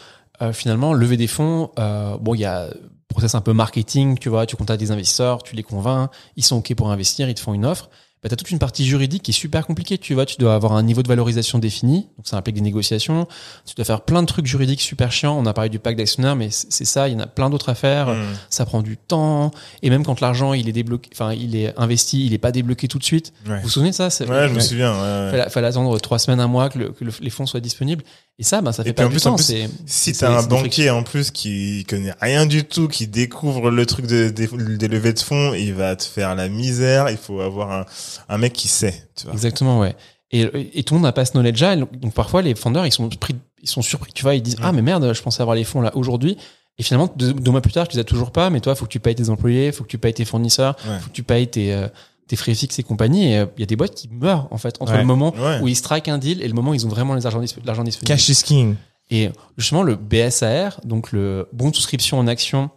euh, 0.42 0.52
finalement, 0.52 0.92
lever 0.92 1.16
des 1.16 1.28
fonds, 1.28 1.70
euh, 1.78 2.16
bon, 2.18 2.34
il 2.34 2.40
y 2.40 2.44
a 2.44 2.68
process 3.08 3.34
un 3.34 3.40
peu 3.40 3.52
marketing, 3.52 4.18
tu 4.18 4.28
vois, 4.28 4.44
tu 4.46 4.56
contactes 4.56 4.80
des 4.80 4.90
investisseurs, 4.90 5.42
tu 5.42 5.54
les 5.56 5.62
convaincs, 5.62 6.10
ils 6.36 6.44
sont 6.44 6.56
OK 6.56 6.74
pour 6.74 6.90
investir, 6.90 7.28
ils 7.28 7.34
te 7.34 7.40
font 7.40 7.54
une 7.54 7.64
offre. 7.64 7.88
Bah, 8.26 8.30
tu 8.30 8.34
as 8.34 8.36
toute 8.38 8.50
une 8.50 8.58
partie 8.58 8.84
juridique 8.84 9.22
qui 9.22 9.30
est 9.30 9.34
super 9.34 9.64
compliquée, 9.68 9.98
tu 9.98 10.12
vois, 10.14 10.26
tu 10.26 10.34
dois 10.38 10.56
avoir 10.56 10.72
un 10.72 10.82
niveau 10.82 11.00
de 11.04 11.06
valorisation 11.06 11.60
défini, 11.60 12.08
donc 12.18 12.26
ça 12.26 12.36
implique 12.36 12.56
des 12.56 12.60
négociations, 12.60 13.28
tu 13.64 13.76
dois 13.76 13.84
faire 13.84 14.00
plein 14.00 14.20
de 14.20 14.26
trucs 14.26 14.46
juridiques 14.46 14.80
super 14.80 15.12
chiants, 15.12 15.38
on 15.38 15.46
a 15.46 15.52
parlé 15.52 15.70
du 15.70 15.78
pacte 15.78 15.96
d'actionnaires, 15.96 16.34
mais 16.34 16.48
c'est 16.50 16.84
ça, 16.84 17.06
il 17.08 17.12
y 17.12 17.16
en 17.16 17.20
a 17.20 17.28
plein 17.28 17.50
d'autres 17.50 17.68
à 17.68 17.76
faire, 17.76 18.08
Mm. 18.08 18.24
ça 18.50 18.66
prend 18.66 18.82
du 18.82 18.96
temps, 18.96 19.52
et 19.82 19.90
même 19.90 20.04
quand 20.04 20.20
l'argent, 20.20 20.54
il 20.54 20.68
est 20.68 20.72
débloqué, 20.72 21.08
enfin, 21.12 21.34
il 21.34 21.54
est 21.54 21.72
investi, 21.78 22.26
il 22.26 22.32
est 22.34 22.38
pas 22.38 22.50
débloqué 22.50 22.88
tout 22.88 22.98
de 22.98 23.04
suite. 23.04 23.32
Ouais. 23.46 23.58
Vous 23.58 23.62
vous 23.62 23.68
souvenez 23.68 23.90
de 23.90 23.94
ça? 23.94 24.06
Ouais, 24.06 24.48
je 24.48 24.54
me 24.54 24.58
souviens. 24.58 24.92
ouais, 24.92 24.98
ouais. 25.26 25.30
fallait, 25.30 25.50
fallait 25.50 25.66
attendre 25.68 25.96
trois 26.00 26.18
semaines, 26.18 26.40
un 26.40 26.48
mois 26.48 26.68
que, 26.68 26.80
le- 26.80 26.88
que 26.90 27.04
le- 27.04 27.12
les 27.20 27.30
fonds 27.30 27.46
soient 27.46 27.60
disponibles. 27.60 28.02
Et 28.38 28.42
ça, 28.42 28.60
ben, 28.60 28.70
ça 28.70 28.84
fait 28.84 28.90
Et 28.90 28.92
pas 28.92 29.06
du 29.08 29.16
temps. 29.16 29.36
Si 29.38 30.12
t'as 30.12 30.38
un 30.38 30.42
banquier 30.42 30.90
en 30.90 31.02
plus 31.02 31.30
qui 31.30 31.84
connaît 31.88 32.12
rien 32.20 32.44
du 32.44 32.64
tout, 32.64 32.86
qui 32.86 33.06
découvre 33.06 33.70
le 33.70 33.86
truc 33.86 34.06
de- 34.06 34.28
des, 34.28 34.46
des 34.76 34.88
levées 34.88 35.14
de 35.14 35.18
fonds, 35.20 35.54
il 35.54 35.72
va 35.72 35.96
te 35.96 36.04
faire 36.04 36.34
la 36.34 36.48
misère. 36.48 37.08
Il 37.08 37.16
faut 37.16 37.40
avoir 37.40 37.72
un, 37.72 37.86
un 38.28 38.38
mec 38.38 38.52
qui 38.52 38.68
sait, 38.68 39.08
tu 39.16 39.24
vois. 39.24 39.32
Exactement, 39.32 39.80
ouais. 39.80 39.96
Et, 40.32 40.42
et 40.74 40.82
tout 40.82 40.92
le 40.94 40.98
monde 40.98 41.06
n'a 41.06 41.12
pas 41.12 41.24
ce 41.24 41.32
knowledge-là. 41.32 41.76
Donc, 41.76 42.12
parfois, 42.12 42.42
les 42.42 42.54
fondeurs, 42.54 42.84
ils 42.84 42.92
sont 42.92 43.08
pris, 43.08 43.36
ils 43.62 43.68
sont 43.68 43.80
surpris. 43.80 44.12
Tu 44.12 44.22
vois, 44.22 44.34
ils 44.34 44.42
disent, 44.42 44.56
ah, 44.60 44.72
mais 44.72 44.82
merde, 44.82 45.12
je 45.14 45.22
pensais 45.22 45.40
avoir 45.40 45.56
les 45.56 45.64
fonds 45.64 45.80
là 45.80 45.96
aujourd'hui. 45.96 46.36
Et 46.78 46.82
finalement, 46.82 47.10
deux, 47.16 47.32
deux 47.32 47.50
mois 47.50 47.62
plus 47.62 47.72
tard, 47.72 47.88
tu 47.88 47.94
les 47.96 48.00
as 48.00 48.04
toujours 48.04 48.32
pas. 48.32 48.50
Mais 48.50 48.60
toi, 48.60 48.74
faut 48.74 48.84
que 48.84 48.90
tu 48.90 49.00
payes 49.00 49.14
tes 49.14 49.30
employés, 49.30 49.72
faut 49.72 49.84
que 49.84 49.88
tu 49.88 49.96
payes 49.98 50.12
tes 50.12 50.26
fournisseurs, 50.26 50.76
Ouais. 50.86 50.98
faut 51.00 51.08
que 51.08 51.14
tu 51.14 51.22
payes 51.22 51.48
tes, 51.48 51.72
euh, 51.72 51.88
tes 52.28 52.36
frais 52.36 52.54
fixes 52.54 52.78
et 52.78 52.82
compagnie. 52.82 53.32
Et 53.32 53.38
euh, 53.38 53.46
il 53.56 53.60
y 53.60 53.62
a 53.62 53.66
des 53.66 53.76
boîtes 53.76 53.94
qui 53.94 54.08
meurent, 54.08 54.48
en 54.50 54.58
fait, 54.58 54.76
entre 54.80 54.92
Ouais. 54.92 54.98
le 54.98 55.04
moment 55.04 55.34
Ouais. 55.34 55.60
où 55.62 55.68
ils 55.68 55.76
strike 55.76 56.08
un 56.08 56.18
deal 56.18 56.42
et 56.42 56.48
le 56.48 56.54
moment 56.54 56.70
où 56.70 56.74
ils 56.74 56.86
ont 56.86 56.90
vraiment 56.90 57.14
l'argent 57.14 57.40
disponible. 57.40 58.04
Cash 58.04 58.28
is 58.28 58.42
king. 58.44 58.76
Et 59.10 59.30
justement, 59.56 59.82
le 59.84 59.94
BSAR, 59.94 60.80
donc 60.84 61.12
le 61.12 61.48
bon 61.52 61.72
souscription 61.72 62.18
en 62.18 62.26
action, 62.26 62.70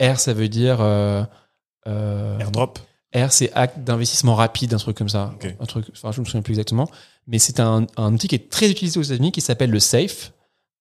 R, 0.00 0.18
ça 0.20 0.32
veut 0.32 0.48
dire 0.48 0.78
euh, 0.80 1.24
euh, 1.88 2.38
Airdrop. 2.38 2.78
R, 3.14 3.30
c'est 3.32 3.52
acte 3.54 3.78
d'investissement 3.80 4.34
rapide, 4.34 4.74
un 4.74 4.78
truc 4.78 4.96
comme 4.96 5.08
ça. 5.08 5.34
Un 5.60 5.66
truc, 5.66 5.86
enfin, 5.92 6.10
je 6.12 6.20
me 6.20 6.24
souviens 6.24 6.42
plus 6.42 6.52
exactement. 6.52 6.88
Mais 7.26 7.38
c'est 7.38 7.58
un, 7.60 7.86
un 7.96 8.12
outil 8.14 8.28
qui 8.28 8.34
est 8.34 8.50
très 8.50 8.70
utilisé 8.70 8.98
aux 8.98 9.02
États-Unis 9.02 9.32
qui 9.32 9.40
s'appelle 9.40 9.70
le 9.70 9.80
SAFE, 9.80 10.32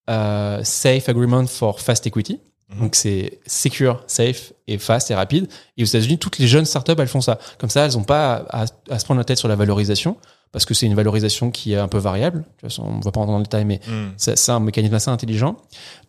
euh, 0.10 0.64
Safe 0.64 1.08
Agreement 1.10 1.46
for 1.48 1.80
Fast 1.80 2.06
Equity. 2.08 2.40
Mhm. 2.76 2.82
Donc 2.82 2.96
c'est 2.96 3.40
secure, 3.48 4.04
safe 4.08 4.54
et 4.68 4.78
fast 4.78 5.12
et 5.12 5.16
rapide. 5.16 5.48
Et 5.78 5.84
aux 5.84 5.86
États-Unis, 5.86 6.18
toutes 6.18 6.40
les 6.40 6.48
jeunes 6.48 6.66
startups, 6.66 6.94
elles 6.98 7.08
font 7.08 7.22
ça. 7.22 7.40
Comme 7.58 7.70
ça, 7.70 7.86
elles 7.86 7.94
n'ont 7.94 8.04
pas 8.04 8.46
à, 8.50 8.66
à 8.90 9.00
se 9.00 9.06
prendre 9.06 9.20
la 9.20 9.26
tête 9.26 9.38
sur 9.38 9.48
la 9.48 9.56
valorisation 9.56 10.18
parce 10.52 10.66
que 10.66 10.74
c'est 10.76 10.86
une 10.86 10.94
valorisation 10.94 11.50
qui 11.50 11.74
est 11.74 11.78
un 11.78 11.88
peu 11.88 11.98
variable. 11.98 12.40
De 12.40 12.44
toute 12.44 12.62
façon, 12.62 12.84
on 12.84 13.00
va 13.00 13.12
pas 13.12 13.20
rentrer 13.22 13.32
dans 13.34 13.38
le 13.40 13.44
détail, 13.44 13.66
mais 13.66 13.80
Hmm. 13.88 14.10
c'est 14.18 14.50
un 14.52 14.60
mécanisme 14.60 14.94
assez 14.94 15.10
intelligent. 15.10 15.58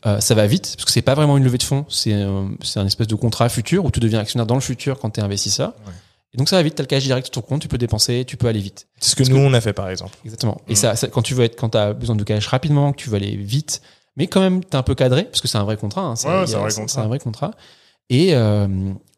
Euh, 0.07 0.21
ça 0.21 0.35
va 0.35 0.47
vite 0.47 0.75
parce 0.77 0.85
que 0.85 0.93
c'est 0.93 1.01
pas 1.03 1.15
vraiment 1.15 1.37
une 1.39 1.45
levée 1.45 1.57
de 1.59 1.63
fonds, 1.63 1.87
c'est 1.89 2.13
euh, 2.13 2.45
un 2.77 2.87
espèce 2.87 3.07
de 3.07 3.15
contrat 3.15 3.49
futur 3.49 3.85
où 3.87 3.91
tu 3.91 4.01
deviens 4.01 4.19
actionnaire 4.21 4.47
dans 4.47 4.55
le 4.55 4.61
futur 4.61 4.99
quand 5.01 5.11
tu 5.11 5.21
es 5.21 5.23
investisseur. 5.23 5.71
Ouais. 5.87 5.93
Et 6.35 6.37
donc 6.37 6.49
ça 6.49 6.57
va 6.57 6.63
vite, 6.63 6.75
tu 6.75 6.81
as 6.81 6.85
le 6.85 6.89
cash 6.89 7.05
direct 7.05 7.27
sur 7.29 7.31
ton 7.33 7.41
compte, 7.43 7.63
tu 7.63 7.69
peux 7.69 7.79
dépenser, 7.79 8.25
tu 8.27 8.37
peux 8.37 8.49
aller 8.49 8.59
vite. 8.61 8.89
C'est 9.01 9.11
ce 9.11 9.15
que 9.17 9.21
Parce 9.23 9.31
nous 9.31 9.37
que- 9.37 9.41
on 9.43 9.55
a 9.55 9.61
fait 9.63 9.73
par 9.73 9.89
exemple. 9.89 10.19
Exactement. 10.25 10.61
Et 10.69 10.73
Mm. 10.73 10.77
ça, 10.77 10.97
ça- 10.97 11.07
quand 11.09 11.23
tu 11.23 11.33
veux 11.33 11.45
être, 11.45 11.57
quand 11.57 11.71
tu 11.71 11.79
as 11.79 11.93
besoin 11.95 12.17
de 12.17 12.25
cash 12.25 12.47
rapidement, 12.49 12.93
que 12.93 12.99
tu 12.99 13.09
veux 13.09 13.17
aller 13.17 13.37
vite, 13.37 13.81
mais 14.17 14.27
quand 14.27 14.41
même 14.41 14.63
tu 14.65 14.71
es 14.71 14.77
un 14.77 14.83
peu 14.83 14.95
cadré 14.95 15.25
parce 15.25 15.41
que 15.41 15.49
c'est 15.49 15.59
un 15.59 15.65
vrai 15.65 15.77
contrat. 15.77 16.03
hein, 16.03 16.17
ouais, 16.29 16.47
c'est 16.47 16.57
un 16.57 16.61
un 17.03 17.09
vrai 17.09 17.19
contrat. 17.19 17.51
Et 18.11 18.35
euh, 18.35 18.67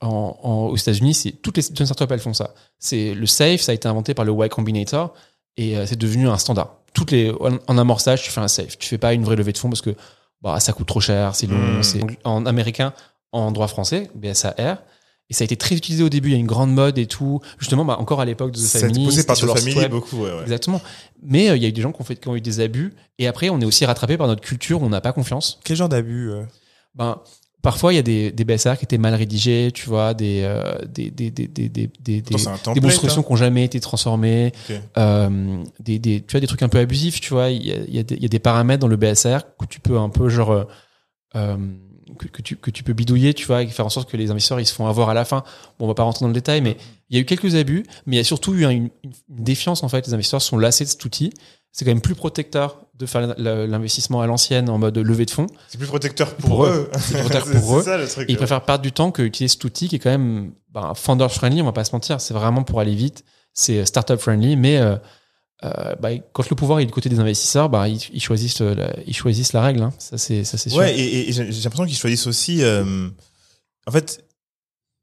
en, 0.00 0.36
en- 0.42 0.66
aux 0.68 0.76
États-Unis, 0.76 1.14
c'est 1.14 1.32
toutes 1.32 1.56
les 1.56 1.62
startups 1.62 2.04
elles 2.10 2.20
font 2.20 2.34
ça. 2.34 2.54
C'est 2.78 3.14
le 3.14 3.26
safe, 3.26 3.60
ça 3.60 3.72
a 3.72 3.74
été 3.74 3.88
inventé 3.88 4.14
par 4.14 4.24
le 4.24 4.32
Y 4.32 4.48
Combinator 4.48 5.12
et 5.56 5.76
euh, 5.76 5.86
c'est 5.86 5.98
devenu 5.98 6.28
un 6.28 6.38
standard. 6.38 6.76
Toutes 6.94 7.10
les 7.10 7.30
en, 7.32 7.58
en 7.66 7.78
amorçage, 7.78 8.22
tu 8.22 8.30
fais 8.30 8.40
un 8.40 8.48
safe. 8.48 8.78
Tu 8.78 8.88
fais 8.88 8.98
pas 8.98 9.12
une 9.12 9.24
vraie 9.24 9.36
levée 9.36 9.52
de 9.52 9.58
fonds 9.58 9.68
parce 9.68 9.82
que 9.82 9.94
bah, 10.40 10.60
ça 10.60 10.72
coûte 10.72 10.86
trop 10.86 11.00
cher, 11.00 11.34
c'est 11.34 11.46
long. 11.48 11.56
Mm. 11.58 11.82
C'est 11.82 12.00
en 12.24 12.46
américain, 12.46 12.92
en 13.32 13.50
droit 13.50 13.66
français, 13.66 14.08
BSAR. 14.14 14.78
Et 15.28 15.34
ça 15.34 15.42
a 15.42 15.46
été 15.46 15.56
très 15.56 15.74
utilisé 15.74 16.04
au 16.04 16.08
début. 16.08 16.28
Il 16.28 16.32
y 16.32 16.36
a 16.36 16.38
une 16.38 16.46
grande 16.46 16.72
mode 16.72 16.98
et 16.98 17.06
tout. 17.06 17.40
Justement, 17.58 17.84
bah, 17.84 17.96
encore 17.98 18.20
à 18.20 18.24
l'époque 18.24 18.52
de 18.52 18.58
The 18.58 18.62
Ça 18.62 18.78
Family, 18.80 19.10
c'était 19.10 19.26
par 19.26 19.36
sur 19.36 19.46
leur 19.46 19.58
famille 19.58 19.74
web. 19.76 19.90
beaucoup. 19.90 20.22
Ouais, 20.22 20.30
ouais. 20.30 20.42
Exactement. 20.42 20.80
Mais 21.22 21.50
euh, 21.50 21.56
il 21.56 21.62
y 21.62 21.66
a 21.66 21.68
eu 21.68 21.72
des 21.72 21.82
gens 21.82 21.90
qui 21.92 22.00
ont, 22.00 22.04
fait, 22.04 22.16
qui 22.16 22.28
ont 22.28 22.36
eu 22.36 22.40
des 22.40 22.60
abus. 22.60 22.94
Et 23.18 23.26
après, 23.26 23.48
on 23.50 23.60
est 23.60 23.64
aussi 23.64 23.84
rattrapé 23.84 24.16
par 24.16 24.28
notre 24.28 24.40
culture 24.42 24.82
où 24.82 24.86
on 24.86 24.88
n'a 24.88 25.00
pas 25.00 25.12
confiance. 25.12 25.58
Quel 25.64 25.76
genre 25.76 25.88
d'abus 25.88 26.30
euh 26.30 26.42
Ben, 26.94 27.18
parfois, 27.60 27.92
il 27.92 27.96
y 27.96 27.98
a 27.98 28.02
des, 28.02 28.30
des 28.30 28.44
BSR 28.44 28.76
qui 28.78 28.84
étaient 28.84 28.98
mal 28.98 29.14
rédigés, 29.16 29.70
tu 29.74 29.88
vois, 29.88 30.14
des, 30.14 30.42
euh, 30.44 30.78
des, 30.86 31.10
des, 31.10 31.32
des, 31.32 31.48
des, 31.48 31.68
des, 31.68 31.88
des, 31.98 32.22
Attends, 32.46 32.74
des 32.74 32.86
instructions 32.86 33.22
hein 33.22 33.24
qui 33.24 33.32
n'ont 33.32 33.36
jamais 33.36 33.64
été 33.64 33.80
transformées, 33.80 34.52
Ok. 34.70 34.76
euh, 34.98 35.64
des, 35.80 35.98
des, 35.98 36.20
tu 36.20 36.30
vois, 36.30 36.40
des 36.40 36.46
trucs 36.46 36.62
un 36.62 36.68
peu 36.68 36.78
abusifs, 36.78 37.20
tu 37.20 37.30
vois. 37.30 37.50
Il 37.50 37.66
y 37.66 37.72
a, 37.72 37.78
y, 37.88 37.98
a 37.98 38.04
y 38.08 38.24
a 38.24 38.28
des 38.28 38.38
paramètres 38.38 38.80
dans 38.80 38.86
le 38.86 38.96
BSR 38.96 39.38
que 39.58 39.66
tu 39.68 39.80
peux 39.80 39.98
un 39.98 40.08
peu, 40.08 40.28
genre, 40.28 40.52
euh, 40.52 40.64
euh, 41.34 41.56
que, 42.16 42.26
que, 42.26 42.42
tu, 42.42 42.56
que 42.56 42.70
tu 42.70 42.82
peux 42.82 42.92
bidouiller, 42.92 43.32
tu 43.34 43.46
vois, 43.46 43.62
et 43.62 43.66
faire 43.68 43.86
en 43.86 43.90
sorte 43.90 44.10
que 44.10 44.16
les 44.16 44.30
investisseurs, 44.30 44.58
ils 44.60 44.66
se 44.66 44.74
font 44.74 44.86
avoir 44.86 45.08
à 45.10 45.14
la 45.14 45.24
fin. 45.24 45.44
Bon, 45.78 45.84
on 45.84 45.88
va 45.88 45.94
pas 45.94 46.02
rentrer 46.02 46.24
dans 46.24 46.28
le 46.28 46.34
détail, 46.34 46.60
mais 46.60 46.76
il 47.10 47.16
y 47.16 47.18
a 47.18 47.22
eu 47.22 47.24
quelques 47.24 47.54
abus, 47.54 47.84
mais 48.06 48.16
il 48.16 48.18
y 48.18 48.20
a 48.20 48.24
surtout 48.24 48.54
eu 48.54 48.64
un- 48.64 48.70
une, 48.70 48.88
une 49.04 49.12
défiance, 49.44 49.82
en 49.84 49.88
fait. 49.88 50.06
Les 50.06 50.14
investisseurs 50.14 50.42
sont 50.42 50.58
lassés 50.58 50.84
de 50.84 50.88
cet 50.90 51.04
outil. 51.04 51.32
C'est 51.72 51.84
quand 51.84 51.90
même 51.90 52.00
plus 52.00 52.14
protecteur 52.14 52.80
de 52.94 53.04
faire 53.04 53.34
l'investissement 53.38 54.22
à 54.22 54.26
l'ancienne 54.26 54.70
en 54.70 54.78
mode 54.78 54.96
levée 54.96 55.26
de 55.26 55.30
fonds. 55.30 55.46
C'est 55.68 55.76
plus 55.78 55.86
protecteur 55.86 56.34
pour, 56.34 56.48
Pour 56.48 56.64
eux. 56.66 56.90
eux. 56.94 56.98
C'est 56.98 57.18
protecteur 57.20 57.52
pour 57.60 57.78
eux. 57.78 57.82
ça 57.82 57.98
le 57.98 58.08
truc. 58.08 58.28
Et 58.28 58.32
ils 58.32 58.36
préfèrent 58.38 58.64
perdre 58.64 58.82
du 58.82 58.92
temps 58.92 59.10
que 59.10 59.20
utiliser 59.22 59.52
cet 59.52 59.64
outil 59.64 59.88
qui 59.88 59.96
est 59.96 59.98
quand 59.98 60.10
même 60.10 60.52
ben, 60.72 60.94
founder 60.94 61.28
friendly, 61.28 61.60
on 61.60 61.66
va 61.66 61.72
pas 61.72 61.84
se 61.84 61.92
mentir. 61.92 62.20
C'est 62.20 62.32
vraiment 62.32 62.62
pour 62.62 62.80
aller 62.80 62.94
vite. 62.94 63.24
C'est 63.52 63.84
startup 63.84 64.18
friendly, 64.18 64.56
mais 64.56 64.78
euh, 64.78 64.96
euh, 65.64 65.94
bah, 65.96 66.10
quand 66.32 66.48
le 66.50 66.56
pouvoir 66.56 66.80
est 66.80 66.86
du 66.86 66.92
côté 66.92 67.08
des 67.08 67.18
investisseurs, 67.18 67.68
bah, 67.70 67.88
ils, 67.88 68.00
ils 68.12 68.20
choisissent 68.22 68.60
euh, 68.60 68.74
la, 68.74 68.92
ils 69.06 69.16
choisissent 69.16 69.52
la 69.52 69.62
règle. 69.62 69.82
hein. 69.82 69.92
Ça 69.98 70.18
c'est 70.18 70.44
ça 70.44 70.58
c'est 70.58 70.70
sûr. 70.70 70.78
Ouais, 70.78 70.94
et, 70.98 71.28
et 71.28 71.32
j'ai 71.32 71.44
l'impression 71.44 71.86
qu'ils 71.86 71.96
choisissent 71.96 72.26
aussi. 72.26 72.62
euh, 72.62 73.08
en 73.86 73.92
fait, 73.92 74.24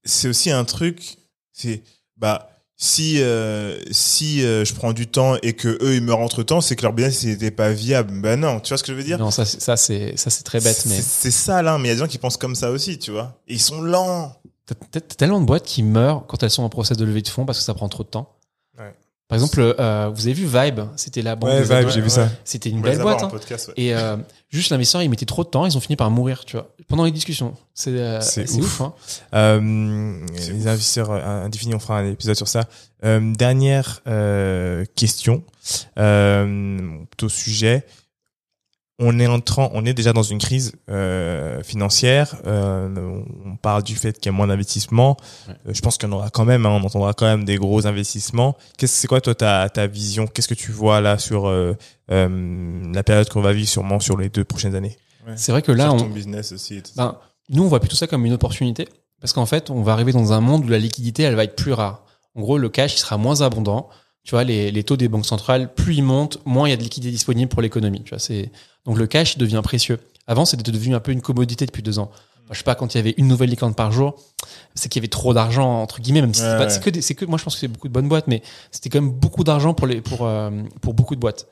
c'est 0.03 0.27
aussi 0.27 0.51
un 0.51 0.63
truc. 0.65 1.17
C'est 1.53 1.83
bah 2.17 2.49
si 2.75 3.21
euh, 3.21 3.79
si 3.91 4.41
je 4.41 4.73
prends 4.73 4.93
du 4.93 5.07
temps 5.07 5.37
et 5.41 5.53
que 5.53 5.69
eux 5.81 5.95
ils 5.95 6.01
meurent 6.01 6.19
entre 6.19 6.43
temps, 6.43 6.61
c'est 6.61 6.75
que 6.75 6.81
leur 6.81 6.93
business 6.93 7.23
n'était 7.23 7.51
pas 7.51 7.71
viable. 7.71 8.11
Ben 8.21 8.39
non, 8.39 8.59
tu 8.59 8.69
vois 8.69 8.77
ce 8.77 8.83
que 8.83 8.91
je 8.91 8.97
veux 8.97 9.03
dire? 9.03 9.17
Non, 9.19 9.31
ça 9.31 9.45
c'est- 9.45 9.59
ça 9.61 9.77
c'est 9.77 10.17
ça 10.17 10.29
c'est 10.29 10.43
très 10.43 10.59
bête, 10.59 10.83
mais 10.87 10.95
C'est- 10.97 11.01
C'est 11.01 11.31
ça 11.31 11.61
là, 11.61 11.77
mais 11.77 11.85
il 11.85 11.87
y 11.89 11.91
a 11.91 11.95
des 11.95 11.99
gens 11.99 12.07
qui 12.07 12.17
pensent 12.17 12.37
comme 12.37 12.55
ça 12.55 12.71
aussi, 12.71 12.99
tu 12.99 13.11
vois. 13.11 13.39
Et 13.47 13.53
ils 13.53 13.61
sont 13.61 13.81
lents. 13.81 14.35
t'as 14.65 14.75
t'as- 14.75 15.01
t'as 15.01 15.15
tellement 15.15 15.39
de 15.41 15.45
boîtes 15.45 15.65
qui 15.65 15.83
meurent 15.83 16.25
quand 16.27 16.41
elles 16.43 16.49
sont 16.51 16.63
en 16.63 16.69
process 16.69 16.97
de 16.97 17.05
levée 17.05 17.21
de 17.21 17.27
fonds 17.29 17.45
parce 17.45 17.59
que 17.59 17.63
ça 17.63 17.73
prend 17.73 17.87
trop 17.89 18.03
de 18.03 18.09
temps. 18.09 18.32
Par 19.29 19.37
exemple, 19.37 19.75
euh, 19.79 20.11
vous 20.13 20.27
avez 20.27 20.33
vu 20.33 20.45
Vibe, 20.45 20.81
c'était 20.95 21.21
la 21.21 21.35
banque 21.35 21.49
Ouais, 21.49 21.61
des 21.65 21.75
Vibe, 21.79 21.89
j'ai 21.89 22.01
vu 22.01 22.09
ça. 22.09 22.29
C'était 22.43 22.69
une 22.69 22.81
belle 22.81 22.99
avoir 22.99 23.15
boîte. 23.15 23.23
hein. 23.25 23.29
podcast, 23.29 23.69
ouais. 23.69 23.73
Et 23.77 23.95
euh, 23.95 24.17
juste 24.51 24.69
l'investisseur, 24.69 25.01
il 25.01 25.09
mettait 25.09 25.25
trop 25.25 25.43
de 25.43 25.49
temps, 25.49 25.65
ils 25.65 25.75
ont 25.75 25.79
fini 25.79 25.95
par 25.95 26.11
mourir, 26.11 26.45
tu 26.45 26.55
vois, 26.57 26.69
pendant 26.87 27.03
les 27.05 27.11
discussions. 27.11 27.55
C'est 27.73 27.91
euh, 27.97 28.19
ouf. 28.19 28.51
ouf. 28.59 28.81
hein. 28.81 28.93
Euh, 29.33 30.19
les 30.35 30.51
ouf. 30.61 30.67
investisseurs 30.67 31.11
indéfinis, 31.11 31.73
on 31.73 31.79
fera 31.79 31.99
un 31.99 32.11
épisode 32.11 32.35
sur 32.35 32.47
ça. 32.47 32.65
Euh, 33.05 33.33
dernière 33.33 34.01
euh, 34.07 34.85
question, 34.95 35.43
euh, 35.97 36.99
au 37.21 37.29
sujet. 37.29 37.85
On 39.05 39.19
est 39.19 39.27
entrant, 39.27 39.69
on 39.73 39.85
est 39.85 39.93
déjà 39.93 40.13
dans 40.13 40.23
une 40.23 40.37
crise 40.37 40.71
euh, 40.89 41.61
financière. 41.61 42.35
Euh, 42.47 43.21
on 43.45 43.57
parle 43.57 43.83
du 43.83 43.95
fait 43.95 44.17
qu'il 44.17 44.27
y 44.27 44.33
a 44.33 44.37
moins 44.37 44.47
d'investissements. 44.47 45.17
Ouais. 45.47 45.55
Euh, 45.67 45.73
je 45.73 45.81
pense 45.81 45.97
qu'on 45.97 46.11
aura 46.13 46.29
quand 46.29 46.45
même, 46.45 46.65
hein, 46.65 46.79
on 46.81 46.85
entendra 46.85 47.13
quand 47.13 47.25
même 47.25 47.43
des 47.43 47.57
gros 47.57 47.85
investissements. 47.85 48.55
Qu'est-ce, 48.77 48.95
c'est 48.95 49.07
quoi 49.07 49.19
toi 49.19 49.35
ta, 49.35 49.67
ta 49.69 49.87
vision? 49.87 50.25
Qu'est-ce 50.25 50.47
que 50.47 50.53
tu 50.53 50.71
vois 50.71 51.01
là 51.01 51.17
sur 51.17 51.47
euh, 51.47 51.75
euh, 52.11 52.93
la 52.93 53.03
période 53.03 53.27
qu'on 53.29 53.41
va 53.41 53.51
vivre 53.51 53.67
sûrement 53.67 53.99
sur 53.99 54.15
les 54.17 54.29
deux 54.29 54.45
prochaines 54.45 54.75
années? 54.75 54.97
C'est 55.35 55.51
vrai 55.51 55.61
que 55.61 55.71
là, 55.73 55.85
Sur 55.85 55.93
on, 55.95 55.97
ton 55.97 56.09
business 56.09 56.51
aussi. 56.53 56.77
et 56.77 56.81
tout 56.81 56.91
ça. 56.95 57.03
Ben, 57.03 57.17
nous, 57.49 57.63
on 57.63 57.67
voit 57.67 57.79
plutôt 57.81 57.95
ça 57.97 58.07
comme 58.07 58.25
une 58.25 58.33
opportunité. 58.33 58.87
Parce 59.19 59.33
qu'en 59.33 59.45
fait, 59.45 59.69
on 59.69 59.81
va 59.81 59.93
arriver 59.93 60.13
dans 60.13 60.33
un 60.33 60.41
monde 60.41 60.65
où 60.65 60.67
la 60.69 60.79
liquidité, 60.79 61.23
elle 61.23 61.35
va 61.35 61.43
être 61.45 61.55
plus 61.55 61.73
rare. 61.73 62.05
En 62.35 62.41
gros, 62.41 62.57
le 62.57 62.69
cash, 62.69 62.95
il 62.95 62.99
sera 62.99 63.17
moins 63.17 63.41
abondant. 63.41 63.89
Tu 64.23 64.31
vois, 64.31 64.45
les, 64.45 64.71
les 64.71 64.83
taux 64.83 64.95
des 64.95 65.09
banques 65.09 65.25
centrales, 65.25 65.73
plus 65.73 65.95
ils 65.95 66.03
montent, 66.03 66.39
moins 66.45 66.67
il 66.67 66.71
y 66.71 66.73
a 66.73 66.77
de 66.77 66.83
liquidité 66.83 67.11
disponible 67.11 67.49
pour 67.49 67.61
l'économie. 67.61 68.01
Tu 68.03 68.09
vois, 68.11 68.19
c'est, 68.19 68.51
donc 68.85 68.97
le 68.97 69.07
cash, 69.07 69.35
il 69.35 69.39
devient 69.39 69.61
précieux. 69.63 69.99
Avant, 70.27 70.45
c'était 70.45 70.71
devenu 70.71 70.95
un 70.95 70.99
peu 70.99 71.11
une 71.11 71.21
commodité 71.21 71.65
depuis 71.65 71.83
deux 71.83 71.99
ans. 71.99 72.09
Enfin, 72.45 72.53
je 72.53 72.57
sais 72.57 72.63
pas, 72.63 72.75
quand 72.75 72.93
il 72.93 72.97
y 72.97 72.99
avait 72.99 73.13
une 73.17 73.27
nouvelle 73.27 73.49
licorne 73.49 73.73
par 73.73 73.91
jour, 73.91 74.15
c'est 74.75 74.89
qu'il 74.89 74.99
y 74.99 75.03
avait 75.03 75.09
trop 75.09 75.33
d'argent, 75.33 75.81
entre 75.81 76.01
guillemets, 76.01 76.21
même 76.21 76.33
si 76.33 76.41
c'est 76.41 76.57
Ouais, 76.57 76.69
c'est 76.69 76.83
que 76.83 76.89
des- 76.89 77.01
c'est 77.01 77.15
que, 77.15 77.23
moi, 77.25 77.37
je 77.37 77.43
pense 77.43 77.53
que 77.55 77.59
c'est 77.61 77.67
beaucoup 77.69 77.87
de 77.87 77.93
bonnes 77.93 78.09
boîtes, 78.09 78.27
mais 78.27 78.41
c'était 78.71 78.89
quand 78.89 79.01
même 79.01 79.11
beaucoup 79.11 79.43
d'argent 79.45 79.73
pour 79.73 79.87
les, 79.87 80.01
pour, 80.01 80.25
euh, 80.25 80.49
pour 80.81 80.93
beaucoup 80.93 81.15
de 81.15 81.21
boîtes. 81.21 81.47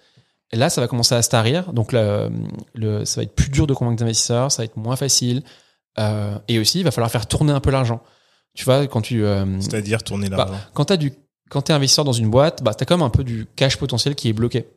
Et 0.52 0.58
là, 0.58 0.70
ça 0.70 0.82
va 0.82 0.88
commencer 0.90 1.16
à 1.16 1.22
se 1.22 1.30
tarir. 1.30 1.72
Donc, 1.72 1.94
le, 1.94 2.30
le, 2.74 3.06
ça 3.06 3.22
va 3.22 3.24
être 3.24 3.34
plus 3.36 3.50
dur 3.50 3.68
de 3.68 3.74
convaincre 3.74 3.98
des 3.98 4.04
investisseurs, 4.04 4.52
ça 4.52 4.64
va 4.64 4.66
être 4.66 4.76
moins 4.76 4.98
facile. 4.98 5.44
Euh, 6.00 6.38
et 6.50 6.60
aussi, 6.60 6.80
il 6.80 6.84
va 6.84 6.92
falloir 6.92 7.10
faire 7.12 7.26
tourner 7.26 7.54
un 7.54 7.62
peu 7.62 7.72
l'argent. 7.72 8.02
Tu 8.54 8.66
vois, 8.66 8.86
quand 8.88 9.02
tu, 9.02 9.24
euh, 9.24 9.46
C'est-à-dire 9.62 10.04
tourner 10.04 10.30
bah, 10.30 10.38
l'argent. 10.38 10.56
quand 10.74 10.86
t'as 10.86 10.98
du, 10.98 11.14
quand 11.50 11.62
t'es 11.62 11.72
investisseur 11.74 12.04
dans 12.04 12.12
une 12.12 12.30
boîte, 12.30 12.64
bah, 12.64 12.74
t'as 12.74 12.84
quand 12.84 12.98
même 12.98 13.06
un 13.06 13.10
peu 13.10 13.24
du 13.24 13.48
cash 13.56 13.78
potentiel 13.78 14.14
qui 14.16 14.28
est 14.28 14.34
bloqué. 14.34 14.68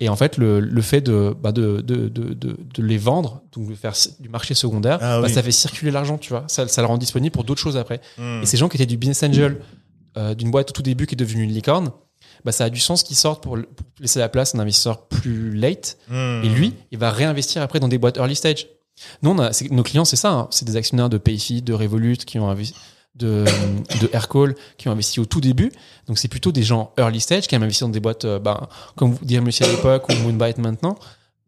Et 0.00 0.08
en 0.08 0.16
fait, 0.16 0.36
le, 0.36 0.58
le 0.60 0.82
fait 0.82 1.00
de, 1.00 1.34
bah, 1.40 1.52
de, 1.52 1.80
de, 1.80 2.08
de, 2.08 2.34
de, 2.34 2.82
les 2.82 2.98
vendre, 2.98 3.42
donc 3.52 3.68
de 3.68 3.74
faire 3.74 3.92
du 4.18 4.28
marché 4.28 4.54
secondaire, 4.54 4.98
Ah 5.00 5.20
bah, 5.20 5.26
oui. 5.28 5.32
ça 5.32 5.42
fait 5.42 5.52
circuler 5.52 5.90
l'argent, 5.92 6.18
tu 6.18 6.30
vois. 6.30 6.44
Ça, 6.48 6.66
ça 6.66 6.80
le 6.82 6.88
rend 6.88 6.98
disponible 6.98 7.32
pour 7.32 7.44
d'autres 7.44 7.60
choses 7.60 7.76
après. 7.76 8.00
Hum. 8.18 8.40
Et 8.42 8.46
ces 8.46 8.56
gens 8.56 8.68
qui 8.68 8.76
étaient 8.76 8.86
du 8.86 8.96
business 8.96 9.22
angel, 9.22 9.60
euh, 10.16 10.34
d'une 10.34 10.50
boîte 10.50 10.70
au 10.70 10.72
tout 10.72 10.82
début 10.82 11.06
qui 11.06 11.14
est 11.14 11.16
devenue 11.16 11.44
une 11.44 11.52
licorne, 11.52 11.92
bah, 12.44 12.52
ça 12.52 12.64
a 12.64 12.70
du 12.70 12.80
sens 12.80 13.02
qu'ils 13.04 13.16
sortent 13.16 13.42
pour, 13.42 13.54
pour 13.54 13.86
laisser 14.00 14.18
la 14.18 14.28
place 14.28 14.54
à 14.54 14.58
un 14.58 14.60
investisseur 14.62 15.06
plus 15.06 15.54
late. 15.54 15.98
Hum. 16.10 16.42
Et 16.44 16.48
lui, 16.48 16.74
il 16.90 16.98
va 16.98 17.10
réinvestir 17.12 17.62
après 17.62 17.78
dans 17.78 17.88
des 17.88 17.98
boîtes 17.98 18.16
early 18.16 18.34
stage. 18.34 18.66
Nous, 19.22 19.30
on 19.30 19.38
a, 19.38 19.52
c'est- 19.52 19.70
nos 19.70 19.82
clients, 19.82 20.04
c'est 20.04 20.16
ça. 20.16 20.30
hein. 20.32 20.48
C'est 20.50 20.64
des 20.64 20.76
actionnaires 20.76 21.08
de 21.08 21.16
Payfit, 21.16 21.62
de 21.62 21.72
Revolut, 21.72 22.16
qui 22.18 22.38
ont 22.38 22.48
investi, 22.50 22.74
de, 23.14 23.44
de 24.00 24.10
Aircall, 24.12 24.54
qui 24.78 24.88
ont 24.88 24.92
investi 24.92 25.20
au 25.20 25.24
tout 25.24 25.40
début. 25.40 25.72
Donc, 26.06 26.18
c'est 26.18 26.28
plutôt 26.28 26.52
des 26.52 26.62
gens 26.62 26.92
early 26.98 27.20
stage 27.20 27.46
qui 27.46 27.56
ont 27.56 27.62
investi 27.62 27.82
dans 27.82 27.88
des 27.88 28.00
boîtes, 28.00 28.24
euh, 28.24 28.38
bah, 28.38 28.68
comme 28.96 29.12
vous 29.12 29.24
dire 29.24 29.42
Monsieur 29.42 29.66
à 29.66 29.68
l'époque 29.68 30.08
ou 30.08 30.14
Moonbite 30.14 30.58
maintenant, 30.58 30.98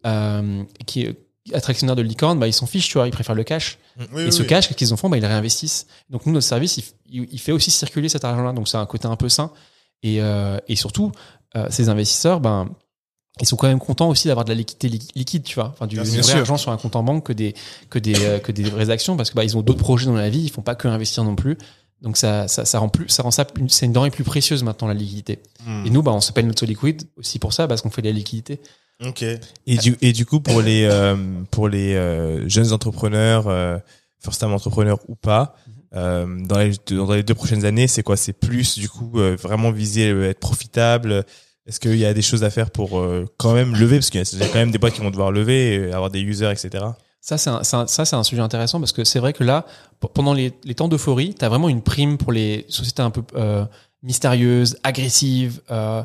euh, 0.07 0.63
qui 0.87 1.09
être 1.53 1.71
actionnaire 1.71 1.97
de 1.97 2.03
licorne, 2.03 2.39
bah, 2.39 2.47
ils 2.47 2.53
s'en 2.53 2.67
fichent, 2.67 2.89
tu 2.89 2.95
vois, 2.99 3.09
ils 3.09 3.13
préfèrent 3.13 3.35
le 3.35 3.45
cash. 3.45 3.79
Oui, 3.99 4.23
Et 4.23 4.25
oui, 4.27 4.33
ce 4.33 4.43
oui. 4.43 4.49
cash, 4.49 4.69
qu'est-ce 4.69 4.79
qu'ils 4.79 4.93
en 4.93 4.97
font? 4.97 5.09
Bah, 5.09 5.17
Ils 5.17 5.23
le 5.23 5.27
réinvestissent. 5.27 5.87
Donc 6.09 6.25
nous, 6.27 6.33
notre 6.33 6.47
service, 6.47 6.81
il, 7.11 7.41
fait 7.41 7.53
aussi 7.53 7.71
circuler 7.71 8.09
cet 8.09 8.25
argent-là. 8.25 8.53
Donc 8.53 8.69
c'est 8.69 8.77
un 8.77 8.87
côté 8.87 9.07
un 9.09 9.17
peu 9.17 9.29
sain. 9.29 9.51
Et, 10.05 10.21
euh, 10.21 10.59
et 10.69 10.77
surtout, 10.77 11.13
ces 11.69 11.89
investisseurs, 11.91 12.41
ben, 12.41 12.71
ils 13.41 13.47
sont 13.47 13.57
quand 13.57 13.69
même 13.69 13.79
contents 13.79 14.09
aussi 14.11 14.29
d'avoir 14.29 14.45
de 14.45 14.51
la 14.51 14.57
liquidité 14.57 14.89
li- 14.89 15.09
liquide, 15.15 15.43
tu 15.43 15.55
vois, 15.55 15.69
enfin 15.73 15.87
du, 15.87 15.97
Bien 15.97 16.05
du 16.05 16.11
sûr. 16.11 16.23
vrai 16.23 16.33
argent 16.41 16.57
sur 16.59 16.71
un 16.71 16.77
compte 16.77 16.97
en 16.97 17.03
banque 17.03 17.25
que 17.27 17.33
des 17.33 17.55
que 17.91 17.99
des 17.99 18.15
euh, 18.25 18.39
que 18.39 18.53
des 18.53 18.65
vraies 18.65 18.91
actions 18.91 19.17
parce 19.17 19.31
que 19.31 19.35
bah, 19.37 19.45
ils 19.45 19.57
ont 19.57 19.63
d'autres 19.63 19.79
projets 19.81 20.07
dans 20.07 20.15
la 20.15 20.29
vie, 20.31 20.41
ils 20.43 20.51
font 20.51 20.63
pas 20.63 20.75
que 20.75 20.87
investir 20.89 21.25
non 21.25 21.35
plus. 21.35 21.57
Donc 22.03 22.17
ça 22.17 22.47
ça, 22.49 22.65
ça 22.65 22.79
rend 22.79 22.89
plus 22.89 23.09
ça 23.09 23.23
rend 23.23 23.31
ça 23.31 23.47
une- 23.59 23.69
c'est 23.71 23.87
une 23.87 23.93
denrée 23.93 24.11
plus 24.11 24.25
précieuse 24.25 24.63
maintenant 24.65 24.87
la 24.89 24.95
liquidité. 24.95 25.39
Hum. 25.67 25.87
Et 25.87 25.91
nous, 25.91 26.03
bah, 26.03 26.13
on 26.13 26.21
s'appelle 26.21 26.47
notre 26.47 26.67
liquide 26.67 27.05
aussi 27.17 27.39
pour 27.39 27.53
ça 27.53 27.67
parce 27.69 27.81
qu'on 27.81 27.91
fait 27.91 28.03
de 28.03 28.09
la 28.09 28.13
liquidité. 28.15 28.61
Ok. 29.05 29.23
Et 29.67 29.77
du, 29.79 29.97
et 30.01 30.13
du 30.13 30.27
coup, 30.27 30.39
pour 30.41 30.61
les, 30.61 30.85
euh, 30.85 31.17
pour 31.51 31.69
les 31.69 31.95
euh, 31.95 32.49
jeunes 32.49 32.73
entrepreneurs, 32.73 33.49
euh, 33.49 33.79
first 34.21 34.39
time 34.41 34.53
entrepreneurs 34.53 34.99
ou 35.09 35.17
pas, 35.17 35.57
euh, 35.95 36.27
dans, 36.45 36.59
les, 36.59 36.73
dans 36.91 37.13
les 37.13 37.23
deux 37.25 37.35
prochaines 37.35 37.65
années, 37.65 37.89
c'est 37.89 38.05
quoi? 38.05 38.17
C'est 38.17 38.33
plus, 38.33 38.79
du 38.79 38.89
coup, 38.89 39.13
euh, 39.17 39.35
vraiment 39.41 39.73
viser 39.73 40.11
être 40.11 40.39
profitable, 40.39 41.25
Est-ce 41.67 41.79
qu'il 41.79 41.97
y 41.97 42.05
a 42.05 42.13
des 42.13 42.23
choses 42.23 42.45
à 42.45 42.51
faire 42.51 42.71
pour 42.71 42.99
euh, 42.99 43.27
quand 43.39 43.53
même 43.53 43.75
lever? 43.77 43.99
Parce 43.99 44.11
qu'il 44.11 44.21
y 44.21 44.43
a 44.43 44.49
quand 44.49 44.59
même 44.59 44.71
des 44.71 44.79
boîtes 44.79 44.95
qui 44.95 45.01
vont 45.01 45.11
devoir 45.11 45.31
lever, 45.31 45.75
et 45.75 45.93
avoir 45.93 46.11
des 46.11 46.21
users, 46.21 46.51
etc. 46.51 46.85
Ça, 47.21 47.39
c'est 47.39 48.15
un, 48.17 48.25
sujet 48.25 48.43
intéressant 48.43 48.81
parce 48.81 48.91
que 48.91 49.05
c'est 49.05 49.21
vrai 49.21 49.33
que 49.33 49.45
là, 49.45 49.65
pendant 50.13 50.35
les, 50.35 50.51
temps 50.51 50.89
d'euphorie, 50.89 51.35
tu 51.39 51.45
as 51.45 51.49
vraiment 51.49 51.69
une 51.69 51.81
prime 51.81 52.19
pour 52.19 52.33
les 52.33 52.67
sociétés 52.69 53.03
un 53.03 53.11
peu 53.11 53.23
euh, 53.37 53.65
mystérieuses, 54.03 54.77
agressives. 54.83 55.61
Euh, 55.71 56.03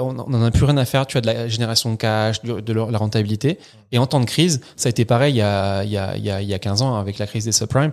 on 0.00 0.12
n'en 0.12 0.42
a 0.42 0.50
plus 0.50 0.64
rien 0.64 0.76
à 0.76 0.84
faire. 0.84 1.06
Tu 1.06 1.16
as 1.16 1.20
de 1.20 1.26
la 1.26 1.46
génération 1.46 1.92
de 1.92 1.96
cash, 1.96 2.42
de, 2.42 2.72
la 2.72 2.98
rentabilité. 2.98 3.60
Et 3.92 3.98
en 3.98 4.08
temps 4.08 4.18
de 4.18 4.24
crise, 4.24 4.60
ça 4.74 4.88
a 4.88 4.90
été 4.90 5.04
pareil 5.04 5.34
il 5.34 5.38
y 5.38 5.42
a, 5.42 5.84
il 5.84 5.90
y 5.90 5.96
a, 5.96 6.16
il 6.16 6.24
y 6.24 6.30
a, 6.30 6.42
il 6.42 6.48
y 6.48 6.54
a 6.54 6.58
15 6.58 6.82
ans 6.82 6.96
avec 6.96 7.18
la 7.18 7.28
crise 7.28 7.44
des 7.44 7.52
subprimes. 7.52 7.92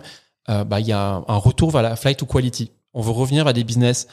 Euh, 0.50 0.64
bah, 0.64 0.80
il 0.80 0.86
y 0.86 0.92
a 0.92 1.22
un 1.26 1.36
retour 1.36 1.70
vers 1.70 1.82
la 1.82 1.94
flight 1.94 2.18
to 2.18 2.26
quality. 2.26 2.72
On 2.94 3.02
veut 3.02 3.10
revenir 3.12 3.46
à 3.46 3.52
des 3.52 3.64
business 3.64 4.06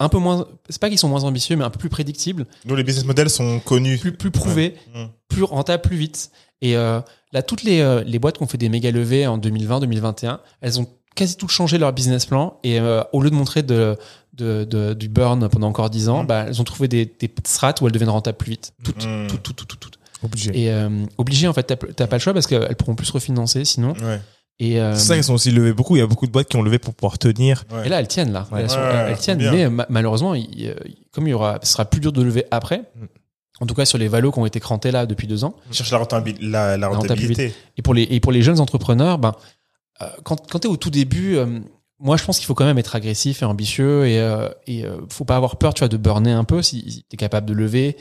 un 0.00 0.08
peu 0.08 0.18
moins, 0.18 0.46
c'est 0.68 0.80
pas 0.80 0.88
qu'ils 0.88 0.98
sont 0.98 1.08
moins 1.08 1.24
ambitieux, 1.24 1.54
mais 1.56 1.64
un 1.64 1.70
peu 1.70 1.78
plus 1.78 1.88
prédictibles 1.90 2.46
Nous, 2.64 2.74
les 2.74 2.82
business 2.84 3.04
models 3.04 3.30
sont 3.30 3.60
connus. 3.60 3.98
plus, 3.98 4.12
plus 4.12 4.30
prouvé, 4.30 4.74
Ouais. 4.94 5.04
Mm. 5.04 5.08
plus 5.28 5.42
rentable, 5.42 5.82
plus 5.82 5.96
vite. 5.96 6.30
Et 6.62 6.76
euh, 6.76 7.00
là, 7.32 7.42
toutes 7.42 7.62
les, 7.62 7.80
euh, 7.80 8.02
les 8.04 8.18
boîtes 8.18 8.38
qui 8.38 8.42
ont 8.42 8.46
fait 8.46 8.58
des 8.58 8.68
méga 8.68 8.90
levées 8.90 9.26
en 9.26 9.36
2020, 9.38 9.80
2021, 9.80 10.40
elles 10.60 10.80
ont 10.80 10.86
quasi 11.14 11.36
toutes 11.36 11.50
changé 11.50 11.76
leur 11.76 11.92
business 11.92 12.24
plan. 12.26 12.58
Et 12.64 12.80
euh, 12.80 13.02
au 13.12 13.20
lieu 13.22 13.28
de 13.30 13.34
montrer 13.34 13.62
de, 13.62 13.96
de, 14.32 14.64
de- 14.64 14.94
du 14.94 15.08
burn 15.08 15.48
pendant 15.50 15.68
encore 15.68 15.90
10 15.90 16.08
ans, 16.08 16.22
Mm. 16.22 16.26
bah, 16.26 16.44
elles 16.48 16.60
ont 16.60 16.64
trouvé 16.64 16.88
des, 16.88 17.04
des 17.04 17.30
strats 17.44 17.74
où 17.80 17.86
elles 17.86 17.92
deviennent 17.92 18.08
rentables 18.10 18.38
plus 18.38 18.50
vite. 18.52 18.72
Toutes, 18.82 19.04
Mm. 19.06 19.26
toutes, 19.28 19.42
toutes, 19.42 19.66
toutes, 19.66 19.80
toutes. 19.80 19.98
Obligé. 20.24 20.52
Et 20.58 20.70
euh, 20.70 20.88
obligé, 21.18 21.48
en 21.48 21.52
fait, 21.52 21.64
t'as 21.64 21.74
t'as 21.76 22.06
pas 22.06 22.16
le 22.16 22.20
choix 22.20 22.32
parce 22.32 22.46
qu'elles 22.46 22.76
pourront 22.76 22.94
plus 22.94 23.06
se 23.06 23.12
refinancer 23.12 23.64
sinon. 23.64 23.92
Ouais. 24.00 24.20
Et, 24.64 24.80
euh, 24.80 24.94
C'est 24.94 25.06
ça 25.06 25.14
qu'elles 25.14 25.24
sont 25.24 25.34
aussi 25.34 25.50
levées 25.50 25.72
beaucoup. 25.72 25.96
Il 25.96 25.98
y 25.98 26.02
a 26.02 26.06
beaucoup 26.06 26.26
de 26.26 26.30
boîtes 26.30 26.48
qui 26.48 26.56
ont 26.56 26.62
levé 26.62 26.78
pour 26.78 26.94
pouvoir 26.94 27.18
tenir. 27.18 27.64
Ouais. 27.72 27.86
et 27.86 27.88
là, 27.88 27.98
elles 27.98 28.06
tiennent 28.08 28.32
là. 28.32 28.46
Ouais. 28.52 28.60
Elles, 28.62 28.70
sont- 28.70 28.76
Ouais, 28.76 28.90
elles 29.06 29.12
ouais, 29.12 29.16
tiennent, 29.18 29.38
bien. 29.38 29.50
mais 29.52 29.68
ma- 29.70 29.86
malheureusement, 29.88 30.34
il- 30.34 30.74
comme 31.12 31.26
il 31.26 31.30
y 31.30 31.34
aura, 31.34 31.58
ce 31.62 31.72
sera 31.72 31.84
plus 31.84 32.00
dur 32.00 32.12
de 32.12 32.22
lever 32.22 32.44
après. 32.50 32.78
Mm. 32.94 33.06
En 33.60 33.66
tout 33.66 33.74
cas, 33.74 33.84
sur 33.84 33.98
les 33.98 34.08
valos 34.08 34.30
qui 34.32 34.38
ont 34.38 34.46
été 34.46 34.60
crantés 34.60 34.90
là 34.92 35.04
depuis 35.06 35.26
deux 35.26 35.42
ans. 35.44 35.54
Cherche 35.72 35.90
la, 35.90 35.98
rentabil- 35.98 36.38
la, 36.40 36.76
la 36.76 36.88
rentabilité. 36.88 37.52
Et 37.76 37.82
pour 37.82 37.94
les, 37.94 38.02
et 38.04 38.20
pour 38.20 38.30
les 38.32 38.42
jeunes 38.42 38.60
entrepreneurs, 38.60 39.18
ben, 39.18 39.34
euh, 40.00 40.06
quand, 40.24 40.48
quand 40.50 40.60
tu 40.60 40.68
es 40.68 40.70
au 40.70 40.76
tout 40.76 40.90
début, 40.90 41.36
euh, 41.36 41.58
moi 41.98 42.16
je 42.16 42.24
pense 42.24 42.38
qu'il 42.38 42.46
faut 42.46 42.54
quand 42.54 42.64
même 42.64 42.78
être 42.78 42.96
agressif 42.96 43.42
et 43.42 43.44
ambitieux 43.44 44.06
et, 44.06 44.18
euh, 44.20 44.48
et 44.66 44.84
euh, 44.84 44.96
faut 45.10 45.24
pas 45.24 45.36
avoir 45.36 45.56
peur 45.56 45.74
tu 45.74 45.80
vois, 45.80 45.88
de 45.88 45.96
burner 45.96 46.32
un 46.32 46.44
peu 46.44 46.62
si, 46.62 47.04
tu 47.08 47.14
es 47.14 47.16
capable 47.16 47.46
de 47.46 47.52
lever. 47.52 47.96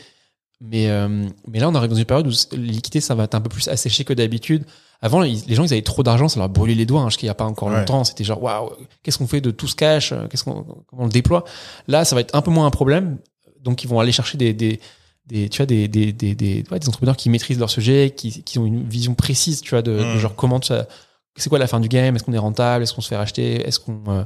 Mais, 0.62 0.90
euh, 0.90 1.28
mais 1.48 1.60
là, 1.60 1.70
on 1.70 1.76
arrive 1.76 1.90
dans 1.90 1.96
une 1.96 2.06
période 2.06 2.28
où 2.28 2.32
les 2.52 2.58
liquidités, 2.58 3.02
ça 3.02 3.16
va 3.16 3.24
être 3.24 3.34
un 3.36 3.42
peu 3.42 3.50
plus 3.50 3.68
asséché 3.68 4.04
que 4.04 4.14
d'habitude. 4.14 4.64
Avant, 5.02 5.24
ils- 5.24 5.44
les 5.48 5.56
gens, 5.56 5.64
ils 5.64 5.74
avaient 5.74 5.82
trop 5.82 6.04
d'argent, 6.04 6.28
ça 6.28 6.40
leur 6.40 6.50
brûlait 6.50 6.76
les 6.76 6.86
doigts, 6.86 7.02
hein, 7.02 7.10
jusqu'il 7.10 7.26
n'y 7.26 7.32
a 7.32 7.36
pas 7.36 7.46
encore 7.46 7.70
Ouais. 7.70 7.78
longtemps. 7.80 8.04
C'était 8.04 8.24
genre, 8.24 8.42
waouh, 8.42 8.70
qu'est-ce 9.04 9.18
qu'on 9.18 9.28
fait 9.28 9.42
de 9.42 9.50
tout 9.52 9.68
ce 9.68 9.76
cash 9.76 10.12
euh, 10.12 10.28
Qu'est-ce 10.28 10.44
qu'on, 10.44 10.64
Comment 10.88 11.04
on 11.04 11.06
le 11.06 11.12
déploie 11.12 11.44
Là, 11.88 12.06
ça 12.06 12.16
va 12.16 12.22
être 12.22 12.36
un 12.36 12.42
peu 12.42 12.52
moins 12.52 12.66
un 12.68 12.72
problème. 12.72 13.18
Donc, 13.62 13.84
ils 13.84 13.88
vont 13.88 14.00
aller 14.00 14.12
chercher 14.12 14.38
des, 14.38 14.54
des, 14.54 14.80
des 15.26 15.50
tu 15.50 15.58
vois, 15.58 15.66
des, 15.66 15.88
des, 15.88 16.14
des, 16.14 16.36
des, 16.36 16.64
ouais, 16.72 16.80
des 16.80 16.88
entrepreneurs 16.88 17.18
qui 17.18 17.30
maîtrisent 17.30 17.60
leur 17.60 17.70
sujet, 17.70 18.14
qui, 18.16 18.44
qui 18.44 18.60
ont 18.60 18.66
une 18.66 18.88
vision 18.88 19.14
précise, 19.16 19.62
tu 19.62 19.72
vois, 19.72 19.82
de, 19.82 19.92
de 19.98 20.04
Mm. 20.16 20.18
genre 20.18 20.36
comment 20.36 20.62
ça, 20.62 20.88
c'est 21.36 21.50
quoi 21.50 21.58
la 21.60 21.68
fin 21.68 21.80
du 21.80 21.88
game 21.88 22.16
Est-ce 22.16 22.24
qu'on 22.24 22.34
est 22.34 22.38
rentable 22.38 22.84
Est-ce 22.84 22.94
qu'on 22.94 23.02
se 23.02 23.08
fait 23.08 23.16
racheter 23.18 23.66
Est-ce 23.68 23.80
qu'on 23.80 24.04
euh, 24.08 24.24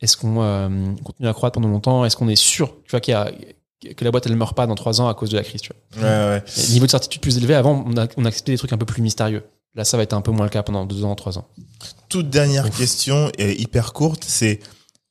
est-ce 0.00 0.16
qu'on 0.16 0.42
euh, 0.42 0.68
continue 1.04 1.28
à 1.28 1.32
croître 1.32 1.54
pendant 1.54 1.68
longtemps 1.68 2.04
Est-ce 2.04 2.16
qu'on 2.16 2.28
est 2.28 2.36
sûr, 2.36 2.68
tu 2.84 2.90
vois, 2.90 3.00
qu'il 3.00 3.12
y 3.12 3.14
a, 3.14 3.30
que 3.94 4.04
la 4.04 4.10
boîte 4.10 4.26
elle 4.26 4.36
meurt 4.36 4.56
pas 4.56 4.66
dans 4.66 4.74
trois 4.74 5.00
ans 5.00 5.08
à 5.08 5.14
cause 5.14 5.30
de 5.30 5.36
la 5.36 5.42
crise, 5.44 5.60
tu 5.62 5.70
vois 5.92 6.02
Ouais, 6.02 6.28
ouais. 6.36 6.42
Niveau 6.70 6.86
de 6.86 6.90
certitude 6.90 7.20
plus 7.20 7.36
élevé. 7.38 7.54
Avant, 7.54 7.84
on, 7.86 7.96
a, 7.96 8.06
on 8.16 8.24
acceptait 8.24 8.52
des 8.52 8.58
trucs 8.58 8.72
un 8.72 8.78
peu 8.78 8.86
plus 8.86 9.02
mystérieux. 9.02 9.42
Là, 9.74 9.84
ça 9.84 9.96
va 9.96 10.02
être 10.04 10.12
un 10.12 10.20
peu 10.20 10.30
moins 10.30 10.44
le 10.46 10.50
cas 10.50 10.62
pendant 10.62 10.84
deux 10.86 11.04
ans, 11.04 11.14
trois 11.14 11.36
ans. 11.38 11.46
Toute 12.08 12.30
dernière 12.30 12.70
question, 12.70 13.30
et 13.38 13.60
hyper 13.60 13.92
courte, 13.92 14.24
c'est 14.26 14.60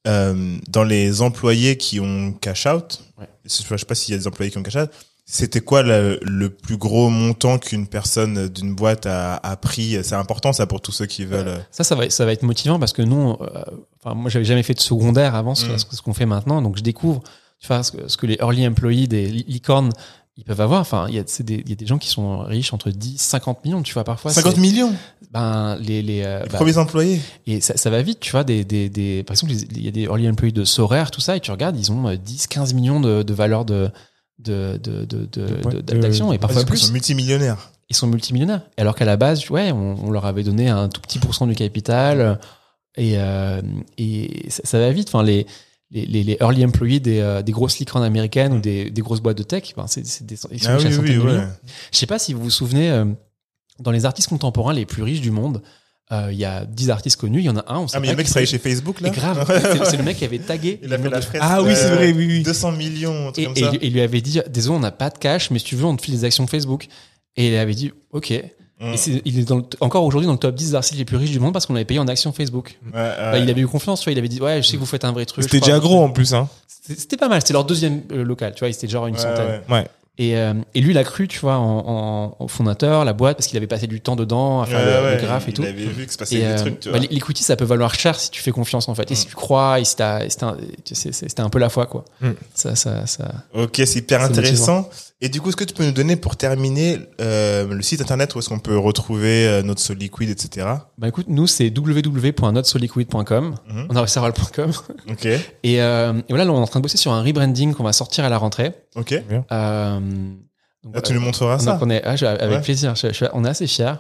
euh, 0.07 0.57
dans 0.69 0.83
les 0.83 1.21
employés 1.21 1.77
qui 1.77 1.99
ont 1.99 2.33
cash 2.33 2.65
out, 2.65 3.01
Ouais. 3.19 3.27
je 3.45 3.49
sais 3.77 3.85
pas 3.85 3.95
s'il 3.95 4.13
y 4.13 4.15
a 4.15 4.17
des 4.19 4.27
employés 4.27 4.51
qui 4.51 4.57
ont 4.57 4.63
cash 4.63 4.75
out, 4.75 4.89
c'était 5.25 5.61
quoi 5.61 5.83
le, 5.83 6.19
le 6.21 6.49
plus 6.49 6.75
gros 6.77 7.09
montant 7.09 7.57
qu'une 7.57 7.87
personne 7.87 8.49
d'une 8.49 8.75
boîte 8.75 9.05
a, 9.05 9.35
a 9.37 9.55
pris? 9.55 9.97
C'est 10.03 10.15
important 10.15 10.51
ça 10.51 10.65
pour 10.67 10.81
tous 10.81 10.91
ceux 10.91 11.05
qui 11.05 11.23
veulent. 11.25 11.47
euh, 11.47 11.59
Ça, 11.71 11.83
ça 11.85 11.95
va, 11.95 12.09
ça 12.09 12.25
va 12.25 12.33
être 12.33 12.43
motivant 12.43 12.77
parce 12.79 12.91
que 12.91 13.01
nous, 13.01 13.31
euh, 13.39 13.63
enfin, 14.03 14.15
moi, 14.15 14.29
j'avais 14.29 14.43
jamais 14.45 14.63
fait 14.63 14.73
de 14.73 14.81
secondaire 14.81 15.35
avant 15.35 15.55
ce, 15.55 15.65
Mm. 15.67 15.77
ce 15.77 16.01
qu'on 16.01 16.13
fait 16.13 16.25
maintenant, 16.25 16.61
donc 16.61 16.75
je 16.77 16.83
découvre, 16.83 17.21
tu 17.59 17.67
vois, 17.67 17.83
ce 17.83 17.91
que, 17.93 18.07
ce 18.09 18.17
que 18.17 18.25
les 18.27 18.35
early 18.41 18.67
employees 18.67 19.07
des 19.07 19.27
li- 19.27 19.45
licornes 19.47 19.91
ils 20.37 20.43
peuvent 20.43 20.61
avoir. 20.61 20.81
Enfin, 20.81 21.05
il 21.09 21.15
y 21.15 21.19
a, 21.19 21.23
des, 21.23 21.55
il 21.55 21.69
y 21.69 21.73
a 21.73 21.75
des 21.75 21.85
gens 21.85 21.97
qui 21.97 22.09
sont 22.09 22.39
riches 22.39 22.73
entre 22.73 22.89
10, 22.89 23.17
50 23.19 23.63
millions, 23.65 23.83
tu 23.83 23.93
vois, 23.93 24.03
parfois. 24.03 24.31
50 24.31 24.55
c'est- 24.55 24.61
millions 24.61 24.93
Ben, 25.31 25.75
les, 25.79 26.01
les, 26.01 26.23
euh, 26.23 26.43
Les 26.43 26.49
bah, 26.49 26.57
premiers 26.57 26.77
employés 26.77 27.21
et 27.47 27.61
ça, 27.61 27.77
ça 27.77 27.89
va 27.89 28.01
vite, 28.01 28.19
tu 28.19 28.31
vois, 28.31 28.43
des, 28.43 28.63
des, 28.65 28.89
des, 28.89 29.23
par 29.23 29.33
exemple, 29.35 29.53
il 29.53 29.83
y 29.83 29.87
a 29.87 29.91
des 29.91 30.03
early 30.03 30.27
employees 30.29 30.53
de 30.53 30.63
Sorare, 30.65 31.11
tout 31.11 31.21
ça, 31.21 31.35
et 31.35 31.39
tu 31.39 31.51
regardes, 31.51 31.77
ils 31.77 31.91
ont 31.91 32.07
euh, 32.07 32.15
10, 32.17 32.47
15 32.47 32.73
millions 32.73 32.99
de, 32.99 33.23
de 33.23 33.33
valeur 33.33 33.65
de, 33.65 33.89
de, 34.39 34.79
de, 34.83 35.05
de, 35.05 35.25
de- 35.31 35.61
boîte 35.61 35.75
de- 35.85 35.97
d'actions, 35.99 36.33
et 36.33 36.37
parfois 36.39 36.63
Ils 36.69 36.77
sont 36.77 36.91
multimillionnaires. 36.93 37.69
Ils 37.89 37.95
sont 37.95 38.07
multimillionnaires. 38.07 38.61
Alors 38.77 38.95
qu'à 38.95 39.05
la 39.05 39.17
base, 39.17 39.49
ouais, 39.51 39.71
on, 39.71 39.97
on 40.03 40.09
leur 40.11 40.25
avait 40.25 40.43
donné 40.43 40.69
un 40.69 40.87
tout 40.89 41.01
petit 41.01 41.19
pourcent 41.19 41.45
du 41.47 41.53
capital, 41.55 42.19
euh, 42.21 42.35
et, 42.95 43.13
euh, 43.17 43.61
et 43.97 44.45
ça, 44.49 44.61
ça 44.65 44.79
va 44.79 44.91
vite. 44.91 45.09
Enfin, 45.09 45.23
les, 45.23 45.45
les, 45.93 46.05
les, 46.07 46.23
les 46.23 46.37
early 46.41 46.65
employees 46.65 46.99
des, 46.99 47.19
euh, 47.19 47.41
des 47.41 47.51
grosses 47.51 47.77
licornes 47.79 48.03
américaines 48.03 48.53
ou 48.53 48.59
des, 48.59 48.89
des 48.89 49.01
grosses 49.01 49.21
boîtes 49.21 49.37
de 49.37 49.43
tech, 49.43 49.73
ben, 49.77 49.85
c'est, 49.87 50.05
c'est 50.05 50.25
des, 50.25 50.35
ils 50.51 50.61
sont 50.61 50.69
Ah 50.71 50.77
oui, 50.77 50.85
oui, 50.99 51.15
de 51.15 51.19
ouais. 51.19 51.43
Je 51.91 51.97
sais 51.97 52.07
pas 52.07 52.19
si 52.19 52.33
vous 52.33 52.41
vous 52.43 52.49
souvenez, 52.49 52.89
euh, 52.89 53.05
dans 53.79 53.91
les 53.91 54.05
artistes 54.05 54.27
contemporains 54.29 54.73
les 54.73 54.85
plus 54.85 55.03
riches 55.03 55.21
du 55.21 55.31
monde, 55.31 55.61
euh, 56.11 56.29
il 56.31 56.37
y 56.37 56.45
a 56.45 56.65
10 56.65 56.89
artistes 56.89 57.19
connus, 57.19 57.39
il 57.39 57.45
y 57.45 57.49
en 57.49 57.57
a 57.57 57.63
un, 57.71 57.79
on 57.79 57.87
sait 57.87 57.95
Ah, 57.95 57.99
mais 57.99 58.07
il 58.07 58.09
y 58.09 58.11
a 58.11 58.13
un 58.13 58.17
mec 58.17 58.25
qui 58.25 58.31
c'est. 58.33 58.45
chez 58.45 58.57
Facebook 58.59 59.01
là 59.01 59.09
Et 59.09 59.11
grave, 59.11 59.45
c'est, 59.61 59.85
c'est 59.85 59.97
le 59.97 60.03
mec 60.03 60.17
qui 60.17 60.25
avait 60.25 60.39
tagué. 60.39 60.79
Il 60.83 60.91
a 60.93 60.97
fait 60.97 61.03
le 61.03 61.09
la 61.11 61.19
de-. 61.19 61.25
Ah 61.39 61.61
oui, 61.61 61.73
c'est 61.75 61.89
vrai, 61.91 62.11
oui, 62.11 62.25
oui. 62.27 62.43
200 62.43 62.71
millions, 62.73 63.29
un 63.29 63.31
truc 63.31 63.43
et, 63.43 63.45
comme 63.45 63.57
et 63.57 63.61
ça. 63.61 63.71
il 63.81 63.93
lui 63.93 64.01
avait 64.01 64.21
dit 64.21 64.39
désolé 64.49 64.75
on 64.77 64.79
n'a 64.79 64.91
pas 64.91 65.09
de 65.09 65.17
cash 65.17 65.49
mais 65.51 65.59
si 65.59 65.65
tu 65.65 65.75
veux 65.75 65.85
on 65.85 65.95
te 65.95 66.01
file 66.01 66.15
des 66.15 66.25
actions 66.25 66.45
Facebook 66.47 66.87
et 67.37 67.47
il 67.49 67.55
avait 67.55 67.73
dit 67.75 67.91
ok 68.11 68.33
Mm. 68.79 68.93
et 68.93 68.97
c'est- 68.97 69.21
il 69.25 69.39
est 69.39 69.43
dans 69.43 69.57
le- 69.57 69.63
encore 69.81 70.03
aujourd'hui 70.03 70.25
dans 70.25 70.33
le 70.33 70.39
top 70.39 70.55
10 70.55 70.69
des 70.71 70.75
artistes 70.75 70.97
les 70.97 71.05
plus 71.05 71.17
riches 71.17 71.31
du 71.31 71.39
monde 71.39 71.53
parce 71.53 71.65
qu'on 71.65 71.73
l'avait 71.73 71.85
payé 71.85 71.99
en 71.99 72.07
actions 72.07 72.31
Facebook 72.33 72.77
Ouais, 72.85 72.91
Bah, 72.93 73.37
il 73.37 73.49
avait 73.49 73.61
eu 73.61 73.67
confiance 73.67 73.99
tu 74.01 74.05
vois 74.05 74.13
il 74.13 74.17
avait 74.19 74.27
dit 74.27 74.41
ouais 74.41 74.61
je 74.61 74.67
sais 74.67 74.73
que 74.75 74.79
vous 74.79 74.85
faites 74.87 75.05
un 75.05 75.11
vrai 75.11 75.25
truc 75.25 75.43
C'était 75.43 75.59
déjà 75.59 75.79
gros 75.79 76.03
en 76.03 76.09
plus, 76.09 76.33
hein. 76.33 76.49
C'était- 76.67 76.99
c'était 76.99 77.17
pas 77.17 77.29
mal 77.29 77.39
c'était 77.41 77.53
leur 77.53 77.65
deuxième 77.65 78.01
euh, 78.11 78.23
local 78.23 78.53
tu 78.55 78.63
vois 78.65 78.73
c'était 78.73 78.87
genre 78.87 79.07
une 79.07 79.15
Ouais, 79.15 79.21
centaine 79.21 79.61
ouais. 79.69 79.87
Et, 80.19 80.37
euh, 80.37 80.53
et 80.75 80.81
lui 80.81 80.91
il 80.91 80.97
a 80.99 81.03
cru 81.03 81.27
tu 81.27 81.39
vois 81.39 81.55
en, 81.57 82.35
en- 82.39 82.47
fondateur 82.47 83.03
la 83.03 83.13
boîte 83.13 83.35
parce 83.35 83.47
qu'il 83.47 83.57
avait 83.57 83.65
passé 83.65 83.87
du 83.87 83.99
temps 83.99 84.15
dedans 84.15 84.61
à 84.61 84.67
faire 84.67 84.77
Ouais, 84.79 84.85
le, 84.85 85.03
ouais, 85.07 85.15
le 85.15 85.21
graphe 85.23 85.47
et 85.47 85.51
il 85.51 85.53
tout 85.55 85.63
avait 85.63 85.71
vu 85.73 86.05
que 86.05 86.11
se 86.13 86.19
passait 86.19 86.35
et 86.35 86.39
des 86.41 86.45
euh, 86.45 86.57
trucs, 86.59 86.79
tu 86.81 86.91
bah, 86.91 86.99
vois. 86.99 87.07
l'equity 87.09 87.43
ça 87.43 87.55
peut 87.55 87.65
valoir 87.65 87.95
cher 87.95 88.19
si 88.19 88.29
tu 88.29 88.39
fais 88.43 88.51
confiance 88.51 88.87
en 88.89 88.93
fait 88.93 89.09
et 89.09 89.15
si 89.15 89.25
Mm. 89.25 89.29
tu 89.29 89.35
crois 89.35 89.79
et 89.79 89.85
si 89.85 89.95
t'as- 89.95 90.23
et 90.23 90.29
c'était 90.29 91.41
un, 91.41 91.49
peu 91.49 91.57
la 91.57 91.69
foi 91.69 91.87
quoi 91.87 92.05
Mm. 92.21 92.29
ça 92.53 92.75
ça 92.75 93.07
ça 93.07 93.31
Ok, 93.55 93.81
c'est 93.85 93.95
hyper 93.99 94.21
intéressant. 94.21 94.87
Et 95.19 95.29
du 95.29 95.39
coup, 95.39 95.47
est-ce 95.49 95.55
que 95.57 95.63
tu 95.63 95.73
peux 95.73 95.85
nous 95.85 95.93
donner 95.93 96.17
pour 96.17 96.35
terminer 96.35 96.99
euh, 97.21 97.65
le 97.73 97.81
site 97.81 98.01
internet 98.01 98.35
où 98.35 98.39
est-ce 98.39 98.49
qu'on 98.49 98.59
peut 98.59 98.77
retrouver 98.77 99.47
euh, 99.47 99.63
notre 99.63 99.79
Sol 99.79 99.95
Liquide, 99.97 100.29
etc. 100.29 100.67
Bah 100.97 101.07
écoute, 101.07 101.27
nous 101.29 101.47
c'est 101.47 101.69
www.notesoliquid.com. 101.75 103.55
Mhm. 103.69 103.87
On 103.89 103.95
a 103.95 103.99
réussi 103.99 104.19
à 104.19 104.21
avoir 104.23 104.33
le 104.37 104.53
.com. 104.53 104.71
Ok, 105.09 105.25
Et, 105.25 105.81
euh, 105.81 106.13
et 106.13 106.23
voilà, 106.29 106.45
là, 106.45 106.51
on 106.51 106.57
est 106.57 106.61
en 106.61 106.67
train 106.67 106.79
de 106.79 106.83
bosser 106.83 106.97
sur 106.97 107.11
un 107.13 107.23
rebranding 107.23 107.73
qu'on 107.73 107.83
va 107.83 107.93
sortir 107.93 108.25
à 108.25 108.29
la 108.29 108.37
rentrée. 108.37 108.73
Ok. 108.95 109.13
Euh, 109.51 109.99
donc, 110.83 110.95
Là, 110.95 111.01
tu 111.01 111.11
euh, 111.11 111.15
nous 111.15 111.21
montreras 111.21 111.59
ça. 111.59 111.73
donc 111.73 111.81
on 111.81 111.89
est, 111.89 112.01
ah, 112.03 112.15
je- 112.15 112.25
avec 112.25 112.57
Ouais. 112.57 112.61
plaisir. 112.61 112.95
Je- 112.95 113.13
je- 113.13 113.25
on 113.33 113.45
est 113.45 113.49
assez 113.49 113.67
fiers. 113.67 113.93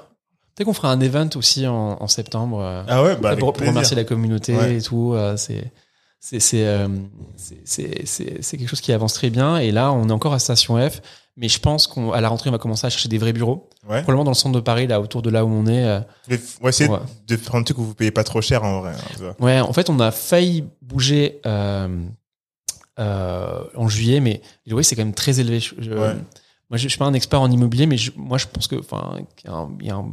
Peut-être 0.55 0.65
qu'on 0.67 0.73
fera 0.73 0.91
un 0.91 0.99
event 0.99 1.29
aussi 1.35 1.65
en, 1.65 1.97
en 2.01 2.07
septembre. 2.07 2.59
euh, 2.61 2.83
Ah 2.87 3.03
ouais, 3.03 3.15
bah 3.15 3.35
pour, 3.35 3.55
remercier 3.57 3.95
la 3.95 4.03
communauté 4.03 4.55
Ouais. 4.55 4.75
et 4.77 4.81
tout. 4.81 5.13
euh, 5.13 5.35
c'est 5.37 5.71
c'est 6.19 6.39
c'est 6.39 6.65
euh, 6.67 6.87
c'est- 7.65 8.05
c'est 8.41 8.57
quelque 8.57 8.67
chose 8.69 8.81
qui 8.81 8.91
avance 8.93 9.13
très 9.13 9.29
bien. 9.29 9.57
Et 9.57 9.71
là, 9.71 9.91
on 9.91 10.07
est 10.09 10.11
encore 10.11 10.33
à 10.33 10.39
Station 10.39 10.77
F. 10.89 11.01
Mais 11.35 11.49
je 11.49 11.59
pense 11.59 11.87
qu'à 11.87 12.21
la 12.21 12.29
rentrée, 12.29 12.49
on 12.49 12.53
va 12.53 12.59
commencer 12.59 12.85
à 12.85 12.91
chercher 12.91 13.09
des 13.09 13.17
vrais 13.17 13.33
bureaux. 13.33 13.67
Ouais. 13.89 14.03
Probablement 14.03 14.23
dans 14.23 14.29
le 14.31 14.35
centre 14.35 14.53
de 14.53 14.59
Paris, 14.61 14.85
là, 14.85 15.01
autour 15.01 15.23
de 15.23 15.31
là 15.31 15.43
où 15.43 15.49
on 15.49 15.65
est. 15.65 15.83
euh, 15.83 15.99
On 16.61 16.63
va 16.65 16.69
essayer 16.69 16.87
de 17.27 17.37
faire 17.37 17.55
un 17.55 17.63
truc 17.63 17.79
où 17.79 17.83
vous 17.83 17.95
payez 17.95 18.11
pas 18.11 18.23
trop 18.23 18.39
cher 18.39 18.63
en 18.63 18.81
vrai. 18.81 18.91
hein. 18.93 19.33
Ouais, 19.39 19.59
en 19.59 19.73
fait, 19.73 19.89
on 19.89 19.99
a 19.99 20.11
failli 20.11 20.63
bouger 20.83 21.41
euh, 21.47 21.87
euh, 22.99 23.63
en 23.75 23.87
juillet, 23.89 24.19
mais 24.19 24.41
les 24.65 24.71
loyers, 24.71 24.83
c'est 24.83 24.95
quand 24.95 25.03
même 25.05 25.13
très 25.13 25.39
élevé. 25.39 25.59
Je-. 25.59 25.73
Moi, 26.69 26.77
je, 26.77 26.83
je 26.83 26.87
suis 26.89 26.97
pas 26.97 27.05
un 27.05 27.13
expert 27.13 27.41
en 27.41 27.51
immobilier, 27.51 27.85
mais 27.85 27.97
je- 27.97 28.11
moi, 28.15 28.37
je 28.37 28.47
pense 28.47 28.67
que, 28.67 28.75
enfin, 28.75 29.15
il 29.43 29.85
y 29.85 29.89
a 29.89 29.95
a- 29.95 29.97
a- 29.97 30.05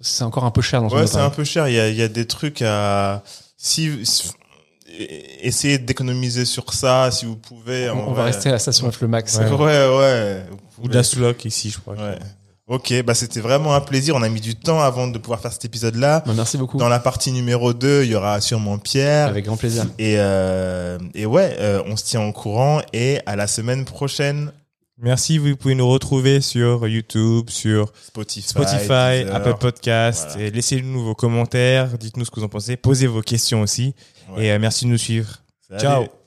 c'est 0.00 0.24
encore 0.24 0.44
un 0.44 0.50
peu 0.50 0.62
cher 0.62 0.80
dans 0.80 0.88
ce 0.88 0.94
Ouais, 0.94 1.06
c'est 1.06 1.18
un 1.18 1.30
peu 1.30 1.44
cher. 1.44 1.68
Il 1.68 1.74
y 1.74 1.80
a, 1.80 1.88
il 1.88 1.96
y 1.96 2.02
a 2.02 2.08
des 2.08 2.26
trucs 2.26 2.62
à. 2.62 3.22
Si, 3.56 4.04
si- 4.06 4.30
essayez 5.40 5.78
d'économiser 5.78 6.44
sur 6.44 6.72
ça 6.72 7.10
si 7.10 7.24
vous 7.26 7.36
pouvez. 7.36 7.90
On, 7.90 8.12
va 8.12 8.24
rester 8.24 8.48
à 8.48 8.52
la 8.52 8.58
station 8.58 8.90
F 8.90 9.00
le 9.00 9.08
max. 9.08 9.38
Ouais, 9.38 9.48
ouais. 9.98 10.42
Ou 10.82 10.88
de 10.88 10.94
la 10.94 11.02
Slock 11.02 11.44
ici, 11.44 11.70
je 11.70 11.78
crois. 11.78 11.94
Ouais. 11.94 12.18
Ok, 12.66 12.94
bah 13.02 13.12
c'était 13.12 13.40
vraiment 13.40 13.74
un 13.74 13.80
plaisir. 13.82 14.16
On 14.16 14.22
a 14.22 14.28
mis 14.30 14.40
du 14.40 14.54
temps 14.54 14.80
avant 14.80 15.06
de 15.06 15.18
pouvoir 15.18 15.40
faire 15.40 15.52
cet 15.52 15.66
épisode-là. 15.66 16.22
Bah, 16.26 16.32
merci 16.34 16.56
beaucoup. 16.56 16.78
Dans 16.78 16.88
la 16.88 16.98
partie 16.98 17.30
numéro 17.30 17.74
2, 17.74 18.04
il 18.04 18.10
y 18.10 18.14
aura 18.14 18.40
sûrement 18.40 18.78
Pierre. 18.78 19.28
Avec 19.28 19.44
grand 19.44 19.58
plaisir. 19.58 19.84
Et, 19.98 20.14
euh, 20.18 20.98
et 21.14 21.26
ouais, 21.26 21.56
euh, 21.58 21.82
on 21.86 21.96
se 21.96 22.04
tient 22.04 22.22
au 22.22 22.32
courant 22.32 22.80
et 22.94 23.20
à 23.26 23.36
la 23.36 23.46
semaine 23.46 23.84
prochaine. 23.84 24.50
Merci, 24.96 25.36
vous 25.38 25.56
pouvez 25.56 25.74
nous 25.74 25.88
retrouver 25.88 26.40
sur 26.40 26.86
YouTube, 26.86 27.50
sur 27.50 27.92
Spotify. 28.02 29.26
Apple 29.30 29.56
Podcast. 29.60 30.28
Voilà. 30.30 30.46
Et 30.46 30.50
Laissez-nous 30.50 31.04
vos 31.04 31.14
commentaires, 31.14 31.98
dites-nous 31.98 32.24
ce 32.24 32.30
que 32.30 32.40
vous 32.40 32.46
en 32.46 32.48
pensez, 32.48 32.76
posez 32.76 33.08
vos 33.08 33.20
questions 33.20 33.60
aussi. 33.60 33.94
Ouais. 34.34 34.46
Et 34.46 34.52
euh, 34.52 34.58
merci 34.58 34.86
de 34.86 34.90
nous 34.90 34.98
suivre. 34.98 35.42
Salut. 35.68 35.80
Ciao. 35.82 36.23